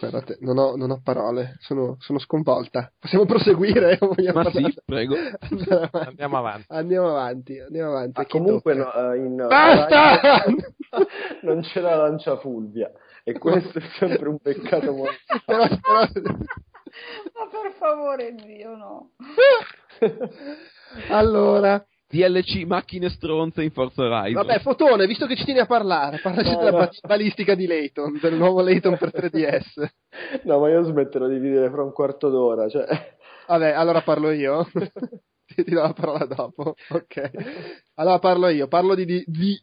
Guardate, 0.00 0.38
non 0.40 0.58
ho, 0.58 0.74
non 0.74 0.90
ho 0.90 1.00
parole, 1.02 1.56
sono, 1.60 1.96
sono 2.00 2.18
sconvolta. 2.18 2.90
Possiamo 2.98 3.26
proseguire? 3.26 3.96
Ma 4.34 4.44
sì, 4.50 4.60
parlare? 4.60 4.74
prego. 4.84 5.14
Andiamo 5.92 6.38
avanti. 6.38 6.66
Andiamo 6.68 7.08
avanti. 7.10 7.58
Andiamo 7.60 7.90
avanti. 7.90 8.20
Ah, 8.20 8.26
comunque 8.26 8.74
no, 8.74 8.92
eh, 9.12 9.16
in 9.18 9.36
Basta! 9.36 10.44
non 11.42 11.60
c'è 11.62 11.80
la 11.80 11.94
lancia 11.96 12.36
fulvia 12.38 12.90
e 13.22 13.38
questo 13.38 13.78
è 13.78 13.82
sempre 13.98 14.28
un 14.28 14.38
peccato 14.38 14.92
molto 14.92 15.14
Però- 15.44 15.66
però- 15.68 16.08
Ma 17.34 17.46
per 17.50 17.72
favore, 17.78 18.34
Dio, 18.34 18.74
no. 18.74 19.10
allora, 21.10 21.84
DLC 22.08 22.64
macchine 22.66 23.10
stronze 23.10 23.62
in 23.62 23.70
Forza 23.70 24.02
Horizon. 24.02 24.44
vabbè, 24.46 24.60
Fotone, 24.60 25.06
visto 25.06 25.26
che 25.26 25.36
ci 25.36 25.44
tieni 25.44 25.60
a 25.60 25.66
parlare, 25.66 26.18
parlaci 26.22 26.50
No, 26.52 26.58
della 26.58 26.70
no. 26.70 26.76
ba- 26.78 26.90
balistica 27.06 27.54
di 27.54 27.66
Layton, 27.66 28.18
del 28.20 28.34
nuovo 28.34 28.62
Layton 28.62 28.96
per 28.96 29.10
3DS. 29.14 29.88
no 30.44 30.58
ma 30.58 30.70
io 30.70 30.82
smetterò 30.84 31.26
di 31.28 31.38
dire 31.38 31.68
fra 31.70 31.82
un 31.82 31.92
quarto 31.92 32.30
d'ora 32.30 32.68
cioè 32.68 32.86
Vabbè, 33.46 33.70
allora 33.72 34.00
parlo 34.02 34.30
io. 34.30 34.66
ti, 35.46 35.64
ti 35.64 35.70
do 35.70 35.80
la 35.82 35.92
parola 35.94 36.24
dopo. 36.26 36.74
Ok. 36.90 37.30
Allora 37.94 38.18
parlo 38.18 38.48
io. 38.48 38.68
Parlo 38.68 38.94
di, 38.94 39.06
di, 39.06 39.24
di 39.26 39.58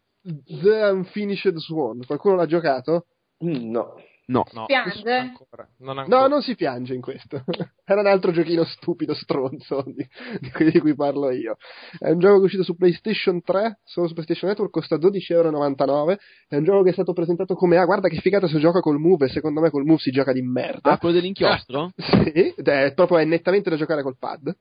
The 0.59 0.89
Unfinished 0.91 1.55
Swan. 1.57 1.99
Qualcuno 2.05 2.33
l'ha 2.35 2.47
giocato? 2.47 3.05
Mm, 3.45 3.69
no 3.69 3.93
No. 4.27 4.43
No, 4.53 4.65
Piange? 4.65 5.11
ancora, 5.11 5.67
non 5.79 5.99
ancora. 5.99 6.21
No, 6.21 6.27
non 6.27 6.41
si 6.41 6.55
piange 6.55 6.95
in 6.95 7.01
questo. 7.01 7.43
Era 7.85 8.01
un 8.01 8.07
altro 8.07 8.31
giochino 8.31 8.63
stupido, 8.63 9.13
stronzo, 9.13 9.83
di, 9.85 10.07
di 10.39 10.49
quelli 10.49 10.71
di 10.71 10.79
cui 10.79 10.95
parlo 10.95 11.29
io. 11.29 11.57
È 11.99 12.09
un 12.09 12.19
gioco 12.19 12.35
che 12.35 12.41
è 12.41 12.45
uscito 12.45 12.63
su 12.63 12.75
PlayStation 12.75 13.41
3, 13.43 13.81
solo 13.83 14.07
su 14.07 14.13
PlayStation 14.13 14.49
Network, 14.49 14.71
costa 14.71 14.95
12,99€. 14.97 16.17
È 16.47 16.55
un 16.55 16.63
gioco 16.63 16.81
che 16.81 16.89
è 16.89 16.93
stato 16.93 17.13
presentato 17.13 17.53
come, 17.53 17.77
ah, 17.77 17.85
guarda 17.85 18.07
che 18.07 18.19
figata 18.19 18.47
se 18.47 18.57
gioca 18.57 18.79
col 18.79 18.97
Move, 18.97 19.25
e 19.25 19.29
secondo 19.29 19.61
me 19.61 19.69
col 19.69 19.85
Move 19.85 19.99
si 19.99 20.09
gioca 20.09 20.33
di 20.33 20.41
merda. 20.41 20.91
Ah, 20.91 20.97
quello 20.97 21.15
dell'inchiostro? 21.15 21.91
Sì, 22.15 22.53
ed 22.55 22.67
è 22.67 22.93
proprio 22.93 23.17
è 23.17 23.25
nettamente 23.25 23.69
da 23.69 23.75
giocare 23.75 24.01
col 24.01 24.17
pad. 24.17 24.55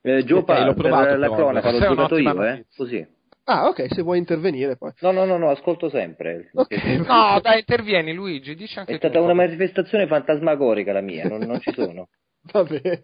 Eh, 0.00 0.22
Joe 0.24 0.40
Ok, 0.40 0.44
Pal, 0.44 0.64
l'ho 0.66 0.74
provato, 0.74 1.08
per 1.08 1.18
la 1.18 1.30
cronaca, 1.30 1.70
l'ho 1.70 1.78
Questa 1.78 1.86
è 1.86 1.94
giocato 1.94 2.16
io, 2.18 2.44
eh, 2.44 2.66
così. 2.76 3.06
Ah, 3.44 3.68
ok, 3.68 3.92
se 3.92 4.02
vuoi 4.02 4.18
intervenire 4.18 4.76
poi. 4.76 4.90
No, 5.00 5.10
no, 5.10 5.24
no, 5.24 5.36
no, 5.36 5.50
ascolto 5.50 5.88
sempre. 5.90 6.50
Ok. 6.54 6.72
No, 7.06 7.40
dai, 7.40 7.58
intervieni 7.58 8.12
Luigi, 8.14 8.54
dici 8.54 8.78
anche 8.78 8.92
È 8.94 8.98
tu. 8.98 9.06
stata 9.08 9.20
una 9.20 9.34
manifestazione 9.34 10.06
fantasmagorica 10.06 10.92
la 10.92 11.02
mia, 11.02 11.28
non, 11.28 11.42
non 11.42 11.60
ci 11.60 11.72
sono. 11.72 12.08
Va 12.52 12.62
bene. 12.62 13.00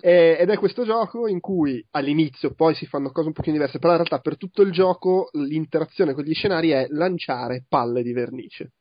Eh, 0.00 0.36
ed 0.40 0.50
è 0.50 0.58
questo 0.58 0.84
gioco 0.84 1.28
in 1.28 1.40
cui 1.40 1.84
all'inizio 1.92 2.52
poi 2.52 2.74
si 2.74 2.84
fanno 2.86 3.10
cose 3.10 3.28
un 3.28 3.32
pochino 3.32 3.54
diverse, 3.54 3.78
però 3.78 3.92
in 3.92 3.98
realtà 3.98 4.18
per 4.18 4.36
tutto 4.36 4.62
il 4.62 4.72
gioco 4.72 5.28
l'interazione 5.32 6.14
con 6.14 6.24
gli 6.24 6.34
scenari 6.34 6.70
è 6.70 6.86
lanciare 6.88 7.64
palle 7.68 8.02
di 8.02 8.12
vernice. 8.12 8.72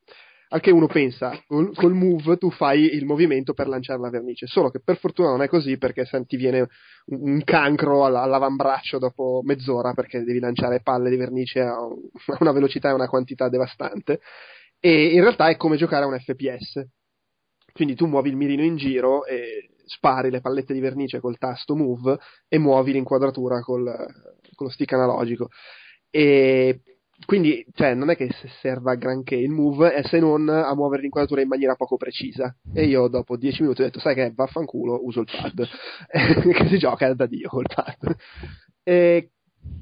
Al 0.54 0.62
che 0.62 0.70
uno 0.70 0.86
pensa, 0.86 1.42
col, 1.48 1.74
col 1.74 1.94
move 1.96 2.38
tu 2.38 2.52
fai 2.52 2.94
il 2.94 3.06
movimento 3.06 3.54
per 3.54 3.68
lanciare 3.68 4.00
la 4.00 4.12
vernice, 4.12 4.46
solo 4.46 4.70
che 4.70 4.80
per 4.80 4.98
fortuna 5.00 5.30
non 5.30 5.42
è 5.42 5.48
così 5.48 5.80
perché 5.80 6.06
se 6.06 6.24
ti 6.26 6.38
viene 6.38 6.68
un, 7.08 7.32
un 7.34 7.44
cancro 7.44 8.06
all- 8.06 8.16
all'avambraccio 8.18 9.00
dopo 9.00 9.42
mezz'ora 9.44 9.94
perché 9.94 10.24
devi 10.24 10.38
lanciare 10.38 10.82
palle 10.82 11.10
di 11.10 11.16
vernice 11.16 11.62
a 11.62 11.84
un- 11.84 12.08
a 12.28 12.38
una 12.40 12.52
velocità 12.52 12.90
e 12.90 12.94
una 12.94 13.08
quantità 13.08 13.50
devastante. 13.50 14.20
E 14.80 15.14
in 15.16 15.22
realtà 15.22 15.48
è 15.48 15.58
come 15.58 15.76
giocare 15.76 16.04
a 16.06 16.08
un 16.08 16.20
FPS. 16.20 16.86
Quindi 17.74 17.96
tu 17.96 18.06
muovi 18.06 18.30
il 18.30 18.36
mirino 18.36 18.64
in 18.64 18.76
giro 18.76 19.26
e 19.26 19.70
spari 19.86 20.30
le 20.30 20.42
pallette 20.42 20.74
di 20.74 20.80
vernice 20.80 21.20
col 21.20 21.40
tasto 21.40 21.76
move 21.76 22.20
e 22.48 22.60
muovi 22.60 22.92
l'inquadratura 22.92 23.62
col, 23.62 23.86
con 24.54 24.68
lo 24.68 24.70
stick 24.72 24.94
analogico. 24.94 25.50
E 26.12 26.80
quindi, 27.26 27.66
cioè, 27.74 27.94
non 27.94 28.10
è 28.10 28.16
che 28.16 28.30
se 28.32 28.50
serva 28.60 28.96
granché 28.96 29.36
il 29.36 29.50
move, 29.50 30.04
se 30.06 30.20
non 30.20 30.50
a 30.50 30.74
muovere 30.76 31.02
l'inquadratura 31.02 31.42
in 31.42 31.48
maniera 31.48 31.76
poco 31.76 31.98
precisa. 31.98 32.56
E 32.74 32.86
io 32.86 33.08
dopo 33.08 33.38
10 33.38 33.62
minuti 33.62 33.82
ho 33.82 33.86
detto, 33.86 34.00
sai 34.00 34.16
che 34.16 34.32
vaffanculo, 34.34 35.00
uso 35.04 35.22
il 35.22 35.30
pad. 35.32 35.68
che 36.54 36.68
si 36.68 36.78
gioca 36.78 37.14
da 37.14 37.26
Dio 37.26 37.50
col 37.50 37.68
pad. 37.74 38.16
E 38.84 39.30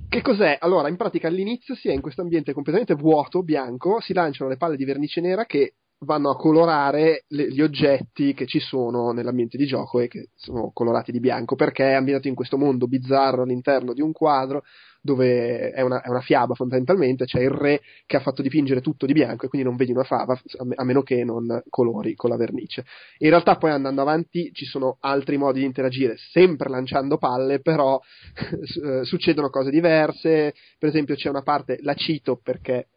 che 0.10 0.22
cos'è? 0.22 0.58
Allora, 0.60 0.90
in 0.90 0.98
pratica 0.98 1.28
all'inizio 1.28 1.74
si 1.76 1.90
è 1.90 1.94
in 1.94 2.02
questo 2.02 2.22
ambiente 2.22 2.54
completamente 2.54 2.96
vuoto, 2.96 3.44
bianco, 3.44 4.00
si 4.02 4.14
lanciano 4.14 4.50
le 4.50 4.58
palle 4.58 4.76
di 4.76 4.86
vernice 4.86 5.22
nera 5.22 5.46
che 5.46 5.76
vanno 6.04 6.32
a 6.32 6.36
colorare 6.36 7.26
le- 7.28 7.52
gli 7.52 7.62
oggetti 7.62 8.34
che 8.34 8.46
ci 8.46 8.60
sono 8.60 9.12
nell'ambiente 9.12 9.58
di 9.58 9.66
gioco 9.66 10.00
e 10.00 10.08
che 10.08 10.30
sono 10.36 10.72
colorati 10.74 11.12
di 11.12 11.20
bianco 11.20 11.56
perché 11.56 11.92
è 11.92 11.94
ambientato 11.94 12.28
in 12.28 12.36
questo 12.36 12.58
mondo 12.58 12.88
bizzarro 12.88 13.44
all'interno 13.44 13.94
di 13.94 14.02
un 14.02 14.12
quadro 14.12 14.64
dove 15.02 15.72
è 15.72 15.82
una, 15.82 16.02
è 16.02 16.10
una 16.10 16.22
fiaba 16.22 16.54
fondamentalmente, 16.54 17.26
c'è 17.26 17.42
il 17.42 17.50
re 17.50 17.82
che 18.06 18.18
ha 18.18 18.20
fatto 18.20 18.42
dipingere 18.42 18.82
tutto 18.82 19.06
di 19.06 19.14
bianco 19.14 19.46
e 19.46 19.50
quindi 19.50 19.68
non 19.68 19.76
vedi 19.76 19.92
una 19.92 20.04
fava 20.04 20.34
a 20.34 20.64
me- 20.66 20.76
a 20.76 20.84
meno 20.84 21.02
che 21.02 21.24
non 21.24 21.62
colori 21.70 22.14
con 22.16 22.30
la 22.30 22.38
vernice. 22.38 22.86
In 23.20 23.30
realtà 23.30 23.58
poi 23.58 23.72
andando 23.72 24.02
avanti 24.02 24.52
ci 24.54 24.66
sono 24.66 24.98
altri 25.02 25.38
modi 25.38 25.60
di 25.60 25.66
interagire, 25.66 26.16
sempre 26.18 26.70
lanciando 26.70 27.18
palle, 27.18 27.60
però 27.62 28.00
eh, 28.84 29.04
succedono 29.04 29.50
cose 29.50 29.72
diverse, 29.72 30.54
per 30.78 30.90
esempio 30.90 31.16
c'è 31.16 31.30
una 31.30 31.42
parte, 31.42 31.80
la 31.82 31.94
cito 31.96 32.40
perché 32.42 32.88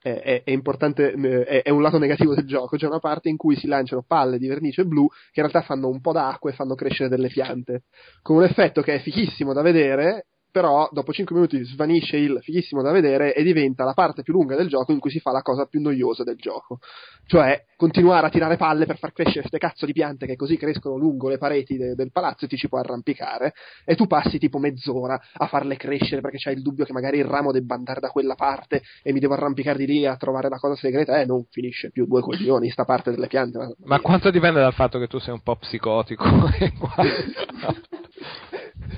è, 0.00 0.08
è- 0.10 0.42
è 0.44 0.50
importante, 0.50 1.12
eh, 1.12 1.44
è, 1.44 1.62
è 1.62 1.70
un 1.70 1.82
lato 1.82 1.98
negativo 1.98 2.34
del 2.34 2.46
gioco, 2.46 2.76
c'è 2.76 2.86
una 2.86 2.98
parte 3.00 3.28
in 3.28 3.36
cui 3.36 3.56
si 3.56 3.66
lanciano 3.66 4.02
palle 4.06 4.38
di 4.38 4.48
vernice 4.48 4.84
blu 4.84 5.06
che 5.08 5.40
in 5.40 5.48
realtà 5.48 5.62
fanno 5.62 5.88
un 5.88 6.00
po' 6.00 6.12
d'acqua 6.12 6.50
e 6.50 6.54
fanno 6.54 6.74
crescere 6.74 7.08
delle 7.08 7.28
piante, 7.28 7.82
con 8.22 8.36
un 8.36 8.44
effetto 8.44 8.82
che 8.82 8.94
è 8.94 9.00
fighissimo 9.00 9.52
da 9.52 9.62
vedere, 9.62 10.26
però 10.50 10.88
dopo 10.92 11.12
5 11.12 11.34
minuti 11.34 11.62
svanisce 11.64 12.16
il 12.16 12.38
fighissimo 12.42 12.82
da 12.82 12.90
vedere 12.90 13.34
e 13.34 13.42
diventa 13.42 13.84
la 13.84 13.92
parte 13.92 14.22
più 14.22 14.32
lunga 14.32 14.56
del 14.56 14.68
gioco 14.68 14.92
in 14.92 14.98
cui 14.98 15.10
si 15.10 15.20
fa 15.20 15.30
la 15.30 15.42
cosa 15.42 15.66
più 15.66 15.80
noiosa 15.80 16.24
del 16.24 16.36
gioco. 16.36 16.78
Cioè 17.26 17.64
continuare 17.76 18.26
a 18.26 18.30
tirare 18.30 18.56
palle 18.56 18.86
per 18.86 18.98
far 18.98 19.12
crescere 19.12 19.40
queste 19.40 19.58
cazzo 19.58 19.86
di 19.86 19.92
piante 19.92 20.26
che 20.26 20.36
così 20.36 20.56
crescono 20.56 20.96
lungo 20.96 21.28
le 21.28 21.38
pareti 21.38 21.76
de- 21.76 21.94
del 21.94 22.10
palazzo 22.10 22.44
e 22.44 22.48
ti 22.48 22.56
ci 22.56 22.68
puoi 22.68 22.80
arrampicare 22.80 23.54
e 23.84 23.94
tu 23.94 24.06
passi 24.06 24.38
tipo 24.38 24.58
mezz'ora 24.58 25.20
a 25.34 25.46
farle 25.46 25.76
crescere 25.76 26.20
perché 26.20 26.38
c'hai 26.38 26.54
il 26.54 26.62
dubbio 26.62 26.84
che 26.84 26.92
magari 26.92 27.18
il 27.18 27.24
ramo 27.24 27.52
debba 27.52 27.74
andare 27.74 28.00
da 28.00 28.08
quella 28.08 28.34
parte 28.34 28.82
e 29.02 29.12
mi 29.12 29.20
devo 29.20 29.34
arrampicare 29.34 29.78
di 29.78 29.86
lì 29.86 30.06
a 30.06 30.16
trovare 30.16 30.48
la 30.48 30.58
cosa 30.58 30.74
segreta 30.74 31.20
e 31.20 31.24
non 31.24 31.44
finisce 31.50 31.90
più 31.90 32.06
due 32.06 32.20
coglioni 32.20 32.68
sta 32.70 32.84
parte 32.84 33.10
delle 33.10 33.28
piante. 33.28 33.76
Ma 33.84 34.00
quanto 34.00 34.30
dipende 34.30 34.60
dal 34.60 34.74
fatto 34.74 34.98
che 34.98 35.06
tu 35.06 35.18
sei 35.18 35.32
un 35.32 35.42
po' 35.42 35.56
psicotico? 35.56 36.24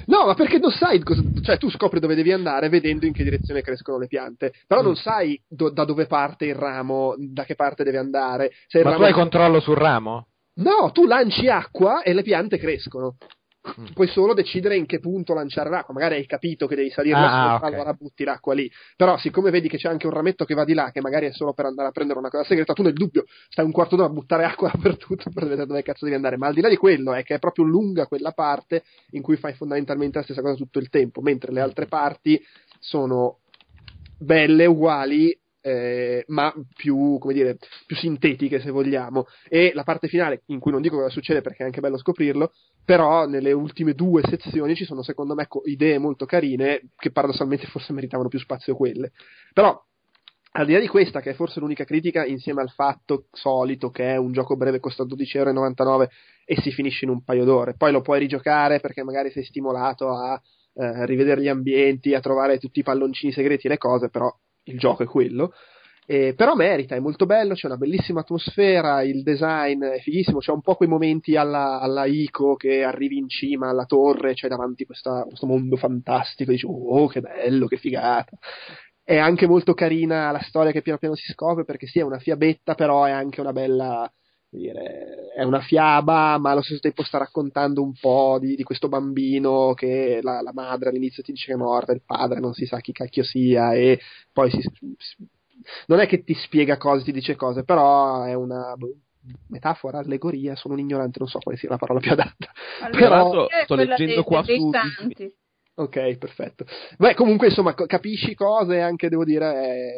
No, 0.06 0.26
ma 0.26 0.34
perché 0.34 0.58
non 0.58 0.70
sai, 0.70 1.00
cosa- 1.02 1.22
cioè 1.42 1.58
tu 1.58 1.70
scopri 1.70 2.00
dove 2.00 2.14
devi 2.14 2.32
andare 2.32 2.68
vedendo 2.68 3.06
in 3.06 3.12
che 3.12 3.22
direzione 3.22 3.62
crescono 3.62 3.98
le 3.98 4.08
piante, 4.08 4.52
però 4.66 4.80
Mm. 4.80 4.84
non 4.84 4.96
sai 4.96 5.40
do- 5.46 5.70
da 5.70 5.84
dove 5.84 6.06
parte 6.06 6.46
il 6.46 6.54
ramo, 6.54 7.14
da 7.18 7.44
che 7.44 7.54
parte 7.54 7.84
deve 7.84 7.98
andare. 7.98 8.50
Se 8.66 8.82
Ma 8.82 8.94
tu 8.94 9.02
hai 9.02 9.12
controllo 9.12 9.60
sul 9.60 9.76
ramo? 9.76 10.26
No, 10.54 10.90
tu 10.92 11.06
lanci 11.06 11.48
acqua 11.48 12.02
e 12.02 12.12
le 12.14 12.22
piante 12.22 12.58
crescono. 12.58 13.16
Mm. 13.62 13.92
Puoi 13.94 14.08
solo 14.08 14.34
decidere 14.34 14.76
in 14.76 14.86
che 14.86 14.98
punto 14.98 15.34
lanciare 15.34 15.70
l'acqua. 15.70 15.94
Magari 15.94 16.16
hai 16.16 16.26
capito 16.26 16.66
che 16.66 16.74
devi 16.74 16.90
salire 16.90 17.14
Ah, 17.16 17.20
là 17.20 17.28
sopra, 17.52 17.68
ok. 17.68 17.74
allora 17.74 17.92
butti 17.92 18.24
l'acqua 18.24 18.54
lì. 18.54 18.68
Però, 18.96 19.16
siccome 19.18 19.50
vedi 19.50 19.68
che 19.68 19.76
c'è 19.76 19.88
anche 19.88 20.06
un 20.06 20.12
rametto 20.12 20.44
che 20.44 20.54
va 20.54 20.64
di 20.64 20.74
là, 20.74 20.90
che 20.90 21.00
magari 21.00 21.26
è 21.26 21.32
solo 21.32 21.52
per 21.52 21.66
andare 21.66 21.88
a 21.88 21.92
prendere 21.92 22.18
una 22.18 22.28
cosa 22.28 22.42
segreta, 22.44 22.72
tu 22.72 22.82
nel 22.82 22.92
dubbio 22.92 23.24
stai 23.48 23.64
un 23.64 23.70
quarto 23.70 23.94
d'ora 23.94 24.08
a 24.08 24.12
buttare 24.12 24.44
acqua 24.44 24.68
dappertutto 24.74 25.30
per 25.30 25.44
vedere 25.44 25.66
dove 25.66 25.82
cazzo 25.82 26.04
devi 26.04 26.16
andare. 26.16 26.36
Ma 26.36 26.48
al 26.48 26.54
di 26.54 26.60
là 26.60 26.68
di 26.68 26.76
quello, 26.76 27.12
è 27.14 27.22
che 27.22 27.36
è 27.36 27.38
proprio 27.38 27.64
lunga 27.64 28.06
quella 28.06 28.32
parte 28.32 28.82
in 29.10 29.22
cui 29.22 29.36
fai 29.36 29.54
fondamentalmente 29.54 30.18
la 30.18 30.24
stessa 30.24 30.42
cosa 30.42 30.56
tutto 30.56 30.80
il 30.80 30.88
tempo, 30.88 31.20
mentre 31.20 31.52
le 31.52 31.60
altre 31.60 31.86
parti 31.86 32.42
sono 32.80 33.38
belle, 34.18 34.66
uguali, 34.66 35.36
eh, 35.64 36.24
ma 36.28 36.52
più, 36.74 37.18
come 37.18 37.32
dire, 37.32 37.56
più 37.86 37.94
sintetiche 37.96 38.60
se 38.60 38.70
vogliamo. 38.70 39.26
E 39.48 39.70
la 39.74 39.84
parte 39.84 40.08
finale, 40.08 40.42
in 40.46 40.58
cui 40.58 40.72
non 40.72 40.82
dico 40.82 40.96
cosa 40.96 41.08
succede 41.08 41.40
perché 41.40 41.62
è 41.62 41.66
anche 41.66 41.80
bello 41.80 41.98
scoprirlo, 41.98 42.52
però 42.84 43.26
nelle 43.26 43.52
ultime 43.52 43.94
due 43.94 44.22
sezioni 44.22 44.74
ci 44.74 44.84
sono 44.84 45.02
secondo 45.02 45.34
me 45.34 45.46
co- 45.46 45.62
idee 45.64 45.98
molto 45.98 46.26
carine 46.26 46.82
che 46.96 47.10
paradossalmente 47.10 47.66
forse 47.66 47.92
meritavano 47.92 48.28
più 48.28 48.38
spazio 48.38 48.74
quelle. 48.74 49.12
Però 49.52 49.80
al 50.54 50.66
di 50.66 50.72
là 50.72 50.80
di 50.80 50.88
questa, 50.88 51.20
che 51.20 51.30
è 51.30 51.34
forse 51.34 51.60
l'unica 51.60 51.84
critica, 51.84 52.26
insieme 52.26 52.60
al 52.60 52.70
fatto 52.70 53.26
solito 53.32 53.90
che 53.90 54.12
è 54.12 54.16
un 54.16 54.32
gioco 54.32 54.56
breve 54.56 54.80
costa 54.80 55.04
12,99€ 55.04 56.08
e 56.44 56.60
si 56.60 56.70
finisce 56.70 57.04
in 57.04 57.10
un 57.10 57.24
paio 57.24 57.44
d'ore, 57.44 57.74
poi 57.74 57.92
lo 57.92 58.02
puoi 58.02 58.18
rigiocare 58.18 58.80
perché 58.80 59.02
magari 59.02 59.30
sei 59.30 59.44
stimolato 59.44 60.10
a 60.10 60.38
eh, 60.74 61.06
rivedere 61.06 61.40
gli 61.40 61.48
ambienti, 61.48 62.14
a 62.14 62.20
trovare 62.20 62.58
tutti 62.58 62.80
i 62.80 62.82
palloncini 62.82 63.32
segreti 63.32 63.66
e 63.66 63.70
le 63.70 63.78
cose, 63.78 64.10
però 64.10 64.30
il 64.64 64.78
gioco 64.78 65.02
è 65.02 65.06
quello. 65.06 65.52
Eh, 66.04 66.34
però 66.34 66.54
merita, 66.56 66.96
è 66.96 66.98
molto 66.98 67.26
bello, 67.26 67.54
c'è 67.54 67.66
una 67.68 67.76
bellissima 67.76 68.20
atmosfera, 68.20 69.02
il 69.02 69.22
design 69.22 69.84
è 69.84 70.00
fighissimo, 70.00 70.38
c'è 70.40 70.50
un 70.50 70.60
po' 70.60 70.74
quei 70.74 70.88
momenti 70.88 71.36
alla, 71.36 71.78
alla 71.80 72.06
Ico 72.06 72.56
che 72.56 72.82
arrivi 72.82 73.18
in 73.18 73.28
cima 73.28 73.68
alla 73.68 73.84
torre, 73.86 74.34
c'è 74.34 74.48
davanti 74.48 74.84
questa- 74.84 75.22
questo 75.24 75.46
mondo 75.46 75.76
fantastico, 75.76 76.50
dici 76.50 76.66
oh 76.68 77.06
che 77.06 77.20
bello, 77.20 77.66
che 77.68 77.76
figata. 77.76 78.36
È 79.04 79.16
anche 79.16 79.46
molto 79.46 79.74
carina 79.74 80.30
la 80.32 80.40
storia 80.42 80.72
che 80.72 80.82
piano 80.82 80.98
piano 80.98 81.14
si 81.14 81.30
scopre 81.32 81.64
perché 81.64 81.86
sì, 81.86 81.98
è 82.00 82.02
una 82.02 82.18
fiabetta, 82.18 82.74
però 82.74 83.04
è 83.04 83.10
anche 83.10 83.40
una 83.40 83.52
bella 83.52 84.10
dire, 84.48 85.30
è 85.34 85.42
una 85.44 85.60
fiaba, 85.60 86.36
ma 86.38 86.50
allo 86.50 86.62
stesso 86.62 86.80
tempo 86.80 87.02
sta 87.04 87.18
raccontando 87.18 87.82
un 87.82 87.92
po' 87.98 88.38
di, 88.40 88.54
di 88.56 88.62
questo 88.64 88.88
bambino 88.88 89.72
che 89.74 90.18
la, 90.22 90.40
la 90.42 90.52
madre 90.52 90.88
all'inizio 90.90 91.22
ti 91.22 91.32
dice 91.32 91.46
che 91.46 91.52
è 91.54 91.56
morta, 91.56 91.92
il 91.92 92.02
padre 92.04 92.40
non 92.40 92.52
si 92.54 92.66
sa 92.66 92.80
chi 92.80 92.92
cacchio 92.92 93.22
sia, 93.24 93.72
e 93.74 93.98
poi 94.32 94.50
si, 94.50 94.60
si- 94.60 95.26
non 95.86 96.00
è 96.00 96.06
che 96.06 96.22
ti 96.24 96.34
spiega 96.34 96.76
cose, 96.76 97.04
ti 97.04 97.12
dice 97.12 97.36
cose, 97.36 97.64
però 97.64 98.22
è 98.24 98.34
una 98.34 98.74
boh, 98.76 98.92
metafora, 99.48 99.98
allegoria, 99.98 100.54
sono 100.56 100.74
un 100.74 100.80
ignorante, 100.80 101.18
non 101.18 101.28
so 101.28 101.38
quale 101.38 101.56
sia 101.58 101.68
la 101.68 101.78
parola 101.78 102.00
più 102.00 102.12
adatta. 102.12 102.50
Tra 102.78 102.88
Però- 102.90 103.46
sto 103.64 103.74
leggendo 103.74 104.14
dei- 104.14 104.22
qua 104.24 104.42
dei 104.42 104.58
su 104.58 104.70
santi. 104.70 105.34
Ok, 105.74 106.16
perfetto. 106.18 106.66
Beh, 106.98 107.14
comunque, 107.14 107.46
insomma, 107.48 107.72
capisci 107.74 108.34
cose, 108.34 108.80
anche 108.80 109.08
devo 109.08 109.24
dire, 109.24 109.52
è 109.52 109.92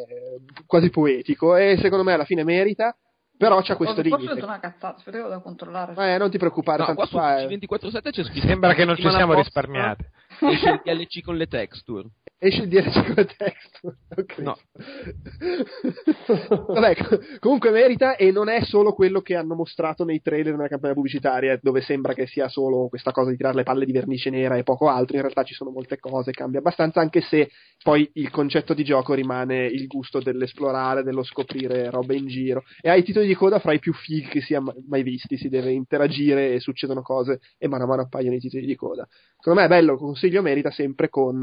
quasi 0.65 0.89
poetico, 0.89 1.55
e 1.57 1.77
secondo 1.81 2.03
me 2.05 2.13
alla 2.13 2.23
fine 2.23 2.43
merita, 2.45 2.95
però 3.37 3.61
c'ha 3.61 3.75
questo 3.75 3.95
Forse 4.01 4.09
limite. 4.09 4.33
detto 4.35 4.45
una 4.45 4.59
cazzata, 4.59 4.95
aspetta 4.95 5.25
a 5.35 5.39
controllare. 5.41 6.13
Eh, 6.13 6.17
non 6.17 6.29
ti 6.31 6.37
preoccupare, 6.37 6.77
No, 6.79 6.85
tanto 6.85 7.01
qua 7.01 7.09
su 7.09 7.15
qua 7.17 7.37
è- 7.39 7.47
C247 7.47 8.11
c'è 8.11 8.23
scritto 8.23 8.47
Sembra 8.47 8.73
che 8.73 8.85
non 8.85 8.95
ci 8.95 9.01
siamo 9.09 9.33
risparmiati. 9.33 10.05
Esce 10.51 10.69
il 10.69 10.81
DLC 10.83 11.21
con 11.21 11.35
le 11.37 11.47
texture. 11.47 12.09
esce 12.37 12.63
il 12.63 12.67
DLC 12.69 13.05
con 13.05 13.13
le 13.15 13.25
texture. 13.25 13.97
No. 14.37 14.55
Vabbè, 16.67 16.95
co- 16.95 17.19
comunque 17.39 17.71
merita 17.71 18.15
e 18.15 18.31
non 18.31 18.49
è 18.49 18.61
solo 18.63 18.93
quello 18.93 19.21
che 19.21 19.35
hanno 19.35 19.55
mostrato 19.55 20.03
nei 20.03 20.21
trailer 20.21 20.55
nella 20.55 20.67
campagna 20.67 20.93
pubblicitaria, 20.93 21.59
dove 21.61 21.81
sembra 21.81 22.13
che 22.13 22.27
sia 22.27 22.47
solo 22.47 22.87
questa 22.87 23.11
cosa 23.11 23.29
di 23.31 23.37
tirare 23.37 23.55
le 23.55 23.63
palle 23.63 23.85
di 23.85 23.91
vernice 23.91 24.29
nera 24.29 24.55
e 24.57 24.63
poco 24.63 24.87
altro. 24.89 25.15
In 25.15 25.21
realtà 25.21 25.43
ci 25.43 25.53
sono 25.53 25.69
molte 25.71 25.97
cose, 25.97 26.31
cambia 26.31 26.59
abbastanza, 26.59 26.99
anche 26.99 27.21
se 27.21 27.49
poi 27.83 28.09
il 28.13 28.29
concetto 28.29 28.73
di 28.73 28.83
gioco 28.83 29.13
rimane 29.13 29.65
il 29.65 29.87
gusto 29.87 30.19
dell'esplorare, 30.19 31.03
dello 31.03 31.23
scoprire 31.23 31.89
robe 31.89 32.15
in 32.15 32.27
giro. 32.27 32.63
E 32.81 32.89
hai 32.89 33.03
titoli 33.03 33.27
di 33.27 33.35
coda 33.35 33.59
fra 33.59 33.73
i 33.73 33.79
più 33.79 33.93
fighi 33.93 34.27
che 34.27 34.41
si 34.41 34.53
è 34.53 34.59
mai 34.87 35.03
visti, 35.03 35.37
si 35.37 35.49
deve 35.49 35.71
interagire 35.71 36.53
e 36.53 36.59
succedono 36.59 37.01
cose 37.01 37.39
e 37.57 37.67
mano 37.67 37.83
a 37.83 37.87
mano 37.87 38.01
appaiono 38.03 38.35
i 38.35 38.39
titoli 38.39 38.65
di 38.65 38.75
coda. 38.75 39.07
Secondo 39.37 39.59
me 39.59 39.65
è 39.65 39.69
bello, 39.69 39.97
consiglio 39.97 40.24
merita 40.41 40.71
sempre 40.71 41.09
con 41.09 41.39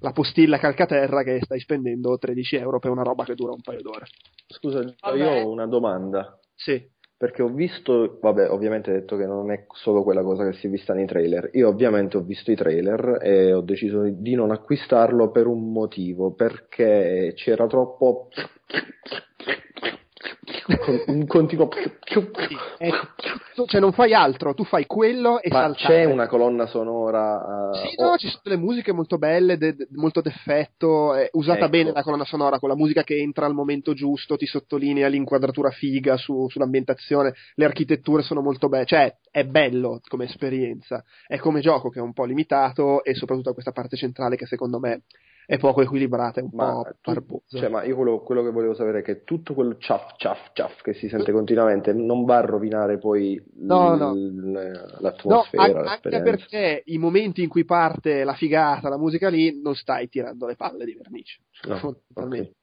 la 0.00 0.12
postilla 0.12 0.58
calcaterra 0.58 1.22
che 1.22 1.40
stai 1.42 1.60
spendendo 1.60 2.18
13 2.18 2.56
euro 2.56 2.78
per 2.78 2.90
una 2.90 3.02
roba 3.02 3.24
che 3.24 3.34
dura 3.34 3.52
un 3.52 3.62
paio 3.62 3.80
d'ore. 3.82 4.06
Scusa, 4.46 4.80
Vabbè. 5.00 5.16
io 5.16 5.28
ho 5.30 5.50
una 5.50 5.66
domanda. 5.66 6.38
Sì. 6.54 6.82
perché 7.18 7.40
ho 7.42 7.48
visto, 7.48 8.18
vabbè, 8.20 8.50
ovviamente 8.50 8.90
hai 8.90 9.00
detto 9.00 9.16
che 9.16 9.24
non 9.24 9.50
è 9.50 9.64
solo 9.72 10.02
quella 10.02 10.22
cosa 10.22 10.44
che 10.44 10.52
si 10.58 10.66
è 10.66 10.70
vista 10.70 10.92
nei 10.92 11.06
trailer. 11.06 11.48
Io 11.54 11.68
ovviamente 11.68 12.18
ho 12.18 12.20
visto 12.22 12.50
i 12.50 12.56
trailer 12.56 13.18
e 13.22 13.54
ho 13.54 13.62
deciso 13.62 14.02
di 14.02 14.34
non 14.34 14.50
acquistarlo 14.50 15.30
per 15.30 15.46
un 15.46 15.72
motivo, 15.72 16.34
perché 16.34 17.32
c'era 17.34 17.66
troppo 17.66 18.28
un 21.06 21.26
continuo 21.26 21.68
Eh, 22.78 22.90
cioè 23.66 23.80
non 23.80 23.92
fai 23.92 24.12
altro, 24.14 24.54
tu 24.54 24.64
fai 24.64 24.86
quello 24.86 25.40
e 25.40 25.48
ma 25.50 25.60
saltare. 25.62 25.94
c'è 25.94 26.04
una 26.04 26.26
colonna 26.26 26.66
sonora 26.66 27.72
eh, 27.72 27.88
Sì, 27.88 27.94
no, 28.00 28.08
o- 28.10 28.16
ci 28.16 28.28
sono 28.28 28.40
delle 28.44 28.56
musiche 28.56 28.92
molto 28.92 29.18
belle, 29.18 29.56
de- 29.56 29.74
de- 29.74 29.88
molto 29.92 30.20
d'effetto, 30.20 31.14
è 31.14 31.28
usata 31.32 31.60
Ecco. 31.60 31.68
bene 31.70 31.92
la 31.92 32.02
colonna 32.02 32.24
sonora, 32.24 32.58
con 32.58 32.68
la 32.68 32.76
musica 32.76 33.02
che 33.02 33.16
entra 33.16 33.46
al 33.46 33.54
momento 33.54 33.94
giusto, 33.94 34.36
ti 34.36 34.46
sottolinea 34.46 35.08
l'inquadratura 35.08 35.70
figa 35.70 36.16
su- 36.16 36.48
sull'ambientazione, 36.48 37.34
le 37.54 37.64
architetture 37.64 38.22
sono 38.22 38.40
molto 38.42 38.68
belle, 38.68 38.84
cioè 38.86 39.14
è 39.30 39.44
bello 39.44 40.00
come 40.08 40.24
esperienza, 40.24 41.02
è 41.26 41.38
come 41.38 41.60
gioco 41.60 41.88
che 41.88 41.98
è 41.98 42.02
un 42.02 42.12
po' 42.12 42.24
limitato 42.24 43.02
e 43.04 43.14
soprattutto 43.14 43.50
ha 43.50 43.54
questa 43.54 43.72
parte 43.72 43.96
centrale 43.96 44.36
che 44.36 44.46
secondo 44.46 44.78
me 44.78 45.02
è 45.46 45.58
poco 45.58 45.80
equilibrata, 45.80 46.40
è 46.40 46.42
un 46.42 46.50
ma, 46.52 46.72
po' 46.72 46.88
barbosa. 47.02 47.58
cioè, 47.58 47.68
ma 47.68 47.84
io 47.84 47.94
quello, 47.94 48.20
quello 48.20 48.42
che 48.42 48.50
volevo 48.50 48.74
sapere 48.74 48.98
è 48.98 49.02
che 49.02 49.22
tutto 49.24 49.54
quel 49.54 49.76
ciaf 49.78 50.16
ciaf 50.16 50.50
ciaf 50.52 50.82
che 50.82 50.92
si 50.92 51.08
sente 51.08 51.30
continuamente 51.32 51.92
non 51.92 52.24
va 52.24 52.38
a 52.38 52.40
rovinare 52.40 52.98
poi 52.98 53.40
No, 53.58 53.94
no. 53.94 54.12
l- 54.14 54.42
No, 54.50 54.60
l'atmosfera, 54.98 55.62
an- 55.80 55.86
anche 55.86 56.20
perché 56.22 56.82
i 56.86 56.98
momenti 56.98 57.42
in 57.42 57.48
cui 57.48 57.64
parte 57.64 58.24
la 58.24 58.34
figata, 58.34 58.88
la 58.88 58.98
musica 58.98 59.28
lì, 59.28 59.60
non 59.60 59.74
stai 59.74 60.08
tirando 60.08 60.46
le 60.46 60.56
palle 60.56 60.84
di 60.84 60.94
vernice. 60.94 61.40
No, 61.66 61.76
fondamentalmente. 61.76 62.54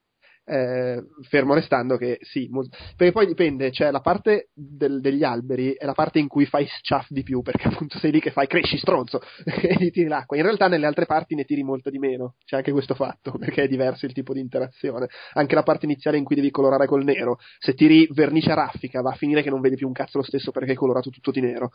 Eh, 0.45 1.01
fermo 1.29 1.53
restando 1.53 1.95
che 1.95 2.17
sì, 2.21 2.47
mol- 2.51 2.67
perché 2.97 3.13
poi 3.13 3.25
dipende, 3.25 3.71
cioè 3.71 3.91
la 3.91 4.01
parte 4.01 4.49
del- 4.53 4.99
degli 4.99 5.23
alberi 5.23 5.73
è 5.73 5.85
la 5.85 5.93
parte 5.93 6.19
in 6.19 6.27
cui 6.27 6.45
fai 6.45 6.65
sciaff 6.65 7.07
di 7.09 7.23
più, 7.23 7.41
perché 7.41 7.67
appunto 7.69 7.97
sei 7.99 8.11
lì 8.11 8.19
che 8.19 8.31
fai 8.31 8.47
cresci 8.47 8.77
stronzo 8.77 9.21
e 9.45 9.75
gli 9.79 9.91
tiri 9.91 10.07
l'acqua. 10.09 10.35
In 10.35 10.43
realtà 10.43 10.67
nelle 10.67 10.85
altre 10.85 11.05
parti 11.05 11.35
ne 11.35 11.45
tiri 11.45 11.63
molto 11.63 11.89
di 11.89 11.97
meno, 11.99 12.35
c'è 12.45 12.57
anche 12.57 12.71
questo 12.71 12.93
fatto, 12.93 13.31
perché 13.39 13.63
è 13.63 13.67
diverso 13.67 14.05
il 14.05 14.13
tipo 14.13 14.33
di 14.33 14.39
interazione. 14.41 15.07
Anche 15.33 15.55
la 15.55 15.63
parte 15.63 15.85
iniziale 15.85 16.17
in 16.17 16.23
cui 16.25 16.35
devi 16.35 16.51
colorare 16.51 16.87
col 16.87 17.03
nero, 17.03 17.37
se 17.59 17.73
tiri 17.73 18.07
vernice 18.11 18.53
raffica 18.53 19.01
va 19.01 19.11
a 19.11 19.15
finire 19.15 19.41
che 19.41 19.49
non 19.49 19.61
vedi 19.61 19.75
più 19.75 19.87
un 19.87 19.93
cazzo 19.93 20.17
lo 20.17 20.23
stesso 20.23 20.51
perché 20.51 20.71
hai 20.71 20.75
colorato 20.77 21.09
tutto 21.09 21.31
di 21.31 21.41
nero. 21.41 21.71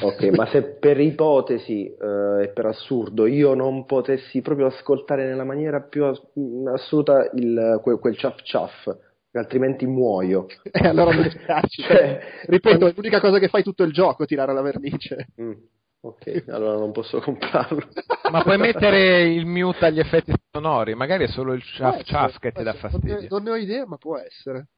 Ok, 0.00 0.22
ma 0.34 0.46
se 0.46 0.62
per 0.78 0.98
ipotesi 1.00 1.84
eh, 1.86 2.42
e 2.44 2.48
per 2.52 2.66
assurdo 2.66 3.26
io 3.26 3.54
non 3.54 3.84
potessi 3.84 4.40
proprio 4.40 4.66
ascoltare 4.66 5.26
nella 5.26 5.44
maniera 5.44 5.80
più 5.80 6.04
as- 6.04 6.22
mh, 6.34 6.68
assoluta 6.68 7.30
il, 7.34 7.80
quel, 7.82 7.98
quel 8.06 8.16
ciaf 8.16 8.42
ciaf, 8.42 8.96
altrimenti 9.32 9.84
muoio. 9.84 10.46
E 10.70 10.86
allora 10.86 11.12
non 11.12 11.28
piaci. 11.44 11.82
Cioè, 11.82 12.44
Ripeto, 12.46 12.86
è 12.86 12.92
l'unica 12.94 13.20
cosa 13.20 13.40
che 13.40 13.48
fai 13.48 13.64
tutto 13.64 13.82
il 13.82 13.92
gioco, 13.92 14.24
tirare 14.24 14.54
la 14.54 14.62
vernice. 14.62 15.28
Mm, 15.40 15.52
ok, 16.00 16.44
allora 16.48 16.78
non 16.78 16.92
posso 16.92 17.20
comprarlo. 17.20 17.88
Ma 18.30 18.42
puoi 18.42 18.58
mettere 18.58 19.22
il 19.24 19.44
mute 19.44 19.86
agli 19.86 19.98
effetti 19.98 20.32
sonori, 20.52 20.94
magari 20.94 21.24
è 21.24 21.28
solo 21.28 21.52
il 21.52 21.62
essere, 21.62 22.04
ciaf 22.04 22.38
che 22.38 22.52
ti 22.52 22.62
dà 22.62 22.74
fastidio. 22.74 23.26
Non 23.28 23.42
ne 23.42 23.50
ho 23.50 23.56
idea, 23.56 23.86
ma 23.86 23.96
può 23.96 24.16
essere. 24.16 24.68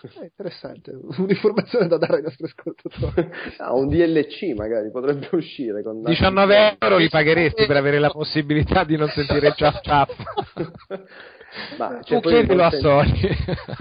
È 0.00 0.22
interessante, 0.22 0.92
un'informazione 1.18 1.86
da 1.86 1.98
dare 1.98 2.16
ai 2.16 2.22
nostri 2.22 2.44
ascoltatori. 2.44 3.28
Ah, 3.58 3.74
un 3.74 3.88
DLC 3.88 4.54
magari 4.56 4.90
potrebbe 4.90 5.28
uscire 5.32 5.82
con 5.82 6.02
19 6.04 6.76
euro 6.78 6.96
li 6.96 7.08
pagheresti 7.08 7.66
per 7.66 7.76
avere 7.76 7.98
la 7.98 8.10
possibilità 8.10 8.84
di 8.84 8.96
non 8.96 9.08
sentire 9.08 9.48
il 9.48 9.54
ciaf 9.54 9.80
ciaf. 9.82 10.16
Ma 11.78 12.00
cioè, 12.02 12.20
poi 12.20 12.32
chiedilo 12.32 12.62
a 12.62 12.70
Sony. 12.70 13.20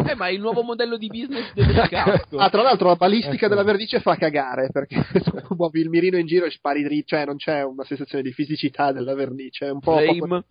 Eh, 0.07 0.15
ma 0.15 0.29
il 0.29 0.39
nuovo 0.39 0.63
modello 0.63 0.97
di 0.97 1.07
business 1.07 1.53
del 1.53 1.87
casco. 1.87 2.37
Ah, 2.37 2.49
tra 2.49 2.63
l'altro 2.63 2.87
la 2.87 2.95
balistica 2.95 3.35
Ecco. 3.35 3.47
della 3.49 3.63
vernice 3.63 3.99
fa 3.99 4.15
cagare 4.15 4.69
perché 4.71 5.05
tu 5.23 5.55
muovi 5.55 5.79
il 5.79 5.89
mirino 5.89 6.17
in 6.17 6.25
giro 6.25 6.45
e 6.45 6.51
spari 6.51 6.81
dritto, 6.83 7.15
cioè 7.15 7.25
non 7.25 7.37
c'è 7.37 7.63
una 7.63 7.83
sensazione 7.83 8.23
di 8.23 8.31
fisicità 8.31 8.91
della 8.91 9.13
vernice, 9.13 9.67
è 9.67 9.71
un 9.71 9.79
po' 9.79 9.97
Flame. 9.97 10.45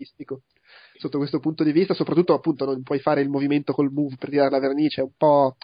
Sotto 0.99 1.19
questo 1.19 1.39
punto 1.39 1.63
di 1.65 1.73
vista, 1.73 1.95
soprattutto 1.95 2.35
appunto 2.35 2.65
non 2.65 2.83
puoi 2.83 2.99
fare 2.99 3.21
il 3.21 3.29
movimento 3.29 3.73
col 3.73 3.91
move 3.93 4.17
per 4.19 4.29
tirare 4.31 4.51
la 4.51 4.59
vernice, 4.59 5.01
è 5.01 5.05
un 5.05 5.13
po' 5.17 5.57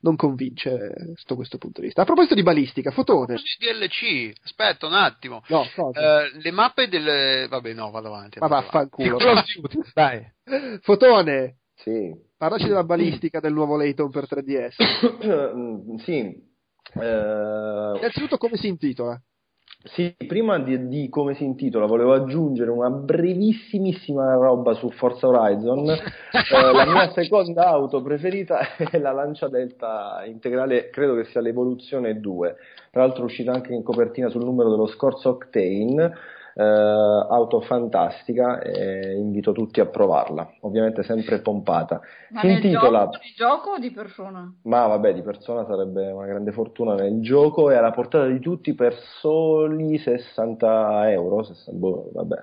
non 0.00 0.16
convince 0.16 1.14
sotto 1.14 1.36
questo 1.36 1.58
punto 1.58 1.80
di 1.80 1.86
vista. 1.86 2.02
A 2.02 2.04
proposito 2.04 2.34
di 2.34 2.42
balistica, 2.42 2.90
fotone. 2.90 3.36
DLC, 3.36 4.32
aspetta 4.42 4.86
un 4.86 4.94
attimo. 4.94 5.42
No? 5.46 5.62
Eh, 5.62 6.40
le 6.42 6.50
mappe 6.50 6.88
delle... 6.88 7.46
Vabbè, 7.48 7.72
no, 7.72 7.90
vado 7.92 8.08
avanti. 8.08 8.40
Ma 8.40 8.48
vado 8.48 8.66
avanti. 8.66 8.98
vaffanculo. 9.00 9.84
Dai. 9.94 10.26
Fotone, 10.80 11.58
Sì. 11.76 12.12
parlaci 12.36 12.66
della 12.66 12.82
balistica 12.82 13.38
del 13.38 13.52
nuovo 13.52 13.76
Layton 13.76 14.10
per 14.10 14.24
3DS. 14.28 14.74
Mm, 15.54 15.96
sì. 15.98 16.18
Eh, 16.94 17.96
Innanzitutto 17.96 18.36
come 18.38 18.56
si 18.56 18.66
intitola? 18.66 19.16
Sì, 19.84 20.14
prima 20.28 20.58
di, 20.60 20.86
di 20.86 21.08
come 21.08 21.34
si 21.34 21.44
intitola, 21.44 21.86
volevo 21.86 22.12
aggiungere 22.12 22.70
una 22.70 22.88
brevissimissima 22.88 24.34
roba 24.34 24.74
su 24.74 24.90
Forza 24.90 25.26
Horizon. 25.26 25.86
Eh, 26.32 26.72
la 26.72 26.86
mia 26.86 27.10
seconda 27.12 27.66
auto 27.68 28.02
preferita 28.02 28.60
è 28.90 28.98
la 28.98 29.12
Lancia 29.12 29.48
Delta 29.48 30.22
integrale, 30.26 30.90
credo 30.90 31.14
che 31.14 31.24
sia 31.24 31.40
l'Evoluzione 31.40 32.20
2. 32.20 32.56
Tra 32.90 33.02
l'altro 33.02 33.22
è 33.22 33.26
uscita 33.26 33.52
anche 33.52 33.72
in 33.72 33.82
copertina 33.82 34.28
sul 34.28 34.44
numero 34.44 34.70
dello 34.70 34.86
scorso 34.86 35.30
Octane. 35.30 36.12
Eh, 36.54 36.62
auto 36.62 37.60
fantastica 37.62 38.60
e 38.60 39.14
invito 39.16 39.52
tutti 39.52 39.80
a 39.80 39.86
provarla. 39.86 40.50
Ovviamente 40.60 41.02
sempre 41.02 41.40
pompata. 41.40 42.00
Ma 42.30 42.40
si 42.40 42.46
nel 42.46 42.56
intitola 42.56 43.00
gioco, 43.04 43.18
di 43.18 43.32
gioco 43.36 43.70
o 43.70 43.78
di 43.78 43.90
persona? 43.90 44.54
ma 44.64 44.86
vabbè, 44.86 45.14
di 45.14 45.22
persona 45.22 45.64
sarebbe 45.66 46.10
una 46.10 46.26
grande 46.26 46.52
fortuna 46.52 46.94
nel 46.94 47.20
gioco 47.20 47.70
è 47.70 47.76
alla 47.76 47.90
portata 47.92 48.26
di 48.26 48.40
tutti 48.40 48.74
per 48.74 48.94
soli 49.20 49.98
60 49.98 51.10
euro. 51.10 51.42
60 51.42 51.78
boh, 51.78 52.10
vabbè, 52.12 52.36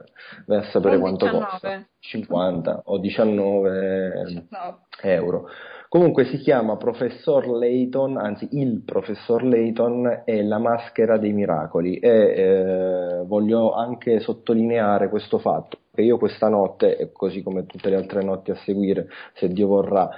vai 0.47 0.57
a 0.57 0.63
sapere 0.71 0.97
quanto 0.97 1.25
19. 1.25 1.49
costa. 1.51 1.87
50 1.99 2.81
o 2.85 2.97
19 2.97 4.47
No. 4.49 4.79
euro. 5.01 5.47
Comunque 5.89 6.25
si 6.25 6.37
chiama 6.37 6.77
Professor 6.77 7.47
Layton, 7.47 8.15
anzi 8.17 8.47
il 8.51 8.83
Professor 8.85 9.43
Layton 9.43 10.21
è 10.23 10.39
la 10.43 10.59
maschera 10.59 11.17
dei 11.17 11.33
miracoli 11.33 11.97
e 11.97 12.09
eh, 12.09 13.23
voglio 13.25 13.73
anche 13.73 14.19
sottolineare 14.19 15.09
questo 15.09 15.39
fatto 15.39 15.79
che 15.91 16.03
io 16.03 16.19
questa 16.19 16.47
notte, 16.47 17.09
così 17.11 17.41
come 17.41 17.65
tutte 17.65 17.89
le 17.89 17.95
altre 17.95 18.23
notti 18.23 18.51
a 18.51 18.55
seguire, 18.63 19.07
se 19.33 19.49
Dio 19.49 19.65
vorrà, 19.65 20.09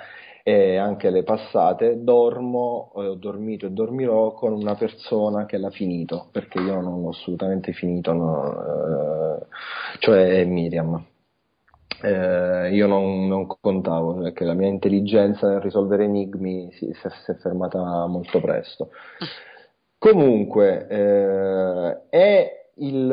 e 0.43 0.75
anche 0.75 1.09
le 1.09 1.23
passate, 1.23 2.03
dormo, 2.03 2.91
eh, 2.97 3.07
ho 3.07 3.15
dormito 3.15 3.65
e 3.65 3.71
dormirò 3.71 4.33
con 4.33 4.51
una 4.51 4.75
persona 4.75 5.45
che 5.45 5.57
l'ha 5.57 5.69
finito, 5.69 6.27
perché 6.31 6.59
io 6.59 6.81
non 6.81 7.01
l'ho 7.01 7.09
assolutamente 7.09 7.71
finito, 7.71 8.11
no, 8.11 9.39
eh, 9.39 9.45
cioè 9.99 10.43
Miriam. 10.43 11.10
Eh, 12.03 12.73
io 12.73 12.87
non, 12.87 13.27
non 13.27 13.45
contavo 13.59 14.15
perché 14.15 14.43
la 14.43 14.53
mia 14.53 14.67
intelligenza 14.67 15.47
nel 15.47 15.61
risolvere 15.61 16.05
enigmi 16.05 16.71
si, 16.73 16.91
si 16.93 17.07
è, 17.07 17.09
si 17.23 17.31
è 17.31 17.35
fermata 17.35 18.05
molto 18.07 18.39
presto. 18.39 18.89
Comunque, 19.97 20.87
eh, 20.87 22.09
è, 22.09 22.69
il, 22.77 23.09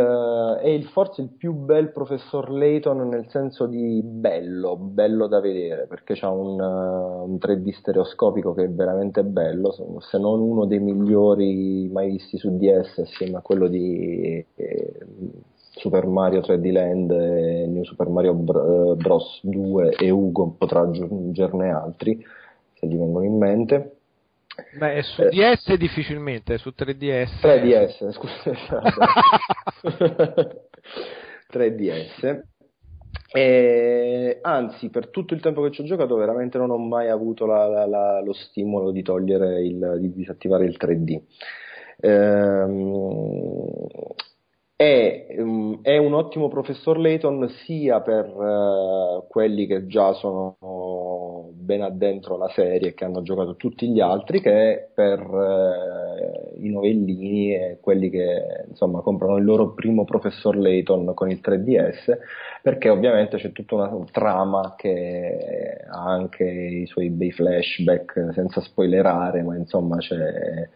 è 0.63 0.69
il, 0.69 0.85
forse 0.87 1.21
il 1.21 1.29
più 1.29 1.53
bel 1.53 1.93
professor 1.93 2.51
Layton 2.51 3.07
nel 3.09 3.27
senso 3.29 3.67
di 3.67 4.01
bello, 4.03 4.77
bello 4.77 5.27
da 5.27 5.41
vedere, 5.41 5.87
perché 5.87 6.15
ha 6.21 6.31
un, 6.31 6.59
un 6.59 7.35
3D 7.35 7.73
stereoscopico 7.73 8.55
che 8.55 8.65
è 8.65 8.71
veramente 8.71 9.23
bello, 9.23 9.71
se 10.01 10.19
non 10.19 10.41
uno 10.41 10.65
dei 10.65 10.79
migliori 10.79 11.89
mai 11.93 12.13
visti 12.13 12.39
su 12.39 12.57
DS 12.57 12.99
assieme 12.99 13.37
a 13.37 13.43
quello 13.43 13.69
di 13.69 14.43
eh, 14.55 15.07
Super 15.79 16.07
Mario 16.07 16.41
3D 16.41 16.73
Land 16.73 17.11
New 17.11 17.85
Super 17.85 18.09
Mario 18.09 18.35
Bros 18.35 19.41
2 19.43 19.95
e 19.97 20.11
Ugo 20.11 20.55
potrà 20.59 20.81
aggiungerne 20.81 21.71
altri 21.71 22.25
se 22.75 22.87
gli 22.87 22.97
vengono 22.97 23.25
in 23.25 23.37
mente. 23.37 23.93
Beh, 24.77 25.03
su 25.03 25.23
eh, 25.23 25.29
DS 25.29 25.75
difficilmente, 25.75 26.59
su 26.59 26.73
3DS. 26.77 27.41
3DS, 27.43 28.11
scusate. 28.13 28.57
3DS. 31.53 32.43
E, 33.31 34.39
anzi, 34.41 34.89
per 34.91 35.11
tutto 35.11 35.35
il 35.35 35.41
tempo 35.41 35.63
che 35.63 35.71
ci 35.71 35.83
ho 35.83 35.85
giocato, 35.85 36.17
veramente 36.17 36.59
non 36.59 36.71
ho 36.71 36.79
mai 36.79 37.09
avuto 37.09 37.47
la, 37.47 37.67
la, 37.69 37.87
la, 37.87 38.21
lo 38.21 38.33
stimolo 38.33 38.91
di 38.91 39.03
togliere 39.03 39.63
il, 39.63 39.97
di 40.01 40.13
disattivare 40.13 40.65
il 40.65 40.77
3D. 40.79 41.21
Ehm, 42.01 43.87
è, 44.81 45.35
um, 45.39 45.81
è, 45.83 45.97
un 45.97 46.15
ottimo 46.15 46.47
professor 46.47 47.01
Layton 47.01 47.49
sia 47.65 48.01
per 48.01 48.27
uh, 48.27 49.27
quelli 49.27 49.67
che 49.67 49.89
già 49.89 50.13
sono 50.13 51.51
ben 51.53 51.83
addentro 51.83 52.37
la 52.37 52.49
serie 52.51 52.91
e 52.91 52.95
che 52.95 53.05
hanno 53.05 53.23
giocato 53.23 53.57
tutti 53.57 53.89
gli 53.89 53.99
altri 53.99 54.41
che 54.41 54.91
per 54.95 55.29
uh, 55.29 56.65
i 56.65 56.71
novellini 56.71 57.57
e 57.57 57.79
quelli 57.81 58.09
che 58.09 58.67
insomma 58.69 59.01
comprano 59.01 59.39
il 59.39 59.45
loro 59.45 59.75
primo 59.75 60.05
professor 60.05 60.57
Layton 60.57 61.13
con 61.13 61.29
il 61.29 61.41
3DS, 61.43 62.17
perché 62.63 62.89
ovviamente 62.89 63.37
c'è 63.37 63.51
tutta 63.51 63.75
una 63.75 64.05
trama 64.13 64.75
che 64.77 65.79
ha 65.91 66.05
anche 66.05 66.45
i 66.45 66.87
suoi 66.87 67.11
bei 67.11 67.33
flashback, 67.33 68.29
senza 68.33 68.61
spoilerare, 68.61 69.43
ma 69.43 69.57
insomma 69.57 69.97
c'è, 69.97 70.69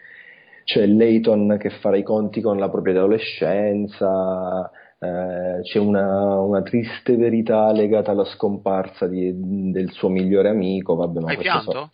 c'è 0.64 0.86
Layton 0.86 1.56
che 1.58 1.70
farà 1.70 1.96
i 1.96 2.02
conti 2.02 2.40
con 2.40 2.58
la 2.58 2.68
propria 2.68 2.94
adolescenza, 2.94 4.70
eh, 5.02 5.62
c'è 5.62 5.78
una, 5.80 6.38
una, 6.38 6.62
triste 6.62 7.16
verità 7.16 7.72
legata 7.72 8.12
alla 8.12 8.24
scomparsa 8.24 9.08
di, 9.08 9.72
del 9.72 9.90
suo 9.90 10.08
migliore 10.08 10.48
amico. 10.48 10.94
Vabbè, 10.94 11.20
Hai 11.24 11.36
pianto? 11.38 11.72
So. 11.72 11.90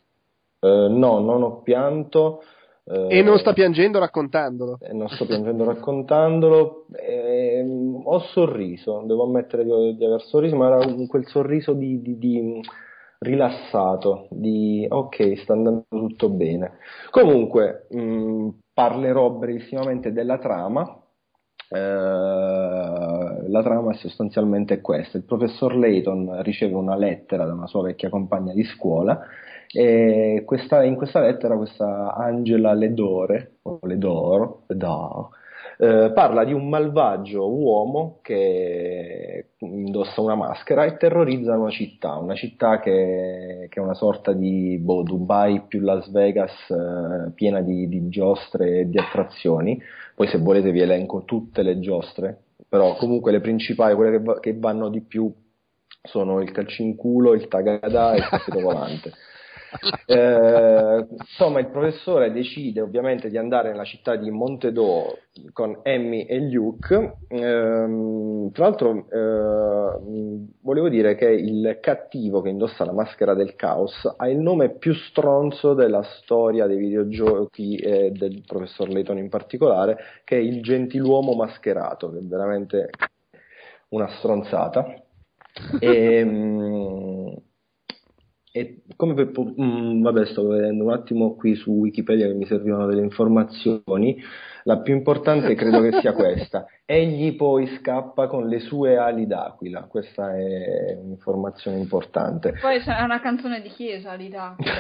Uh, 0.61 0.93
no, 0.93 1.19
non 1.21 1.43
ho 1.43 1.63
pianto. 1.63 2.43
Uh, 2.85 3.07
e 3.09 3.23
non 3.23 3.39
sta 3.39 3.55
piangendo 3.55 3.99
raccontandolo. 3.99 4.79
Eh, 4.83 4.93
non 4.93 5.09
sto 5.09 5.25
piangendo 5.25 5.65
raccontandolo. 5.65 6.87
Eh, 6.93 7.65
ho 8.05 8.19
sorriso, 8.33 9.03
devo 9.07 9.25
ammettere 9.25 9.65
di, 9.65 9.97
di, 9.97 10.05
aver 10.05 10.21
sorriso, 10.23 10.57
ma 10.57 10.67
era 10.67 10.87
un, 10.87 11.07
quel 11.07 11.27
sorriso 11.29 11.73
di, 11.73 12.03
di, 12.03 12.19
di, 12.19 12.61
rilassato, 13.19 14.29
di 14.31 14.87
ok, 14.89 15.39
sta 15.39 15.53
andando 15.53 15.85
tutto 15.89 16.31
bene. 16.31 16.79
Comunque, 17.11 17.87
mh, 17.91 18.49
parlerò 18.73 19.31
brevissimamente 19.31 20.13
della 20.13 20.39
trama. 20.39 21.03
Eh, 21.71 21.79
la 21.79 23.63
trama 23.63 23.93
è 23.93 23.97
sostanzialmente 23.97 24.81
questa: 24.81 25.19
il 25.19 25.25
professor 25.25 25.77
Layton 25.77 26.43
riceve 26.43 26.75
una 26.75 26.97
lettera 26.97 27.45
da 27.45 27.53
una 27.53 27.67
sua 27.67 27.83
vecchia 27.83 28.09
compagna 28.09 28.53
di 28.53 28.65
scuola 28.65 29.21
e 29.71 30.43
questa, 30.47 30.83
in 30.85 30.95
questa 30.95 31.21
lettera 31.21 31.57
questa 31.57 32.15
Angela 32.15 32.73
Ledore, 32.73 33.59
o 33.63 33.79
Ledor, 33.83 34.61
Ledor 34.67 35.29
eh, 35.81 36.11
parla 36.13 36.45
di 36.45 36.53
un 36.53 36.69
malvagio 36.69 37.49
uomo 37.49 38.19
che 38.23 39.51
indossa 39.59 40.21
una 40.21 40.35
maschera 40.35 40.85
e 40.85 40.97
terrorizza 40.97 41.57
una 41.57 41.71
città, 41.71 42.17
una 42.17 42.35
città 42.35 42.81
che, 42.81 43.69
che 43.71 43.81
è 43.81 43.83
una 43.83 43.95
sorta 43.95 44.33
di 44.33 44.77
boh, 44.79 45.03
Dubai 45.03 45.63
più 45.69 45.81
Las 45.81 46.11
Vegas 46.11 46.53
eh, 46.69 47.31
piena 47.33 47.61
di, 47.61 47.89
di 47.89 48.09
giostre 48.09 48.81
e 48.81 48.89
di 48.89 48.99
attrazioni. 48.99 49.81
Poi 50.17 50.27
se 50.27 50.39
volete 50.39 50.73
vi 50.73 50.81
elenco 50.81 51.23
tutte 51.25 51.63
le 51.63 51.79
giostre, 51.79 52.37
però 52.69 52.97
comunque 52.97 53.31
le 53.31 53.41
principali, 53.41 53.95
quelle 53.95 54.21
che, 54.21 54.41
che 54.41 54.59
vanno 54.59 54.89
di 54.89 55.01
più 55.01 55.33
sono 56.03 56.41
il 56.41 56.51
calcinculo, 56.51 57.35
il 57.35 57.47
tagada 57.47 58.15
e 58.15 58.17
il 58.19 58.29
tappeto 58.29 58.61
volante. 58.61 59.13
Eh, 60.11 61.07
insomma, 61.11 61.61
il 61.61 61.69
professore 61.69 62.33
decide 62.33 62.81
ovviamente 62.81 63.29
di 63.29 63.37
andare 63.37 63.71
nella 63.71 63.85
città 63.85 64.17
di 64.17 64.31
Montedo 64.31 65.19
con 65.53 65.81
Emmy 65.83 66.25
e 66.25 66.41
Luke. 66.41 67.19
Eh, 67.29 68.51
tra 68.53 68.65
l'altro, 68.65 69.07
eh, 69.11 70.47
volevo 70.63 70.89
dire 70.89 71.15
che 71.15 71.29
il 71.29 71.79
cattivo 71.81 72.41
che 72.41 72.49
indossa 72.49 72.85
la 72.85 72.93
maschera 72.93 73.35
del 73.35 73.55
caos 73.55 74.15
ha 74.17 74.29
il 74.29 74.39
nome 74.39 74.77
più 74.77 74.95
stronzo 74.95 75.75
della 75.75 76.03
storia 76.03 76.67
dei 76.67 76.79
videogiochi 76.79 77.77
e 77.77 78.11
del 78.11 78.43
professor 78.47 78.89
Layton 78.89 79.19
in 79.19 79.29
particolare, 79.29 79.99
che 80.25 80.37
è 80.37 80.41
il 80.41 80.63
gentiluomo 80.63 81.35
mascherato, 81.35 82.11
che 82.11 82.19
è 82.19 82.23
veramente 82.23 82.91
una 83.91 84.09
stronzata. 84.19 85.03
E, 85.81 86.25
mm, 86.25 87.33
e 88.59 88.83
come 88.97 89.15
per, 89.15 89.31
mm, 89.61 90.03
vabbè, 90.03 90.27
sto 90.27 90.49
vedendo 90.49 90.85
un 90.85 90.91
attimo 90.91 91.35
qui 91.35 91.55
su 91.55 91.71
Wikipedia 91.71 92.27
che 92.27 92.35
mi 92.35 92.47
servivano 92.47 92.87
delle 92.87 93.03
informazioni. 93.03 94.17
La 94.69 94.81
più 94.81 94.95
importante 94.95 95.55
credo 95.55 95.81
che 95.81 95.99
sia 95.99 96.13
questa. 96.13 96.67
Egli 96.85 97.35
poi 97.37 97.67
scappa 97.79 98.27
con 98.27 98.49
le 98.49 98.61
sue 98.61 98.99
ali 98.99 99.27
d'aquila. 99.27 99.85
Questa 99.85 100.37
è 100.37 100.95
un'informazione 101.03 101.79
importante. 101.79 102.53
Poi 102.61 102.77
è 102.77 103.03
una 103.03 103.21
canzone 103.21 103.63
di 103.63 103.71
chiesa, 103.71 104.11
ali 104.11 104.29
d'aquila. 104.29 104.73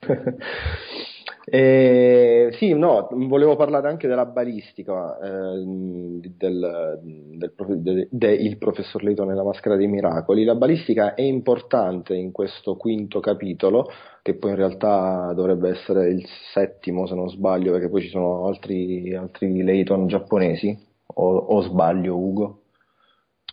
Eh, 1.52 2.50
sì, 2.58 2.74
no, 2.74 3.08
volevo 3.10 3.56
parlare 3.56 3.88
anche 3.88 4.06
della 4.06 4.26
balistica 4.26 5.18
eh, 5.18 5.64
del, 5.64 7.00
del, 7.00 7.52
del, 7.82 8.08
del 8.08 8.58
professor 8.58 9.02
Leito 9.02 9.24
nella 9.24 9.42
maschera 9.42 9.74
dei 9.74 9.88
miracoli. 9.88 10.44
La 10.44 10.54
balistica 10.54 11.14
è 11.14 11.22
importante 11.22 12.14
in 12.14 12.30
questo 12.30 12.76
quinto 12.76 13.18
capitolo, 13.18 13.90
che 14.22 14.34
poi 14.34 14.50
in 14.50 14.56
realtà 14.56 15.32
dovrebbe 15.34 15.70
essere 15.70 16.10
il 16.10 16.26
settimo 16.52 17.06
se 17.06 17.14
non 17.14 17.28
sbaglio, 17.30 17.72
perché 17.72 17.88
poi 17.88 18.02
ci 18.02 18.08
sono 18.08 18.46
altri, 18.46 19.14
altri 19.14 19.62
Layton 19.62 20.06
giapponesi, 20.06 20.76
o, 21.06 21.36
o 21.36 21.60
sbaglio 21.62 22.16
Ugo? 22.16 22.62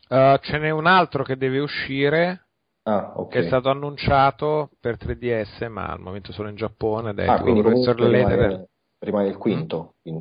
Uh, 0.10 0.38
ce 0.40 0.58
n'è 0.58 0.70
un 0.70 0.86
altro 0.88 1.24
che 1.24 1.36
deve 1.36 1.60
uscire, 1.60 2.46
Ah, 2.84 3.12
okay. 3.18 3.42
che 3.42 3.46
è 3.46 3.48
stato 3.48 3.70
annunciato 3.70 4.70
per 4.80 4.98
3DS, 4.98 5.68
ma 5.68 5.88
al 5.88 6.00
momento 6.00 6.32
solo 6.32 6.48
in 6.48 6.56
Giappone 6.56 7.10
ed 7.10 7.20
è 7.20 7.28
ah, 7.28 7.36
il 7.36 7.42
quindi 7.42 7.62
professor 7.62 8.00
rimane, 8.00 8.68
rimane 9.00 9.28
il 9.28 9.38
quinto. 9.38 9.96
Mm. 10.10 10.18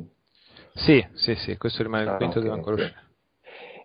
Sì, 0.73 1.05
sì, 1.13 1.35
sì, 1.35 1.55
questo 1.57 1.81
rimane 1.83 2.03
il 2.03 2.09
Ah, 2.09 2.17
quinto, 2.17 2.39
ok, 2.39 2.43
deve 2.43 2.55
ancora 2.55 2.75
sì. 2.75 2.81
uscire. 2.83 3.06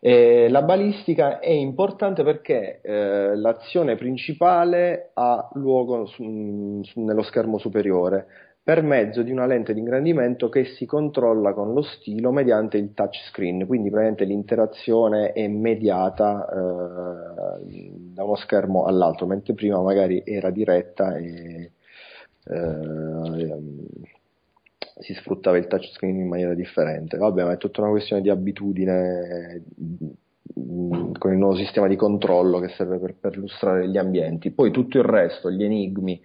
Eh, 0.05 0.49
la 0.51 0.63
balistica 0.63 1.39
è 1.39 1.51
importante 1.51 2.25
perché 2.25 2.81
eh, 2.83 3.37
l'azione 3.37 3.95
principale 3.95 5.11
ha 5.15 5.49
luogo 5.55 6.07
su- 6.07 6.81
su- 6.83 7.01
nello 7.05 7.23
schermo 7.23 7.59
superiore 7.59 8.27
per 8.65 8.83
mezzo 8.83 9.23
di 9.23 9.31
una 9.31 9.47
lente 9.47 9.73
di 9.73 9.79
ingrandimento 9.79 10.49
che 10.49 10.65
si 10.65 10.87
controlla 10.87 11.53
con 11.53 11.73
lo 11.73 11.83
stilo 11.83 12.33
mediante 12.33 12.79
il 12.79 12.95
touchscreen, 12.95 13.65
quindi 13.67 13.91
praticamente 13.91 14.25
l'interazione 14.25 15.33
è 15.33 15.47
mediata 15.49 16.49
eh, 16.49 17.91
da 18.15 18.25
uno 18.25 18.37
schermo 18.37 18.85
all'altro, 18.85 19.27
mentre 19.27 19.55
prima 19.55 19.81
magari 19.81 20.23
era 20.25 20.51
diretta 20.51 21.17
e 21.17 21.73
eh, 22.45 23.59
si 25.03 25.15
sfruttava 25.15 25.57
il 25.57 25.67
touchscreen 25.67 26.17
in 26.17 26.29
maniera 26.29 26.55
differente. 26.55 27.17
Vabbè, 27.17 27.45
ma 27.45 27.53
è 27.53 27.57
tutta 27.59 27.81
una 27.83 27.91
questione 27.91 28.23
di 28.23 28.31
abitudine 28.31 29.63
mh, 30.55 31.13
con 31.19 31.33
il 31.33 31.39
nuovo 31.39 31.57
sistema 31.57 31.89
di 31.89 31.97
controllo 31.97 32.59
che 32.59 32.69
serve 32.69 32.99
per 32.99 33.15
perlustrare 33.19 33.89
gli 33.89 33.99
ambienti. 33.99 34.51
Poi 34.51 34.71
tutto 34.71 34.99
il 34.99 35.05
resto, 35.05 35.51
gli 35.51 35.65
enigmi, 35.65 36.21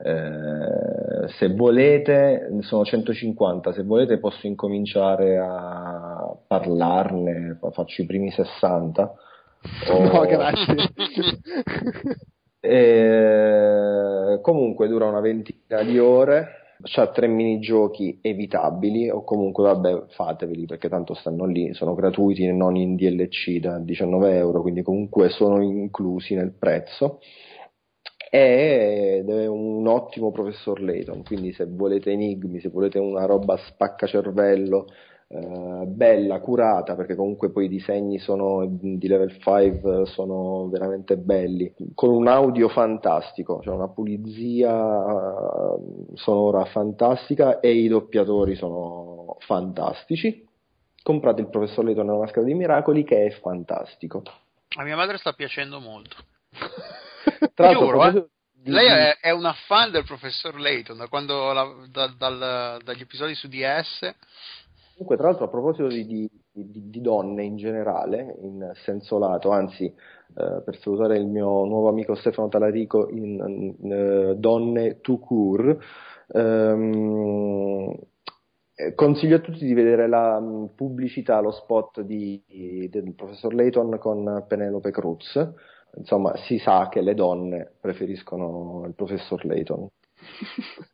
eh, 0.00 1.28
se 1.38 1.48
volete, 1.54 2.48
sono 2.60 2.84
150, 2.84 3.72
se 3.72 3.82
volete 3.82 4.18
posso 4.18 4.46
incominciare 4.46 5.38
a 5.38 6.36
parlarne, 6.46 7.56
fa- 7.60 7.70
faccio 7.70 8.02
i 8.02 8.06
primi 8.06 8.30
60. 8.30 9.14
No, 9.88 10.20
o- 10.20 10.26
grazie. 10.26 10.74
Eh, 12.60 14.40
comunque 14.42 14.88
dura 14.88 15.06
una 15.06 15.20
ventina 15.20 15.82
di 15.84 15.96
ore, 15.98 16.48
c'ha 16.82 17.08
tre 17.08 17.26
minigiochi 17.26 18.18
evitabili 18.22 19.10
o 19.10 19.24
comunque 19.24 19.64
vabbè 19.64 20.04
fateveli 20.08 20.66
perché 20.66 20.88
tanto 20.88 21.14
stanno 21.14 21.44
lì, 21.44 21.74
sono 21.74 21.94
gratuiti 21.94 22.44
e 22.44 22.52
non 22.52 22.76
in 22.76 22.94
DLC 22.94 23.58
da 23.58 23.78
19 23.78 24.36
euro, 24.36 24.62
quindi 24.62 24.82
comunque 24.82 25.28
sono 25.28 25.62
inclusi 25.62 26.34
nel 26.34 26.52
prezzo. 26.52 27.20
Ed 28.30 29.28
è 29.28 29.46
un 29.46 29.86
ottimo 29.86 30.30
professor 30.30 30.82
Layton, 30.82 31.24
quindi 31.24 31.52
se 31.52 31.64
volete 31.66 32.10
enigmi, 32.10 32.60
se 32.60 32.68
volete 32.68 32.98
una 32.98 33.24
roba 33.24 33.56
spaccacervello, 33.56 34.86
eh, 35.30 35.84
bella, 35.86 36.40
curata, 36.40 36.94
perché 36.94 37.14
comunque 37.14 37.50
poi 37.50 37.66
i 37.66 37.68
disegni 37.68 38.18
sono, 38.18 38.64
di 38.66 39.06
level 39.06 39.30
5 39.38 40.06
sono 40.06 40.68
veramente 40.68 41.18
belli, 41.18 41.74
con 41.94 42.10
un 42.10 42.26
audio 42.28 42.68
fantastico, 42.68 43.60
cioè 43.62 43.74
una 43.74 43.88
pulizia 43.88 44.70
eh, 44.70 46.14
sonora 46.14 46.64
fantastica 46.64 47.60
e 47.60 47.72
i 47.72 47.88
doppiatori 47.88 48.54
sono 48.54 49.36
fantastici. 49.40 50.46
Comprate 51.02 51.42
il 51.42 51.48
professor 51.50 51.84
Layton 51.84 52.06
nella 52.06 52.18
maschera 52.18 52.44
dei 52.44 52.54
miracoli 52.54 53.04
che 53.04 53.26
è 53.26 53.30
fantastico. 53.30 54.22
A 54.76 54.82
mia 54.82 54.96
madre 54.96 55.18
sta 55.18 55.32
piacendo 55.32 55.78
molto. 55.78 56.16
Tra 57.54 57.70
l'altro, 57.72 58.28
Lei 58.64 58.86
è, 58.86 59.18
è 59.20 59.30
una 59.30 59.52
fan 59.52 59.90
del 59.90 60.04
professor 60.04 60.58
Layton 60.58 60.96
da 60.96 61.06
quando 61.08 61.52
la- 61.52 61.74
da- 61.90 62.12
dal- 62.16 62.80
dagli 62.82 63.00
episodi 63.02 63.34
su 63.34 63.48
DS. 63.48 64.14
Comunque, 64.98 65.16
tra 65.16 65.28
l'altro, 65.28 65.44
a 65.44 65.48
proposito 65.48 65.86
di, 65.86 66.04
di- 66.06 66.28
di- 66.50 66.90
di 66.90 67.00
donne 67.00 67.44
in 67.44 67.56
generale, 67.56 68.36
in 68.42 68.72
senso 68.84 69.16
lato, 69.18 69.50
anzi, 69.50 69.84
eh, 69.84 70.62
per 70.64 70.76
salutare 70.80 71.18
il 71.18 71.26
mio 71.28 71.64
nuovo 71.66 71.88
amico 71.88 72.16
Stefano 72.16 72.48
Talarico, 72.48 73.08
in, 73.10 73.76
in, 73.80 73.92
eh, 73.92 74.34
donne 74.36 75.00
tout 75.00 75.20
court, 75.24 75.78
ehm, 76.32 77.94
eh, 78.74 78.94
consiglio 78.94 79.36
a 79.36 79.40
tutti 79.40 79.64
di 79.64 79.72
vedere 79.72 80.08
la 80.08 80.40
mh, 80.40 80.70
pubblicità, 80.74 81.38
lo 81.40 81.52
spot 81.52 82.00
di- 82.00 82.88
del 82.90 83.14
professor 83.14 83.54
Layton 83.54 83.98
con 84.00 84.44
Penelope 84.48 84.90
Cruz. 84.90 85.36
Insomma, 85.96 86.36
si 86.36 86.58
sa 86.58 86.88
che 86.88 87.00
le 87.02 87.14
donne 87.14 87.72
preferiscono 87.80 88.84
il 88.86 88.94
professor 88.94 89.44
Layton. 89.44 89.86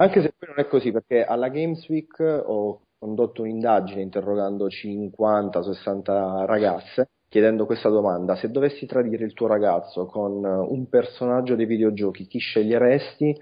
Anche 0.00 0.22
se 0.22 0.32
poi 0.38 0.48
non 0.48 0.58
è 0.64 0.68
così, 0.68 0.92
perché 0.92 1.24
alla 1.24 1.48
Games 1.48 1.88
Week 1.88 2.16
ho 2.20 2.82
condotto 2.98 3.42
un'indagine 3.42 4.02
interrogando 4.02 4.66
50-60 4.66 6.44
ragazze 6.44 7.10
chiedendo 7.28 7.66
questa 7.66 7.88
domanda: 7.88 8.36
se 8.36 8.50
dovessi 8.50 8.86
tradire 8.86 9.24
il 9.24 9.34
tuo 9.34 9.46
ragazzo 9.46 10.06
con 10.06 10.44
un 10.44 10.88
personaggio 10.88 11.54
dei 11.54 11.66
videogiochi, 11.66 12.26
chi 12.26 12.38
sceglieresti? 12.38 13.36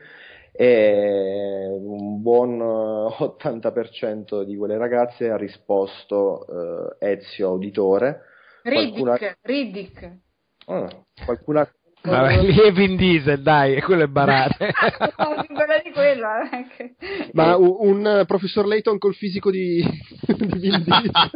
E 0.59 1.67
un 1.69 2.23
buon 2.23 2.59
eh, 2.59 3.25
80% 3.39 4.43
di 4.43 4.57
quelle 4.57 4.79
ragazze 4.79 5.29
ha 5.29 5.37
risposto 5.37 6.97
eh, 6.99 7.13
Ezio 7.13 7.49
Auditore. 7.49 8.23
Qualcuna- 8.63 9.17
Riddick, 9.17 9.39
Riddick. 9.43 10.17
Ah, 10.69 10.89
qualcuna 11.25 11.69
Vabbè, 12.11 12.43
lì 12.43 12.59
è 12.59 12.73
Vin 12.73 12.97
Diesel, 12.97 13.43
dai, 13.43 13.75
e 13.75 13.83
quello 13.83 14.05
è 14.05 14.07
barate. 14.09 14.73
No, 15.19 15.45
bella 15.49 15.79
di 15.83 15.91
quella. 15.93 16.43
eh, 16.43 16.57
anche. 16.57 16.95
Ma 17.33 17.57
un, 17.57 17.77
un, 17.79 18.07
eh, 18.07 18.25
professor 18.27 18.67
Layton 18.67 18.99
col 18.99 19.15
fisico 19.15 19.51
di, 19.51 19.83
di 20.27 20.59
Vin 20.59 20.83
Diesel. 20.85 21.31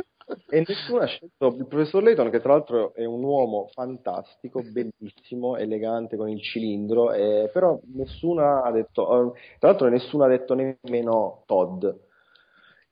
E 0.48 0.62
nessuno 0.66 1.00
ha 1.00 1.06
scelto 1.06 1.56
il 1.58 1.66
professor 1.66 2.02
Layton, 2.02 2.30
che 2.30 2.40
tra 2.40 2.52
l'altro 2.52 2.94
è 2.94 3.04
un 3.04 3.22
uomo 3.22 3.68
fantastico, 3.72 4.62
bellissimo, 4.62 5.56
elegante 5.56 6.16
con 6.16 6.28
il 6.28 6.40
cilindro, 6.40 7.12
e- 7.12 7.50
però 7.52 7.78
nessuno 7.94 8.62
ha 8.62 8.70
detto, 8.70 9.32
eh, 9.34 9.38
tra 9.58 9.70
l'altro 9.70 9.88
nessuno 9.88 10.24
ha 10.24 10.28
detto 10.28 10.54
nemmeno 10.54 11.42
Todd, 11.46 11.84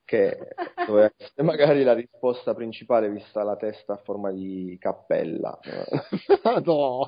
che 0.09 0.39
doveva 0.87 1.13
essere 1.15 1.43
magari 1.43 1.83
la 1.83 1.93
risposta 1.93 2.55
principale 2.55 3.11
vista 3.11 3.43
la 3.43 3.57
testa 3.57 3.93
a 3.93 4.01
forma 4.03 4.31
di 4.33 4.75
cappella. 4.81 5.59
Madonna. 6.45 7.07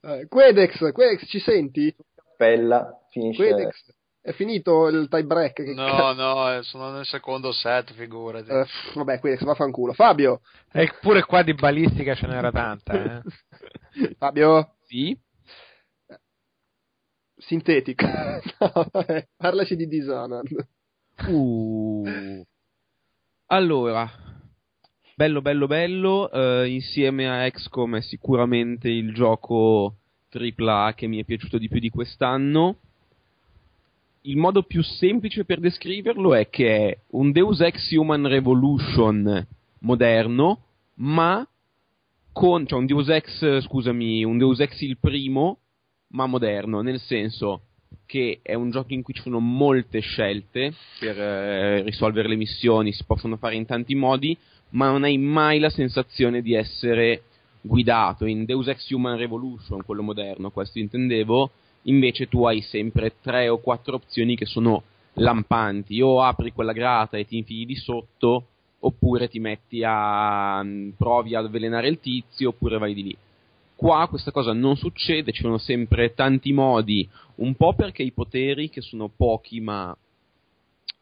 Eh, 0.00 0.26
Quedex, 0.26 0.92
Quedex, 0.92 1.26
ci 1.28 1.40
senti? 1.40 1.94
Cappella 2.14 3.04
finisce... 3.10 3.44
Quedex, 3.44 3.92
è 4.22 4.32
finito 4.32 4.86
il 4.88 5.08
tie 5.10 5.24
break? 5.24 5.58
No, 5.58 5.84
cazzo- 5.84 6.12
no, 6.14 6.56
eh, 6.56 6.62
sono 6.62 6.90
nel 6.90 7.04
secondo 7.04 7.52
set, 7.52 7.92
figurati. 7.92 8.46
Pff, 8.48 8.94
vabbè, 8.94 9.20
Quedex, 9.20 9.44
vaffanculo. 9.44 9.92
Fabio, 9.92 10.40
Eppure 10.72 11.22
qua 11.24 11.42
di 11.42 11.52
balistica 11.52 12.14
ce 12.14 12.26
n'era 12.26 12.50
tanta, 12.50 13.18
eh. 13.18 13.22
Fabio, 14.16 14.76
Sì? 14.86 15.14
sintetico. 17.36 18.06
No, 18.58 18.88
vabbè, 18.90 19.28
parlaci 19.36 19.76
di 19.76 19.86
Dishonored. 19.86 20.66
Uh. 21.22 22.44
Allora, 23.46 24.10
bello, 25.14 25.40
bello, 25.40 25.66
bello. 25.66 26.30
eh, 26.30 26.68
insieme 26.68 27.28
a 27.28 27.48
XCOM 27.50 27.96
è 27.96 28.00
sicuramente 28.02 28.88
il 28.88 29.14
gioco 29.14 29.94
AAA 30.30 30.94
che 30.94 31.06
mi 31.06 31.18
è 31.18 31.24
piaciuto 31.24 31.58
di 31.58 31.68
più 31.68 31.78
di 31.78 31.90
quest'anno. 31.90 32.78
Il 34.22 34.36
modo 34.38 34.62
più 34.62 34.82
semplice 34.82 35.44
per 35.44 35.60
descriverlo 35.60 36.34
è 36.34 36.48
che 36.48 36.88
è 36.88 36.98
un 37.10 37.30
Deus 37.30 37.60
Ex 37.60 37.90
Human 37.92 38.26
Revolution 38.26 39.46
moderno, 39.80 40.62
ma 40.94 41.46
con, 42.32 42.66
cioè 42.66 42.78
un 42.78 42.86
Deus 42.86 43.08
Ex, 43.08 43.60
scusami, 43.60 44.24
un 44.24 44.38
Deus 44.38 44.60
Ex 44.60 44.80
il 44.80 44.96
primo, 44.98 45.58
ma 46.08 46.26
moderno, 46.26 46.80
nel 46.80 46.98
senso 47.00 47.63
che 48.06 48.40
è 48.42 48.54
un 48.54 48.70
gioco 48.70 48.92
in 48.92 49.02
cui 49.02 49.14
ci 49.14 49.22
sono 49.22 49.40
molte 49.40 50.00
scelte 50.00 50.72
per 50.98 51.18
eh, 51.18 51.82
risolvere 51.82 52.28
le 52.28 52.36
missioni, 52.36 52.92
si 52.92 53.04
possono 53.04 53.36
fare 53.36 53.54
in 53.54 53.66
tanti 53.66 53.94
modi, 53.94 54.36
ma 54.70 54.90
non 54.90 55.04
hai 55.04 55.18
mai 55.18 55.58
la 55.58 55.70
sensazione 55.70 56.42
di 56.42 56.54
essere 56.54 57.22
guidato. 57.60 58.26
In 58.26 58.44
Deus 58.44 58.68
Ex 58.68 58.90
Human 58.90 59.16
Revolution, 59.16 59.84
quello 59.84 60.02
moderno, 60.02 60.50
questo 60.50 60.78
intendevo, 60.78 61.50
invece 61.82 62.28
tu 62.28 62.44
hai 62.44 62.60
sempre 62.60 63.14
tre 63.20 63.48
o 63.48 63.58
quattro 63.58 63.96
opzioni 63.96 64.36
che 64.36 64.46
sono 64.46 64.82
lampanti, 65.14 66.00
o 66.00 66.22
apri 66.22 66.52
quella 66.52 66.72
grata 66.72 67.16
e 67.16 67.24
ti 67.24 67.36
infili 67.36 67.66
di 67.66 67.76
sotto, 67.76 68.48
oppure 68.80 69.28
ti 69.28 69.38
metti 69.38 69.82
a 69.84 70.62
mm, 70.62 70.90
provi 70.90 71.34
ad 71.34 71.46
avvelenare 71.46 71.88
il 71.88 72.00
tizio, 72.00 72.50
oppure 72.50 72.78
vai 72.78 72.94
di 72.94 73.02
lì. 73.02 73.16
Qua 73.76 74.06
questa 74.08 74.30
cosa 74.30 74.52
non 74.52 74.76
succede, 74.76 75.32
ci 75.32 75.42
sono 75.42 75.58
sempre 75.58 76.14
tanti 76.14 76.52
modi, 76.52 77.08
un 77.36 77.54
po' 77.54 77.74
perché 77.74 78.02
i 78.02 78.12
poteri, 78.12 78.70
che 78.70 78.80
sono 78.80 79.08
pochi 79.08 79.60
ma 79.60 79.96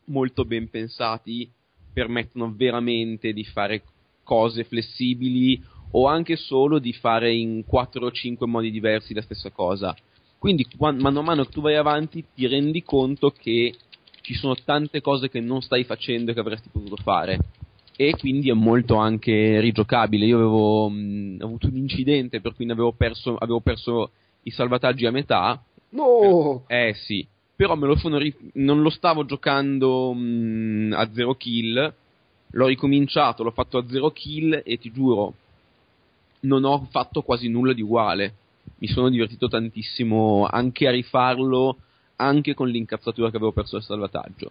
molto 0.06 0.44
ben 0.44 0.68
pensati, 0.70 1.50
permettono 1.92 2.52
veramente 2.56 3.32
di 3.32 3.44
fare 3.44 3.82
cose 4.22 4.64
flessibili 4.64 5.62
o 5.92 6.06
anche 6.06 6.36
solo 6.36 6.78
di 6.78 6.92
fare 6.92 7.34
in 7.34 7.64
4 7.66 8.06
o 8.06 8.10
5 8.10 8.46
modi 8.46 8.70
diversi 8.70 9.12
la 9.12 9.22
stessa 9.22 9.50
cosa. 9.50 9.94
Quindi 10.38 10.66
mano 10.78 11.20
a 11.20 11.22
mano 11.22 11.44
che 11.44 11.50
tu 11.50 11.60
vai 11.60 11.76
avanti 11.76 12.24
ti 12.34 12.46
rendi 12.46 12.82
conto 12.82 13.30
che 13.30 13.74
ci 14.22 14.34
sono 14.34 14.56
tante 14.56 15.00
cose 15.00 15.28
che 15.28 15.40
non 15.40 15.60
stai 15.60 15.84
facendo 15.84 16.30
e 16.30 16.34
che 16.34 16.40
avresti 16.40 16.68
potuto 16.70 16.96
fare. 16.96 17.38
E 17.96 18.16
quindi 18.16 18.50
è 18.50 18.54
molto 18.54 18.96
anche 18.96 19.60
rigiocabile. 19.60 20.26
Io 20.26 20.36
avevo 20.36 20.88
mh, 20.88 21.38
avuto 21.40 21.66
un 21.66 21.76
incidente 21.76 22.40
per 22.40 22.54
cui 22.54 22.64
ne 22.64 22.72
avevo 22.72 22.92
perso, 22.92 23.36
avevo 23.36 23.60
perso 23.60 24.10
i 24.42 24.50
salvataggi 24.50 25.06
a 25.06 25.10
metà. 25.10 25.62
No! 25.90 26.64
Eh 26.68 26.94
sì, 26.94 27.26
però 27.54 27.74
me 27.76 27.86
lo 27.86 27.96
sono 27.96 28.18
ri- 28.18 28.34
non 28.54 28.80
lo 28.82 28.90
stavo 28.90 29.24
giocando 29.24 30.12
mh, 30.12 30.94
a 30.96 31.10
zero 31.12 31.34
kill. 31.34 31.94
L'ho 32.54 32.66
ricominciato, 32.66 33.42
l'ho 33.42 33.50
fatto 33.50 33.78
a 33.78 33.84
zero 33.88 34.10
kill 34.10 34.60
e 34.64 34.76
ti 34.76 34.92
giuro, 34.92 35.34
non 36.40 36.64
ho 36.64 36.86
fatto 36.90 37.22
quasi 37.22 37.48
nulla 37.48 37.72
di 37.72 37.82
uguale. 37.82 38.34
Mi 38.78 38.88
sono 38.88 39.08
divertito 39.08 39.48
tantissimo 39.48 40.46
anche 40.50 40.86
a 40.86 40.90
rifarlo, 40.90 41.78
anche 42.16 42.54
con 42.54 42.68
l'incazzatura 42.68 43.30
che 43.30 43.36
avevo 43.36 43.52
perso 43.52 43.76
il 43.76 43.82
salvataggio. 43.82 44.50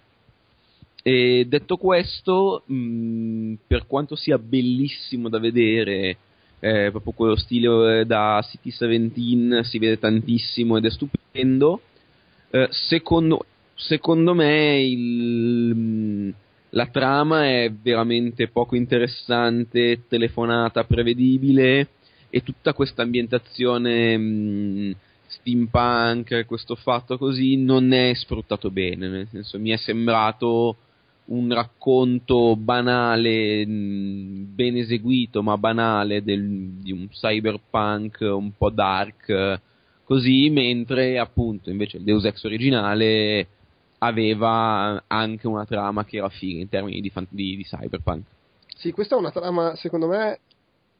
E 1.03 1.45
detto 1.47 1.77
questo, 1.77 2.63
mh, 2.65 3.53
per 3.65 3.87
quanto 3.87 4.15
sia 4.15 4.37
bellissimo 4.37 5.29
da 5.29 5.39
vedere, 5.39 6.17
eh, 6.59 6.89
proprio 6.91 7.13
quello 7.13 7.35
stile 7.35 8.01
eh, 8.01 8.05
da 8.05 8.39
City 8.47 8.69
17 8.69 9.63
si 9.63 9.79
vede 9.79 9.97
tantissimo 9.97 10.77
ed 10.77 10.85
è 10.85 10.89
stupendo. 10.91 11.81
eh, 12.51 12.67
secondo, 12.69 13.45
secondo 13.75 14.33
me 14.35 14.79
il, 14.83 15.75
mh, 15.75 16.33
la 16.71 16.85
trama 16.87 17.45
è 17.47 17.71
veramente 17.71 18.47
poco 18.49 18.75
interessante, 18.75 20.03
telefonata, 20.07 20.83
prevedibile 20.83 21.89
e 22.29 22.43
tutta 22.43 22.73
questa 22.73 23.01
ambientazione 23.01 24.17
mh, 24.17 24.95
steampunk, 25.27 26.45
questo 26.45 26.75
fatto 26.75 27.17
così, 27.17 27.57
non 27.57 27.91
è 27.91 28.13
sfruttato 28.13 28.69
bene, 28.69 29.07
nel 29.07 29.27
senso 29.31 29.57
mi 29.59 29.71
è 29.71 29.77
sembrato 29.77 30.77
un 31.31 31.53
racconto 31.53 32.55
banale, 32.55 33.65
mh, 33.65 34.53
ben 34.53 34.77
eseguito 34.77 35.41
ma 35.41 35.57
banale 35.57 36.23
del- 36.23 36.79
di 36.81 36.91
un 36.91 37.07
cyberpunk 37.09 38.17
un 38.21 38.51
po' 38.57 38.69
dark, 38.69 39.59
così, 40.03 40.49
mentre 40.49 41.17
appunto 41.17 41.69
invece 41.69 41.97
il 41.97 42.03
Deus 42.03 42.25
Ex 42.25 42.43
originale 42.43 43.47
aveva 43.99 45.03
anche 45.07 45.47
una 45.47 45.65
trama 45.65 46.03
che 46.03 46.17
era 46.17 46.29
figa 46.29 46.59
in 46.59 46.69
termini 46.69 47.01
di, 47.01 47.09
fan- 47.09 47.27
di- 47.29 47.55
di 47.55 47.63
cyberpunk. 47.63 48.23
Sì, 48.75 48.91
questa 48.91 49.15
è 49.15 49.19
una 49.19 49.31
trama, 49.31 49.75
secondo 49.75 50.07
me, 50.07 50.39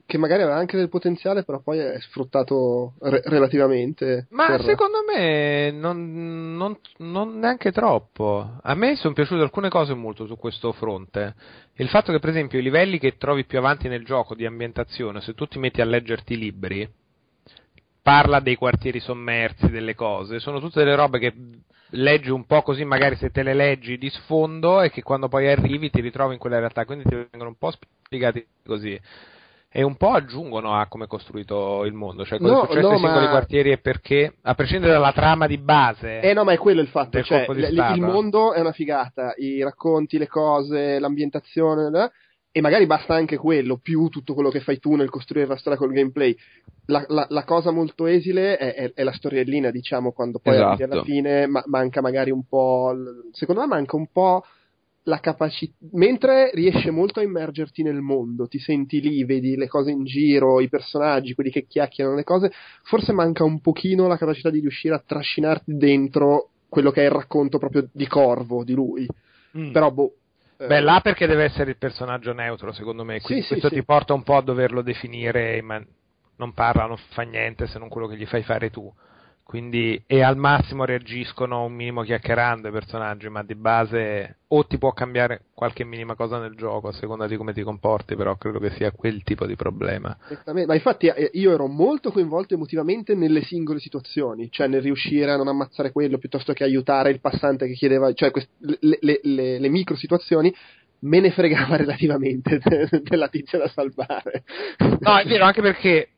che 0.06 0.18
magari 0.18 0.44
aveva 0.44 0.58
anche 0.58 0.78
del 0.78 0.90
potenziale, 0.90 1.44
però 1.44 1.60
poi 1.62 1.80
è 1.80 2.00
sfruttato 2.00 2.94
re- 3.02 3.22
relativamente. 3.26 4.28
Ma 4.32 4.48
per- 4.48 4.64
secondo 4.64 5.00
me 5.08 5.72
non, 5.72 6.56
non- 6.56 6.78
non 6.98 7.40
neanche 7.40 7.72
troppo. 7.72 8.58
A 8.62 8.74
me 8.76 8.96
sono 8.96 9.14
piaciute 9.14 9.42
alcune 9.42 9.70
cose 9.70 9.94
molto 9.94 10.26
su 10.26 10.38
questo 10.38 10.72
fronte. 10.74 11.34
Il 11.76 11.90
fatto 11.90 12.12
che, 12.12 12.20
per 12.20 12.30
esempio, 12.30 12.60
i 12.60 12.64
livelli 12.64 13.00
che 13.00 13.18
trovi 13.18 13.46
più 13.46 13.58
avanti 13.58 13.88
nel 13.88 14.06
gioco 14.06 14.36
di 14.36 14.46
ambientazione, 14.46 15.22
se 15.22 15.34
tu 15.34 15.46
ti 15.46 15.60
metti 15.60 15.82
a 15.82 15.86
leggerti 15.86 16.34
i 16.34 16.38
libri, 16.38 16.90
parla 18.02 18.40
dei 18.40 18.56
quartieri 18.56 19.00
sommersi, 19.00 19.70
delle 19.70 19.96
cose, 19.96 20.40
sono 20.40 20.60
tutte 20.60 20.80
delle 20.80 20.96
robe 20.96 21.20
che 21.20 21.34
leggi 21.92 22.30
un 22.30 22.46
po' 22.46 22.62
così, 22.62 22.84
magari 22.86 23.16
se 23.16 23.30
te 23.32 23.44
le 23.44 23.54
leggi 23.54 23.98
di 23.98 24.10
sfondo 24.10 24.82
e 24.82 24.90
che 24.90 25.04
quando 25.04 25.28
poi 25.28 25.50
arrivi 25.50 25.90
ti 25.90 26.02
ritrovi 26.02 26.34
in 26.34 26.40
quella 26.40 26.60
realtà, 26.60 26.86
quindi 26.86 27.04
ti 27.04 27.16
vengono 27.16 27.50
un 27.50 27.58
po' 27.58 27.72
spiegati 28.06 28.46
così. 28.66 29.00
E 29.74 29.84
un 29.84 29.96
po' 29.96 30.10
aggiungono 30.10 30.74
a 30.78 30.88
come 30.88 31.06
è 31.06 31.08
costruito 31.08 31.86
il 31.86 31.94
mondo, 31.94 32.26
cioè 32.26 32.40
cosa 32.40 32.52
No, 32.52 32.64
è 32.64 32.66
successo 32.68 32.88
no, 32.88 32.94
ai 32.94 33.00
singoli 33.00 33.24
ma- 33.26 33.30
quartieri 33.32 33.72
e 33.72 33.78
perché, 33.78 34.34
a 34.42 34.54
prescindere 34.54 34.92
dalla 34.92 35.14
trama 35.14 35.48
di 35.48 35.58
base. 35.58 36.20
Eh 36.20 36.34
no, 36.34 36.44
ma 36.44 36.52
è 36.52 36.58
quello 36.58 36.82
il 36.82 36.88
fatto, 36.90 37.22
cioè, 37.24 37.46
l- 37.48 37.74
il 37.96 38.02
mondo 38.02 38.52
è 38.52 38.60
una 38.60 38.74
figata, 38.74 39.34
i 39.38 39.64
racconti, 39.64 40.18
le 40.18 40.28
cose, 40.28 41.00
l'ambientazione, 41.00 41.88
eh, 42.04 42.12
e 42.52 42.60
magari 42.60 42.86
basta 42.86 43.14
anche 43.14 43.38
quello, 43.38 43.78
più 43.82 44.10
tutto 44.10 44.34
quello 44.34 44.50
che 44.50 44.60
fai 44.60 44.78
tu 44.78 44.96
nel 44.96 45.10
costruire 45.10 45.48
la 45.48 45.56
storia 45.56 45.78
col 45.80 45.94
gameplay. 45.94 46.36
La, 46.88 47.06
la- 47.08 47.28
la 47.30 47.44
cosa 47.46 47.72
molto 47.72 48.08
esile 48.08 48.58
è, 48.58 48.74
è- 48.74 48.92
è 48.94 49.04
la 49.04 49.14
storiellina, 49.14 49.72
diciamo, 49.72 50.12
quando 50.12 50.40
poi 50.40 50.56
Esatto. 50.56 50.84
alla 50.84 51.02
fine 51.04 51.48
ma- 51.48 51.64
manca 51.68 52.02
magari 52.02 52.30
un 52.30 52.44
po', 52.46 52.94
secondo 53.32 53.62
me 53.62 53.68
manca 53.68 53.96
un 53.96 54.08
po' 54.12 54.44
la 55.04 55.20
capacità, 55.20 55.74
mentre 55.94 56.52
riesce 56.54 56.92
molto 56.92 57.20
a 57.20 57.24
immergerti 57.24 57.82
nel 57.84 58.02
mondo, 58.02 58.48
ti 58.48 58.60
senti 58.60 59.02
lì, 59.02 59.24
vedi 59.24 59.56
le 59.56 59.68
cose 59.68 59.92
in 59.92 60.04
giro, 60.04 60.60
i 60.62 60.70
personaggi, 60.70 61.34
quelli 61.34 61.50
che 61.50 61.66
chiacchierano 61.66 62.16
le 62.16 62.24
cose, 62.24 62.52
forse 62.84 63.12
manca 63.12 63.44
un 63.44 63.60
pochino 63.62 64.08
la 64.08 64.18
capacità 64.18 64.50
di 64.50 64.60
riuscire 64.60 64.94
a 64.94 65.04
trascinarti 65.06 65.76
dentro 65.76 66.50
quello 66.70 66.92
che 66.92 67.02
è 67.02 67.06
il 67.06 67.12
racconto 67.12 67.58
proprio 67.58 67.88
di 67.92 68.08
Corvo, 68.08 68.64
di 68.64 68.74
lui. 68.74 69.08
Mm. 69.58 69.72
Però, 69.72 69.92
boh. 69.92 70.14
eh, 70.58 70.68
Beh, 70.68 70.80
là 70.80 71.00
perché 71.02 71.26
deve 71.28 71.46
essere 71.46 71.72
il 71.72 71.78
personaggio 71.78 72.32
neutro, 72.34 72.72
secondo 72.72 73.04
me. 73.04 73.20
Quindi 73.22 73.44
Sì, 73.44 73.50
questo 73.50 73.68
sì, 73.68 73.74
ti 73.76 73.80
sì. 73.82 73.86
porta 73.86 74.14
un 74.14 74.24
po' 74.24 74.38
a 74.38 74.42
doverlo 74.42 74.82
definire, 74.82 75.62
ma 75.62 75.84
non 76.38 76.54
parla, 76.54 76.86
non 76.86 76.98
fa 77.10 77.24
niente 77.24 77.68
se 77.68 77.78
non 77.80 77.90
quello 77.90 78.08
che 78.08 78.16
gli 78.18 78.26
fai 78.26 78.44
fare 78.44 78.70
tu. 78.70 78.92
Quindi, 79.44 80.02
e 80.08 80.22
al 80.22 80.38
massimo 80.38 80.86
reagiscono 80.86 81.66
un 81.66 81.74
minimo 81.74 82.04
chiacchierando 82.04 82.70
i 82.70 82.72
personaggi, 82.72 83.28
ma 83.28 83.44
di 83.44 83.56
base 83.56 84.38
o 84.48 84.66
ti 84.66 84.78
può 84.78 84.94
cambiare 84.94 85.42
qualche 85.54 85.84
minima 85.84 86.16
cosa 86.16 86.40
nel 86.40 86.56
gioco 86.56 86.88
a 86.88 86.94
seconda 86.94 87.28
di 87.28 87.36
come 87.36 87.52
ti 87.54 87.62
comporti, 87.62 88.16
però 88.16 88.36
credo 88.38 88.60
che 88.60 88.72
sia 88.72 88.92
quel 88.92 89.24
tipo 89.24 89.46
di 89.46 89.56
problema. 89.56 90.16
Esattamente, 90.30 90.68
Ma 90.68 90.76
infatti 90.76 91.08
eh, 91.08 91.30
io 91.34 91.52
ero 91.54 91.68
molto 91.68 92.12
coinvolto 92.12 92.54
emotivamente 92.54 93.14
nelle 93.14 93.42
singole 93.44 93.80
situazioni, 93.80 94.50
cioè 94.52 94.68
nel 94.68 94.82
riuscire 94.82 95.32
a 95.32 95.38
non 95.38 95.48
ammazzare 95.50 95.92
quello 95.92 96.18
piuttosto 96.18 96.54
che 96.54 96.64
aiutare 96.64 97.10
il 97.12 97.20
passante 97.20 97.68
che 97.68 97.74
chiedeva, 97.74 98.12
cioè 98.14 98.32
quest- 98.32 98.50
le, 98.60 98.78
le- 99.02 99.20
le- 99.24 99.60
le 99.60 99.70
micro 99.70 99.96
situazioni 99.96 100.54
me 101.00 101.20
ne 101.20 101.32
fregava 101.32 101.76
relativamente 101.78 102.60
de- 102.64 103.02
della 103.04 103.28
tizia 103.28 103.58
da 103.58 103.68
salvare. 103.68 104.44
No, 105.00 105.18
è 105.18 105.26
vero, 105.26 105.46
anche 105.46 105.62
perché 105.62 106.10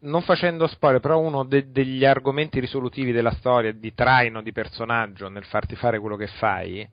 non 0.00 0.22
facendo 0.22 0.66
spoiler, 0.66 1.00
però 1.00 1.18
uno 1.18 1.44
de- 1.44 1.70
degli 1.70 2.04
argomenti 2.04 2.60
risolutivi 2.60 3.12
della 3.12 3.32
storia, 3.32 3.72
di 3.72 3.92
traino 3.94 4.42
di 4.42 4.52
personaggio 4.52 5.28
nel 5.28 5.44
farti 5.44 5.76
fare 5.76 5.98
quello 5.98 6.16
che 6.16 6.26
fai, 6.26 6.88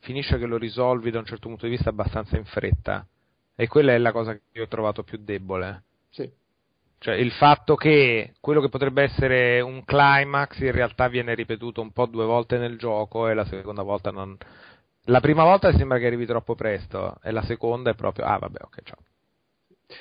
finisce 0.00 0.38
che 0.38 0.46
lo 0.46 0.58
risolvi 0.58 1.10
da 1.10 1.18
un 1.18 1.24
certo 1.24 1.48
punto 1.48 1.66
di 1.66 1.72
vista 1.72 1.90
abbastanza 1.90 2.36
in 2.36 2.44
fretta. 2.44 3.06
E 3.54 3.66
quella 3.68 3.92
è 3.92 3.98
la 3.98 4.12
cosa 4.12 4.32
che 4.32 4.40
io 4.52 4.64
ho 4.64 4.68
trovato 4.68 5.02
più 5.02 5.18
debole. 5.20 5.84
Sì. 6.10 6.30
Cioè 6.98 7.14
il 7.14 7.32
fatto 7.32 7.74
che 7.74 8.34
quello 8.40 8.60
che 8.60 8.68
potrebbe 8.68 9.02
essere 9.02 9.60
un 9.60 9.84
climax 9.84 10.60
in 10.60 10.72
realtà 10.72 11.08
viene 11.08 11.34
ripetuto 11.34 11.80
un 11.80 11.90
po' 11.90 12.06
due 12.06 12.24
volte 12.24 12.58
nel 12.58 12.78
gioco 12.78 13.28
e 13.28 13.34
la 13.34 13.44
seconda 13.44 13.82
volta 13.82 14.10
non... 14.10 14.36
La 15.06 15.20
prima 15.20 15.42
volta 15.42 15.72
sembra 15.72 15.98
che 15.98 16.06
arrivi 16.06 16.26
troppo 16.26 16.54
presto 16.54 17.16
e 17.22 17.32
la 17.32 17.42
seconda 17.42 17.90
è 17.90 17.94
proprio... 17.94 18.24
Ah 18.24 18.38
vabbè, 18.38 18.60
ok, 18.62 18.82
ciao. 18.84 18.98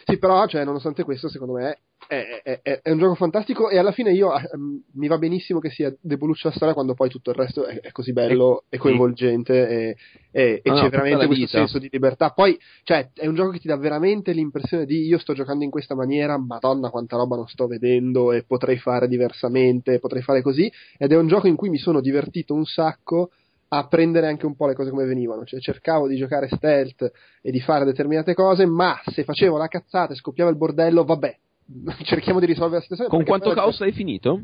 Sì, 0.05 0.17
però, 0.17 0.45
cioè, 0.47 0.63
nonostante 0.63 1.03
questo, 1.03 1.29
secondo 1.29 1.53
me 1.53 1.79
è, 2.07 2.41
è- 2.43 2.59
è- 2.63 2.79
è 2.81 2.91
un 2.91 2.97
gioco 2.97 3.15
fantastico 3.15 3.69
e 3.69 3.77
alla 3.77 3.91
fine 3.91 4.11
io 4.11 4.33
ehm, 4.35 4.83
mi 4.93 5.07
va 5.07 5.17
benissimo 5.17 5.59
che 5.59 5.69
sia 5.69 5.93
deboluccia 6.01 6.49
la 6.49 6.55
storia 6.55 6.73
quando 6.73 6.93
poi 6.95 7.09
tutto 7.09 7.29
il 7.29 7.35
resto 7.35 7.65
è, 7.65 7.79
così 7.91 8.11
bello 8.11 8.63
e 8.69 8.77
coinvolgente 8.77 9.67
e, 9.69 9.95
e- 10.31 10.61
e 10.63 10.69
Ah, 10.69 10.73
no, 10.73 10.75
c'è 10.75 10.81
tutta 10.85 10.89
veramente 10.89 11.25
questo 11.27 11.45
vita. 11.45 11.57
senso 11.57 11.77
di 11.79 11.89
libertà. 11.91 12.31
Poi, 12.31 12.57
cioè, 12.83 13.09
è 13.13 13.27
un 13.27 13.35
gioco 13.35 13.51
che 13.51 13.59
ti 13.59 13.67
dà 13.67 13.77
veramente 13.77 14.31
l'impressione 14.33 14.85
di 14.85 15.05
io 15.05 15.19
sto 15.19 15.33
giocando 15.33 15.63
in 15.63 15.69
questa 15.69 15.93
maniera, 15.95 16.37
madonna 16.37 16.89
quanta 16.89 17.17
roba 17.17 17.35
non 17.35 17.47
sto 17.47 17.67
vedendo 17.67 18.31
e 18.31 18.43
potrei 18.43 18.77
fare 18.77 19.07
diversamente, 19.07 19.99
potrei 19.99 20.21
fare 20.23 20.41
così 20.41 20.71
ed 20.97 21.11
è 21.11 21.17
un 21.17 21.27
gioco 21.27 21.47
in 21.47 21.55
cui 21.55 21.69
mi 21.69 21.77
sono 21.77 22.01
divertito 22.01 22.53
un 22.53 22.65
sacco 22.65 23.29
a 23.73 23.87
prendere 23.87 24.27
anche 24.27 24.45
un 24.45 24.55
po' 24.55 24.67
le 24.67 24.73
cose 24.73 24.89
come 24.89 25.05
venivano, 25.05 25.45
cioè 25.45 25.61
cercavo 25.61 26.07
di 26.07 26.17
giocare 26.17 26.49
stealth 26.49 27.09
e 27.41 27.51
di 27.51 27.61
fare 27.61 27.85
determinate 27.85 28.33
cose, 28.33 28.65
ma 28.65 28.99
se 29.05 29.23
facevo 29.23 29.57
la 29.57 29.67
cazzata 29.67 30.11
e 30.11 30.17
scoppiava 30.17 30.49
il 30.49 30.57
bordello, 30.57 31.05
vabbè, 31.05 31.37
cerchiamo 32.03 32.41
di 32.41 32.47
risolvere 32.47 32.77
la 32.77 32.81
situazione. 32.81 33.09
Con 33.09 33.23
quanto 33.23 33.51
caos 33.51 33.79
hai 33.79 33.93
finito? 33.93 34.41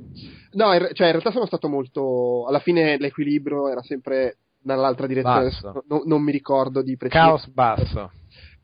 No, 0.53 0.71
in, 0.71 0.79
re- 0.79 0.93
cioè 0.93 1.07
in 1.07 1.11
realtà 1.11 1.31
sono 1.31 1.45
stato 1.45 1.67
molto, 1.67 2.45
alla 2.47 2.59
fine 2.59 2.97
l'equilibrio 2.97 3.67
era 3.67 3.81
sempre 3.81 4.37
dall'altra 4.61 5.07
direzione, 5.07 5.51
no- 5.87 6.03
non 6.05 6.21
mi 6.21 6.31
ricordo 6.31 6.81
di 6.81 6.95
preciso. 6.95 7.21
Caos 7.21 7.47
basso. 7.47 8.11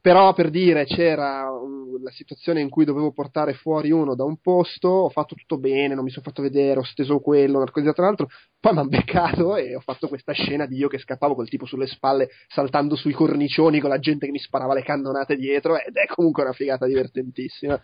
Però 0.04 0.34
per 0.34 0.50
dire 0.50 0.84
c'era 0.84 1.50
um, 1.50 2.04
la 2.04 2.12
situazione 2.12 2.60
in 2.60 2.68
cui 2.68 2.84
dovevo 2.84 3.14
portare 3.14 3.54
fuori 3.54 3.90
uno 3.90 4.16
da 4.16 4.26
un 4.26 4.36
posto, 4.42 4.90
ho 4.90 5.10
fatto 5.10 5.34
tutto 5.34 5.58
bene, 5.58 5.96
non 5.96 6.04
mi 6.04 6.10
sono 6.10 6.26
fatto 6.26 6.42
vedere, 6.42 6.82
ho 6.82 6.84
steso 6.84 7.22
quello, 7.22 7.60
narcotizzato 7.60 8.02
l'altro, 8.02 8.28
poi 8.60 8.74
mi 8.74 8.80
hanno 8.80 8.90
beccato 8.90 9.56
e 9.56 9.78
ho 9.78 9.80
fatto 9.80 10.10
questa 10.10 10.34
scena 10.34 10.66
di 10.66 10.76
io 10.76 10.90
che 10.90 10.98
scappavo 10.98 11.36
col 11.36 11.48
tipo 11.48 11.66
sulle 11.66 11.88
spalle 11.88 12.32
saltando 12.50 12.98
sui 12.98 13.14
cornicioni 13.14 13.80
con 13.80 13.92
la 13.92 14.00
gente 14.00 14.26
che 14.26 14.34
mi 14.34 14.40
sparava 14.40 14.74
le 14.74 14.84
cannonate 14.84 15.38
dietro 15.38 15.80
ed 15.80 15.96
è 15.96 16.06
comunque 16.14 16.44
una 16.44 16.52
figata 16.52 16.86
divertentissima. 16.86 17.82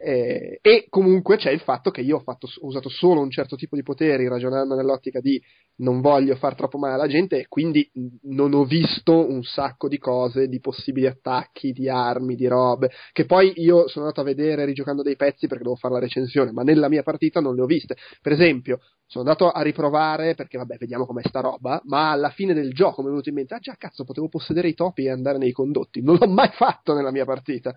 Eh, 0.00 0.60
e 0.62 0.86
comunque 0.88 1.36
c'è 1.38 1.50
il 1.50 1.58
fatto 1.58 1.90
che 1.90 2.02
io 2.02 2.18
ho, 2.18 2.20
fatto- 2.20 2.46
ho 2.46 2.66
usato 2.66 2.88
solo 2.88 3.20
un 3.20 3.30
certo 3.30 3.56
tipo 3.56 3.74
di 3.74 3.82
poteri 3.82 4.28
ragionando 4.28 4.76
nell'ottica 4.76 5.18
di 5.18 5.42
non 5.78 6.00
voglio 6.00 6.36
far 6.36 6.54
troppo 6.54 6.78
male 6.78 6.94
alla 6.94 7.08
gente 7.08 7.36
e 7.40 7.48
quindi 7.48 7.90
non 8.22 8.54
ho 8.54 8.64
visto 8.64 9.28
un 9.28 9.42
sacco 9.42 9.88
di 9.88 9.98
cose, 9.98 10.46
di 10.46 10.60
possibili 10.60 11.06
attacchi, 11.06 11.72
di 11.72 11.88
armi, 11.88 12.36
di 12.36 12.46
robe, 12.46 12.90
che 13.12 13.24
poi 13.24 13.52
io 13.56 13.88
sono 13.88 14.04
andato 14.04 14.20
a 14.20 14.24
vedere 14.24 14.64
rigiocando 14.64 15.02
dei 15.02 15.16
pezzi 15.16 15.48
perché 15.48 15.64
devo 15.64 15.74
fare 15.74 15.94
la 15.94 16.00
recensione, 16.00 16.52
ma 16.52 16.62
nella 16.62 16.88
mia 16.88 17.02
partita 17.02 17.40
non 17.40 17.56
le 17.56 17.62
ho 17.62 17.66
viste. 17.66 17.96
Per 18.22 18.30
esempio, 18.30 18.78
sono 19.04 19.24
andato 19.24 19.50
a 19.50 19.62
riprovare 19.62 20.34
perché 20.34 20.58
vabbè, 20.58 20.76
vediamo 20.76 21.06
com'è 21.06 21.22
sta 21.26 21.40
roba, 21.40 21.80
ma 21.86 22.12
alla 22.12 22.30
fine 22.30 22.54
del 22.54 22.72
gioco 22.72 23.00
mi 23.00 23.08
è 23.08 23.10
venuto 23.10 23.30
in 23.30 23.34
mente, 23.34 23.54
ah 23.54 23.58
già 23.58 23.74
cazzo, 23.76 24.04
potevo 24.04 24.28
possedere 24.28 24.68
i 24.68 24.74
topi 24.74 25.04
e 25.04 25.10
andare 25.10 25.38
nei 25.38 25.52
condotti. 25.52 26.02
Non 26.02 26.18
l'ho 26.20 26.28
mai 26.28 26.50
fatto 26.52 26.94
nella 26.94 27.10
mia 27.10 27.24
partita. 27.24 27.74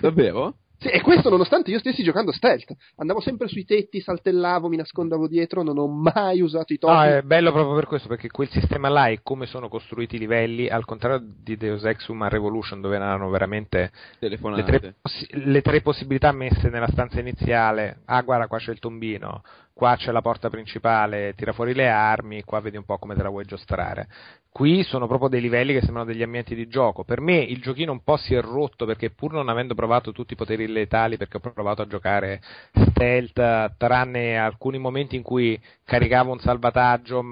Davvero? 0.00 0.58
Sì, 0.78 0.88
e 0.88 1.00
questo 1.00 1.30
nonostante 1.30 1.70
io 1.70 1.78
stessi 1.78 2.02
giocando 2.02 2.32
stealth. 2.32 2.74
Andavo 2.96 3.20
sempre 3.20 3.48
sui 3.48 3.64
tetti, 3.64 4.00
saltellavo, 4.00 4.68
mi 4.68 4.76
nascondavo 4.76 5.26
dietro, 5.26 5.62
non 5.62 5.78
ho 5.78 5.86
mai 5.86 6.40
usato 6.42 6.72
i 6.72 6.78
topi. 6.78 6.92
No, 6.92 7.02
è 7.02 7.22
bello 7.22 7.50
proprio 7.50 7.74
per 7.74 7.86
questo, 7.86 8.08
perché 8.08 8.28
quel 8.28 8.48
sistema 8.48 8.88
là 8.88 9.08
e 9.08 9.20
come 9.22 9.46
sono 9.46 9.68
costruiti 9.68 10.16
i 10.16 10.18
livelli, 10.18 10.68
al 10.68 10.84
contrario 10.84 11.22
di 11.24 11.56
Deus 11.56 11.84
Ex 11.84 12.06
Human 12.08 12.28
Revolution, 12.28 12.80
dove 12.80 12.96
erano 12.96 13.30
veramente 13.30 13.78
le 13.78 13.90
Telefonate. 14.18 14.78
tre, 14.78 14.94
le 15.30 15.62
tre 15.62 15.80
possibilità 15.80 16.32
messe 16.32 16.68
nella 16.68 16.88
stanza 16.88 17.20
iniziale. 17.20 18.00
Ah, 18.04 18.20
guarda, 18.20 18.46
qua 18.46 18.58
c'è 18.58 18.72
il 18.72 18.78
tombino, 18.78 19.42
qua 19.76 19.94
c'è 19.96 20.10
la 20.10 20.22
porta 20.22 20.48
principale, 20.48 21.34
tira 21.36 21.52
fuori 21.52 21.74
le 21.74 21.90
armi, 21.90 22.42
qua 22.44 22.60
vedi 22.60 22.78
un 22.78 22.84
po' 22.86 22.96
come 22.96 23.14
te 23.14 23.22
la 23.22 23.28
vuoi 23.28 23.44
giostrare. 23.44 24.08
Qui 24.48 24.82
sono 24.84 25.06
proprio 25.06 25.28
dei 25.28 25.42
livelli 25.42 25.74
che 25.74 25.82
sembrano 25.82 26.06
degli 26.06 26.22
ambienti 26.22 26.54
di 26.54 26.66
gioco. 26.66 27.04
Per 27.04 27.20
me 27.20 27.36
il 27.36 27.60
giochino 27.60 27.92
un 27.92 28.02
po' 28.02 28.16
si 28.16 28.34
è 28.34 28.40
rotto 28.40 28.86
perché 28.86 29.10
pur 29.10 29.34
non 29.34 29.50
avendo 29.50 29.74
provato 29.74 30.12
tutti 30.12 30.32
i 30.32 30.36
poteri 30.36 30.66
letali, 30.66 31.18
perché 31.18 31.36
ho 31.36 31.40
provato 31.52 31.82
a 31.82 31.86
giocare 31.86 32.40
stealth, 32.72 33.76
tranne 33.76 34.38
alcuni 34.38 34.78
momenti 34.78 35.14
in 35.14 35.22
cui 35.22 35.60
caricavo 35.84 36.32
un 36.32 36.38
salvataggio, 36.38 37.22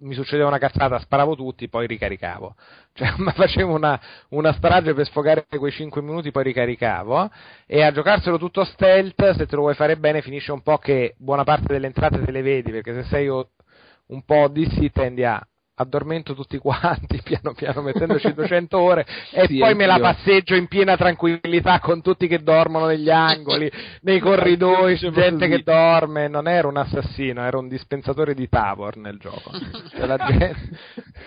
mi 0.00 0.14
succedeva 0.14 0.48
una 0.48 0.58
cazzata, 0.58 0.98
sparavo 0.98 1.34
tutti, 1.34 1.68
poi 1.68 1.86
ricaricavo. 1.86 2.54
Cioè, 2.92 3.14
ma 3.18 3.30
facevo 3.32 3.72
una, 3.72 3.98
una 4.30 4.52
strage 4.52 4.92
per 4.94 5.06
sfogare 5.06 5.46
quei 5.48 5.70
5 5.70 6.02
minuti, 6.02 6.32
poi 6.32 6.42
ricaricavo. 6.42 7.30
E 7.64 7.82
a 7.82 7.92
giocarselo 7.92 8.36
tutto 8.36 8.64
stealth, 8.64 9.36
se 9.36 9.46
te 9.46 9.54
lo 9.54 9.62
vuoi 9.62 9.74
fare 9.74 9.96
bene, 9.96 10.22
finisce 10.22 10.52
un 10.52 10.60
po' 10.60 10.78
che 10.78 11.14
buona 11.16 11.44
parte 11.44 11.72
delle 11.72 11.86
entrate 11.86 12.22
te 12.22 12.30
le 12.30 12.42
vedi, 12.42 12.72
perché 12.72 12.92
se 12.94 13.04
sei 13.04 13.28
un 13.28 14.22
po' 14.24 14.48
DC 14.48 14.90
tendi 14.90 15.24
a 15.24 15.40
addormento 15.80 16.34
tutti 16.34 16.58
quanti 16.58 17.20
piano 17.24 17.54
piano 17.54 17.80
mettendoci 17.82 18.32
200 18.32 18.78
ore 18.78 19.06
e 19.32 19.46
Sì, 19.46 19.58
poi 19.58 19.74
me 19.74 19.86
la 19.86 19.98
passeggio 19.98 20.54
in 20.54 20.68
piena 20.68 20.96
tranquillità 20.96 21.80
con 21.80 22.02
tutti 22.02 22.26
che 22.26 22.42
dormono 22.42 22.86
negli 22.86 23.10
angoli, 23.10 23.70
nei 24.02 24.20
corridoi, 24.20 24.96
gente 24.96 25.48
che 25.48 25.62
dorme, 25.62 26.28
non 26.28 26.46
ero 26.46 26.68
un 26.68 26.76
assassino, 26.76 27.42
ero 27.42 27.58
un 27.58 27.68
dispensatore 27.68 28.34
di 28.34 28.48
Tavor 28.48 28.96
nel 28.96 29.18
gioco. 29.18 29.50
Cioè, 29.90 30.06
la 30.06 30.16
gente 30.16 30.56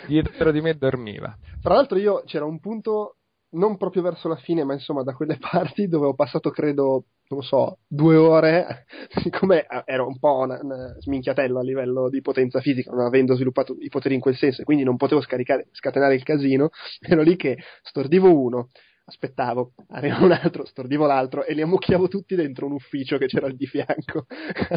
dietro 0.08 0.52
di 0.52 0.62
me 0.62 0.76
dormiva. 0.76 1.36
Tra 1.62 1.74
l'altro 1.74 1.98
io 1.98 2.24
c'era 2.26 2.46
un 2.46 2.60
punto 2.60 3.18
non 3.54 3.78
proprio 3.78 4.02
verso 4.02 4.28
la 4.28 4.36
fine, 4.36 4.64
ma 4.64 4.74
insomma 4.74 5.04
da 5.04 5.14
quelle 5.14 5.38
parti 5.40 5.88
dove 5.88 6.08
ho 6.08 6.14
passato 6.14 6.50
credo, 6.50 7.06
non 7.30 7.42
so, 7.42 7.80
due 7.88 8.16
ore, 8.16 8.86
siccome 9.22 9.62
eh, 9.62 9.84
ero 9.86 10.08
un 10.08 10.20
po' 10.20 10.40
una, 10.40 10.60
una 10.62 10.96
sminchiatello 11.00 11.60
a 11.60 11.64
livello 11.64 12.10
di 12.10 12.22
potenza 12.22 12.62
fisica, 12.62 12.92
non 12.92 13.06
avendo 13.06 13.36
sviluppato 13.36 13.76
i 13.80 13.90
poteri 13.90 14.16
in 14.16 14.22
quel 14.22 14.36
senso 14.36 14.62
e 14.62 14.66
quindi 14.66 14.84
non 14.84 14.98
potevo 14.98 15.22
scatenare 15.22 16.16
il 16.16 16.24
casino, 16.24 16.70
ero 17.02 17.22
lì 17.22 17.36
che 17.36 17.58
stordivo 17.82 18.34
uno, 18.34 18.70
aspettavo, 19.06 19.72
arrivava 19.90 20.26
un 20.26 20.32
altro, 20.32 20.66
stordivo 20.66 21.06
l'altro 21.06 21.44
e 21.46 21.54
li 21.54 21.62
ammucchiavo 21.62 22.08
tutti 22.08 22.36
dentro 22.36 22.66
un 22.68 22.72
ufficio 22.74 23.18
che 23.18 23.26
c'era 23.28 23.48
al 23.48 23.56
di 23.56 23.66
fianco. 23.66 24.26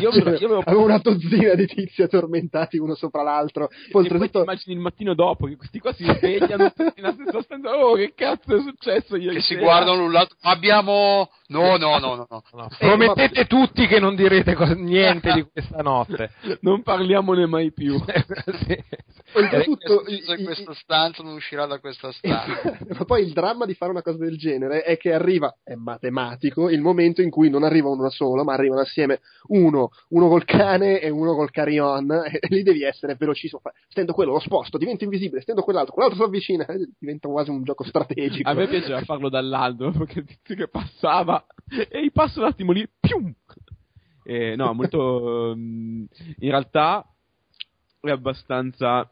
Io 0.01 0.11
lo- 0.11 0.37
io 0.37 0.49
lo- 0.49 0.63
Avevo 0.65 0.85
una 0.85 0.99
dozzina 0.99 1.55
di 1.55 1.67
tizi 1.67 2.03
addormentati 2.03 2.77
uno 2.79 2.95
sopra 2.95 3.23
l'altro, 3.23 3.69
poi 3.69 3.77
E 3.87 3.91
poi 3.91 4.03
oltretutto... 4.03 4.41
immagini 4.43 4.75
il 4.75 4.81
mattino 4.81 5.15
dopo 5.15 5.47
che 5.47 5.57
questi 5.57 5.79
qua 5.79 5.93
si 5.93 6.05
svegliano 6.05 6.73
tutti 6.75 7.01
nella 7.01 7.13
stessa 7.13 7.43
stanza. 7.43 7.77
Oh, 7.77 7.95
che 7.95 8.13
cazzo 8.15 8.57
è 8.57 8.61
successo 8.61 9.17
ieri 9.17 9.37
Che 9.37 9.43
si 9.43 9.55
sera?" 9.55 9.61
guardano 9.63 9.97
l'un 9.99 10.13
l'altro. 10.13 10.37
Ma 10.43 10.51
abbiamo. 10.51 11.31
No, 11.49 11.77
no, 11.77 11.99
no, 11.99 12.15
no. 12.29 12.43
no. 12.53 12.69
Promettete 12.79 13.47
tutti 13.47 13.87
che 13.87 14.01
non 14.01 14.17
direte 14.17 14.55
cos- 14.55 14.71
niente 14.75 15.33
di 15.33 15.43
questa 15.51 15.83
notte. 15.83 16.31
Non 16.61 16.83
parliamone 16.83 17.47
mai 17.47 17.73
più. 17.73 17.95
Sì. 18.67 18.77
Oltretutto, 19.35 20.05
È 20.05 20.11
i- 20.13 20.23
in 20.39 20.45
questa 20.45 20.73
stanza, 20.75 21.23
non 21.23 21.35
uscirà 21.35 21.67
da 21.67 21.79
questa 21.79 22.11
stanza. 22.13 22.79
Ma 22.89 23.05
poi 23.05 23.23
il 23.23 23.33
dramma 23.33 23.67
di 23.67 23.75
fare 23.75 23.91
una 23.91 24.03
cosa 24.03 24.19
del 24.19 24.37
genere 24.39 24.83
è 24.83 24.97
che 24.97 25.13
arriva, 25.13 25.55
è 25.65 25.75
matematico, 25.75 26.71
il 26.71 26.81
momento 26.81 27.23
in 27.23 27.31
cui 27.31 27.51
non 27.51 27.63
arriva 27.65 27.89
uno 27.89 28.09
solo, 28.11 28.45
ma 28.45 28.55
arrivano 28.55 28.81
assieme 28.83 29.21
uno, 29.49 29.91
uno 30.11 30.29
col 30.29 30.45
cane 30.45 31.01
e 31.01 31.11
uno 31.11 31.35
col 31.35 31.51
carillon, 31.51 32.11
e 32.31 32.39
lì 32.49 32.63
devi 32.63 32.83
essere 32.83 33.15
velocissimo. 33.17 33.61
Stendo 33.89 34.13
quello, 34.13 34.33
lo 34.33 34.41
sposto, 34.41 34.79
divento 34.79 35.05
invisibile, 35.05 35.41
stendo 35.41 35.63
quell'altro, 35.63 35.93
quell'altro 35.95 36.23
si 36.23 36.29
avvicina, 36.29 36.67
eh, 36.67 36.89
diventa 36.99 37.29
quasi 37.29 37.51
un 37.51 37.63
gioco 37.65 37.85
strategico. 37.85 38.49
A 38.49 38.55
me 38.55 38.69
piaceva 38.69 39.01
farlo 39.03 39.29
dall'alto 39.29 39.91
perché 39.91 40.21
il 40.21 40.27
tizio 40.27 40.55
che 40.55 40.69
passava 40.69 41.45
e 41.89 42.03
gli 42.05 42.13
passo 42.13 42.41
un 42.41 42.47
attimo 42.47 42.73
lì, 42.73 42.89
pium! 43.01 43.33
Eh, 44.25 44.57
no, 44.57 44.73
molto. 44.73 45.53
ehm, 45.53 46.07
in 46.39 46.51
realtà 46.51 47.05
è 48.01 48.11
abbastanza 48.11 49.09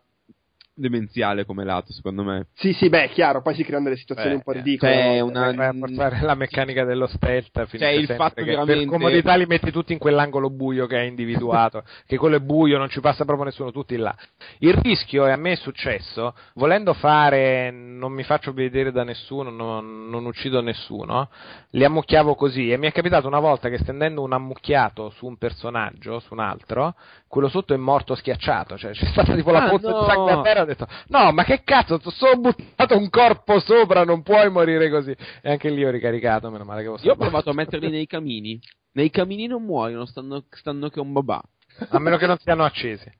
demenziale 0.74 1.44
come 1.44 1.64
lato, 1.64 1.92
secondo 1.92 2.22
me. 2.24 2.46
Sì, 2.54 2.72
sì, 2.72 2.88
beh, 2.88 3.04
è 3.04 3.08
chiaro, 3.10 3.42
poi 3.42 3.54
si 3.54 3.62
creano 3.64 3.84
delle 3.84 3.96
situazioni 3.96 4.30
Beh, 4.30 4.36
un 4.36 4.42
po' 4.42 4.52
ridicole. 4.52 4.92
cioè, 4.92 5.18
no? 5.18 5.24
una- 5.26 5.52
Vai 5.52 5.66
a 5.68 5.72
forzare 5.72 6.20
la 6.20 6.34
meccanica 6.34 6.84
dello 6.84 7.06
stealth 7.06 7.66
Cioè, 7.76 7.88
il 7.90 8.06
fatto 8.08 8.42
che 8.42 8.44
veramente- 8.50 8.74
per 8.80 8.86
comodità 8.86 9.34
li 9.36 9.46
metti 9.46 9.70
tutti 9.70 9.92
in 9.92 9.98
quell'angolo 9.98 10.50
buio 10.50 10.86
che 10.86 10.96
hai 10.98 11.08
individuato 11.08 11.84
che 12.06 12.16
quello 12.16 12.36
è 12.36 12.40
buio 12.40 12.76
non 12.78 12.88
ci 12.88 13.00
passa 13.00 13.24
proprio 13.24 13.46
nessuno 13.46 13.70
tutti 13.70 13.96
là 13.96 14.14
il 14.58 14.74
rischio 14.74 15.26
e 15.26 15.30
a 15.30 15.36
me 15.36 15.52
è 15.52 15.56
successo 15.56 16.34
volendo 16.54 16.92
fare 16.94 17.70
non 17.70 18.12
mi 18.12 18.22
faccio 18.24 18.52
vedere 18.52 18.90
da 18.90 19.04
nessuno 19.04 19.50
non, 19.50 20.08
non 20.08 20.24
uccido 20.24 20.60
nessuno 20.60 21.28
li 21.70 21.84
ammucchiavo 21.84 22.34
così 22.34 22.70
e 22.70 22.76
mi 22.78 22.86
è 22.88 22.92
capitato 22.92 23.26
una 23.26 23.38
volta 23.40 23.68
che 23.68 23.78
stendendo 23.78 24.22
un 24.22 24.32
ammucchiato 24.32 25.10
su 25.10 25.26
un 25.26 25.36
personaggio 25.36 26.18
su 26.20 26.32
un 26.34 26.40
altro 26.40 26.94
quello 27.28 27.48
sotto 27.48 27.74
è 27.74 27.76
morto 27.76 28.14
schiacciato 28.14 28.76
cioè 28.76 28.92
c'è 28.92 29.06
stata 29.06 29.34
tipo 29.34 29.50
la 29.50 29.64
Ah, 29.64 29.68
pozza 29.70 29.90
no. 29.90 30.00
di 30.00 30.06
sangue 30.06 30.32
a 30.32 30.42
terra 30.42 30.63
ho 30.64 30.66
detto 30.66 30.86
no 31.08 31.32
ma 31.32 31.44
che 31.44 31.62
cazzo 31.62 31.98
ti 31.98 32.10
sono 32.10 32.40
buttato 32.40 32.96
un 32.96 33.08
corpo 33.10 33.60
sopra 33.60 34.04
non 34.04 34.22
puoi 34.22 34.50
morire 34.50 34.90
così 34.90 35.14
e 35.42 35.50
anche 35.50 35.70
lì 35.70 35.84
ho 35.84 35.90
ricaricato 35.90 36.50
meno 36.50 36.64
male 36.64 36.82
che 36.82 36.88
ho 36.88 36.98
Io 37.02 37.12
ho 37.12 37.16
provato 37.16 37.50
a 37.50 37.54
metterli 37.54 37.90
nei 37.90 38.06
camini. 38.06 38.60
Nei 38.92 39.10
camini 39.10 39.46
non 39.48 39.64
muoiono, 39.64 40.06
stanno, 40.06 40.44
stanno 40.50 40.88
che 40.88 41.00
un 41.00 41.12
babà. 41.12 41.42
a 41.88 41.98
meno 41.98 42.16
che 42.16 42.26
non 42.26 42.38
siano 42.38 42.64
accesi 42.64 43.10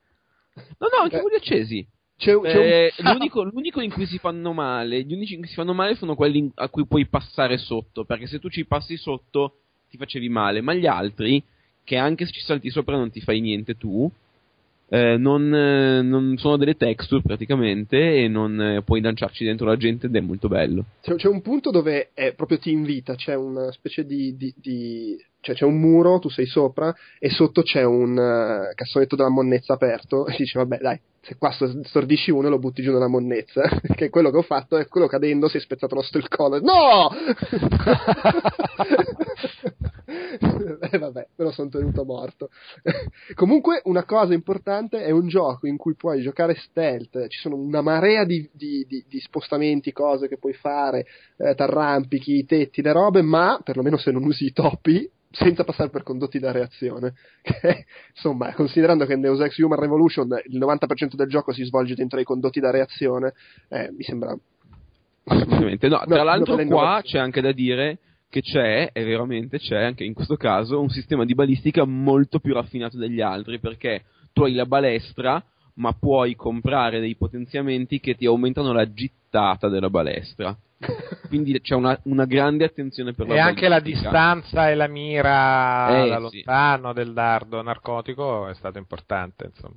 No, 0.55 0.87
no, 0.89 1.03
anche 1.03 1.21
quelli 1.21 1.37
accesi. 1.37 1.87
C'è, 2.17 2.27
c'è 2.27 2.35
un- 2.35 2.45
Eh, 2.47 2.93
l'unico, 3.03 3.43
l'unico 3.43 3.81
in 3.81 3.91
cui 3.91 4.07
si 4.07 4.19
fanno 4.19 4.53
male, 4.53 5.03
gli 5.03 5.13
unici 5.13 5.35
in 5.35 5.41
cui 5.41 5.49
si 5.49 5.55
fanno 5.55 5.75
male 5.75 5.97
sono 5.97 6.15
quelli 6.15 6.39
in- 6.39 6.51
a 6.55 6.69
cui 6.69 6.87
puoi 6.87 7.07
passare 7.07 7.59
sotto, 7.59 8.05
perché 8.05 8.27
se 8.27 8.39
tu 8.39 8.49
ci 8.49 8.65
passi 8.67 8.97
sotto 8.97 9.57
ti 9.91 9.97
facevi 9.97 10.29
male, 10.29 10.61
ma 10.61 10.75
gli 10.75 10.87
altri, 10.87 11.43
che 11.83 11.97
anche 11.97 12.25
se 12.27 12.33
ci 12.33 12.41
salti 12.41 12.71
sopra 12.71 12.97
non 12.97 13.11
ti 13.11 13.21
fai 13.21 13.41
niente 13.41 13.75
tu, 13.77 14.11
eh, 14.95 15.17
non, 15.17 15.53
eh, 15.53 16.03
non 16.03 16.37
sono 16.39 16.57
delle 16.57 16.77
texture 16.77 17.21
praticamente 17.21 18.23
e 18.23 18.29
non 18.29 18.61
eh, 18.61 18.83
puoi 18.83 19.01
lanciarci 19.01 19.45
dentro 19.45 19.67
la 19.67 19.77
gente 19.77 20.07
ed 20.07 20.15
è 20.15 20.21
molto 20.21 20.47
bello. 20.47 20.85
C'è, 21.03 21.17
c'è 21.17 21.27
un 21.27 21.43
punto 21.43 21.73
dove 21.73 22.11
proprio 22.37 22.59
ti 22.59 22.71
invita, 22.71 23.17
c'è 23.17 23.35
una 23.35 23.73
specie 23.73 24.05
di, 24.07 24.37
di- 24.37 24.55
di- 24.57 25.17
cioè 25.45 25.55
c'è 25.55 25.65
un 25.67 25.79
muro, 25.79 26.19
tu 26.19 26.31
sei 26.31 26.47
sopra 26.47 26.93
e 27.19 27.29
sotto 27.29 27.63
c'è 27.63 27.83
un 27.85 28.19
eh, 28.19 28.75
cassonetto 28.75 29.15
della 29.15 29.29
monnezza 29.29 29.75
aperto 29.75 30.27
e 30.27 30.35
dici 30.39 30.57
vabbè 30.57 30.79
dai, 30.79 30.99
se 31.21 31.37
qua 31.37 31.51
sto- 31.53 31.85
stordisci 31.85 32.31
uno 32.31 32.49
lo 32.49 32.59
butti 32.59 32.83
giù 32.83 32.93
nella 32.93 33.09
monnezza, 33.09 33.63
che 33.95 34.07
è 34.07 34.11
quello 34.11 34.31
che 34.31 34.39
ho 34.39 34.43
fatto 34.43 34.79
e 34.79 34.87
quello 34.87 35.07
cadendo 35.07 35.49
si 35.49 35.59
è 35.59 35.61
spezzato 35.61 35.95
lo 35.95 36.03
il 36.13 36.29
collo. 36.29 36.61
No! 36.61 37.11
eh, 40.91 40.99
vabbè, 40.99 41.27
me 41.37 41.45
lo 41.45 41.51
sono 41.51 41.69
tenuto 41.69 42.05
morto. 42.05 42.49
Comunque, 43.35 43.81
una 43.85 44.05
cosa 44.05 44.35
importante 44.35 45.03
è 45.03 45.11
un 45.11 45.29
gioco 45.29 45.67
in 45.67 45.77
cui 45.77 45.95
puoi 45.95 46.23
giocare 46.23 46.55
stealth, 46.55 47.29
ci 47.29 47.39
sono 47.41 47.57
una 47.57 47.83
marea 47.83 48.25
di, 48.25 48.49
di- 48.53 48.85
di- 48.87 49.05
di 49.09 49.21
spostamenti, 49.21 49.93
cose 49.93 50.29
che 50.29 50.39
puoi 50.39 50.55
fare, 50.55 51.07
eh, 51.37 51.55
t'arrampichi, 51.55 52.37
i 52.39 52.45
tetti, 52.45 52.83
le 52.83 52.93
robe, 52.93 53.23
ma 53.23 53.61
perlomeno 53.63 53.97
se 53.97 54.11
non 54.11 54.25
usi 54.25 54.47
i 54.47 54.53
topi, 54.53 55.11
senza 55.35 55.65
passare 55.65 55.91
per 55.91 56.03
condotti 56.03 56.39
da 56.39 56.53
reazione. 56.53 57.15
Che, 57.43 57.87
insomma, 58.15 58.53
considerando 58.55 59.05
che 59.07 59.13
in 59.13 59.21
Deus 59.21 59.41
Ex 59.41 59.59
Human 59.59 59.79
Revolution 59.79 60.29
il 60.49 60.59
90% 60.59 61.15
del 61.15 61.29
gioco 61.29 61.53
si 61.53 61.65
svolge 61.65 61.95
dentro 61.95 62.19
i 62.19 62.25
condotti 62.25 62.61
da 62.61 62.71
reazione, 62.71 63.35
eh, 63.69 63.91
mi 63.97 64.03
sembra 64.03 64.37
Assolutamente. 65.25 65.89
No, 65.89 66.03
tra 66.07 66.19
No, 66.19 66.25
l'altro 66.25 66.57
qua 66.67 67.01
c'è 67.03 67.19
anche 67.19 67.41
da 67.41 67.53
dire 67.53 67.99
che 68.29 68.43
c'è, 68.43 68.91
e 68.93 69.05
veramente 69.05 69.59
c'è 69.59 69.83
anche 69.83 70.05
in 70.05 70.13
questo 70.13 70.37
caso, 70.37 70.81
un 70.81 70.89
sistema 70.89 71.25
di 71.25 71.35
balistica 71.35 71.85
molto 71.85 72.41
più 72.41 72.53
raffinato 72.53 72.99
degli 72.99 73.21
altri, 73.21 73.61
perché 73.61 74.05
tu 74.33 74.43
hai 74.43 74.55
la 74.55 74.67
balestra, 74.67 75.43
ma 75.75 75.93
puoi 75.93 76.35
comprare 76.37 77.01
dei 77.01 77.17
potenziamenti 77.17 78.01
che 78.01 78.15
ti 78.15 78.27
aumentano 78.27 78.73
la 78.73 78.93
gittata 78.93 79.69
della 79.69 79.91
balestra. 79.91 80.57
Quindi 81.29 81.61
c'è 81.61 81.75
una, 81.75 81.99
una 82.05 82.27
grande 82.27 82.65
attenzione 82.65 83.13
per 83.13 83.27
la 83.27 83.35
e 83.35 83.39
anche 83.39 83.69
la 83.69 83.81
distanza 83.81 84.69
e 84.71 84.75
la 84.75 84.87
mira 84.87 86.05
Eh, 86.05 86.09
da 86.09 86.29
sì. 86.29 86.43
lontano 86.45 86.93
del 86.93 87.13
dardo 87.13 87.63
narcotico 87.63 88.49
è 88.49 88.55
stato 88.55 88.79
importante 88.79 89.47
insomma 89.47 89.77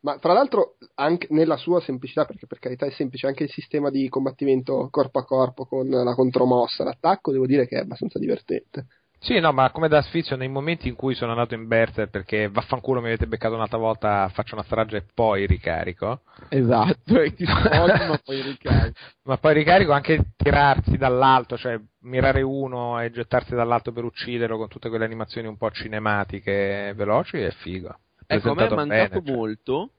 Ma 0.00 0.18
fra 0.18 0.32
l'altro, 0.32 0.76
anche 0.94 1.26
nella 1.30 1.56
sua 1.56 1.80
semplicità, 1.80 2.24
perché 2.24 2.46
per 2.46 2.58
carità 2.58 2.86
è 2.86 2.90
semplice, 2.90 3.26
anche 3.26 3.44
il 3.44 3.50
sistema 3.50 3.90
di 3.90 4.08
combattimento 4.08 4.88
corpo 4.90 5.18
a 5.18 5.24
corpo 5.24 5.64
con 5.66 5.88
la 5.88 6.14
contromossa, 6.14 6.84
l'attacco, 6.84 7.32
devo 7.32 7.46
dire 7.46 7.66
che 7.66 7.76
è 7.76 7.80
abbastanza 7.80 8.18
divertente. 8.18 8.86
Sì, 9.22 9.38
no, 9.38 9.52
ma 9.52 9.70
come 9.70 9.86
da 9.86 10.02
sfizio, 10.02 10.34
nei 10.34 10.48
momenti 10.48 10.88
in 10.88 10.96
cui 10.96 11.14
sono 11.14 11.30
andato 11.30 11.54
in 11.54 11.68
berser 11.68 12.10
perché 12.10 12.48
vaffanculo 12.48 13.00
mi 13.00 13.06
avete 13.06 13.28
beccato 13.28 13.54
un'altra 13.54 13.78
volta, 13.78 14.28
faccio 14.30 14.56
una 14.56 14.64
strage 14.64 14.96
e 14.96 15.04
poi 15.14 15.46
ricarico. 15.46 16.22
Esatto, 16.48 17.20
e 17.20 17.32
ti 17.32 17.46
sposti 17.46 18.06
ma 18.08 18.20
poi 18.24 18.42
ricarichi. 18.42 19.00
Ma 19.22 19.36
poi 19.36 19.54
ricarico 19.54 19.92
anche 19.92 20.32
tirarsi 20.36 20.96
dall'alto, 20.96 21.56
cioè 21.56 21.78
mirare 22.00 22.42
uno 22.42 23.00
e 23.00 23.12
gettarsi 23.12 23.54
dall'alto 23.54 23.92
per 23.92 24.02
ucciderlo 24.02 24.56
con 24.56 24.66
tutte 24.66 24.88
quelle 24.88 25.04
animazioni 25.04 25.46
un 25.46 25.56
po' 25.56 25.70
cinematiche 25.70 26.92
veloci 26.96 27.36
è 27.36 27.52
figo. 27.52 27.96
È 28.26 28.34
Ecco, 28.34 28.50
a 28.50 28.54
me 28.54 28.66
è 28.66 28.70
mancato 28.70 28.86
bene, 28.88 29.22
cioè. 29.24 29.36
molto, 29.36 29.90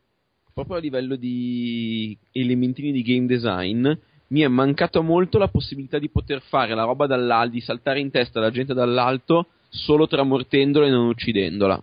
proprio 0.54 0.76
a 0.76 0.80
livello 0.80 1.16
di 1.16 2.18
elementini 2.34 2.91
di 2.91 3.02
game 3.02 3.26
design, 3.26 3.90
mi 4.34 4.42
è 4.42 4.48
mancato 4.48 5.04
molto 5.04 5.38
la 5.38 5.48
possibilità 5.48 6.00
di 6.00 6.10
poter 6.10 6.42
fare 6.42 6.74
la 6.74 6.84
roba 6.86 7.06
dall'alto, 7.06 7.52
di 7.52 7.62
saltare 7.62 8.00
in 8.00 8.10
testa 8.10 8.40
alla 8.40 8.50
gente 8.50 8.74
dall'alto 8.74 9.46
solo 9.70 10.08
tramortendola 10.08 10.88
e 10.88 10.90
non 10.90 11.08
uccidendola. 11.08 11.80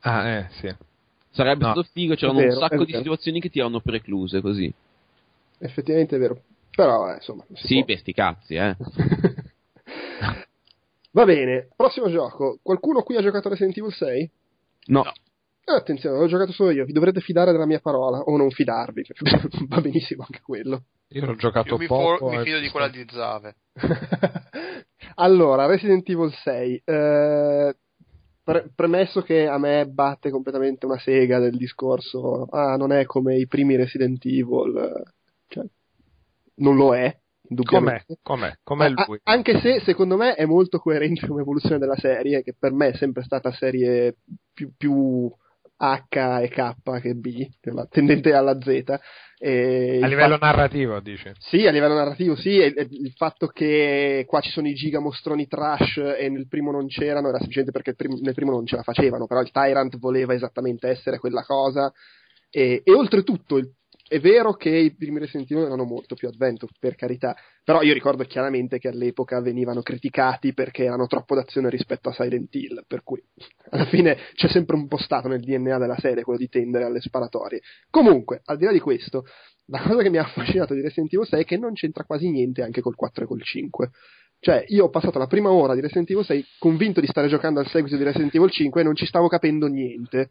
Ah, 0.00 0.28
eh, 0.28 0.46
sì. 0.50 0.74
Sarebbe 1.30 1.64
No. 1.64 1.72
stato 1.72 1.88
figo, 1.92 2.14
c'erano 2.14 2.40
vero, 2.40 2.52
un 2.52 2.58
sacco 2.58 2.84
di 2.84 2.92
vero. 2.92 3.02
situazioni 3.04 3.40
che 3.40 3.48
ti 3.48 3.58
erano 3.58 3.80
precluse 3.80 4.42
così. 4.42 4.70
Effettivamente 5.60 6.16
è 6.16 6.18
vero. 6.18 6.42
Però, 6.76 7.10
eh, 7.10 7.14
insomma, 7.14 7.44
si 7.54 7.66
Sì, 7.66 7.74
può. 7.76 7.84
per 7.86 7.98
sti 7.98 8.12
cazzi, 8.12 8.54
eh. 8.54 8.76
Va 11.12 11.24
bene, 11.24 11.68
prossimo 11.74 12.10
gioco. 12.10 12.58
Qualcuno 12.62 13.02
qui 13.02 13.16
ha 13.16 13.22
giocato 13.22 13.48
Resident 13.48 13.76
Evil 13.78 13.92
6? 13.92 14.30
No, 14.88 15.04
Eh, 15.64 15.72
attenzione, 15.74 16.18
l'ho 16.18 16.26
giocato 16.28 16.52
solo 16.52 16.70
io, 16.70 16.84
vi 16.84 16.92
dovrete 16.92 17.20
fidare 17.20 17.52
della 17.52 17.66
mia 17.66 17.80
parola, 17.80 18.18
o 18.20 18.36
non 18.36 18.50
fidarvi, 18.50 19.04
va 19.68 19.80
benissimo 19.80 20.22
anche 20.22 20.40
quello. 20.42 20.82
Io 21.10 21.24
l'ho 21.24 21.36
giocato 21.36 21.68
Io 21.68 21.78
mi, 21.78 21.86
for- 21.86 22.18
poco. 22.18 22.30
mi 22.30 22.40
e- 22.40 22.42
fido 22.44 22.58
di 22.58 22.68
quella 22.68 22.88
di 22.88 23.04
Zave. 23.08 23.56
allora, 25.16 25.66
Resident 25.66 26.08
Evil 26.08 26.32
6. 26.32 26.82
eh, 26.84 27.76
pre- 28.42 28.70
premesso 28.74 29.22
che 29.22 29.46
a 29.46 29.58
me 29.58 29.86
batte 29.86 30.30
completamente 30.30 30.86
una 30.86 30.98
sega 30.98 31.38
del 31.38 31.56
discorso, 31.56 32.44
ah, 32.50 32.76
non 32.76 32.92
è 32.92 33.04
come 33.06 33.36
i 33.36 33.46
primi 33.46 33.76
Resident 33.76 34.24
Evil, 34.26 34.76
eh, 34.76 35.10
cioè, 35.48 35.64
non 36.56 36.76
lo 36.76 36.94
è, 36.94 36.98
Com'è? 36.98 37.18
indubbiamente. 37.48 38.18
Com'è? 38.22 38.52
Com'è 38.62 38.86
A- 38.94 39.04
lui? 39.06 39.18
anche 39.24 39.60
se 39.60 39.80
secondo 39.80 40.16
me 40.16 40.34
è 40.34 40.44
molto 40.44 40.78
coerente 40.78 41.26
come 41.26 41.40
evoluzione 41.40 41.78
della 41.78 41.96
serie, 41.96 42.42
che 42.42 42.54
per 42.58 42.72
me 42.72 42.88
è 42.88 42.96
sempre 42.96 43.22
stata 43.22 43.50
serie 43.52 44.16
più, 44.52 44.72
più 44.76 45.30
H 45.80 46.40
e 46.42 46.48
K 46.48 47.00
che 47.00 47.14
B, 47.14 47.46
tendente 47.90 48.32
alla 48.32 48.58
Z. 48.60 48.66
E 49.40 50.00
A 50.02 50.06
livello 50.08 50.36
fatto- 50.36 50.44
narrativo, 50.46 50.98
dici? 50.98 51.30
sì, 51.38 51.64
a 51.66 51.70
livello 51.70 51.94
narrativo 51.94 52.34
sì, 52.34 52.58
e- 52.58 52.74
e 52.76 52.88
il 52.90 53.12
fatto 53.14 53.46
che 53.46 54.24
qua 54.26 54.40
ci 54.40 54.50
sono 54.50 54.66
i 54.66 54.74
giga 54.74 54.98
mostroni 54.98 55.46
trash 55.46 55.98
e 56.18 56.28
nel 56.28 56.48
primo 56.48 56.72
non 56.72 56.88
c'erano 56.88 57.28
era 57.28 57.36
semplicemente 57.38 57.70
perché 57.72 57.94
prim- 57.94 58.20
nel 58.20 58.34
primo 58.34 58.50
non 58.50 58.66
ce 58.66 58.74
la 58.74 58.82
facevano, 58.82 59.26
però 59.28 59.40
il 59.40 59.52
Tyrant 59.52 59.96
voleva 59.98 60.34
esattamente 60.34 60.88
essere 60.88 61.18
quella 61.18 61.44
cosa 61.44 61.92
e, 62.50 62.82
e 62.84 62.92
oltretutto 62.92 63.58
il- 63.58 63.70
è 64.08 64.20
vero 64.20 64.54
che 64.54 64.70
i 64.70 64.94
primi 64.94 65.18
Resident 65.18 65.50
Evil 65.50 65.64
erano 65.64 65.84
molto 65.84 66.14
più 66.14 66.28
adventure, 66.28 66.72
per 66.80 66.94
carità, 66.94 67.36
però 67.62 67.82
io 67.82 67.92
ricordo 67.92 68.24
chiaramente 68.24 68.78
che 68.78 68.88
all'epoca 68.88 69.40
venivano 69.40 69.82
criticati 69.82 70.54
perché 70.54 70.84
erano 70.84 71.06
troppo 71.06 71.34
d'azione 71.34 71.68
rispetto 71.68 72.08
a 72.08 72.12
Silent 72.12 72.54
Hill, 72.54 72.84
per 72.86 73.02
cui 73.02 73.22
alla 73.70 73.84
fine 73.84 74.16
c'è 74.34 74.48
sempre 74.48 74.76
un 74.76 74.88
po' 74.88 74.96
stato 74.96 75.28
nel 75.28 75.40
DNA 75.40 75.78
della 75.78 75.98
serie 75.98 76.24
quello 76.24 76.38
di 76.38 76.48
tendere 76.48 76.84
alle 76.84 77.00
sparatorie. 77.00 77.60
Comunque, 77.90 78.40
al 78.46 78.56
di 78.56 78.64
là 78.64 78.72
di 78.72 78.80
questo, 78.80 79.24
la 79.66 79.82
cosa 79.82 80.02
che 80.02 80.08
mi 80.08 80.16
ha 80.16 80.22
affascinato 80.22 80.72
di 80.72 80.80
Resident 80.80 81.12
Evil 81.12 81.26
6 81.26 81.42
è 81.42 81.44
che 81.44 81.58
non 81.58 81.74
c'entra 81.74 82.04
quasi 82.04 82.30
niente 82.30 82.62
anche 82.62 82.80
col 82.80 82.94
4 82.94 83.24
e 83.24 83.26
col 83.26 83.42
5. 83.42 83.90
Cioè, 84.40 84.64
io 84.68 84.84
ho 84.84 84.88
passato 84.88 85.18
la 85.18 85.26
prima 85.26 85.50
ora 85.50 85.74
di 85.74 85.80
Resident 85.80 86.08
Evil 86.10 86.24
6 86.24 86.46
convinto 86.58 87.00
di 87.00 87.08
stare 87.08 87.28
giocando 87.28 87.60
al 87.60 87.66
seguito 87.68 87.96
di 87.96 88.04
Resident 88.04 88.34
Evil 88.34 88.50
5 88.50 88.80
e 88.80 88.84
non 88.84 88.94
ci 88.94 89.04
stavo 89.04 89.28
capendo 89.28 89.66
niente. 89.66 90.30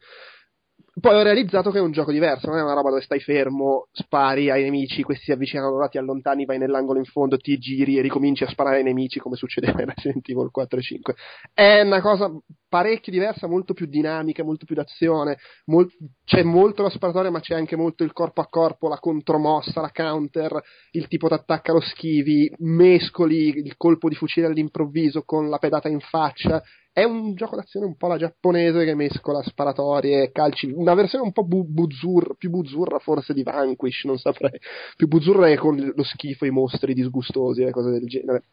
Poi 1.00 1.14
ho 1.14 1.22
realizzato 1.22 1.70
che 1.70 1.78
è 1.78 1.82
un 1.82 1.92
gioco 1.92 2.12
diverso, 2.12 2.48
non 2.48 2.58
è 2.58 2.64
una 2.64 2.74
roba 2.74 2.90
dove 2.90 3.02
stai 3.02 3.20
fermo, 3.20 3.88
spari 3.92 4.50
ai 4.50 4.64
nemici, 4.64 5.04
questi 5.04 5.26
si 5.26 5.32
avvicinano 5.32 5.88
ti 5.90 6.00
allontani, 6.00 6.46
vai 6.46 6.58
nell'angolo 6.58 6.98
in 6.98 7.06
fondo, 7.06 7.38
ti 7.38 7.56
giri 7.60 8.00
e 8.00 8.02
ricominci 8.02 8.44
a 8.44 8.50
sparare 8.50 8.78
ai 8.78 8.84
nemici 8.84 9.20
come 9.20 9.36
succedeva 9.36 9.80
in 9.82 9.94
Resident 9.94 10.28
Evil 10.28 10.50
4 10.50 10.80
e 10.80 10.82
5. 10.82 11.16
È 11.54 11.82
una 11.82 12.02
cosa 12.02 12.32
parecchio 12.68 13.12
diversa, 13.12 13.46
molto 13.48 13.76
più 13.76 13.86
dinamica, 13.86 14.44
molto 14.44 14.66
più 14.66 14.74
d'azione, 14.74 15.38
mol- 15.66 15.88
c'è 16.26 16.42
molto 16.42 16.82
la 16.82 16.90
sparatoria 16.90 17.30
ma 17.30 17.42
c'è 17.42 17.54
anche 17.54 17.76
molto 17.76 18.04
il 18.04 18.12
corpo 18.12 18.42
a 18.42 18.48
corpo, 18.48 18.90
la 18.90 18.98
contromossa, 18.98 19.82
la 19.82 19.92
counter, 19.94 20.60
il 20.92 21.08
tipo 21.08 21.28
d'attacca 21.28 21.74
lo 21.74 21.80
schivi, 21.80 22.52
mescoli 22.58 23.50
il 23.50 23.78
colpo 23.78 24.10
di 24.10 24.16
fucile 24.16 24.48
all'improvviso 24.48 25.22
con 25.22 25.48
la 25.48 25.60
pedata 25.60 25.90
in 25.90 26.00
faccia, 26.00 26.62
è 26.98 27.04
un 27.04 27.36
gioco 27.36 27.56
d'azione 27.56 27.86
un 27.86 27.96
po' 27.96 28.08
la 28.08 28.18
giapponese 28.18 28.84
che 28.84 28.96
mescola 28.96 29.44
sparatorie, 29.44 30.32
calci, 30.32 30.72
una 30.72 30.96
versione 30.96 31.26
un 31.26 31.32
po' 31.32 31.44
bu- 31.44 31.64
buzzurra, 31.64 32.34
più 32.34 32.50
buzzurra 32.50 32.98
forse 32.98 33.36
di 33.36 33.44
Vanquish, 33.44 34.06
non 34.06 34.18
saprei, 34.18 34.60
più 34.96 35.08
buzzurra 35.08 35.48
e 35.48 35.58
con 35.58 35.76
lo 35.78 36.04
schifo, 36.04 36.46
i 36.46 36.50
mostri 36.50 36.96
disgustosi 36.96 37.62
e 37.62 37.70
cose 37.70 37.92
del 37.92 38.08
genere. 38.08 38.46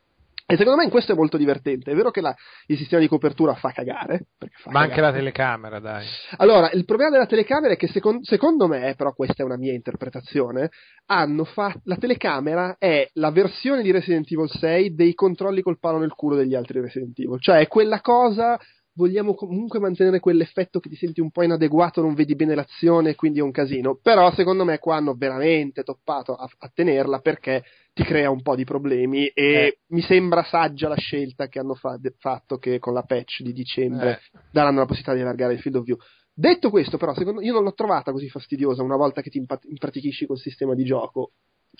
E 0.46 0.56
secondo 0.58 0.76
me 0.78 0.84
in 0.84 0.90
questo 0.90 1.12
è 1.12 1.14
molto 1.14 1.38
divertente. 1.38 1.90
È 1.90 1.94
vero 1.94 2.10
che 2.10 2.20
la- 2.20 2.34
il 2.66 2.76
sistema 2.76 3.00
di 3.00 3.08
copertura 3.08 3.54
fa 3.54 3.70
cagare. 3.72 4.26
fa 4.38 4.70
Ma 4.70 4.80
anche 4.80 4.96
la 5.00 5.06
cagare. 5.06 5.18
telecamera, 5.18 5.78
dai. 5.80 6.06
Allora, 6.36 6.70
il 6.72 6.84
problema 6.84 7.10
della 7.12 7.24
telecamera 7.26 7.72
è 7.72 7.76
che 7.78 7.88
secon- 7.88 8.22
secondo 8.22 8.66
me, 8.68 8.94
però 8.94 9.14
questa 9.14 9.42
è 9.42 9.46
una 9.46 9.56
mia 9.56 9.72
interpretazione, 9.72 10.68
hanno 11.06 11.44
fa- 11.44 11.74
la 11.84 11.96
telecamera 11.96 12.76
è 12.78 13.08
la 13.14 13.30
versione 13.30 13.80
di 13.82 13.90
Resident 13.90 14.30
Evil 14.30 14.50
6 14.50 14.94
dei 14.94 15.14
controlli 15.14 15.62
col 15.62 15.78
palo 15.78 15.96
nel 15.98 16.12
culo 16.12 16.36
degli 16.36 16.54
altri 16.54 16.80
Resident 16.80 17.18
Evil. 17.18 17.40
Cioè, 17.40 17.60
è 17.60 17.66
quella 17.66 18.00
cosa, 18.02 18.58
vogliamo 18.94 19.34
comunque 19.34 19.78
mantenere 19.78 20.20
quell'effetto 20.20 20.80
che 20.80 20.88
ti 20.88 20.96
senti 20.96 21.20
un 21.20 21.30
po' 21.30 21.42
inadeguato, 21.42 22.00
non 22.00 22.14
vedi 22.14 22.34
bene 22.34 22.54
l'azione, 22.54 23.14
quindi 23.14 23.40
è 23.40 23.42
un 23.42 23.50
casino. 23.50 23.98
Però 24.00 24.32
secondo 24.34 24.64
me 24.64 24.78
qua 24.78 24.96
hanno 24.96 25.14
veramente 25.14 25.82
toppato 25.82 26.34
a, 26.34 26.48
a 26.58 26.70
tenerla 26.72 27.18
perché 27.18 27.64
ti 27.92 28.02
crea 28.02 28.30
un 28.30 28.42
po' 28.42 28.56
di 28.56 28.64
problemi 28.64 29.26
e 29.28 29.52
Eh. 29.52 29.78
mi 29.88 30.00
sembra 30.02 30.42
saggia 30.44 30.88
la 30.88 30.96
scelta 30.96 31.48
che 31.48 31.58
hanno 31.58 31.74
fa- 31.74 31.98
fatto 32.18 32.58
che 32.58 32.78
con 32.78 32.92
la 32.94 33.02
patch 33.02 33.42
di 33.42 33.52
dicembre 33.52 34.10
Eh. 34.10 34.38
daranno 34.50 34.78
la 34.78 34.86
possibilità 34.86 35.14
di 35.14 35.20
allargare 35.22 35.52
il 35.54 35.60
field 35.60 35.76
of 35.76 35.84
view. 35.84 35.96
Detto 36.36 36.70
questo, 36.70 36.96
però, 36.96 37.14
secondo 37.14 37.40
io 37.42 37.52
non 37.52 37.62
l'ho 37.62 37.74
trovata 37.74 38.10
così 38.10 38.28
fastidiosa 38.28 38.82
una 38.82 38.96
volta 38.96 39.22
che 39.22 39.30
ti 39.30 39.38
impat- 39.38 39.66
impratichisci 39.66 40.26
col 40.26 40.38
sistema 40.38 40.74
di 40.74 40.82
gioco. 40.84 41.30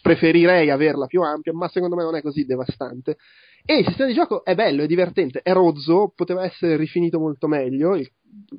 Preferirei 0.03 0.71
averla 0.71 1.07
più 1.07 1.23
ampia, 1.23 1.53
ma 1.53 1.69
secondo 1.69 1.97
me 1.97 2.03
non 2.03 2.17
è 2.17 2.23
così 2.23 2.45
devastante. 2.45 3.17
E 3.65 3.79
il 3.79 3.87
sistema 3.87 4.09
di 4.09 4.15
gioco 4.15 4.45
è 4.45 4.55
bello, 4.55 4.83
è 4.83 4.87
divertente, 4.87 5.41
è 5.43 5.53
rozzo, 5.53 6.13
poteva 6.15 6.45
essere 6.45 6.77
rifinito 6.77 7.19
molto 7.19 7.49
meglio. 7.49 7.99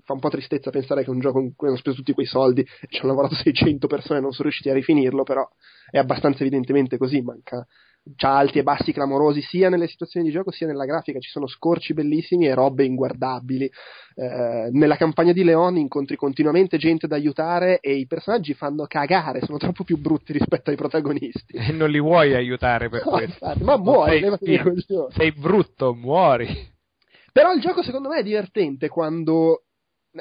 fa 0.04 0.14
un 0.14 0.20
po' 0.20 0.30
tristezza 0.30 0.72
pensare 0.72 1.04
che 1.04 1.12
un 1.12 1.20
gioco 1.20 1.40
in 1.40 1.54
cui 1.56 1.68
hanno 1.68 1.78
speso 1.78 1.98
tutti 1.98 2.14
quei 2.14 2.26
soldi 2.26 2.66
ci 2.90 3.00
hanno 3.00 3.10
lavorato 3.10 3.36
600 3.44 3.88
persone 3.88 4.20
e 4.20 4.22
non 4.22 4.32
sono 4.32 4.44
riusciti 4.50 4.70
a 4.70 4.74
rifinirlo, 4.74 5.24
però 5.24 5.48
è 5.92 5.98
abbastanza 5.98 6.42
evidentemente 6.42 6.98
così. 6.98 7.22
Manca 7.22 7.66
c'ha 8.16 8.38
alti 8.38 8.60
e 8.60 8.64
bassi 8.64 8.94
clamorosi 8.94 9.42
sia 9.42 9.70
nelle 9.70 9.88
situazioni 9.88 10.28
di 10.28 10.32
gioco 10.32 10.52
sia 10.52 10.68
nella 10.68 10.86
grafica, 10.86 11.20
ci 11.20 11.30
sono 11.30 11.48
scorci 11.48 11.94
bellissimi 11.94 12.46
e 12.48 12.54
robe 12.54 12.86
inguardabili. 12.86 13.72
Eh, 14.18 14.70
nella 14.72 14.96
campagna 14.96 15.34
di 15.34 15.44
Leon 15.44 15.78
incontri 15.78 16.16
continuamente 16.16 16.78
gente 16.78 17.08
da 17.08 17.16
aiutare 17.16 17.80
e 17.80 17.96
i 17.96 18.06
personaggi 18.08 18.54
fanno 18.54 18.86
cagare, 18.86 19.42
sono 19.42 19.58
troppo 19.58 19.84
più 19.84 19.98
brutti 19.98 20.32
rispetto 20.34 20.70
ai 20.70 20.76
protagonisti. 20.76 21.58
E 21.58 21.72
non 21.72 21.90
li 21.90 22.00
vuoi 22.00 22.34
aiutare 22.36 22.90
per 22.90 23.04
No, 23.06 23.12
questo. 23.12 23.32
infatti, 23.32 23.64
ma 23.64 23.78
muori, 23.78 24.20
sei, 24.42 24.84
sei 25.10 25.32
brutto, 25.32 25.94
muori. 25.94 26.74
Però 27.32 27.52
il 27.54 27.60
gioco 27.60 27.84
secondo 27.84 28.08
me 28.08 28.20
è 28.20 28.24
divertente 28.24 28.88
quando 28.88 29.65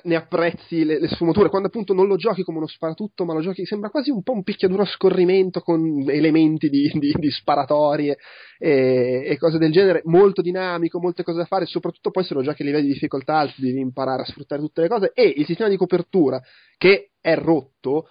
ne 0.03 0.17
apprezzi 0.17 0.85
le, 0.85 0.99
le 0.99 1.09
sfumature, 1.09 1.49
quando 1.49 1.69
appunto 1.69 1.95
non 1.95 2.07
lo 2.07 2.17
giochi 2.17 2.43
come 2.43 2.59
uno 2.59 2.67
sparatutto, 2.67 3.25
ma 3.25 3.33
lo 3.33 3.41
giochi, 3.41 3.65
sembra 3.65 3.91
quasi 3.91 4.11
un 4.11 4.23
po' 4.23 4.33
un 4.33 4.43
picchiaduro 4.43 4.83
a 4.83 4.87
scorrimento 4.87 5.61
con 5.61 6.05
elementi 6.09 6.69
di, 6.69 6.91
di- 6.95 7.15
di 7.17 7.31
sparatorie 7.31 8.19
e, 8.59 9.23
e 9.27 9.39
cose 9.39 9.59
del 9.59 9.73
genere, 9.73 10.03
molto 10.05 10.43
dinamico, 10.43 11.01
molte 11.01 11.23
cose 11.23 11.39
da 11.39 11.45
fare, 11.45 11.67
soprattutto 11.67 12.11
poi 12.11 12.25
se 12.25 12.35
lo 12.35 12.43
giochi 12.43 12.63
a 12.63 12.65
livelli 12.65 12.87
di 12.87 12.93
difficoltà 12.93 13.37
alti 13.37 13.63
devi 13.63 13.81
imparare 13.81 14.23
a 14.23 14.27
sfruttare 14.27 14.61
tutte 14.61 14.81
le 14.81 14.89
cose. 14.89 15.13
E 15.15 15.33
il 15.37 15.47
sistema 15.47 15.69
di 15.69 15.77
copertura 15.77 16.41
che 16.77 17.11
è 17.21 17.37
rotto 17.37 18.09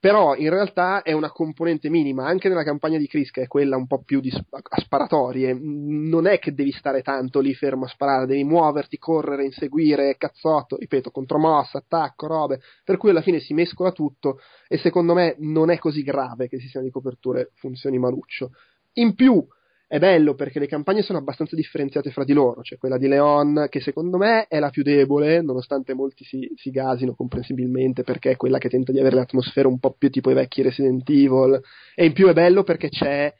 però 0.00 0.36
in 0.36 0.50
realtà 0.50 1.02
è 1.02 1.12
una 1.12 1.30
componente 1.30 1.88
minima 1.88 2.26
anche 2.26 2.48
nella 2.48 2.62
campagna 2.62 2.98
di 2.98 3.08
Chris 3.08 3.30
che 3.32 3.42
è 3.42 3.46
quella 3.48 3.76
un 3.76 3.88
po' 3.88 4.02
più 4.02 4.20
di 4.20 4.30
a 4.30 4.80
sparatorie. 4.80 5.58
Non 5.58 6.26
è 6.26 6.38
che 6.38 6.54
devi 6.54 6.70
stare 6.70 7.02
tanto 7.02 7.40
lì 7.40 7.52
fermo 7.54 7.84
a 7.84 7.88
sparare 7.88 8.26
devi 8.26 8.44
muoverti, 8.44 8.96
correre, 8.98 9.44
inseguire 9.44 10.16
cazzotto, 10.16 10.76
ripeto, 10.76 11.10
contromossa, 11.10 11.78
attacco, 11.78 12.28
robe. 12.28 12.60
Per 12.84 12.96
cui 12.96 13.10
alla 13.10 13.22
fine 13.22 13.40
si 13.40 13.54
mescola 13.54 13.90
tutto 13.90 14.38
e 14.68 14.78
secondo 14.78 15.14
me 15.14 15.34
non 15.38 15.70
è 15.70 15.78
così 15.78 16.02
grave 16.02 16.48
che 16.48 16.56
il 16.56 16.62
sistema 16.62 16.84
di 16.84 16.90
coperture 16.90 17.50
funzioni 17.54 17.98
maluccio. 17.98 18.52
In 18.94 19.14
più 19.14 19.44
è 19.88 19.98
bello 19.98 20.34
perché 20.34 20.58
le 20.58 20.66
campagne 20.66 21.00
sono 21.00 21.16
abbastanza 21.16 21.56
differenziate 21.56 22.10
fra 22.10 22.22
di 22.22 22.34
loro, 22.34 22.60
c'è 22.60 22.76
quella 22.76 22.98
di 22.98 23.08
Leon 23.08 23.68
che 23.70 23.80
secondo 23.80 24.18
me 24.18 24.46
è 24.46 24.58
la 24.58 24.68
più 24.68 24.82
debole, 24.82 25.40
nonostante 25.40 25.94
molti 25.94 26.24
si, 26.24 26.46
si 26.56 26.70
gasino 26.70 27.14
comprensibilmente 27.14 28.02
perché 28.02 28.32
è 28.32 28.36
quella 28.36 28.58
che 28.58 28.68
tenta 28.68 28.92
di 28.92 29.00
avere 29.00 29.16
l'atmosfera 29.16 29.66
un 29.66 29.78
po' 29.78 29.94
più 29.96 30.10
tipo 30.10 30.30
i 30.30 30.34
vecchi 30.34 30.60
Resident 30.60 31.08
Evil, 31.08 31.58
e 31.94 32.04
in 32.04 32.12
più 32.12 32.28
è 32.28 32.34
bello 32.34 32.64
perché 32.64 32.90
c'è 32.90 33.32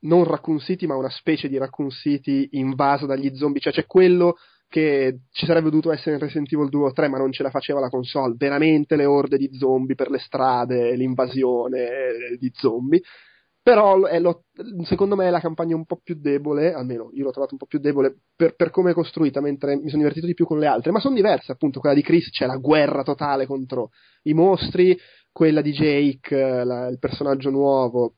non 0.00 0.24
Raccoon 0.24 0.58
City 0.58 0.84
ma 0.86 0.94
una 0.94 1.08
specie 1.08 1.48
di 1.48 1.56
Raccoon 1.56 1.88
City 1.88 2.50
invasa 2.52 3.06
dagli 3.06 3.34
zombie, 3.34 3.62
cioè 3.62 3.72
c'è 3.72 3.86
quello 3.86 4.36
che 4.68 5.20
ci 5.32 5.46
sarebbe 5.46 5.70
dovuto 5.70 5.90
essere 5.90 6.16
in 6.16 6.20
Resident 6.20 6.52
Evil 6.52 6.68
2 6.68 6.84
o 6.84 6.92
3 6.92 7.08
ma 7.08 7.16
non 7.16 7.32
ce 7.32 7.42
la 7.42 7.48
faceva 7.48 7.80
la 7.80 7.88
console, 7.88 8.34
veramente 8.36 8.96
le 8.96 9.06
orde 9.06 9.38
di 9.38 9.48
zombie 9.54 9.94
per 9.94 10.10
le 10.10 10.18
strade, 10.18 10.96
l'invasione 10.96 11.80
eh, 11.80 12.36
di 12.38 12.52
zombie 12.54 13.00
però 13.64 13.96
lo- 13.96 14.44
secondo 14.82 15.16
me 15.16 15.26
è 15.26 15.30
la 15.30 15.40
campagna 15.40 15.74
un 15.74 15.86
po' 15.86 15.98
più 16.04 16.16
debole, 16.20 16.74
almeno 16.74 17.08
io 17.14 17.24
l'ho 17.24 17.30
trovata 17.30 17.54
un 17.54 17.58
po' 17.58 17.66
più 17.66 17.78
debole 17.78 18.14
per, 18.36 18.54
per 18.56 18.68
come 18.70 18.90
è 18.90 18.94
costruita, 18.94 19.40
mentre 19.40 19.74
mi 19.76 19.86
sono 19.88 20.02
divertito 20.02 20.26
di 20.26 20.34
più 20.34 20.44
con 20.44 20.58
le 20.58 20.66
altre, 20.66 20.90
ma 20.92 21.00
sono 21.00 21.14
diverse 21.14 21.50
appunto, 21.52 21.80
quella 21.80 21.94
di 21.94 22.02
Chris 22.02 22.28
c'è 22.30 22.44
la 22.44 22.58
guerra 22.58 23.02
totale 23.02 23.46
contro 23.46 23.88
i 24.24 24.34
mostri, 24.34 24.98
quella 25.32 25.62
di 25.62 25.72
Jake, 25.72 26.36
eh, 26.38 26.64
la- 26.64 26.88
il 26.88 26.98
personaggio 26.98 27.48
nuovo, 27.48 28.16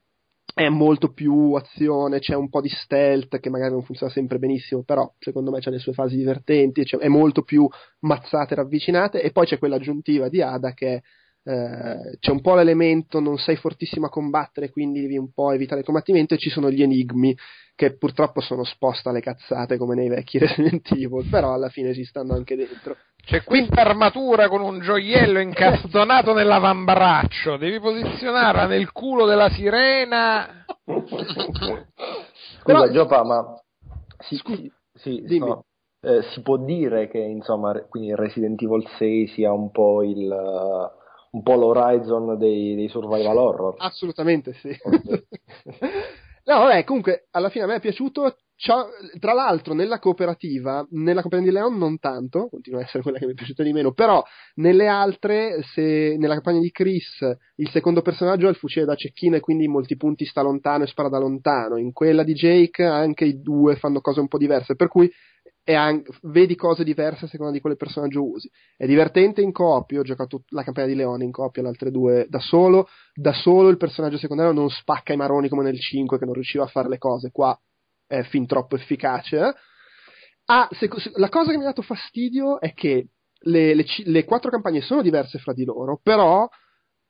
è 0.53 0.69
molto 0.69 1.13
più 1.13 1.53
azione, 1.53 2.19
c'è 2.19 2.35
un 2.35 2.49
po' 2.49 2.61
di 2.61 2.69
stealth 2.71 3.39
che 3.41 3.51
magari 3.51 3.73
non 3.73 3.85
funziona 3.85 4.11
sempre 4.13 4.39
benissimo, 4.39 4.83
però 4.83 5.13
secondo 5.21 5.51
me 5.53 5.61
c'ha 5.61 5.71
le 5.71 5.79
sue 5.79 5.93
fasi 5.93 6.17
divertenti, 6.17 6.83
c'è- 6.85 6.99
è 6.99 7.09
molto 7.09 7.43
più 7.43 7.69
mazzate 8.01 8.55
e 8.55 8.57
ravvicinate, 8.57 9.23
e 9.23 9.31
poi 9.33 9.47
c'è 9.47 9.59
quella 9.59 9.77
aggiuntiva 9.77 10.29
di 10.29 10.43
Ada 10.43 10.73
che 10.73 10.95
è 10.97 11.03
eh, 11.49 12.17
c'è 12.19 12.31
un 12.33 12.41
po' 12.41 12.55
l'elemento 12.57 13.21
non 13.21 13.39
sei 13.39 13.55
fortissimo 13.55 14.07
a 14.07 14.11
combattere, 14.11 14.71
quindi 14.71 15.01
devi 15.03 15.17
un 15.17 15.31
po' 15.33 15.53
evitare 15.53 15.81
il 15.81 15.87
combattimento 15.87 16.35
e 16.35 16.39
ci 16.39 16.51
sono 16.51 16.71
gli 16.71 16.83
enigmi 16.83 17.37
che 17.77 17.97
purtroppo 17.97 18.41
sono 18.41 18.65
sposta 18.65 19.11
alle 19.11 19.21
cazzate 19.21 19.77
come 19.77 19.95
nei 19.95 20.09
vecchi 20.09 20.39
Resident 20.43 20.91
Evil, 20.93 21.29
però 21.31 21.53
alla 21.53 21.69
fine 21.69 21.95
ci 21.95 22.05
stanno 22.05 22.35
anche 22.35 22.57
dentro. 22.57 22.97
C'è 23.25 23.43
questa 23.45 23.81
armatura 23.83 24.49
con 24.49 24.61
un 24.61 24.81
gioiello 24.81 25.39
incastonato 25.41 26.33
nell'avambraccio. 26.33 27.57
Devi 27.57 27.79
posizionarla 27.81 28.67
nel 28.67 28.91
culo 28.93 29.25
della 29.27 29.49
sirena. 29.51 30.65
Scusa, 30.87 31.87
Però- 32.65 32.89
Giopa, 32.91 33.25
ma 33.25 33.61
si, 34.19 34.37
Scusa, 34.37 34.57
si- 34.57 34.73
sì, 34.95 35.23
dimmi. 35.23 35.49
no, 35.49 35.65
eh, 36.03 36.23
si 36.33 36.41
può 36.43 36.57
dire 36.57 37.09
che 37.09 37.19
insomma, 37.19 37.73
quindi 37.89 38.15
Resident 38.15 38.61
Evil 38.63 38.87
6 38.97 39.27
sia 39.29 39.53
un 39.53 39.71
po' 39.71 40.03
il 40.03 40.33
un 41.37 41.43
po' 41.43 41.55
l'Horizon 41.55 42.39
dei, 42.39 42.75
dei 42.75 42.89
survival 42.89 43.37
horror. 43.37 43.75
Assolutamente 43.79 44.55
sì. 44.55 44.71
No, 46.47 46.59
vabbè, 46.61 46.85
comunque 46.85 47.27
alla 47.33 47.49
fine 47.49 47.65
a 47.65 47.67
me 47.67 47.75
è 47.75 47.81
piaciuto. 47.81 48.37
Tra 49.19 49.33
l'altro, 49.33 49.75
nella 49.75 49.99
cooperativa, 49.99 50.87
nella 50.91 51.21
campagna 51.21 51.43
di 51.43 51.51
Leon 51.51 51.77
non 51.77 51.99
tanto, 51.99 52.47
continua 52.49 52.79
a 52.79 52.85
essere 52.85 53.03
quella 53.03 53.19
che 53.19 53.27
mi 53.27 53.33
è 53.33 53.35
piaciuta 53.35 53.65
di 53.65 53.73
meno, 53.73 53.93
però 53.93 54.23
nelle 54.55 54.87
altre, 54.87 55.65
se 55.75 56.15
nella 56.17 56.35
campagna 56.35 56.61
di 56.61 56.71
Chris 56.71 57.19
il 57.57 57.69
secondo 57.71 58.01
personaggio 58.01 58.47
ha 58.47 58.51
il 58.51 58.57
fucile 58.57 58.85
da 58.85 58.95
cecchino 58.95 59.35
e 59.35 59.41
quindi 59.41 59.65
in 59.65 59.73
molti 59.73 59.97
punti 59.97 60.25
sta 60.25 60.41
lontano 60.41 60.85
e 60.85 60.87
spara 60.87 61.09
da 61.09 61.19
lontano, 61.19 61.79
in 61.79 61.93
quella 61.93 62.23
di 62.23 62.33
Jake 62.33 62.85
anche 62.85 63.25
i 63.25 63.43
due 63.43 63.75
fanno 63.75 64.01
cose 64.01 64.21
un 64.21 64.29
po' 64.29 64.39
diverse, 64.39 64.77
per 64.77 64.87
cui 64.87 65.11
è 65.67 65.75
an- 65.75 66.01
vedi 66.23 66.55
cose 66.55 66.85
diverse 66.85 67.25
a 67.25 67.29
seconda 67.29 67.53
di 67.53 67.59
quale 67.61 67.75
personaggio 67.75 68.25
usi. 68.25 68.49
È 68.77 68.87
divertente 68.87 69.41
in 69.41 69.51
coppia, 69.51 69.99
ho 69.99 70.05
giocato 70.05 70.45
la 70.51 70.63
campagna 70.63 70.87
di 70.87 70.95
Leone 70.95 71.25
in 71.25 71.33
coppia, 71.33 71.61
le 71.63 71.69
altre 71.69 71.91
due 71.91 72.27
da 72.29 72.39
solo, 72.39 72.87
da 73.13 73.33
solo 73.33 73.69
il 73.69 73.77
personaggio 73.77 74.17
secondario 74.17 74.53
non 74.53 74.71
spacca 74.71 75.13
i 75.13 75.17
maroni 75.17 75.49
come 75.49 75.65
nel 75.65 75.81
5 75.81 76.19
che 76.19 76.25
non 76.25 76.35
riusciva 76.35 76.63
a 76.63 76.69
fare 76.69 76.89
le 76.89 76.99
cose, 76.99 77.33
qua 77.33 77.59
è 78.07 78.23
fin 78.23 78.47
troppo 78.47 78.77
efficace. 78.77 79.39
eh. 79.39 79.55
Ah, 80.45 80.69
se- 80.71 80.89
la 81.17 81.29
cosa 81.29 81.51
che 81.51 81.57
mi 81.57 81.65
ha 81.65 81.67
dato 81.67 81.83
fastidio 81.83 82.61
è 82.61 82.73
che 82.73 83.09
le, 83.41 83.75
le 83.75 83.85
le 84.05 84.25
quattro 84.25 84.51
campagne 84.51 84.81
sono 84.83 85.03
diverse 85.03 85.39
fra 85.39 85.53
di 85.53 85.65
loro, 85.65 85.99
però 86.01 86.49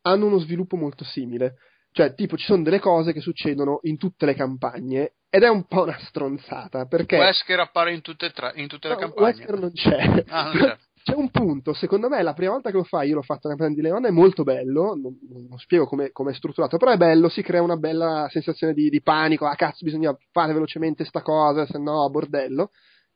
hanno 0.02 0.26
uno 0.26 0.38
sviluppo 0.38 0.76
molto 0.76 1.04
simile. 1.04 1.56
Cioè, 1.92 2.14
tipo, 2.14 2.36
ci 2.38 2.44
sono 2.46 2.62
delle 2.62 2.78
cose 2.80 3.12
che 3.12 3.20
succedono 3.20 3.80
in 3.82 3.98
tutte 3.98 4.24
le 4.26 4.34
campagne 4.34 5.14
ed 5.36 5.42
è 5.42 5.48
un 5.48 5.64
po' 5.64 5.82
una 5.82 5.98
stronzata 6.00 6.86
perché 6.86 7.18
Wesker 7.18 7.60
appare 7.60 7.92
in 7.92 8.00
tutte, 8.00 8.26
e 8.26 8.30
tre, 8.30 8.52
in 8.54 8.68
tutte 8.68 8.88
le 8.88 8.94
No, 8.94 9.00
campagne. 9.00 9.26
Wesker 9.26 9.58
non 9.58 9.70
c'è. 9.70 10.24
Ah, 10.28 10.44
non 10.44 10.52
c'è. 10.52 10.78
C'è 11.06 11.14
un 11.14 11.30
punto, 11.30 11.72
secondo 11.72 12.08
me, 12.08 12.20
la 12.22 12.32
prima 12.32 12.52
volta 12.52 12.70
che 12.70 12.76
lo 12.78 12.82
fai, 12.82 13.08
io 13.10 13.14
l'ho 13.14 13.22
fatto 13.22 13.46
nella 13.46 13.60
campagna 13.60 13.80
di 13.80 13.86
Leone, 13.86 14.08
è 14.08 14.10
molto 14.10 14.42
bello, 14.42 14.96
non, 14.96 15.16
non 15.48 15.56
spiego 15.58 15.86
come 15.86 16.10
è 16.10 16.34
strutturato, 16.34 16.78
però 16.78 16.90
è 16.90 16.96
bello, 16.96 17.28
si 17.28 17.42
crea 17.42 17.62
una 17.62 17.76
bella 17.76 18.26
sensazione 18.28 18.72
di, 18.72 18.88
di 18.88 19.00
panico, 19.02 19.46
ah 19.46 19.54
cazzo, 19.54 19.84
bisogna 19.84 20.16
fare 20.32 20.52
velocemente 20.52 21.04
sta 21.04 21.22
cosa, 21.22 21.64
se 21.64 21.78
no 21.78 22.10
bordello, 22.10 22.70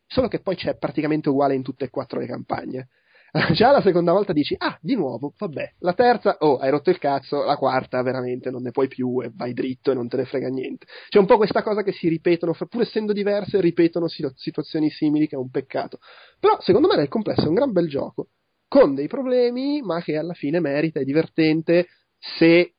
solo 0.06 0.28
che 0.28 0.38
poi 0.40 0.54
c'è 0.54 0.76
praticamente 0.78 1.30
uguale 1.30 1.56
in 1.56 1.62
tutte 1.64 1.86
e 1.86 1.90
quattro 1.90 2.20
le 2.20 2.26
campagne. 2.26 2.88
Già 3.54 3.70
la 3.70 3.80
seconda 3.80 4.12
volta 4.12 4.32
dici, 4.32 4.54
ah, 4.58 4.76
di 4.80 4.94
nuovo, 4.94 5.32
vabbè. 5.38 5.74
La 5.78 5.92
terza, 5.92 6.36
oh, 6.40 6.56
hai 6.56 6.70
rotto 6.70 6.90
il 6.90 6.98
cazzo. 6.98 7.44
La 7.44 7.56
quarta, 7.56 8.02
veramente, 8.02 8.50
non 8.50 8.62
ne 8.62 8.70
puoi 8.70 8.88
più 8.88 9.20
e 9.22 9.30
vai 9.34 9.52
dritto 9.52 9.90
e 9.90 9.94
non 9.94 10.08
te 10.08 10.16
ne 10.16 10.24
frega 10.24 10.48
niente. 10.48 10.86
C'è 11.08 11.18
un 11.18 11.26
po' 11.26 11.36
questa 11.36 11.62
cosa 11.62 11.82
che 11.82 11.92
si 11.92 12.08
ripetono, 12.08 12.54
pur 12.68 12.80
essendo 12.82 13.12
diverse, 13.12 13.60
ripetono 13.60 14.08
situazioni 14.08 14.90
simili, 14.90 15.28
che 15.28 15.36
è 15.36 15.38
un 15.38 15.50
peccato. 15.50 15.98
Però, 16.38 16.58
secondo 16.60 16.88
me, 16.88 16.96
nel 16.96 17.08
complesso 17.08 17.44
è 17.44 17.48
un 17.48 17.54
gran 17.54 17.72
bel 17.72 17.88
gioco, 17.88 18.28
con 18.66 18.94
dei 18.94 19.06
problemi, 19.06 19.80
ma 19.82 20.00
che 20.02 20.16
alla 20.16 20.34
fine 20.34 20.60
merita, 20.60 21.00
è 21.00 21.04
divertente 21.04 21.86
se 22.18 22.74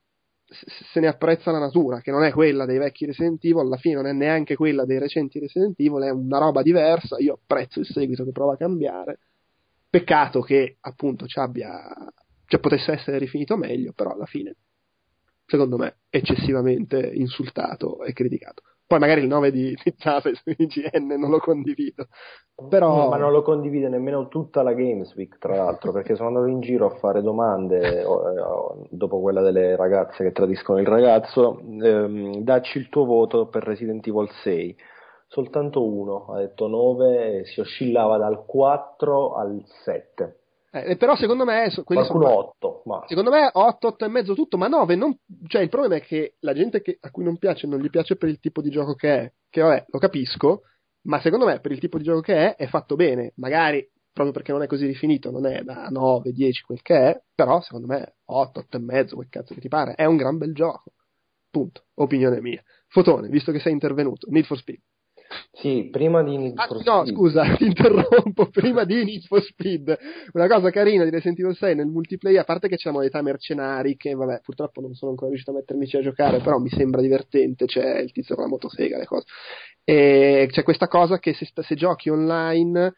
se 0.92 1.00
ne 1.00 1.08
apprezza 1.08 1.50
la 1.52 1.60
natura, 1.60 2.02
che 2.02 2.12
non 2.12 2.24
è 2.24 2.32
quella 2.34 2.66
dei 2.66 2.78
vecchi 2.78 3.06
Resident 3.06 3.42
Evil, 3.46 3.60
alla 3.60 3.78
fine 3.78 3.96
non 3.96 4.06
è 4.06 4.12
neanche 4.12 4.56
quella 4.56 4.84
dei 4.84 5.00
recenti 5.00 5.40
Resident 5.40 5.80
Evil, 5.80 6.04
è 6.04 6.10
una 6.10 6.40
roba 6.40 6.62
diversa, 6.62 7.18
io 7.20 7.40
apprezzo 7.42 7.80
il 7.80 7.86
seguito 7.86 8.26
che 8.26 8.32
prova 8.32 8.54
a 8.54 8.58
cambiare. 8.58 9.20
Peccato 9.92 10.40
che 10.40 10.78
appunto 10.80 11.26
ci 11.28 11.38
abbia, 11.38 11.94
cioè 12.46 12.62
potesse 12.62 12.94
essere 12.94 13.18
rifinito 13.18 13.58
meglio, 13.58 13.92
però 13.94 14.12
alla 14.12 14.26
fine, 14.26 14.56
secondo 15.46 15.78
me, 15.78 15.98
eccessivamente 16.10 16.98
insultato 17.14 18.02
e 18.04 18.14
criticato. 18.14 18.62
Poi 18.88 19.00
magari 19.00 19.22
il 19.22 19.28
9 19.28 19.52
di, 19.52 19.78
di 19.84 19.94
su 19.98 20.54
IGN 20.58 21.18
non 21.18 21.30
lo 21.30 21.40
condivido. 21.40 22.08
Però... 22.70 23.04
No, 23.04 23.08
ma 23.10 23.18
non 23.18 23.32
lo 23.32 23.42
condivide 23.42 23.88
nemmeno 23.88 24.28
tutta 24.28 24.64
la 24.64 24.74
Games 24.74 25.14
Week, 25.16 25.38
tra 25.38 25.56
l'altro, 25.56 25.92
perché 25.92 26.16
sono 26.16 26.28
andato 26.28 26.48
in 26.48 26.60
giro 26.60 26.88
a 26.88 26.98
fare 26.98 27.22
domande 27.22 28.02
eh, 28.02 28.06
dopo 28.90 29.22
quella 29.22 29.42
delle 29.42 29.78
ragazze 29.78 30.24
che 30.24 30.32
tradiscono 30.32 30.80
il 30.80 30.88
ragazzo. 30.88 31.60
Ehm, 31.60 32.40
dacci 32.44 32.78
il 32.78 32.90
tuo 32.90 33.06
voto 33.06 33.48
per 33.48 33.64
Resident 33.64 34.06
Evil 34.08 34.30
6. 34.44 34.76
Soltanto 35.34 35.82
uno, 35.88 36.26
ha 36.26 36.40
detto 36.40 36.68
9, 36.68 37.46
si 37.46 37.62
oscillava 37.62 38.18
dal 38.18 38.44
4 38.46 39.34
al 39.34 39.64
7. 39.86 40.40
Eh, 40.72 40.98
però 40.98 41.16
secondo 41.16 41.46
me 41.46 41.72
Qualcuno 41.72 42.04
sono 42.04 42.38
8, 42.38 42.82
ma... 42.84 43.06
secondo 43.08 43.30
me 43.30 43.50
8, 43.50 43.88
8 43.88 44.04
e 44.04 44.08
mezzo 44.10 44.34
tutto, 44.34 44.58
ma 44.58 44.68
9 44.68 44.96
non, 44.96 45.18
cioè 45.48 45.62
il 45.62 45.70
problema 45.70 45.96
è 45.96 46.02
che 46.02 46.36
la 46.40 46.54
gente 46.54 46.82
che, 46.82 46.98
a 47.00 47.12
cui 47.12 47.24
non 47.24 47.38
piace 47.38 47.66
non 47.66 47.80
gli 47.80 47.90
piace 47.90 48.18
per 48.18 48.28
il 48.28 48.42
tipo 48.42 48.62
di 48.62 48.70
gioco 48.70 48.94
che 48.94 49.14
è, 49.14 49.34
che 49.50 49.62
vabbè, 49.62 49.86
lo 49.88 50.00
capisco, 50.00 50.64
ma 51.04 51.22
secondo 51.22 51.46
me 51.46 51.62
per 51.62 51.72
il 51.72 51.80
tipo 51.80 51.98
di 51.98 52.04
gioco 52.04 52.20
che 52.20 52.36
è 52.36 52.56
è 52.56 52.68
fatto 52.68 52.98
bene, 52.98 53.32
magari 53.36 53.90
proprio 54.12 54.34
perché 54.34 54.52
non 54.52 54.64
è 54.64 54.68
così 54.68 54.86
rifinito, 54.86 55.32
non 55.32 55.46
è 55.46 55.64
da 55.64 55.88
9, 55.88 56.34
10 56.34 56.64
quel 56.64 56.82
che 56.82 56.96
è, 56.96 57.22
però 57.34 57.62
secondo 57.62 57.88
me 57.88 58.16
8, 58.26 58.60
8 58.60 58.76
e 58.76 58.80
mezzo, 58.82 59.16
quel 59.16 59.30
cazzo 59.30 59.54
che 59.54 59.62
ti 59.62 59.70
pare, 59.70 59.94
è 59.94 60.04
un 60.04 60.18
gran 60.18 60.38
bel 60.38 60.54
gioco. 60.54 60.92
Punto, 61.50 61.86
opinione 61.96 62.42
mia. 62.42 62.62
Fotone, 62.88 63.30
visto 63.30 63.54
che 63.54 63.60
sei 63.60 63.72
intervenuto, 63.72 64.28
Need 64.30 64.44
for 64.44 64.58
Speed. 64.58 64.82
Sì, 65.54 65.90
prima 65.92 66.24
di 66.24 66.38
Need 66.38 66.58
Ah, 66.58 66.68
for 66.68 66.84
no, 66.84 67.02
Speed. 67.02 67.16
scusa, 67.16 67.56
ti 67.56 67.66
interrompo. 67.68 68.48
Prima 68.50 68.84
di 68.84 69.04
Need 69.04 69.24
for 69.24 69.42
Speed, 69.42 69.98
una 70.34 70.48
cosa 70.48 70.70
carina 70.72 71.04
di 71.04 71.10
Resident 71.10 71.40
Evil 71.40 71.56
6 71.56 71.76
nel 71.76 71.88
multiplayer, 71.88 72.42
a 72.42 72.44
parte 72.44 72.68
che 72.68 72.76
c'è 72.76 72.88
la 72.90 72.94
modalità 72.94 73.22
mercenari, 73.22 73.96
che 73.96 74.14
vabbè, 74.14 74.42
purtroppo 74.44 74.82
non 74.82 74.94
sono 74.94 75.12
ancora 75.12 75.30
riuscito 75.30 75.52
a 75.52 75.56
mettermici 75.56 75.98
a 75.98 76.02
giocare, 76.02 76.40
però 76.40 76.58
mi 76.58 76.70
sembra 76.70 77.02
divertente. 77.02 77.66
C'è 77.66 78.00
il 78.00 78.12
tizio 78.12 78.36
con 78.36 78.46
la 78.46 78.50
motosega, 78.50 78.98
le 78.98 79.06
cose. 79.06 79.26
E 79.84 80.48
c'è 80.52 80.64
questa 80.64 80.88
cosa 80.88 81.20
che 81.20 81.34
se, 81.34 81.48
se 81.54 81.76
giochi 81.76 82.10
online, 82.10 82.94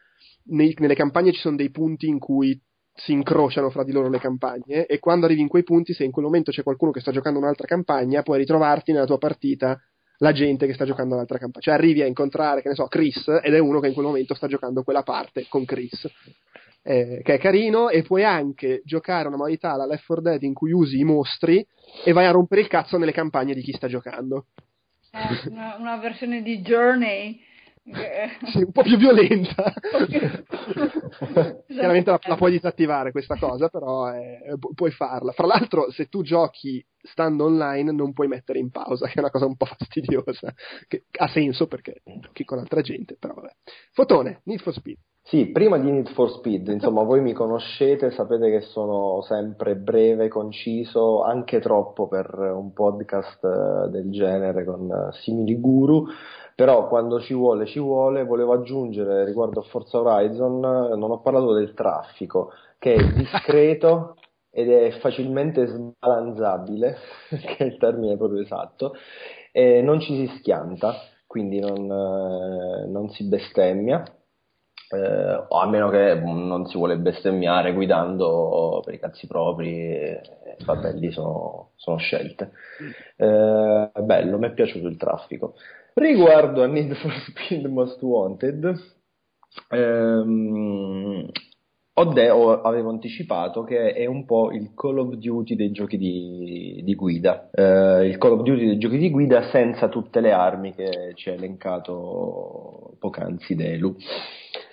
nei- 0.46 0.74
nelle 0.78 0.94
campagne 0.94 1.32
ci 1.32 1.40
sono 1.40 1.56
dei 1.56 1.70
punti 1.70 2.06
in 2.08 2.18
cui 2.18 2.60
si 2.96 3.12
incrociano 3.12 3.70
fra 3.70 3.82
di 3.82 3.90
loro 3.90 4.08
le 4.08 4.18
campagne 4.20 4.86
e 4.86 5.00
quando 5.00 5.26
arrivi 5.26 5.40
in 5.40 5.48
quei 5.48 5.64
punti, 5.64 5.92
se 5.94 6.04
in 6.04 6.12
quel 6.12 6.24
momento 6.26 6.52
c'è 6.52 6.62
qualcuno 6.62 6.92
che 6.92 7.00
sta 7.00 7.10
giocando 7.10 7.40
un'altra 7.40 7.66
campagna, 7.66 8.22
puoi 8.22 8.38
ritrovarti 8.38 8.92
nella 8.92 9.04
tua 9.06 9.18
partita 9.18 9.76
la 10.24 10.32
gente 10.32 10.66
che 10.66 10.72
sta 10.72 10.86
giocando 10.86 11.14
un'altra 11.14 11.36
campagna. 11.36 11.62
Cioè 11.62 11.74
arrivi 11.74 12.00
a 12.00 12.06
incontrare, 12.06 12.62
che 12.62 12.68
ne 12.68 12.74
so, 12.74 12.86
Chris 12.86 13.28
ed 13.42 13.52
è 13.52 13.58
uno 13.58 13.78
che 13.78 13.88
in 13.88 13.92
quel 13.92 14.06
momento 14.06 14.32
sta 14.34 14.46
giocando 14.46 14.82
quella 14.82 15.02
parte 15.02 15.44
con 15.48 15.66
Chris. 15.66 16.10
Eh, 16.86 17.20
che 17.22 17.34
è 17.34 17.38
carino 17.38 17.88
e 17.88 18.02
puoi 18.02 18.24
anche 18.24 18.82
giocare 18.84 19.28
una 19.28 19.38
modalità 19.38 19.72
alla 19.72 19.86
Left 19.86 20.04
4 20.04 20.22
Dead 20.22 20.42
in 20.42 20.52
cui 20.52 20.70
usi 20.70 20.98
i 20.98 21.04
mostri 21.04 21.66
e 22.04 22.12
vai 22.12 22.26
a 22.26 22.30
rompere 22.30 22.60
il 22.60 22.68
cazzo 22.68 22.98
nelle 22.98 23.12
campagne 23.12 23.54
di 23.54 23.62
chi 23.62 23.72
sta 23.72 23.86
giocando. 23.86 24.46
Eh, 25.12 25.50
una, 25.50 25.76
una 25.78 25.96
versione 25.98 26.42
di 26.42 26.60
Journey. 26.60 27.40
Sì, 28.50 28.62
un 28.62 28.72
po' 28.72 28.80
più 28.80 28.96
violenta. 28.96 29.74
Chiaramente 31.68 32.10
la, 32.10 32.18
la 32.22 32.36
puoi 32.36 32.52
disattivare 32.52 33.10
questa 33.10 33.36
cosa, 33.36 33.68
però 33.68 34.10
eh, 34.10 34.56
pu- 34.58 34.72
puoi 34.72 34.90
farla. 34.90 35.32
Fra 35.32 35.46
l'altro, 35.46 35.90
se 35.90 36.06
tu 36.06 36.22
giochi 36.22 36.82
stando 37.04 37.44
online, 37.44 37.92
non 37.92 38.12
puoi 38.12 38.28
mettere 38.28 38.58
in 38.58 38.70
pausa, 38.70 39.06
che 39.08 39.14
è 39.14 39.20
una 39.20 39.30
cosa 39.30 39.46
un 39.46 39.56
po' 39.56 39.66
fastidiosa. 39.66 40.52
Che 40.88 41.04
ha 41.18 41.28
senso 41.28 41.66
perché 41.66 42.02
giochi 42.20 42.44
con 42.44 42.58
altra 42.58 42.80
gente, 42.80 43.16
però 43.18 43.34
vabbè. 43.34 43.50
Fotone, 43.92 44.40
Need 44.44 44.60
for 44.60 44.72
Speed. 44.72 44.96
Sì, 45.26 45.46
prima 45.46 45.78
di 45.78 45.90
Need 45.90 46.10
for 46.10 46.30
Speed, 46.30 46.68
insomma, 46.68 47.02
voi 47.02 47.22
mi 47.22 47.32
conoscete, 47.32 48.10
sapete 48.10 48.50
che 48.50 48.60
sono 48.60 49.22
sempre 49.22 49.74
breve, 49.74 50.28
conciso, 50.28 51.22
anche 51.22 51.60
troppo 51.60 52.08
per 52.08 52.28
un 52.54 52.74
podcast 52.74 53.42
eh, 53.42 53.88
del 53.88 54.10
genere 54.10 54.64
con 54.64 54.90
eh, 54.90 55.12
simili 55.22 55.58
guru, 55.58 56.04
però 56.54 56.88
quando 56.88 57.20
ci 57.20 57.32
vuole, 57.32 57.64
ci 57.64 57.80
vuole. 57.80 58.24
Volevo 58.24 58.52
aggiungere 58.52 59.24
riguardo 59.24 59.60
a 59.60 59.64
Forza 59.64 59.98
Horizon, 59.98 60.58
eh, 60.58 60.96
non 60.96 61.10
ho 61.10 61.20
parlato 61.20 61.54
del 61.54 61.72
traffico, 61.72 62.52
che 62.78 62.92
è 62.92 63.12
discreto 63.14 64.16
ed 64.54 64.70
è 64.70 64.90
facilmente 65.00 65.66
sbalanzabile, 65.66 66.96
che 67.28 67.56
è 67.56 67.64
il 67.64 67.76
termine 67.76 68.16
proprio 68.16 68.40
esatto, 68.40 68.94
e 69.52 69.82
non 69.82 70.00
ci 70.00 70.14
si 70.14 70.38
schianta, 70.38 70.94
quindi 71.26 71.58
non, 71.58 71.90
eh, 71.90 72.86
non 72.86 73.10
si 73.10 73.28
bestemmia 73.28 74.04
eh, 74.90 75.46
a 75.48 75.66
meno 75.66 75.88
che 75.88 76.14
non 76.14 76.66
si 76.66 76.76
vuole 76.76 76.96
bestemmiare 76.98 77.72
guidando 77.72 78.80
per 78.84 78.94
i 78.94 78.98
cazzi 78.98 79.26
propri, 79.26 79.74
e, 79.76 80.20
vabbè, 80.64 80.92
lì 80.94 81.10
sono, 81.10 81.70
sono 81.74 81.96
scelte. 81.96 82.52
Eh, 83.16 83.90
bello, 84.02 84.38
mi 84.38 84.46
è 84.46 84.52
piaciuto 84.52 84.86
il 84.86 84.96
traffico. 84.96 85.54
Riguardo 85.94 86.62
a 86.62 86.66
Need 86.66 86.94
for 86.94 87.12
Speed 87.28 87.66
Most 87.66 88.00
Wanted, 88.02 88.74
ehm, 89.70 91.30
ho 91.96 92.04
de- 92.12 92.30
ho- 92.30 92.60
avevo 92.62 92.90
anticipato 92.90 93.62
che 93.62 93.92
è 93.92 94.06
un 94.06 94.24
po' 94.24 94.50
il 94.50 94.72
Call 94.74 94.98
of 94.98 95.14
Duty 95.14 95.54
dei 95.54 95.70
giochi 95.70 95.96
di, 95.96 96.80
di 96.84 96.94
guida, 96.94 97.50
Eh, 97.52 98.06
il 98.08 98.18
Call 98.18 98.32
of 98.32 98.42
Duty 98.42 98.66
dei 98.66 98.78
giochi 98.78 98.98
di 98.98 99.10
guida 99.10 99.48
senza 99.50 99.88
tutte 99.88 100.20
le 100.20 100.32
armi 100.32 100.74
che 100.74 101.12
ci 101.14 101.30
ha 101.30 101.32
elencato 101.34 102.96
poc'anzi 102.98 103.54
Delu. 103.54 103.94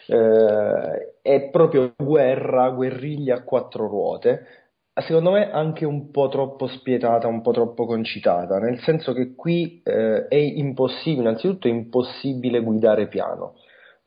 Eh, 0.08 1.20
è 1.22 1.50
proprio 1.50 1.94
guerra, 1.98 2.70
guerriglia 2.72 3.36
a 3.38 3.44
quattro 3.44 3.88
ruote, 3.88 4.46
secondo 5.06 5.32
me 5.32 5.52
anche 5.52 5.86
un 5.86 6.12
po' 6.12 6.28
troppo 6.28 6.68
spietata, 6.68 7.28
un 7.28 7.42
po' 7.42 7.52
troppo 7.52 7.86
concitata, 7.86 8.58
nel 8.60 8.80
senso 8.80 9.14
che 9.14 9.36
qui 9.36 9.82
eh, 9.84 10.28
è 10.28 10.36
impossibile, 10.36 11.22
innanzitutto 11.30 11.68
è 11.68 11.72
impossibile 11.72 12.62
guidare 12.62 13.08
piano. 13.08 13.54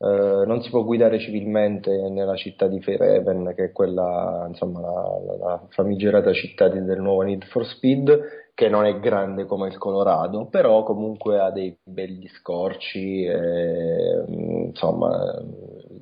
Eh, 0.05 0.45
non 0.45 0.61
si 0.61 0.69
può 0.69 0.83
guidare 0.83 1.17
civilmente 1.17 1.89
nella 2.09 2.35
città 2.35 2.67
di 2.67 2.79
Fairhaven, 2.79 3.53
che 3.55 3.65
è 3.65 3.71
quella, 3.71 4.45
insomma, 4.47 4.79
la, 4.81 5.35
la- 5.39 5.61
famigerata 5.69 6.31
città 6.31 6.67
del 6.67 7.01
nuovo 7.01 7.23
Need 7.23 7.45
for 7.45 7.65
Speed, 7.65 8.51
che 8.53 8.69
non 8.69 8.85
è 8.85 8.99
grande 8.99 9.45
come 9.45 9.67
il 9.67 9.79
Colorado, 9.79 10.45
però 10.45 10.83
comunque 10.83 11.39
ha 11.39 11.49
dei 11.49 11.75
belli 11.83 12.27
scorci, 12.27 13.23
e, 13.25 14.23
mm, 14.29 14.65
insomma, 14.67 15.41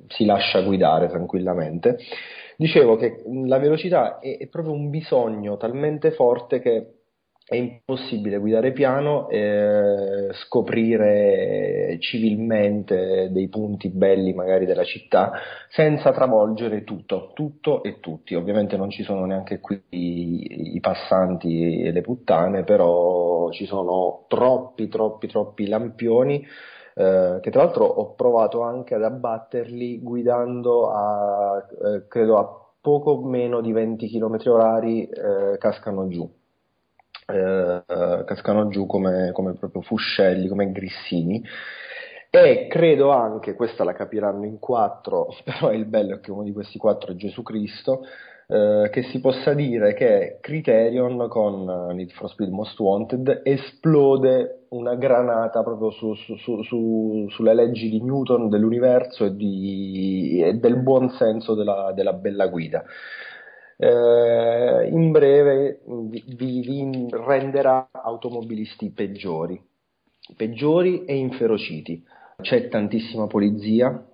si 0.10 0.26
lascia 0.26 0.62
guidare 0.62 1.08
tranquillamente. 1.08 1.98
Dicevo 2.58 2.98
che 2.98 3.24
la 3.46 3.58
velocità 3.58 4.20
è, 4.20 4.38
è 4.38 4.48
proprio 4.50 4.74
un 4.74 4.90
bisogno 4.90 5.56
talmente 5.56 6.12
forte 6.12 6.60
che 6.60 7.03
è 7.46 7.56
impossibile 7.56 8.38
guidare 8.38 8.72
piano 8.72 9.28
e 9.30 10.30
scoprire 10.34 11.98
civilmente 12.00 13.30
dei 13.32 13.50
punti 13.50 13.90
belli 13.90 14.34
magari 14.34 14.66
della 14.66 14.86
città 14.86 15.32
senza 15.70 16.12
travolgere 16.12 16.84
tutto, 16.84 17.32
tutto 17.34 17.84
e 17.84 18.00
tutti. 18.00 18.36
Ovviamente 18.36 18.78
non 18.78 18.90
ci 18.90 19.04
sono 19.04 19.26
neanche 19.26 19.60
qui 19.60 19.82
i, 19.90 20.76
i 20.76 20.80
passanti 20.80 21.82
e 21.82 21.92
le 21.92 22.02
puttane, 22.02 22.64
però 22.64 23.52
ci 23.52 23.66
sono 23.66 24.26
troppi, 24.28 24.88
troppi, 24.88 25.28
troppi 25.28 25.68
lampioni 25.68 26.46
eh, 26.96 27.40
che 27.42 27.50
tra 27.50 27.64
l'altro 27.64 27.86
ho 27.86 28.14
provato 28.14 28.62
anche 28.62 28.96
ad 28.96 29.04
abbatterli 29.04 30.00
guidando 30.00 30.92
a, 30.92 31.58
eh, 31.58 32.08
credo 32.08 32.38
a 32.38 32.62
poco 32.80 33.22
meno 33.24 33.62
di 33.62 33.72
20 33.72 34.08
km 34.08 34.38
orari, 34.46 35.06
eh, 35.06 35.58
cascano 35.58 36.08
giù. 36.08 36.30
Eh, 37.26 37.84
eh, 37.88 38.24
cascano 38.26 38.68
giù 38.68 38.86
come, 38.86 39.32
come 39.32 39.54
proprio 39.54 39.82
fuscelli, 39.82 40.48
come 40.48 40.72
grissini. 40.72 41.44
E 42.30 42.68
credo 42.68 43.12
anche, 43.12 43.54
questa 43.54 43.84
la 43.84 43.94
capiranno 43.94 44.46
in 44.46 44.60
quattro, 44.60 45.28
però 45.46 45.72
il 45.72 45.86
bello 45.86 46.16
è 46.16 46.20
che 46.20 46.32
uno 46.32 46.44
di 46.44 46.52
questi 46.52 46.78
quattro 46.80 47.12
è 47.12 47.16
Gesù 47.16 47.44
Cristo, 47.44 48.06
eh, 48.48 48.90
che 48.92 49.04
si 49.04 49.20
possa 49.20 49.54
dire 49.54 49.94
che 49.94 50.40
Criterion 50.42 51.28
con 51.30 51.90
eh, 51.90 51.94
Need 51.94 52.12
for 52.12 52.30
Speed 52.30 52.50
Most 52.50 52.78
Wanted 52.80 53.42
esplode 53.44 54.66
una 54.70 54.96
granata 54.96 55.64
proprio 55.64 55.92
su, 55.92 56.14
su, 56.16 56.62
su, 56.64 57.28
sulle 57.30 57.54
leggi 57.54 57.90
di 57.90 58.02
Newton 58.02 58.50
dell'universo 58.50 59.26
e, 59.26 59.36
di, 59.36 60.42
e 60.44 60.56
del 60.56 60.78
buon 60.78 61.12
senso 61.12 61.54
della, 61.54 61.92
della 61.94 62.14
bella 62.14 62.48
guida. 62.48 62.84
Eh, 63.78 64.90
in 64.92 65.12
breve 65.12 65.82
vi, 65.86 66.24
vi 66.28 67.08
renderà 67.12 67.90
automobilisti 67.92 68.92
peggiori, 68.92 69.62
peggiori 70.36 71.06
e 71.06 71.16
inferociti 71.16 72.04
c'è 72.42 72.68
tantissima 72.68 73.28
polizia, 73.28 74.06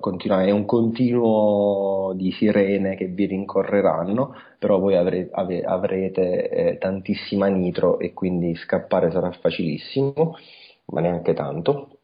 continua, 0.00 0.44
è 0.44 0.50
un 0.50 0.64
continuo 0.64 2.12
di 2.14 2.32
sirene 2.32 2.96
che 2.96 3.06
vi 3.06 3.26
rincorreranno, 3.26 4.34
però 4.58 4.78
voi 4.78 4.96
avre, 4.96 5.28
ave, 5.30 5.62
avrete 5.62 6.48
eh, 6.48 6.78
tantissima 6.78 7.46
nitro 7.46 7.98
e 7.98 8.12
quindi 8.12 8.54
scappare 8.56 9.10
sarà 9.10 9.30
facilissimo, 9.30 10.36
ma 10.86 11.00
neanche 11.00 11.34
tanto. 11.34 11.97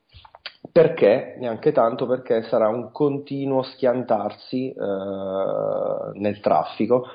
Perché? 0.70 1.36
Neanche 1.38 1.72
tanto 1.72 2.06
perché 2.06 2.42
sarà 2.44 2.68
un 2.68 2.90
continuo 2.90 3.62
schiantarsi 3.62 4.70
eh, 4.70 6.18
nel 6.18 6.40
traffico 6.40 7.06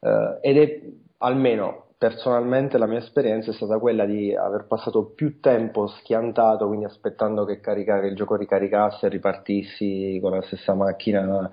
eh, 0.00 0.38
ed 0.40 0.56
è 0.56 0.80
almeno 1.18 1.84
personalmente 1.96 2.76
la 2.76 2.86
mia 2.86 2.98
esperienza 2.98 3.50
è 3.50 3.54
stata 3.54 3.78
quella 3.78 4.04
di 4.04 4.34
aver 4.34 4.66
passato 4.66 5.12
più 5.14 5.40
tempo 5.40 5.86
schiantato, 5.86 6.66
quindi 6.66 6.84
aspettando 6.84 7.44
che, 7.44 7.60
che 7.60 7.70
il 7.70 8.14
gioco 8.14 8.36
ricaricasse 8.36 9.06
e 9.06 9.08
ripartissi 9.08 10.18
con 10.20 10.32
la 10.32 10.42
stessa 10.42 10.74
macchina 10.74 11.50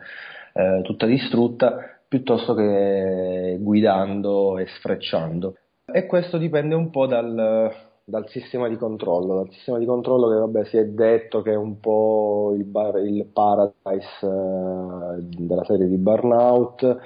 eh, 0.54 0.82
tutta 0.84 1.06
distrutta, 1.06 2.00
piuttosto 2.06 2.54
che 2.54 3.58
guidando 3.62 4.58
e 4.58 4.68
sfrecciando. 4.68 5.56
E 5.86 6.06
questo 6.06 6.38
dipende 6.38 6.76
un 6.76 6.90
po' 6.90 7.08
dal, 7.08 7.72
dal 8.12 8.30
sistema 8.30 8.68
di 8.68 8.76
controllo, 8.76 9.36
dal 9.36 9.50
sistema 9.52 9.80
di 9.80 9.86
controllo 9.86 10.28
che 10.28 10.36
vabbè 10.36 10.66
si 10.66 10.78
è 10.78 10.86
detto 10.86 11.42
che 11.42 11.54
è 11.54 11.56
un 11.56 11.80
po' 11.80 12.54
il, 12.56 12.66
bar, 12.66 12.98
il 12.98 13.26
paradise 13.26 14.20
eh, 14.22 15.24
della 15.46 15.64
serie 15.64 15.88
di 15.88 15.98
Burnout, 15.98 16.98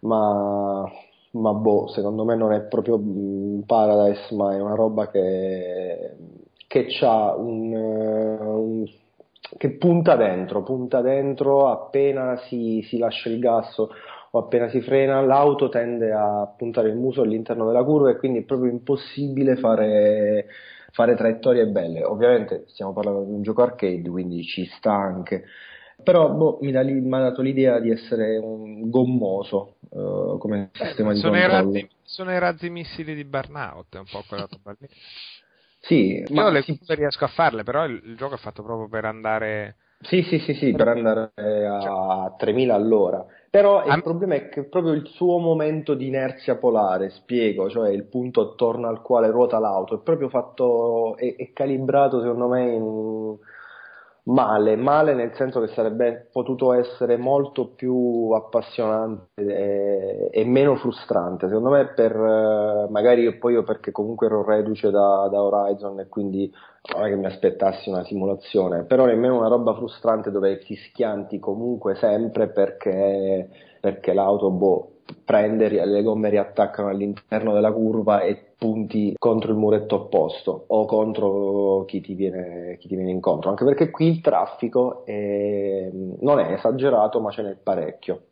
ma 0.00 0.90
ma 1.36 1.52
boh, 1.52 1.88
secondo 1.88 2.24
me 2.24 2.34
non 2.34 2.52
è 2.52 2.62
proprio 2.62 2.98
mm, 2.98 3.60
Paradise, 3.66 4.34
ma 4.34 4.54
è 4.54 4.60
una 4.60 4.74
roba 4.74 5.10
che, 5.10 6.16
che 6.66 6.86
ha 7.02 7.34
un, 7.36 7.72
eh, 7.74 8.42
un, 8.42 8.84
che 9.58 9.70
punta 9.72 10.16
dentro, 10.16 10.62
punta 10.62 11.02
dentro 11.02 11.68
appena 11.68 12.36
si, 12.48 12.82
si 12.88 12.98
lascia 12.98 13.28
il 13.28 13.38
gas 13.38 13.86
o 14.30 14.38
appena 14.38 14.68
si 14.68 14.80
frena, 14.80 15.20
l'auto 15.20 15.68
tende 15.68 16.12
a 16.12 16.52
puntare 16.56 16.88
il 16.88 16.96
muso 16.96 17.22
all'interno 17.22 17.66
della 17.66 17.84
curva 17.84 18.10
e 18.10 18.16
quindi 18.16 18.40
è 18.40 18.44
proprio 18.44 18.70
impossibile 18.70 19.56
fare, 19.56 20.46
fare 20.92 21.14
traiettorie 21.14 21.66
belle. 21.66 22.04
Ovviamente 22.04 22.64
stiamo 22.68 22.92
parlando 22.92 23.24
di 23.24 23.32
un 23.32 23.42
gioco 23.42 23.62
arcade, 23.62 24.08
quindi 24.08 24.42
ci 24.44 24.64
sta 24.66 24.92
anche 24.92 25.44
però 26.02 26.30
boh, 26.30 26.58
mi, 26.60 26.74
ha 26.76 27.18
dato 27.18 27.42
l'idea 27.42 27.80
di 27.80 27.90
essere 27.90 28.36
un 28.36 28.90
gommoso 28.90 29.76
uh, 29.88 30.38
come 30.38 30.70
eh, 30.72 30.84
sistema 30.86 31.12
di 31.12 31.18
sono 31.18 31.32
controllo. 31.32 31.70
I 31.70 31.80
razzi, 31.80 31.90
sono 32.02 32.32
i 32.32 32.38
razzi 32.38 32.70
missili 32.70 33.14
di 33.14 33.24
Burnout, 33.24 33.96
è 33.96 33.98
un 33.98 34.04
po' 34.10 34.22
quella 34.28 34.46
roba 34.48 34.76
lì. 34.78 34.88
sì, 35.80 36.18
Io 36.18 36.26
ma 36.34 36.50
le 36.50 36.62
curve 36.62 36.94
riesco 36.94 37.24
a 37.24 37.28
farle, 37.28 37.62
però 37.62 37.86
il, 37.86 38.00
il, 38.04 38.16
gioco 38.16 38.34
è 38.34 38.38
fatto 38.38 38.62
proprio 38.62 38.88
per 38.88 39.04
andare... 39.06 39.76
Sì, 40.00 40.22
sì, 40.22 40.38
sì, 40.40 40.52
sì, 40.52 40.72
per 40.72 40.88
andare 40.88 41.32
a 41.34 42.34
3000 42.36 42.74
all'ora. 42.74 43.24
Però 43.56 43.86
il 43.86 44.02
problema 44.02 44.34
è 44.34 44.50
che 44.50 44.64
proprio 44.64 44.92
il 44.92 45.06
suo 45.06 45.38
momento 45.38 45.94
di 45.94 46.08
inerzia 46.08 46.56
polare, 46.56 47.08
spiego, 47.08 47.70
cioè 47.70 47.88
il 47.88 48.04
punto 48.04 48.50
attorno 48.50 48.86
al 48.86 49.00
quale 49.00 49.30
ruota 49.30 49.58
l'auto, 49.58 49.94
è 49.94 50.02
proprio 50.02 50.28
fatto, 50.28 51.16
è, 51.16 51.36
è 51.36 51.52
calibrato 51.54 52.20
secondo 52.20 52.48
me 52.48 52.70
in 52.70 53.38
male, 54.26 54.76
male 54.76 55.14
nel 55.14 55.32
senso 55.34 55.60
che 55.60 55.68
sarebbe 55.68 56.28
potuto 56.32 56.72
essere 56.72 57.16
molto 57.16 57.68
più 57.68 58.30
appassionante 58.32 59.28
e, 59.34 60.28
e 60.30 60.44
meno 60.44 60.76
frustrante. 60.76 61.46
Secondo 61.46 61.70
me, 61.70 61.86
per 61.94 62.12
eh, 62.12 62.90
magari 62.90 63.36
poi 63.38 63.54
io 63.54 63.62
perché 63.62 63.92
comunque 63.92 64.26
ero 64.26 64.44
reduce 64.44 64.90
da, 64.90 65.28
da, 65.30 65.42
Horizon 65.42 66.00
e 66.00 66.08
quindi 66.08 66.52
non 66.94 67.04
è 67.04 67.08
che 67.08 67.16
mi 67.16 67.26
aspettassi 67.26 67.88
una 67.88 68.04
simulazione, 68.04 68.84
però 68.84 69.04
nemmeno 69.04 69.36
una 69.36 69.48
roba 69.48 69.74
frustrante 69.74 70.30
dove 70.30 70.58
ti 70.58 70.74
schianti 70.76 71.38
comunque 71.38 71.94
sempre 71.96 72.48
perché, 72.48 73.48
perché 73.80 74.12
l'auto 74.12 74.50
boh, 74.50 74.90
prende, 75.24 75.68
le 75.68 76.02
gomme 76.02 76.28
riattaccano 76.28 76.88
all'interno 76.88 77.52
della 77.52 77.72
curva 77.72 78.20
e 78.22 78.54
punti 78.56 79.14
contro 79.18 79.52
il 79.52 79.58
muretto 79.58 79.96
opposto 79.96 80.64
o 80.68 80.84
contro 80.86 81.84
chi 81.86 82.00
ti 82.00 82.14
viene, 82.14 82.76
chi 82.78 82.88
ti 82.88 82.96
viene 82.96 83.10
incontro, 83.10 83.50
anche 83.50 83.64
perché 83.64 83.90
qui 83.90 84.08
il 84.08 84.20
traffico 84.20 85.04
è, 85.04 85.90
non 85.92 86.38
è 86.38 86.52
esagerato 86.52 87.20
ma 87.20 87.30
ce 87.30 87.42
n'è 87.42 87.54
parecchio. 87.54 88.22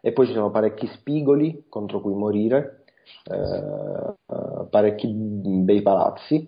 E 0.00 0.12
poi 0.12 0.26
ci 0.26 0.32
sono 0.32 0.50
parecchi 0.50 0.86
spigoli 0.88 1.64
contro 1.68 2.00
cui 2.00 2.12
morire, 2.14 2.84
eh, 3.30 4.66
parecchi 4.68 5.10
bei 5.10 5.80
palazzi, 5.80 6.46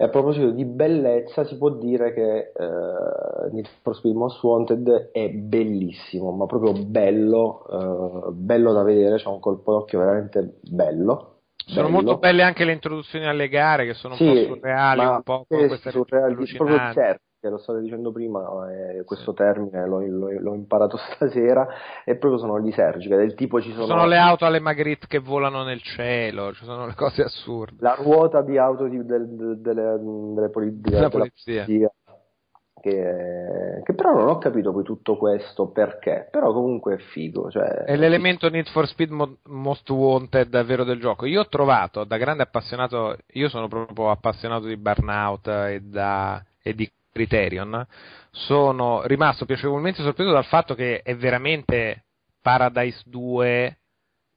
e 0.00 0.04
a 0.04 0.08
proposito 0.08 0.48
di 0.50 0.64
bellezza, 0.64 1.44
si 1.44 1.58
può 1.58 1.68
dire 1.68 2.14
che 2.14 2.52
eh, 2.56 3.50
Need 3.52 3.68
for 3.82 3.94
Speed 3.94 4.14
Most 4.14 4.42
Wanted 4.42 5.10
è 5.12 5.28
bellissimo, 5.28 6.30
ma 6.30 6.46
proprio 6.46 6.72
bello, 6.72 7.66
eh, 7.68 8.30
bello 8.32 8.72
da 8.72 8.82
vedere, 8.82 9.16
c'è 9.16 9.28
un 9.28 9.40
colpo 9.40 9.72
d'occhio 9.72 9.98
veramente 9.98 10.54
bello. 10.62 11.40
Sono 11.54 11.82
bello. 11.82 11.90
molto 11.90 12.16
belle 12.16 12.42
anche 12.42 12.64
le 12.64 12.72
introduzioni 12.72 13.26
alle 13.26 13.50
gare, 13.50 13.84
che 13.84 13.92
sono 13.92 14.14
un 14.14 14.20
Sì, 14.20 14.46
po' 14.46 14.54
surreali, 14.54 15.04
un 15.04 15.22
po' 15.22 15.44
queste 15.46 15.90
surreali, 15.90 16.34
proprio 16.56 16.92
certo, 16.94 17.22
che 17.40 17.48
lo 17.48 17.56
state 17.56 17.80
dicendo 17.80 18.12
prima, 18.12 18.42
eh, 18.70 19.02
questo 19.04 19.32
termine 19.32 19.86
l'ho, 19.86 20.00
l'ho- 20.00 20.38
l'ho 20.38 20.54
imparato 20.54 20.98
stasera, 21.16 21.66
e 22.04 22.16
proprio 22.16 22.38
sono 22.38 22.58
lisergiche, 22.58 23.16
del 23.16 23.34
tipo 23.34 23.60
ci 23.62 23.70
sono... 23.72 23.84
Ci 23.84 23.90
sono 23.90 24.06
le 24.06 24.18
auto 24.18 24.44
alle 24.44 24.60
Magritte 24.60 25.06
che 25.06 25.18
volano 25.18 25.62
nel 25.62 25.80
cielo, 25.80 26.52
ci 26.52 26.64
sono 26.64 26.86
le 26.86 26.94
cose 26.94 27.22
assurde. 27.22 27.76
la 27.80 27.94
ruota 27.94 28.42
di 28.42 28.58
auto 28.58 28.86
di- 28.88 29.04
del- 29.06 29.26
del- 29.28 29.58
delle, 29.58 29.98
delle 30.34 30.50
poli- 30.50 30.80
Della 30.80 30.96
della 30.96 31.08
polizia. 31.08 31.64
che, 32.82 33.80
che 33.84 33.94
però 33.94 34.12
non 34.14 34.28
ho 34.28 34.38
capito 34.38 34.72
poi 34.72 34.84
tutto 34.84 35.16
questo 35.16 35.68
perché, 35.70 36.28
però 36.30 36.52
comunque 36.52 36.94
è 36.94 36.98
figo. 36.98 37.50
Cioè, 37.50 37.64
È 37.84 37.96
l'elemento 37.96 38.48
Need 38.50 38.68
for 38.68 38.86
Speed 38.86 39.10
Mo- 39.10 39.36
Most 39.48 39.88
Wanted 39.88 40.48
davvero 40.48 40.84
del 40.84 41.00
gioco. 41.00 41.24
Io 41.26 41.40
ho 41.40 41.48
trovato, 41.48 42.04
da 42.04 42.16
grande 42.18 42.42
appassionato, 42.42 43.16
io 43.32 43.48
sono 43.48 43.66
proprio 43.68 44.10
appassionato 44.10 44.66
di 44.66 44.76
Burnout 44.76 45.46
e, 45.48 45.80
da, 45.82 46.42
e 46.62 46.74
di 46.74 46.90
Criterion, 47.12 47.86
sono 48.30 49.04
rimasto 49.06 49.44
piacevolmente 49.44 50.02
sorpreso 50.02 50.30
dal 50.30 50.44
fatto 50.44 50.74
che 50.74 51.02
è 51.02 51.16
veramente 51.16 52.04
Paradise 52.40 53.02
2 53.06 53.80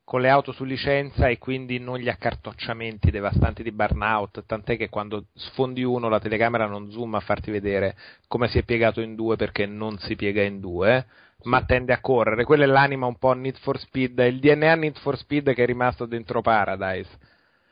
con 0.06 0.20
le 0.20 0.30
auto 0.30 0.52
su 0.52 0.66
licenza 0.66 1.28
e 1.30 1.38
quindi 1.38 1.80
non 1.80 1.98
gli 1.98 2.10
accartocciamenti 2.10 3.10
devastanti 3.10 3.64
di 3.64 3.72
Burnout, 3.72 4.46
tant'è 4.46 4.76
che 4.76 4.90
quando 4.90 5.28
sfondi 5.34 5.84
uno 5.84 6.10
la 6.10 6.20
telecamera 6.20 6.66
non 6.66 6.92
zoom 6.92 7.16
a 7.16 7.22
farti 7.22 7.52
vedere 7.52 7.96
come 8.28 8.50
si 8.50 8.58
è 8.58 8.64
piegato 8.64 9.00
in 9.00 9.16
due 9.16 9.38
perché 9.38 9.66
non 9.66 9.98
si 10.00 10.16
piega 10.16 10.44
in 10.44 10.60
due, 10.60 11.06
ma 11.44 11.64
tende 11.64 11.94
a 11.94 12.02
correre. 12.02 12.44
Quella 12.44 12.66
è 12.66 12.68
l'anima 12.68 13.06
un 13.06 13.18
po' 13.18 13.34
Need 13.34 13.58
for 13.60 13.80
Speed, 13.80 14.20
il 14.20 14.40
DNA 14.40 14.76
Need 14.76 14.98
for 15.00 15.18
Speed 15.18 15.54
che 15.54 15.64
è 15.64 15.66
rimasto 15.66 16.06
dentro 16.06 16.42
Paradise. 16.42 17.10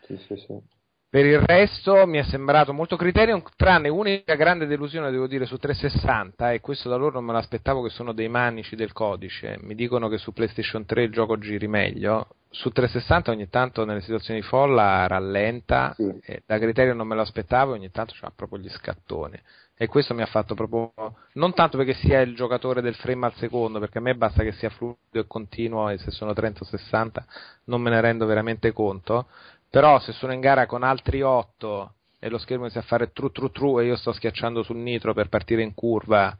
Sì, 0.06 0.18
sì, 0.18 0.36
sì. 0.38 0.80
Per 1.12 1.26
il 1.26 1.40
resto 1.40 2.08
mi 2.08 2.20
è 2.20 2.24
sembrato 2.24 2.72
molto 2.72 2.96
Criterion, 2.96 3.44
tranne 3.58 3.90
unica 3.90 4.36
grande 4.36 4.66
delusione, 4.66 5.12
devo 5.12 5.28
dire, 5.28 5.46
su 5.46 5.58
360, 5.58 6.54
e 6.54 6.62
questo 6.62 6.88
da 6.88 6.96
loro 6.96 7.16
non 7.16 7.26
me 7.26 7.34
l'aspettavo, 7.34 7.82
che 7.82 7.90
sono 7.90 8.14
dei 8.14 8.30
manici 8.30 8.78
del 8.78 8.94
codice. 8.94 9.58
Mi 9.64 9.76
dicono 9.76 10.08
che 10.08 10.18
su 10.18 10.32
PlayStation 10.32 10.86
3 10.86 11.04
il 11.04 11.12
gioco 11.12 11.38
giri 11.38 11.68
meglio. 11.68 12.28
Su 12.50 12.70
360 12.70 13.30
ogni 13.30 13.50
tanto 13.50 13.84
nelle 13.84 14.00
situazioni 14.00 14.40
di 14.40 14.46
folla 14.46 15.06
rallenta, 15.06 15.92
Sì. 15.98 16.18
e 16.24 16.44
da 16.46 16.58
Criterion 16.58 16.96
non 16.96 17.08
me 17.08 17.16
lo 17.16 17.22
aspettavo, 17.24 17.74
e 17.74 17.78
ogni 17.80 17.92
tanto 17.92 18.14
c'ha 18.18 18.32
proprio 18.34 18.60
gli 18.60 18.70
scattoni. 18.70 19.38
E 19.76 19.88
questo 19.88 20.14
mi 20.14 20.22
ha 20.22 20.28
fatto 20.28 20.56
proprio, 20.56 20.94
non 21.34 21.54
tanto 21.54 21.76
perché 21.76 21.94
sia 21.94 22.22
il 22.22 22.36
giocatore 22.36 22.82
del 22.82 22.96
frame 22.96 23.26
al 23.26 23.34
secondo, 23.34 23.80
perché 23.80 23.98
a 23.98 24.02
me 24.02 24.16
basta 24.16 24.44
che 24.44 24.54
sia 24.54 24.70
fluido 24.70 24.96
e 25.12 25.28
continuo, 25.28 25.90
e 25.90 25.98
se 25.98 26.10
sono 26.12 26.32
30 26.32 26.62
o 26.62 26.66
60 26.66 27.26
non 27.66 27.82
me 27.82 27.90
ne 27.90 28.00
rendo 28.00 28.26
veramente 28.26 28.72
conto, 28.72 29.28
però 29.72 30.00
se 30.00 30.12
sono 30.12 30.34
in 30.34 30.42
gara 30.42 30.66
con 30.66 30.84
altri 30.84 31.22
8 31.22 31.94
e 32.20 32.30
lo 32.30 32.38
schermo 32.38 32.64
inizia 32.64 32.82
a 32.82 32.84
fare 32.84 33.12
tru 33.14 33.32
tru 33.32 33.50
tru 33.50 33.80
e 33.80 33.86
io 33.86 33.96
sto 33.96 34.12
schiacciando 34.12 34.62
sul 34.62 34.78
nitro 34.78 35.14
per 35.14 35.30
partire 35.30 35.64
in 35.64 35.74
curva 35.74 36.38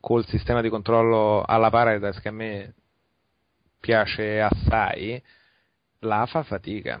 col 0.00 0.24
sistema 0.26 0.62
di 0.62 0.68
controllo 0.68 1.42
alla 1.44 1.70
Paradise 1.70 2.20
che 2.20 2.28
a 2.28 2.32
me 2.32 2.74
piace 3.80 4.40
assai, 4.40 5.20
la 6.00 6.24
fa 6.26 6.44
fatica 6.44 7.00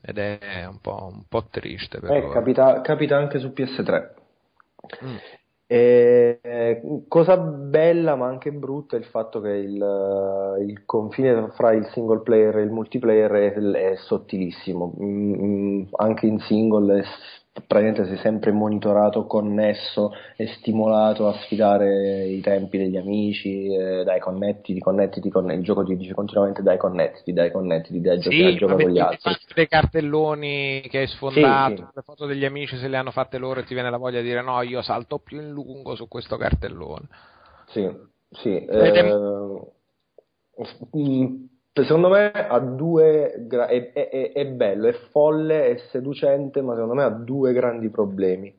ed 0.00 0.18
è 0.18 0.64
un 0.66 0.80
po', 0.80 1.10
un 1.12 1.24
po 1.28 1.48
triste 1.50 1.98
Eh, 2.02 2.30
capita, 2.30 2.80
capita 2.80 3.16
anche 3.16 3.40
su 3.40 3.48
PS3. 3.48 4.10
Mm. 5.04 5.16
E, 5.70 6.38
eh, 6.42 6.80
cosa 7.08 7.36
bella 7.36 8.16
ma 8.16 8.26
anche 8.26 8.50
brutta 8.52 8.96
è 8.96 8.98
il 8.98 9.04
fatto 9.04 9.42
che 9.42 9.50
il, 9.50 9.82
eh, 10.58 10.64
il 10.64 10.84
confine 10.86 11.50
fra 11.50 11.72
il 11.72 11.86
single 11.92 12.20
player 12.22 12.56
e 12.56 12.62
il 12.62 12.70
multiplayer 12.70 13.30
è, 13.30 13.52
è 13.92 13.96
sottilissimo. 13.96 14.94
Mm, 14.98 15.34
mm, 15.34 15.82
anche 15.96 16.26
in 16.26 16.38
single 16.40 17.00
è 17.00 17.04
praticamente 17.66 18.06
sei 18.06 18.18
sempre 18.18 18.52
monitorato, 18.52 19.26
connesso 19.26 20.12
e 20.36 20.46
stimolato 20.58 21.28
a 21.28 21.34
sfidare 21.42 22.26
i 22.26 22.40
tempi 22.40 22.78
degli 22.78 22.96
amici, 22.96 23.74
eh, 23.74 24.04
dai 24.04 24.20
connettiti, 24.20 24.80
connettiti, 24.80 25.30
conne- 25.30 25.54
il 25.54 25.62
gioco 25.62 25.84
ti 25.84 25.96
dice 25.96 26.14
continuamente 26.14 26.62
dai 26.62 26.78
connettiti, 26.78 27.32
dai 27.32 27.50
connettiti, 27.50 28.00
dai 28.00 28.18
giochi, 28.18 28.36
Sì, 28.36 28.56
gioca 28.56 28.76
con 28.76 28.90
gli 28.90 28.98
altri. 28.98 29.32
dei 29.54 29.68
cartelloni 29.68 30.82
che 30.88 30.98
hai 30.98 31.06
sfondato, 31.06 31.70
Sì, 31.70 31.76
sì. 31.76 31.86
le 31.94 32.02
foto 32.02 32.26
degli 32.26 32.44
amici 32.44 32.76
se 32.76 32.88
le 32.88 32.96
hanno 32.96 33.10
fatte 33.10 33.38
loro 33.38 33.60
e 33.60 33.64
ti 33.64 33.74
viene 33.74 33.90
la 33.90 33.96
voglia 33.96 34.20
di 34.20 34.26
dire 34.28 34.42
no, 34.42 34.62
io 34.62 34.82
salto 34.82 35.18
più 35.18 35.40
in 35.40 35.50
lungo 35.50 35.94
su 35.94 36.08
questo 36.08 36.36
cartellone. 36.36 37.08
Sì, 37.66 37.88
sì. 38.30 38.56
È- 38.56 38.74
eh, 38.74 39.08
secondo 41.84 42.08
me 42.08 42.30
ha 42.32 42.58
due 42.60 43.34
gra- 43.46 43.66
è, 43.66 43.92
è- 43.92 44.32
è- 44.32 44.46
bello, 44.46 44.86
è 44.88 44.92
folle, 45.10 45.66
è 45.70 45.76
seducente, 45.90 46.60
ma 46.62 46.74
secondo 46.74 46.94
me 46.94 47.02
ha 47.04 47.10
due 47.10 47.52
grandi 47.52 47.88
problemi. 47.90 48.54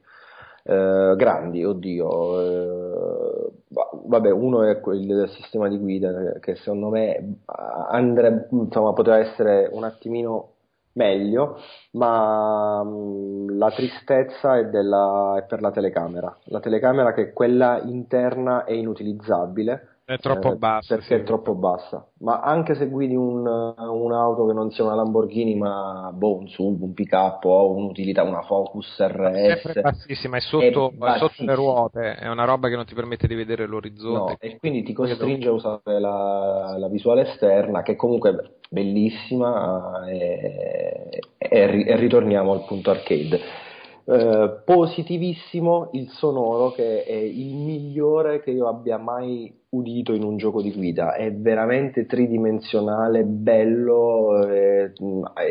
Eh, 0.63 1.13
grandi, 1.17 1.63
oddio. 1.63 2.41
eh, 2.41 3.51
va- 3.69 3.89
vabbè, 4.05 4.29
uno 4.31 4.63
è 4.63 4.79
quello 4.79 5.15
del 5.15 5.29
sistema 5.29 5.67
di 5.69 5.77
guida 5.77 6.33
che 6.39 6.55
secondo 6.55 6.89
me 6.89 7.39
andrebbe, 7.45 8.47
insomma, 8.51 8.93
poteva 8.93 9.17
essere 9.19 9.69
un 9.71 9.83
attimino 9.83 10.53
meglio, 10.93 11.57
ma 11.91 12.83
mh, 12.83 13.57
la 13.57 13.71
tristezza 13.71 14.57
è, 14.57 14.65
della- 14.69 15.35
è 15.37 15.43
per 15.45 15.61
la 15.61 15.71
telecamera. 15.71 16.35
La 16.45 16.59
telecamera 16.59 17.13
che 17.13 17.31
quella 17.33 17.79
interna 17.83 18.63
è 18.65 18.73
inutilizzabile. 18.73 19.98
È 20.09 20.17
troppo 20.17 20.53
eh, 20.53 20.55
bassa, 20.55 20.95
Perché 20.95 21.15
sì. 21.17 21.21
è 21.21 21.23
troppo 21.23 21.53
bassa. 21.53 22.03
Ma 22.21 22.39
anche 22.39 22.73
se 22.73 22.87
guidi 22.87 23.15
un- 23.15 23.45
un'auto 23.45 24.47
che 24.47 24.53
non 24.53 24.71
sia 24.71 24.83
una 24.83 24.95
Lamborghini, 24.95 25.53
ma 25.53 26.09
boh, 26.11 26.37
un 26.39 26.47
SUV, 26.47 26.81
un 26.81 26.93
pick-up 26.93 27.45
o 27.45 27.69
un'utilità, 27.75 28.23
una 28.23 28.41
Focus 28.41 28.97
RS. 28.99 29.61
Sempre 29.61 29.81
bassissima, 29.81 30.37
è 30.37 30.39
sotto, 30.39 30.91
è 30.99 31.17
sotto 31.19 31.43
le 31.43 31.53
ruote, 31.53 32.15
è 32.15 32.27
una 32.27 32.45
roba 32.45 32.69
che 32.69 32.75
non 32.75 32.85
ti 32.85 32.95
permette 32.95 33.27
di 33.27 33.35
vedere 33.35 33.65
No, 33.65 33.69
l'orizzonte. 33.69 34.37
e 34.39 34.57
quindi 34.57 34.81
ti 34.81 34.93
costringe 34.93 35.47
a 35.47 35.51
usare 35.51 35.99
la, 35.99 36.75
la 36.79 36.87
visuale 36.87 37.29
esterna, 37.29 37.83
che 37.83 37.95
comunque 37.95 38.31
è 38.31 38.35
bellissima, 38.67 40.07
e, 40.09 41.19
e 41.37 41.65
ri- 41.67 41.83
e 41.85 41.95
ritorniamo 41.97 42.51
al 42.51 42.65
punto 42.65 42.89
arcade. 42.89 43.39
Eh, 44.11 44.61
positivissimo 44.65 45.89
il 45.91 46.09
sonoro 46.09 46.71
che 46.71 47.03
è 47.03 47.13
il 47.13 47.53
migliore 47.53 48.41
che 48.41 48.49
io 48.49 48.67
abbia 48.67 48.97
mai 48.97 49.55
udito 49.69 50.13
in 50.13 50.23
un 50.23 50.37
gioco 50.37 50.63
di 50.63 50.73
guida, 50.73 51.13
è 51.13 51.31
veramente 51.31 52.07
tridimensionale, 52.07 53.23
bello, 53.23 54.47
eh, 54.47 54.93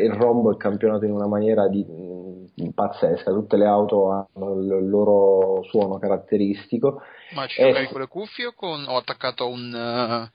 il 0.01 0.11
rombo 0.11 0.51
è 0.51 0.57
campionato 0.57 1.05
in 1.05 1.11
una 1.11 1.27
maniera 1.27 1.69
di- 1.69 1.85
mh, 1.85 2.71
pazzesca, 2.73 3.31
tutte 3.31 3.55
le 3.55 3.65
auto 3.65 4.09
hanno 4.09 4.59
il 4.59 4.89
loro 4.89 5.63
suono 5.63 5.97
caratteristico. 5.97 7.01
Ma 7.35 7.45
ci 7.47 7.61
Eh, 7.61 7.67
giocavi 7.67 7.87
con 7.87 8.01
le 8.01 8.07
cuffie 8.07 8.47
o 8.47 8.53
con... 8.53 8.83
ho 8.85 8.97
attaccato 8.97 9.47
un... 9.47 9.73
eh, 9.73 10.31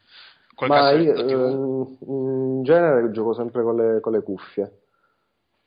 col 0.54 0.68
Ma 0.68 0.92
io 0.92 1.14
eh, 1.14 1.50
in 2.06 2.62
genere 2.62 3.10
gioco 3.10 3.34
sempre 3.34 3.62
con 3.62 3.76
le, 3.76 4.00
con 4.00 4.12
le 4.12 4.22
cuffie, 4.22 4.72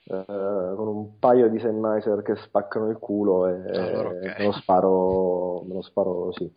eh, 0.10 0.74
con 0.76 0.88
un 0.88 1.20
paio 1.20 1.50
di 1.50 1.60
Sennheiser 1.60 2.22
che 2.22 2.36
spaccano 2.38 2.90
il 2.90 2.98
culo 3.00 3.48
e 3.48 3.54
Allora, 3.80 4.10
ok. 4.10 4.28
me 4.36 4.44
lo 4.44 4.52
sparo, 4.52 5.64
me 5.68 5.74
lo 5.76 5.82
sparo 5.82 6.32
sì, 6.34 6.52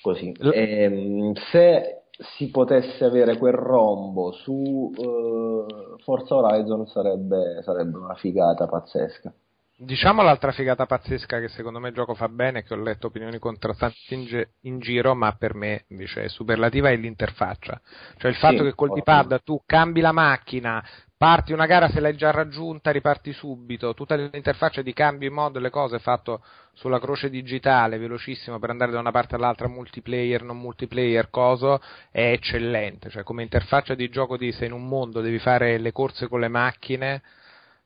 così. 0.00 0.34
L- 0.40 0.52
Ehm, 0.52 1.32
se 1.50 2.04
si 2.36 2.50
potesse 2.50 3.04
avere 3.04 3.38
quel 3.38 3.52
rombo 3.52 4.32
su 4.32 4.92
eh, 4.96 6.02
Forza 6.02 6.34
Horizon 6.36 6.86
sarebbe, 6.88 7.62
sarebbe 7.62 7.98
una 7.98 8.14
figata 8.14 8.66
pazzesca. 8.66 9.32
Diciamo 9.80 10.22
l'altra 10.22 10.50
figata 10.50 10.86
pazzesca 10.86 11.38
che 11.38 11.48
secondo 11.48 11.78
me 11.78 11.88
il 11.88 11.94
gioco 11.94 12.14
fa 12.14 12.28
bene, 12.28 12.64
che 12.64 12.74
ho 12.74 12.76
letto 12.76 13.06
opinioni 13.06 13.38
contrastanti 13.38 14.14
in, 14.14 14.24
gi- 14.24 14.48
in 14.62 14.78
giro, 14.80 15.14
ma 15.14 15.32
per 15.36 15.54
me 15.54 15.84
invece 15.88 16.24
è 16.24 16.28
superlativa, 16.28 16.90
è 16.90 16.96
l'interfaccia. 16.96 17.80
Cioè 18.16 18.28
il 18.30 18.36
fatto 18.36 18.62
Sì, 18.62 18.64
che 18.64 18.74
col. 18.74 18.90
D-pad 18.90 19.42
tu 19.44 19.62
cambi 19.64 20.00
la 20.00 20.10
macchina, 20.12 20.84
parti 21.18 21.52
una 21.52 21.66
gara, 21.66 21.88
se 21.88 21.98
l'hai 21.98 22.16
già 22.16 22.30
raggiunta 22.30 22.92
riparti 22.92 23.32
subito, 23.32 23.92
tutta 23.92 24.14
l'interfaccia 24.14 24.82
di 24.82 24.92
cambio 24.92 25.28
in 25.28 25.34
modo 25.34 25.58
le 25.58 25.68
cose 25.68 25.98
fatto 25.98 26.44
sulla 26.74 27.00
croce 27.00 27.28
digitale, 27.28 27.98
velocissimo 27.98 28.60
per 28.60 28.70
andare 28.70 28.92
da 28.92 29.00
una 29.00 29.10
parte 29.10 29.34
all'altra, 29.34 29.66
multiplayer, 29.66 30.44
non 30.44 30.58
multiplayer, 30.58 31.28
coso, 31.28 31.80
è 32.12 32.30
eccellente. 32.30 33.10
Cioè 33.10 33.24
come 33.24 33.42
interfaccia 33.42 33.96
di 33.96 34.08
gioco 34.08 34.36
di 34.36 34.52
sei 34.52 34.68
in 34.68 34.74
un 34.74 34.86
mondo, 34.86 35.20
devi 35.20 35.40
fare 35.40 35.76
le 35.78 35.90
corse 35.90 36.28
con 36.28 36.38
le 36.38 36.48
macchine, 36.48 37.20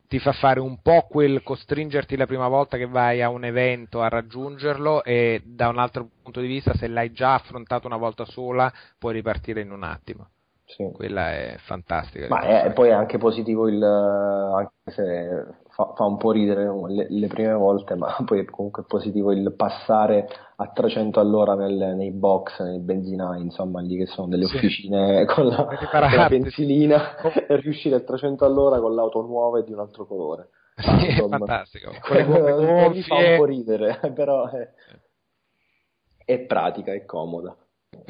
ti 0.09 0.19
fa 0.19 0.33
fare 0.33 0.61
un 0.61 0.83
po' 0.83 1.07
quel 1.09 1.43
costringerti 1.43 2.17
la 2.17 2.27
prima 2.27 2.49
volta 2.49 2.77
che 2.77 2.87
vai 2.87 3.23
a 3.23 3.31
un 3.31 3.47
evento 3.47 4.03
a 4.03 4.09
raggiungerlo 4.09 5.03
e 5.05 5.41
da 5.43 5.69
un 5.69 5.79
altro 5.79 6.11
punto 6.23 6.41
di 6.41 6.49
vista 6.49 6.75
se 6.75 6.87
l'hai 6.87 7.13
già 7.13 7.33
affrontato 7.33 7.87
una 7.87 7.97
volta 7.97 8.27
sola 8.27 8.71
puoi 8.99 9.15
ripartire 9.15 9.63
in 9.63 9.71
un 9.71 9.85
attimo. 9.85 10.29
Sì. 10.77 10.91
Quella 10.93 11.33
è 11.33 11.57
fantastica. 11.59 12.29
Ma 12.29 12.41
è, 12.41 12.73
poi 12.73 12.89
è 12.89 12.93
anche 12.93 13.19
positivo 13.19 13.69
il, 13.69 13.83
anche 13.83 14.73
se 14.87 15.45
fa, 15.69 15.93
fa 15.95 16.05
un 16.05 16.17
po' 16.17 16.33
ridere 16.33 16.65
le, 16.89 17.07
le 17.11 17.27
prime 17.27 17.53
volte, 17.53 17.95
ma 17.95 18.17
poi 18.25 18.41
è 18.41 18.45
comunque 18.47 18.85
positivo 18.85 19.33
il 19.33 19.53
passare 19.55 20.27
a 20.57 20.69
300 20.69 21.21
all'ora 21.21 21.55
nel- 21.55 21.95
nei 21.95 22.11
box, 22.11 22.61
nei 22.63 22.81
benzinai, 22.81 23.43
insomma, 23.43 23.81
lì 23.83 23.99
che 23.99 24.07
sono 24.07 24.29
delle 24.29 24.47
Sì. 24.47 24.57
officine 24.57 25.27
con 25.27 25.47
la, 25.49 25.65
con 25.67 26.17
la 26.17 26.27
pensilina 26.29 27.17
e 27.47 27.57
riuscire 27.57 27.97
a 27.97 28.01
300 28.01 28.47
all'ora 28.47 28.81
con 28.81 28.95
l'auto 28.95 29.21
nuova 29.21 29.59
e 29.59 29.65
di 29.65 29.73
un 29.73 29.81
altro 29.81 30.07
colore. 30.07 30.49
Sì, 30.77 30.89
è 30.89 31.11
Insomma, 31.11 31.37
fantastico. 31.37 31.91
Gomme 32.09 32.53
un 32.53 32.85
po' 32.85 32.91
mi 32.95 33.03
fa 33.03 33.17
un 33.17 33.37
po' 33.37 33.45
ridere, 33.45 34.01
però 34.15 34.49
è, 34.49 34.71
è 36.25 36.39
pratica, 36.47 36.93
è 36.95 37.05
comoda. 37.05 37.55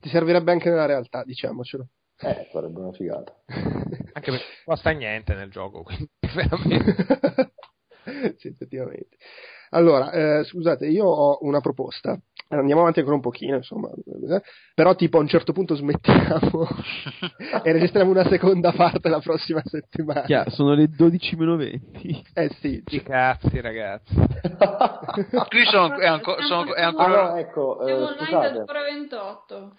Ti 0.00 0.08
servirebbe 0.08 0.52
anche 0.52 0.70
nella 0.70 0.86
realtà, 0.86 1.22
diciamocelo. 1.22 1.86
Eh, 2.20 2.48
sarebbe 2.50 2.80
una 2.80 2.92
figata. 2.92 3.32
Anche 3.46 4.30
perché 4.30 4.44
non 4.44 4.64
costa 4.64 4.90
niente 4.90 5.34
nel 5.34 5.50
gioco, 5.50 5.82
quindi 5.82 6.08
veramente. 6.34 7.52
sì, 8.36 8.48
effettivamente. 8.48 9.16
Allora, 9.70 10.10
eh, 10.10 10.44
scusate, 10.44 10.86
io 10.86 11.04
ho 11.06 11.38
una 11.42 11.60
proposta. 11.60 12.18
Andiamo 12.50 12.80
avanti 12.80 13.00
ancora 13.00 13.16
un 13.16 13.22
pochino, 13.22 13.56
insomma, 13.56 13.90
però 14.74 14.94
tipo 14.94 15.18
a 15.18 15.20
un 15.20 15.28
certo 15.28 15.52
punto 15.52 15.74
smettiamo 15.74 16.66
e 17.62 17.72
registriamo 17.72 18.10
una 18.10 18.26
seconda 18.26 18.72
parte 18.72 19.10
la 19.10 19.20
prossima 19.20 19.60
settimana. 19.62 20.22
Chia- 20.22 20.48
sono 20.48 20.72
le 20.72 20.88
12 20.88 21.36
meno 21.36 21.56
20. 21.56 22.24
Eh 22.32 22.48
sì, 22.60 22.82
Di 22.82 23.02
cazzi, 23.02 23.60
ragazzi. 23.60 24.14
Qui 24.14 25.64
sono, 25.66 25.98
è, 25.98 26.06
anco- 26.06 26.40
sono- 26.40 26.74
è 26.74 26.80
ancora... 26.82 27.04
Allora, 27.04 27.38
ecco, 27.38 27.80
eh, 27.82 27.84
Siamo 27.84 28.04
online 28.06 28.24
scusate. 28.24 28.58
ore 28.66 28.82
28. 28.94 29.74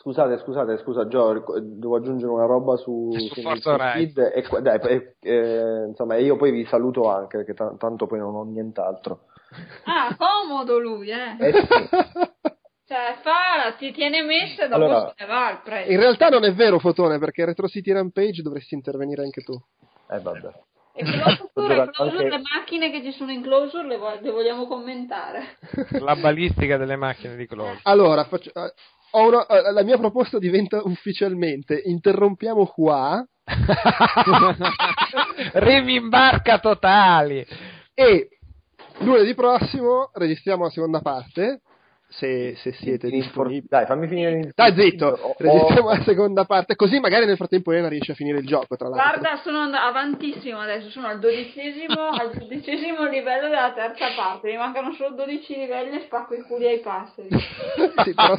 Scusate, 0.00 0.38
scusate, 0.38 0.78
scusa 0.78 1.08
Gio, 1.08 1.32
ric- 1.32 1.58
devo 1.58 1.96
aggiungere 1.96 2.30
una 2.30 2.46
roba 2.46 2.76
su, 2.76 3.10
Su 3.12 3.34
su 3.34 3.42
Forza 3.42 3.72
Horizon. 3.72 4.30
E, 4.32 4.44
dai, 4.62 4.78
e- 4.82 5.16
eh, 5.20 5.86
insomma, 5.88 6.14
e 6.14 6.22
io 6.22 6.36
poi 6.36 6.52
vi 6.52 6.64
saluto 6.66 7.10
anche, 7.10 7.38
perché 7.38 7.52
ta- 7.54 7.74
tanto 7.76 8.06
poi 8.06 8.20
non 8.20 8.34
ho 8.36 8.44
nient'altro. 8.44 9.22
Ah, 9.84 10.14
comodo 10.16 10.78
lui, 10.78 11.10
eh. 11.10 11.36
Eh 11.38 11.52
sì, 11.52 11.58
Cioè, 12.88 13.16
fa, 13.22 13.74
ti 13.76 13.90
tiene 13.92 14.22
messa 14.22 14.64
e 14.64 14.68
dopo 14.68 14.82
Allora- 14.84 15.12
se 15.16 15.24
ne 15.24 15.30
va 15.30 15.50
il 15.50 15.60
prezzo. 15.64 15.90
In 15.90 15.98
realtà 15.98 16.28
non 16.28 16.44
è 16.44 16.54
vero, 16.54 16.78
Fotone, 16.78 17.18
perché 17.18 17.44
Retro 17.44 17.66
City 17.66 17.92
Rampage 17.92 18.40
dovresti 18.40 18.74
intervenire 18.74 19.22
anche 19.24 19.42
tu. 19.42 19.52
eh 20.10 20.20
vabbè. 20.20 20.50
E 20.94 21.02
closure, 21.04 21.90
closure, 21.92 22.28
le 22.30 22.40
macchine 22.54 22.90
che 22.90 23.02
ci 23.02 23.12
sono 23.12 23.30
in 23.32 23.42
closure 23.42 23.86
le, 23.86 23.98
vo- 23.98 24.18
le 24.20 24.30
vogliamo 24.30 24.66
commentare. 24.66 25.58
La 26.00 26.14
balistica 26.16 26.76
delle 26.76 26.96
macchine 26.96 27.36
di 27.36 27.46
Close. 27.46 27.80
Allora, 27.82 28.24
faccio- 28.24 28.50
eh, 28.54 28.72
una- 29.12 29.46
eh, 29.46 29.72
la 29.72 29.82
mia 29.82 29.98
proposta 29.98 30.38
diventa 30.38 30.80
ufficialmente 30.82 31.80
interrompiamo 31.84 32.66
qua 32.66 33.24
Rimimbarca 35.54 36.58
totali. 36.58 37.44
e 37.94 38.28
lunedì 38.98 39.34
prossimo 39.34 40.10
registriamo 40.14 40.64
la 40.64 40.70
seconda 40.70 41.00
parte, 41.00 41.60
se, 42.10 42.54
se 42.56 42.72
siete 42.72 43.10
disponibili. 43.10 43.66
Dai, 43.68 43.84
fammi 43.86 44.08
finire 44.08 44.30
il 44.38 44.52
Dai, 44.54 44.72
zitto, 44.74 45.06
Ho- 45.08 45.34
registriamo 45.36 45.88
ho- 45.88 45.92
la 45.94 46.02
seconda 46.02 46.44
parte, 46.44 46.74
così 46.74 46.98
magari 47.00 47.26
nel 47.26 47.36
frattempo 47.36 47.70
Elena 47.70 47.88
riesce 47.88 48.12
a 48.12 48.14
finire 48.14 48.38
il 48.38 48.46
gioco, 48.46 48.76
tra 48.76 48.88
l'altro. 48.88 49.20
Guarda, 49.20 49.40
sono 49.42 49.58
and- 49.60 49.74
avantissimo 49.74 50.58
adesso, 50.58 50.88
sono 50.88 51.06
al 51.08 51.18
dodicesimo, 51.18 52.08
al 52.18 52.32
dodicesimo 52.34 53.04
livello 53.08 53.48
della 53.48 53.72
terza 53.74 54.06
parte, 54.16 54.48
mi 54.50 54.56
mancano 54.56 54.92
solo 54.94 55.14
12 55.14 55.54
livelli 55.56 55.96
e 55.98 56.00
spacco 56.04 56.34
i 56.34 56.42
culi 56.42 56.66
ai 56.66 56.80
passeri. 56.80 57.28
sì, 58.04 58.14
però 58.14 58.36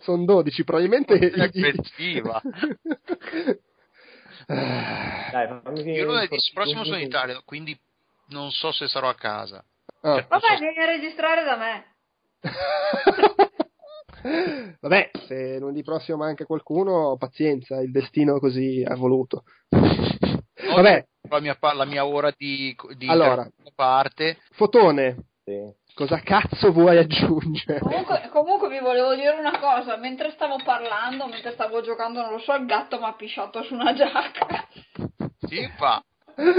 sono 0.00 0.24
12, 0.24 0.64
probabilmente... 0.64 1.16
È 1.18 1.40
aggressiva. 1.40 2.40
Dai, 4.46 5.46
fammi 5.62 5.78
finire 5.82 5.96
Io 5.96 6.02
il 6.02 6.06
lunedì 6.06 6.26
for- 6.26 6.38
prossimo 6.52 6.84
sono 6.84 6.96
in 6.98 7.06
Italia, 7.06 7.40
quindi 7.44 7.78
non 8.28 8.50
so 8.50 8.72
se 8.72 8.88
sarò 8.88 9.08
a 9.08 9.14
casa. 9.14 9.64
Ah. 10.02 10.24
Vabbè, 10.28 10.58
vieni 10.58 10.78
a 10.78 10.84
registrare 10.86 11.44
da 11.44 11.56
me. 11.56 11.92
Vabbè, 14.80 15.10
se 15.26 15.58
lunedì 15.58 15.82
prossimo 15.82 16.16
manca 16.18 16.44
qualcuno, 16.46 17.16
pazienza, 17.18 17.80
il 17.80 17.90
destino 17.90 18.38
così 18.38 18.82
ha 18.86 18.94
voluto. 18.96 19.44
Vabbè, 19.68 21.06
La 21.28 21.40
mia, 21.40 21.56
la 21.60 21.84
mia 21.84 22.06
ora 22.06 22.32
di, 22.36 22.74
di 22.96 23.08
Allora. 23.08 23.46
parte. 23.74 24.38
Fotone, 24.52 25.26
Sì. 25.44 25.58
cosa 25.94 26.18
cazzo 26.20 26.72
vuoi 26.72 26.96
aggiungere? 26.98 27.80
Comunque, 27.80 28.28
comunque 28.30 28.68
vi 28.68 28.78
volevo 28.78 29.14
dire 29.14 29.36
una 29.38 29.58
cosa, 29.58 29.96
mentre 29.96 30.30
stavo 30.32 30.56
parlando, 30.64 31.26
mentre 31.26 31.52
stavo 31.52 31.80
giocando, 31.82 32.20
non 32.22 32.32
lo 32.32 32.38
so, 32.38 32.54
il 32.54 32.66
gatto 32.66 32.98
mi 32.98 33.04
ha 33.04 33.14
pisciato 33.14 33.62
su 33.62 33.74
una 33.74 33.92
giacca. 33.94 34.46
Sì, 35.48 35.68
fa. 35.76 36.02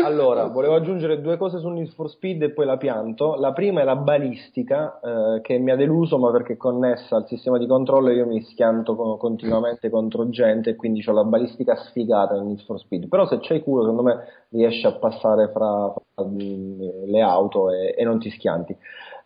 Allora, 0.04 0.46
volevo 0.50 0.76
aggiungere 0.76 1.22
due 1.22 1.38
cose 1.38 1.60
su 1.60 1.68
Need 1.68 1.90
for 1.94 2.10
Speed 2.10 2.42
e 2.44 2.52
poi 2.52 2.66
la 2.66 2.78
pianto. 2.78 3.36
La 3.36 3.52
prima 3.54 3.82
è 3.82 3.84
la 3.84 3.96
balistica, 3.96 5.00
eh, 5.00 5.42
che 5.42 5.58
mi 5.58 5.72
ha 5.72 5.76
deluso, 5.76 6.18
ma 6.18 6.32
perché 6.32 6.54
è 6.54 6.58
connessa 6.58 7.18
al 7.18 7.28
sistema 7.28 7.58
di 7.58 7.68
controllo 7.68 8.12
io 8.12 8.26
mi 8.26 8.42
schianto 8.44 8.96
co- 8.96 9.18
continuamente 9.18 9.90
contro 9.90 10.30
gente 10.30 10.72
e 10.72 10.76
quindi 10.76 11.04
ho 11.06 11.12
la 11.12 11.24
balistica 11.24 11.76
sfigata 11.76 12.36
in 12.36 12.48
Need 12.48 12.64
for 12.66 12.80
Speed. 12.80 13.08
Però 13.08 13.28
se 13.28 13.40
c'hai 13.42 13.62
culo, 13.62 13.82
secondo 13.82 14.04
me 14.04 14.24
riesci 14.50 14.86
a 14.86 14.94
passare 14.94 15.50
fra, 15.52 15.94
fra, 16.14 16.26
mm, 16.26 16.80
le 17.08 17.22
auto 17.22 17.72
e, 17.72 17.94
e 17.98 18.04
non 18.04 18.20
ti 18.20 18.30
schianti. 18.30 18.76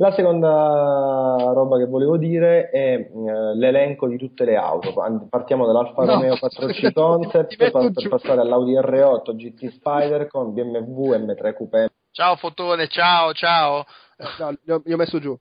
La 0.01 0.13
seconda 0.13 1.51
roba 1.53 1.77
che 1.77 1.85
volevo 1.85 2.15
dire 2.17 2.69
è 2.69 2.93
eh, 2.93 3.09
l'elenco 3.55 4.07
di 4.07 4.17
tutte 4.17 4.45
le 4.45 4.55
auto. 4.55 4.93
Partiamo 5.29 5.65
dall'Alfa 5.65 6.05
No, 6.05 6.13
Romeo 6.13 6.35
4C 6.35 6.93
Concept 6.95 7.57
per, 7.57 7.71
per 7.91 8.07
passare 8.07 8.39
all'Audi 8.39 8.75
R8 8.75 9.35
GT 9.35 9.67
Spider 9.67 10.27
con 10.27 10.53
BMW 10.53 11.15
M3 11.15 11.53
Coupé. 11.53 11.89
Ciao 12.11 12.37
Fotone, 12.37 12.87
ciao, 12.87 13.33
ciao. 13.33 13.85
No, 14.39 14.55
li 14.63 14.71
ho, 14.71 14.81
li 14.85 14.93
ho 14.93 14.97
messo 14.97 15.19
giù. 15.19 15.37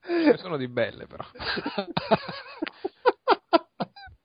Ce 0.00 0.36
sono 0.38 0.56
di 0.56 0.68
belle 0.68 1.08
però. 1.08 1.24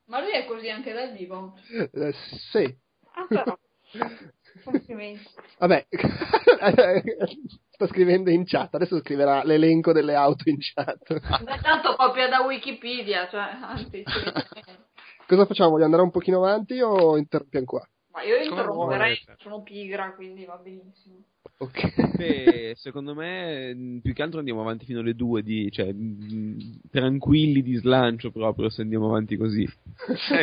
Ma 0.06 0.22
lui 0.22 0.34
è 0.34 0.46
così 0.46 0.70
anche 0.70 0.94
dal 0.94 1.14
vivo. 1.14 1.56
Eh, 1.92 2.14
sì. 2.52 2.78
Ah, 3.14 3.26
però. 3.28 3.58
Complimenti. 4.72 5.28
Vabbè, 5.60 5.88
sta 7.70 7.88
scrivendo 7.88 8.30
in 8.30 8.46
chat, 8.46 8.76
adesso 8.76 9.00
scriverà 9.00 9.44
l'elenco 9.44 9.92
delle 9.92 10.16
auto 10.16 10.50
in 10.50 10.58
chat. 10.60 11.44
Beh, 11.44 11.60
tanto 11.62 11.96
copia 11.96 12.28
da 12.28 12.42
Wikipedia, 12.42 13.28
cioè, 13.30 13.58
anzi. 13.62 14.04
Cosa 15.28 15.46
facciamo? 15.46 15.72
Voglio 15.72 15.86
andare 15.86 16.02
un 16.02 16.12
pochino 16.12 16.38
avanti 16.38 16.80
o 16.82 17.18
interrompiamo 17.18 17.66
qua? 17.66 17.88
Ma 18.12 18.24
io 18.24 18.38
interromperei, 18.38 19.18
sono 19.38 19.62
pigra, 19.62 20.14
quindi 20.14 20.46
va 20.46 20.56
benissimo. 20.58 21.24
Ok. 21.62 22.16
Beh, 22.16 22.74
secondo 22.78 23.14
me 23.14 23.74
mh, 23.74 24.00
più 24.02 24.14
che 24.14 24.22
altro 24.22 24.40
andiamo 24.40 24.62
avanti 24.62 24.86
fino 24.86 25.02
alle 25.02 25.14
due 25.14 25.44
di, 25.44 25.70
cioè, 25.70 25.92
mh, 25.92 26.88
tranquilli 26.90 27.62
di 27.62 27.76
slancio 27.76 28.32
proprio 28.32 28.70
se 28.70 28.82
andiamo 28.84 29.08
avanti 29.08 29.36
così. 29.36 29.68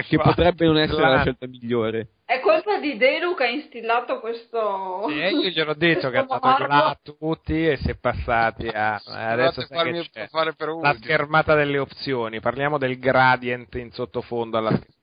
Che 0.07 0.19
potrebbe 0.19 0.67
non 0.67 0.77
essere 0.77 1.01
la 1.01 1.21
scelta 1.21 1.47
migliore. 1.47 2.09
È 2.27 2.39
colpa 2.41 2.79
di 2.81 2.99
Delu 2.99 3.35
che 3.35 3.45
ha 3.45 3.49
instillato 3.49 4.21
questo... 4.21 5.09
Eh, 5.09 5.31
io 5.31 5.49
gliel'ho 5.49 5.75
detto 5.75 6.11
che 6.11 6.19
ha 6.19 6.25
dato 6.25 6.67
là 6.67 6.89
a 6.89 6.99
tutti 7.03 7.67
e 7.67 7.79
si 7.79 7.89
è 7.89 7.95
passati 7.95 8.69
a... 8.69 9.01
Adesso 9.07 9.63
farmi 9.63 10.07
fare 10.29 10.53
per 10.55 10.69
La 10.69 10.95
schermata 11.01 11.55
delle 11.55 11.79
opzioni. 11.79 12.41
Parliamo 12.41 12.77
del 12.77 12.99
gradient 12.99 13.75
in 13.77 13.91
sottofondo 13.91 14.59
alla 14.59 14.71
schermata 14.71 14.95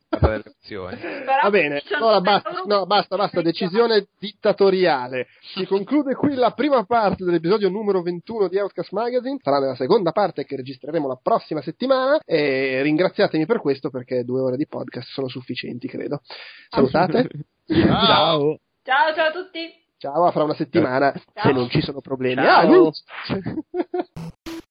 Va 1.42 1.50
bene, 1.50 1.80
19 1.82 1.96
allora 2.06 2.22
basta, 2.22 2.50
euro- 2.50 2.64
no, 2.66 2.86
basta, 2.86 3.16
basta, 3.16 3.42
decisione 3.42 4.08
dittatoriale. 4.20 5.28
Si 5.54 5.66
conclude 5.66 6.16
qui 6.16 6.34
la 6.36 6.52
prima 6.52 6.84
parte 6.86 7.24
dell'episodio 7.24 7.70
numero 7.70 8.02
21 8.02 8.48
di 8.48 8.58
Outcast 8.60 8.92
Magazine, 8.92 9.38
sarà 9.42 9.60
nella 9.60 9.76
seconda 9.76 10.12
parte 10.12 10.46
che 10.46 10.56
registreremo 10.56 11.08
la 11.08 11.20
prossima 11.22 11.62
settimana 11.62 12.20
e 12.26 12.82
ringraziatemi 12.82 13.46
per 13.46 13.60
questo 13.60 13.90
perché 13.90 14.24
due 14.24 14.42
ore 14.42 14.58
di 14.58 14.68
podcast 14.68 15.10
sono 15.12 15.28
sufficienti, 15.28 15.88
credo. 15.88 16.22
Salutate, 16.70 17.28
Ciao. 17.68 18.58
Ciao, 18.84 19.14
ciao 19.16 19.28
a 19.28 19.32
tutti. 19.32 19.60
ciao, 19.98 20.26
a 20.26 20.32
fra 20.32 20.44
una 20.44 20.54
settimana 20.56 21.14
se 21.34 21.52
non 21.52 21.70
ci 21.70 21.82
sono 21.82 22.02
problemi. 22.02 22.42
Ah, 22.42 22.62
Ciao. 22.62 22.68
lui- 22.74 22.92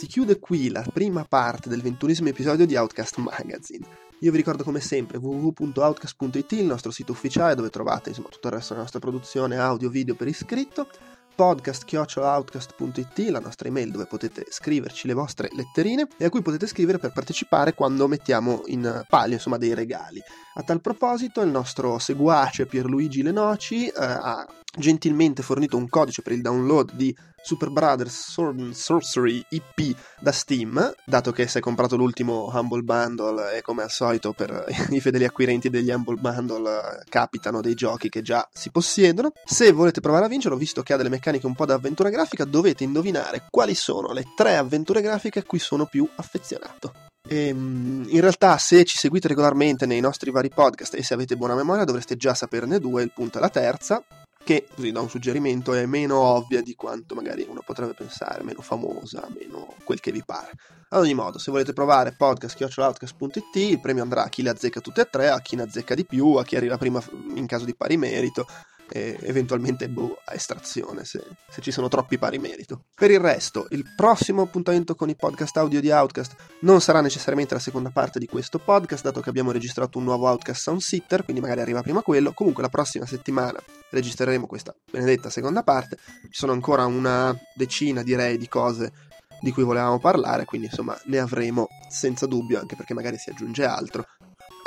Si 0.00 0.06
chiude 0.06 0.38
qui 0.38 0.70
la 0.70 0.82
prima 0.90 1.26
parte 1.28 1.68
del 1.68 1.82
ventunesimo 1.82 2.30
episodio 2.30 2.64
di 2.64 2.74
Outcast 2.74 3.18
Magazine. 3.18 3.84
Io 4.20 4.30
vi 4.30 4.38
ricordo 4.38 4.64
come 4.64 4.80
sempre 4.80 5.18
www.outcast.it, 5.18 6.52
il 6.52 6.64
nostro 6.64 6.90
sito 6.90 7.12
ufficiale 7.12 7.54
dove 7.54 7.68
trovate 7.68 8.08
insomma, 8.08 8.28
tutto 8.30 8.46
il 8.46 8.54
resto 8.54 8.68
della 8.70 8.80
nostra 8.80 8.98
produzione 8.98 9.58
audio 9.58 9.90
video 9.90 10.14
per 10.14 10.28
iscritto, 10.28 10.88
podcast.outcast.it, 11.34 13.18
la 13.28 13.40
nostra 13.40 13.68
email 13.68 13.90
dove 13.90 14.06
potete 14.06 14.46
scriverci 14.48 15.06
le 15.06 15.12
vostre 15.12 15.50
letterine 15.52 16.08
e 16.16 16.24
a 16.24 16.30
cui 16.30 16.40
potete 16.40 16.66
scrivere 16.66 16.96
per 16.96 17.12
partecipare 17.12 17.74
quando 17.74 18.08
mettiamo 18.08 18.62
in 18.68 19.04
palio 19.06 19.34
insomma, 19.34 19.58
dei 19.58 19.74
regali. 19.74 20.22
A 20.54 20.62
tal 20.62 20.80
proposito 20.80 21.42
il 21.42 21.50
nostro 21.50 21.98
seguace 21.98 22.64
Pierluigi 22.64 23.22
Lenoci 23.22 23.86
eh, 23.86 23.92
ha 23.96 24.46
gentilmente 24.76 25.42
fornito 25.42 25.76
un 25.76 25.88
codice 25.88 26.22
per 26.22 26.32
il 26.32 26.42
download 26.42 26.92
di 26.92 27.14
Super 27.42 27.70
Brothers 27.70 28.30
Sword 28.30 28.60
and 28.60 28.72
Sorcery 28.72 29.44
EP 29.48 29.96
da 30.20 30.30
Steam, 30.30 30.94
dato 31.04 31.32
che 31.32 31.48
si 31.48 31.58
è 31.58 31.60
comprato 31.60 31.96
l'ultimo 31.96 32.50
Humble 32.52 32.82
Bundle 32.82 33.56
e 33.56 33.62
come 33.62 33.82
al 33.82 33.90
solito 33.90 34.32
per 34.32 34.66
i 34.90 35.00
fedeli 35.00 35.24
acquirenti 35.24 35.70
degli 35.70 35.90
Humble 35.90 36.20
Bundle 36.20 36.70
eh, 36.70 37.04
capitano 37.08 37.60
dei 37.60 37.74
giochi 37.74 38.08
che 38.08 38.22
già 38.22 38.46
si 38.52 38.70
possiedono. 38.70 39.32
Se 39.44 39.72
volete 39.72 40.00
provare 40.00 40.26
a 40.26 40.28
vincerlo, 40.28 40.56
visto 40.56 40.82
che 40.82 40.92
ha 40.92 40.96
delle 40.96 41.08
meccaniche 41.08 41.46
un 41.46 41.54
po' 41.54 41.66
da 41.66 41.74
avventura 41.74 42.10
grafica, 42.10 42.44
dovete 42.44 42.84
indovinare 42.84 43.46
quali 43.50 43.74
sono 43.74 44.12
le 44.12 44.24
tre 44.36 44.56
avventure 44.56 45.00
grafiche 45.00 45.40
a 45.40 45.44
cui 45.44 45.58
sono 45.58 45.86
più 45.86 46.08
affezionato. 46.16 46.92
Ehm, 47.28 48.06
in 48.08 48.20
realtà, 48.20 48.56
se 48.58 48.84
ci 48.84 48.96
seguite 48.96 49.28
regolarmente 49.28 49.86
nei 49.86 50.00
nostri 50.00 50.30
vari 50.30 50.48
podcast 50.48 50.94
e 50.94 51.02
se 51.02 51.14
avete 51.14 51.36
buona 51.36 51.54
memoria, 51.54 51.84
dovreste 51.84 52.16
già 52.16 52.34
saperne 52.34 52.78
due. 52.78 53.02
Il 53.02 53.12
punto 53.12 53.38
è 53.38 53.40
la 53.40 53.50
terza, 53.50 54.02
che, 54.42 54.66
così 54.74 54.92
da 54.92 55.00
un 55.00 55.08
suggerimento, 55.08 55.72
è 55.72 55.86
meno 55.86 56.18
ovvia 56.18 56.62
di 56.62 56.74
quanto 56.74 57.14
magari 57.14 57.46
uno 57.48 57.62
potrebbe 57.64 57.94
pensare, 57.94 58.42
meno 58.42 58.62
famosa, 58.62 59.26
meno 59.34 59.74
quel 59.84 60.00
che 60.00 60.12
vi 60.12 60.22
pare. 60.24 60.52
Ad 60.88 61.02
ogni 61.02 61.14
modo, 61.14 61.38
se 61.38 61.50
volete 61.50 61.72
provare 61.72 62.14
podcast.outcast.it, 62.16 63.56
il 63.56 63.80
premio 63.80 64.02
andrà 64.02 64.24
a 64.24 64.28
chi 64.28 64.42
le 64.42 64.50
azzecca 64.50 64.80
tutte 64.80 65.02
e 65.02 65.08
tre, 65.10 65.30
a 65.30 65.40
chi 65.40 65.56
ne 65.56 65.62
azzecca 65.62 65.94
di 65.94 66.04
più, 66.04 66.34
a 66.34 66.44
chi 66.44 66.56
arriva 66.56 66.76
prima 66.78 67.02
in 67.34 67.46
caso 67.46 67.64
di 67.64 67.74
pari 67.74 67.96
merito 67.96 68.46
e 68.90 69.16
eventualmente 69.22 69.88
boh, 69.88 70.20
a 70.24 70.34
estrazione 70.34 71.04
se, 71.04 71.22
se 71.48 71.60
ci 71.60 71.70
sono 71.70 71.88
troppi 71.88 72.18
pari 72.18 72.38
merito. 72.38 72.84
Per 72.94 73.10
il 73.10 73.20
resto, 73.20 73.66
il 73.70 73.84
prossimo 73.94 74.42
appuntamento 74.42 74.94
con 74.94 75.08
i 75.08 75.14
podcast 75.14 75.56
audio 75.56 75.80
di 75.80 75.90
Outcast 75.90 76.34
non 76.60 76.80
sarà 76.80 77.00
necessariamente 77.00 77.54
la 77.54 77.60
seconda 77.60 77.90
parte 77.90 78.18
di 78.18 78.26
questo 78.26 78.58
podcast, 78.58 79.04
dato 79.04 79.20
che 79.20 79.30
abbiamo 79.30 79.52
registrato 79.52 79.98
un 79.98 80.04
nuovo 80.04 80.26
Outcast 80.28 80.62
Sound 80.62 80.80
Sitter, 80.80 81.24
quindi 81.24 81.40
magari 81.40 81.60
arriva 81.60 81.82
prima 81.82 82.02
quello. 82.02 82.32
Comunque 82.32 82.62
la 82.62 82.68
prossima 82.68 83.06
settimana 83.06 83.62
registreremo 83.90 84.46
questa 84.46 84.74
benedetta 84.90 85.30
seconda 85.30 85.62
parte. 85.62 85.96
Ci 86.22 86.38
sono 86.38 86.52
ancora 86.52 86.84
una 86.86 87.36
decina, 87.54 88.02
direi, 88.02 88.36
di 88.38 88.48
cose 88.48 88.92
di 89.40 89.52
cui 89.52 89.62
volevamo 89.62 89.98
parlare, 89.98 90.44
quindi 90.44 90.66
insomma 90.66 90.98
ne 91.04 91.18
avremo 91.18 91.68
senza 91.88 92.26
dubbio, 92.26 92.60
anche 92.60 92.76
perché 92.76 92.94
magari 92.94 93.16
si 93.16 93.30
aggiunge 93.30 93.64
altro. 93.64 94.06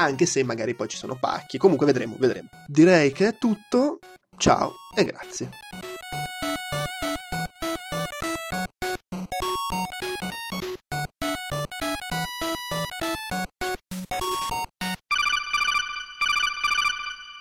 Anche 0.03 0.25
se 0.25 0.43
magari 0.43 0.75
poi 0.75 0.89
ci 0.89 0.97
sono 0.97 1.15
pacchi. 1.15 1.57
Comunque 1.57 1.85
vedremo, 1.85 2.15
vedremo. 2.19 2.49
Direi 2.67 3.11
che 3.11 3.29
è 3.29 3.37
tutto. 3.37 3.99
Ciao 4.37 4.73
e 4.95 5.05
grazie. 5.05 5.49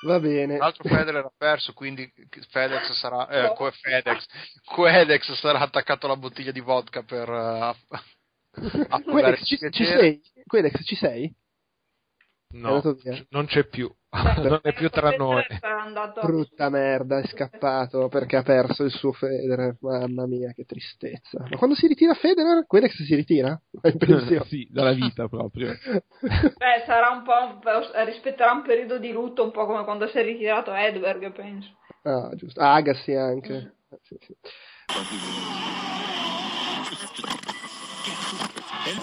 Va 0.03 0.19
bene. 0.19 0.57
L'altro 0.57 0.89
Federer 0.89 1.25
ha 1.25 1.33
perso, 1.37 1.73
quindi 1.73 2.11
FedEx 2.51 2.93
sarà, 2.93 3.29
eh, 3.29 3.55
que- 3.55 3.71
FedEx, 3.71 4.27
Quedex 4.65 5.33
sarà 5.35 5.61
attaccato 5.61 6.07
alla 6.07 6.17
bottiglia 6.17 6.51
di 6.51 6.61
vodka 6.61 7.03
per 7.03 7.29
uh, 7.31 7.73
Quedex, 9.05 9.45
ci, 9.45 9.59
ci 9.71 9.85
sei? 9.85 10.21
Quedex, 10.45 10.85
ci 10.85 10.97
sei? 10.97 11.33
No, 12.53 12.83
non 13.31 13.47
c'è 13.47 13.65
più. 13.67 13.93
non 14.43 14.61
è 14.63 14.75
più 14.75 14.91
tra 14.91 15.11
noi. 15.17 15.43
Brutta 16.21 16.69
merda, 16.69 17.19
è 17.19 17.27
scappato 17.27 18.09
perché 18.09 18.37
ha 18.37 18.43
perso 18.43 18.85
il 18.85 18.91
suo 18.91 19.13
Federer. 19.13 19.77
Mamma 19.81 20.27
mia, 20.27 20.53
che 20.53 20.65
tristezza. 20.65 21.45
Ma 21.49 21.57
quando 21.57 21.75
si 21.75 21.87
ritira 21.87 22.13
Federer, 22.15 22.67
Quedex 22.67 23.03
si 23.03 23.15
ritira? 23.15 23.59
Sì, 24.47 24.69
dalla 24.71 24.93
vita 24.93 25.29
proprio. 25.29 25.73
Beh, 26.21 26.83
sarà 26.85 27.11
un 27.11 27.23
po', 27.23 27.61
rispetterà 28.05 28.53
un 28.53 28.63
periodo 28.63 28.99
di 28.99 29.13
lutto 29.13 29.45
un 29.45 29.51
po' 29.51 29.67
come 29.67 29.85
quando 29.85 30.07
si 30.09 30.19
è 30.19 30.23
ritirato 30.23 30.73
Edberg, 30.75 31.33
penso. 31.33 31.71
Ah, 32.03 32.31
giusto. 32.35 32.61
Agassi 32.61 33.15
anche. 33.15 33.77
Sì, 34.03 34.17
sì. 34.21 34.37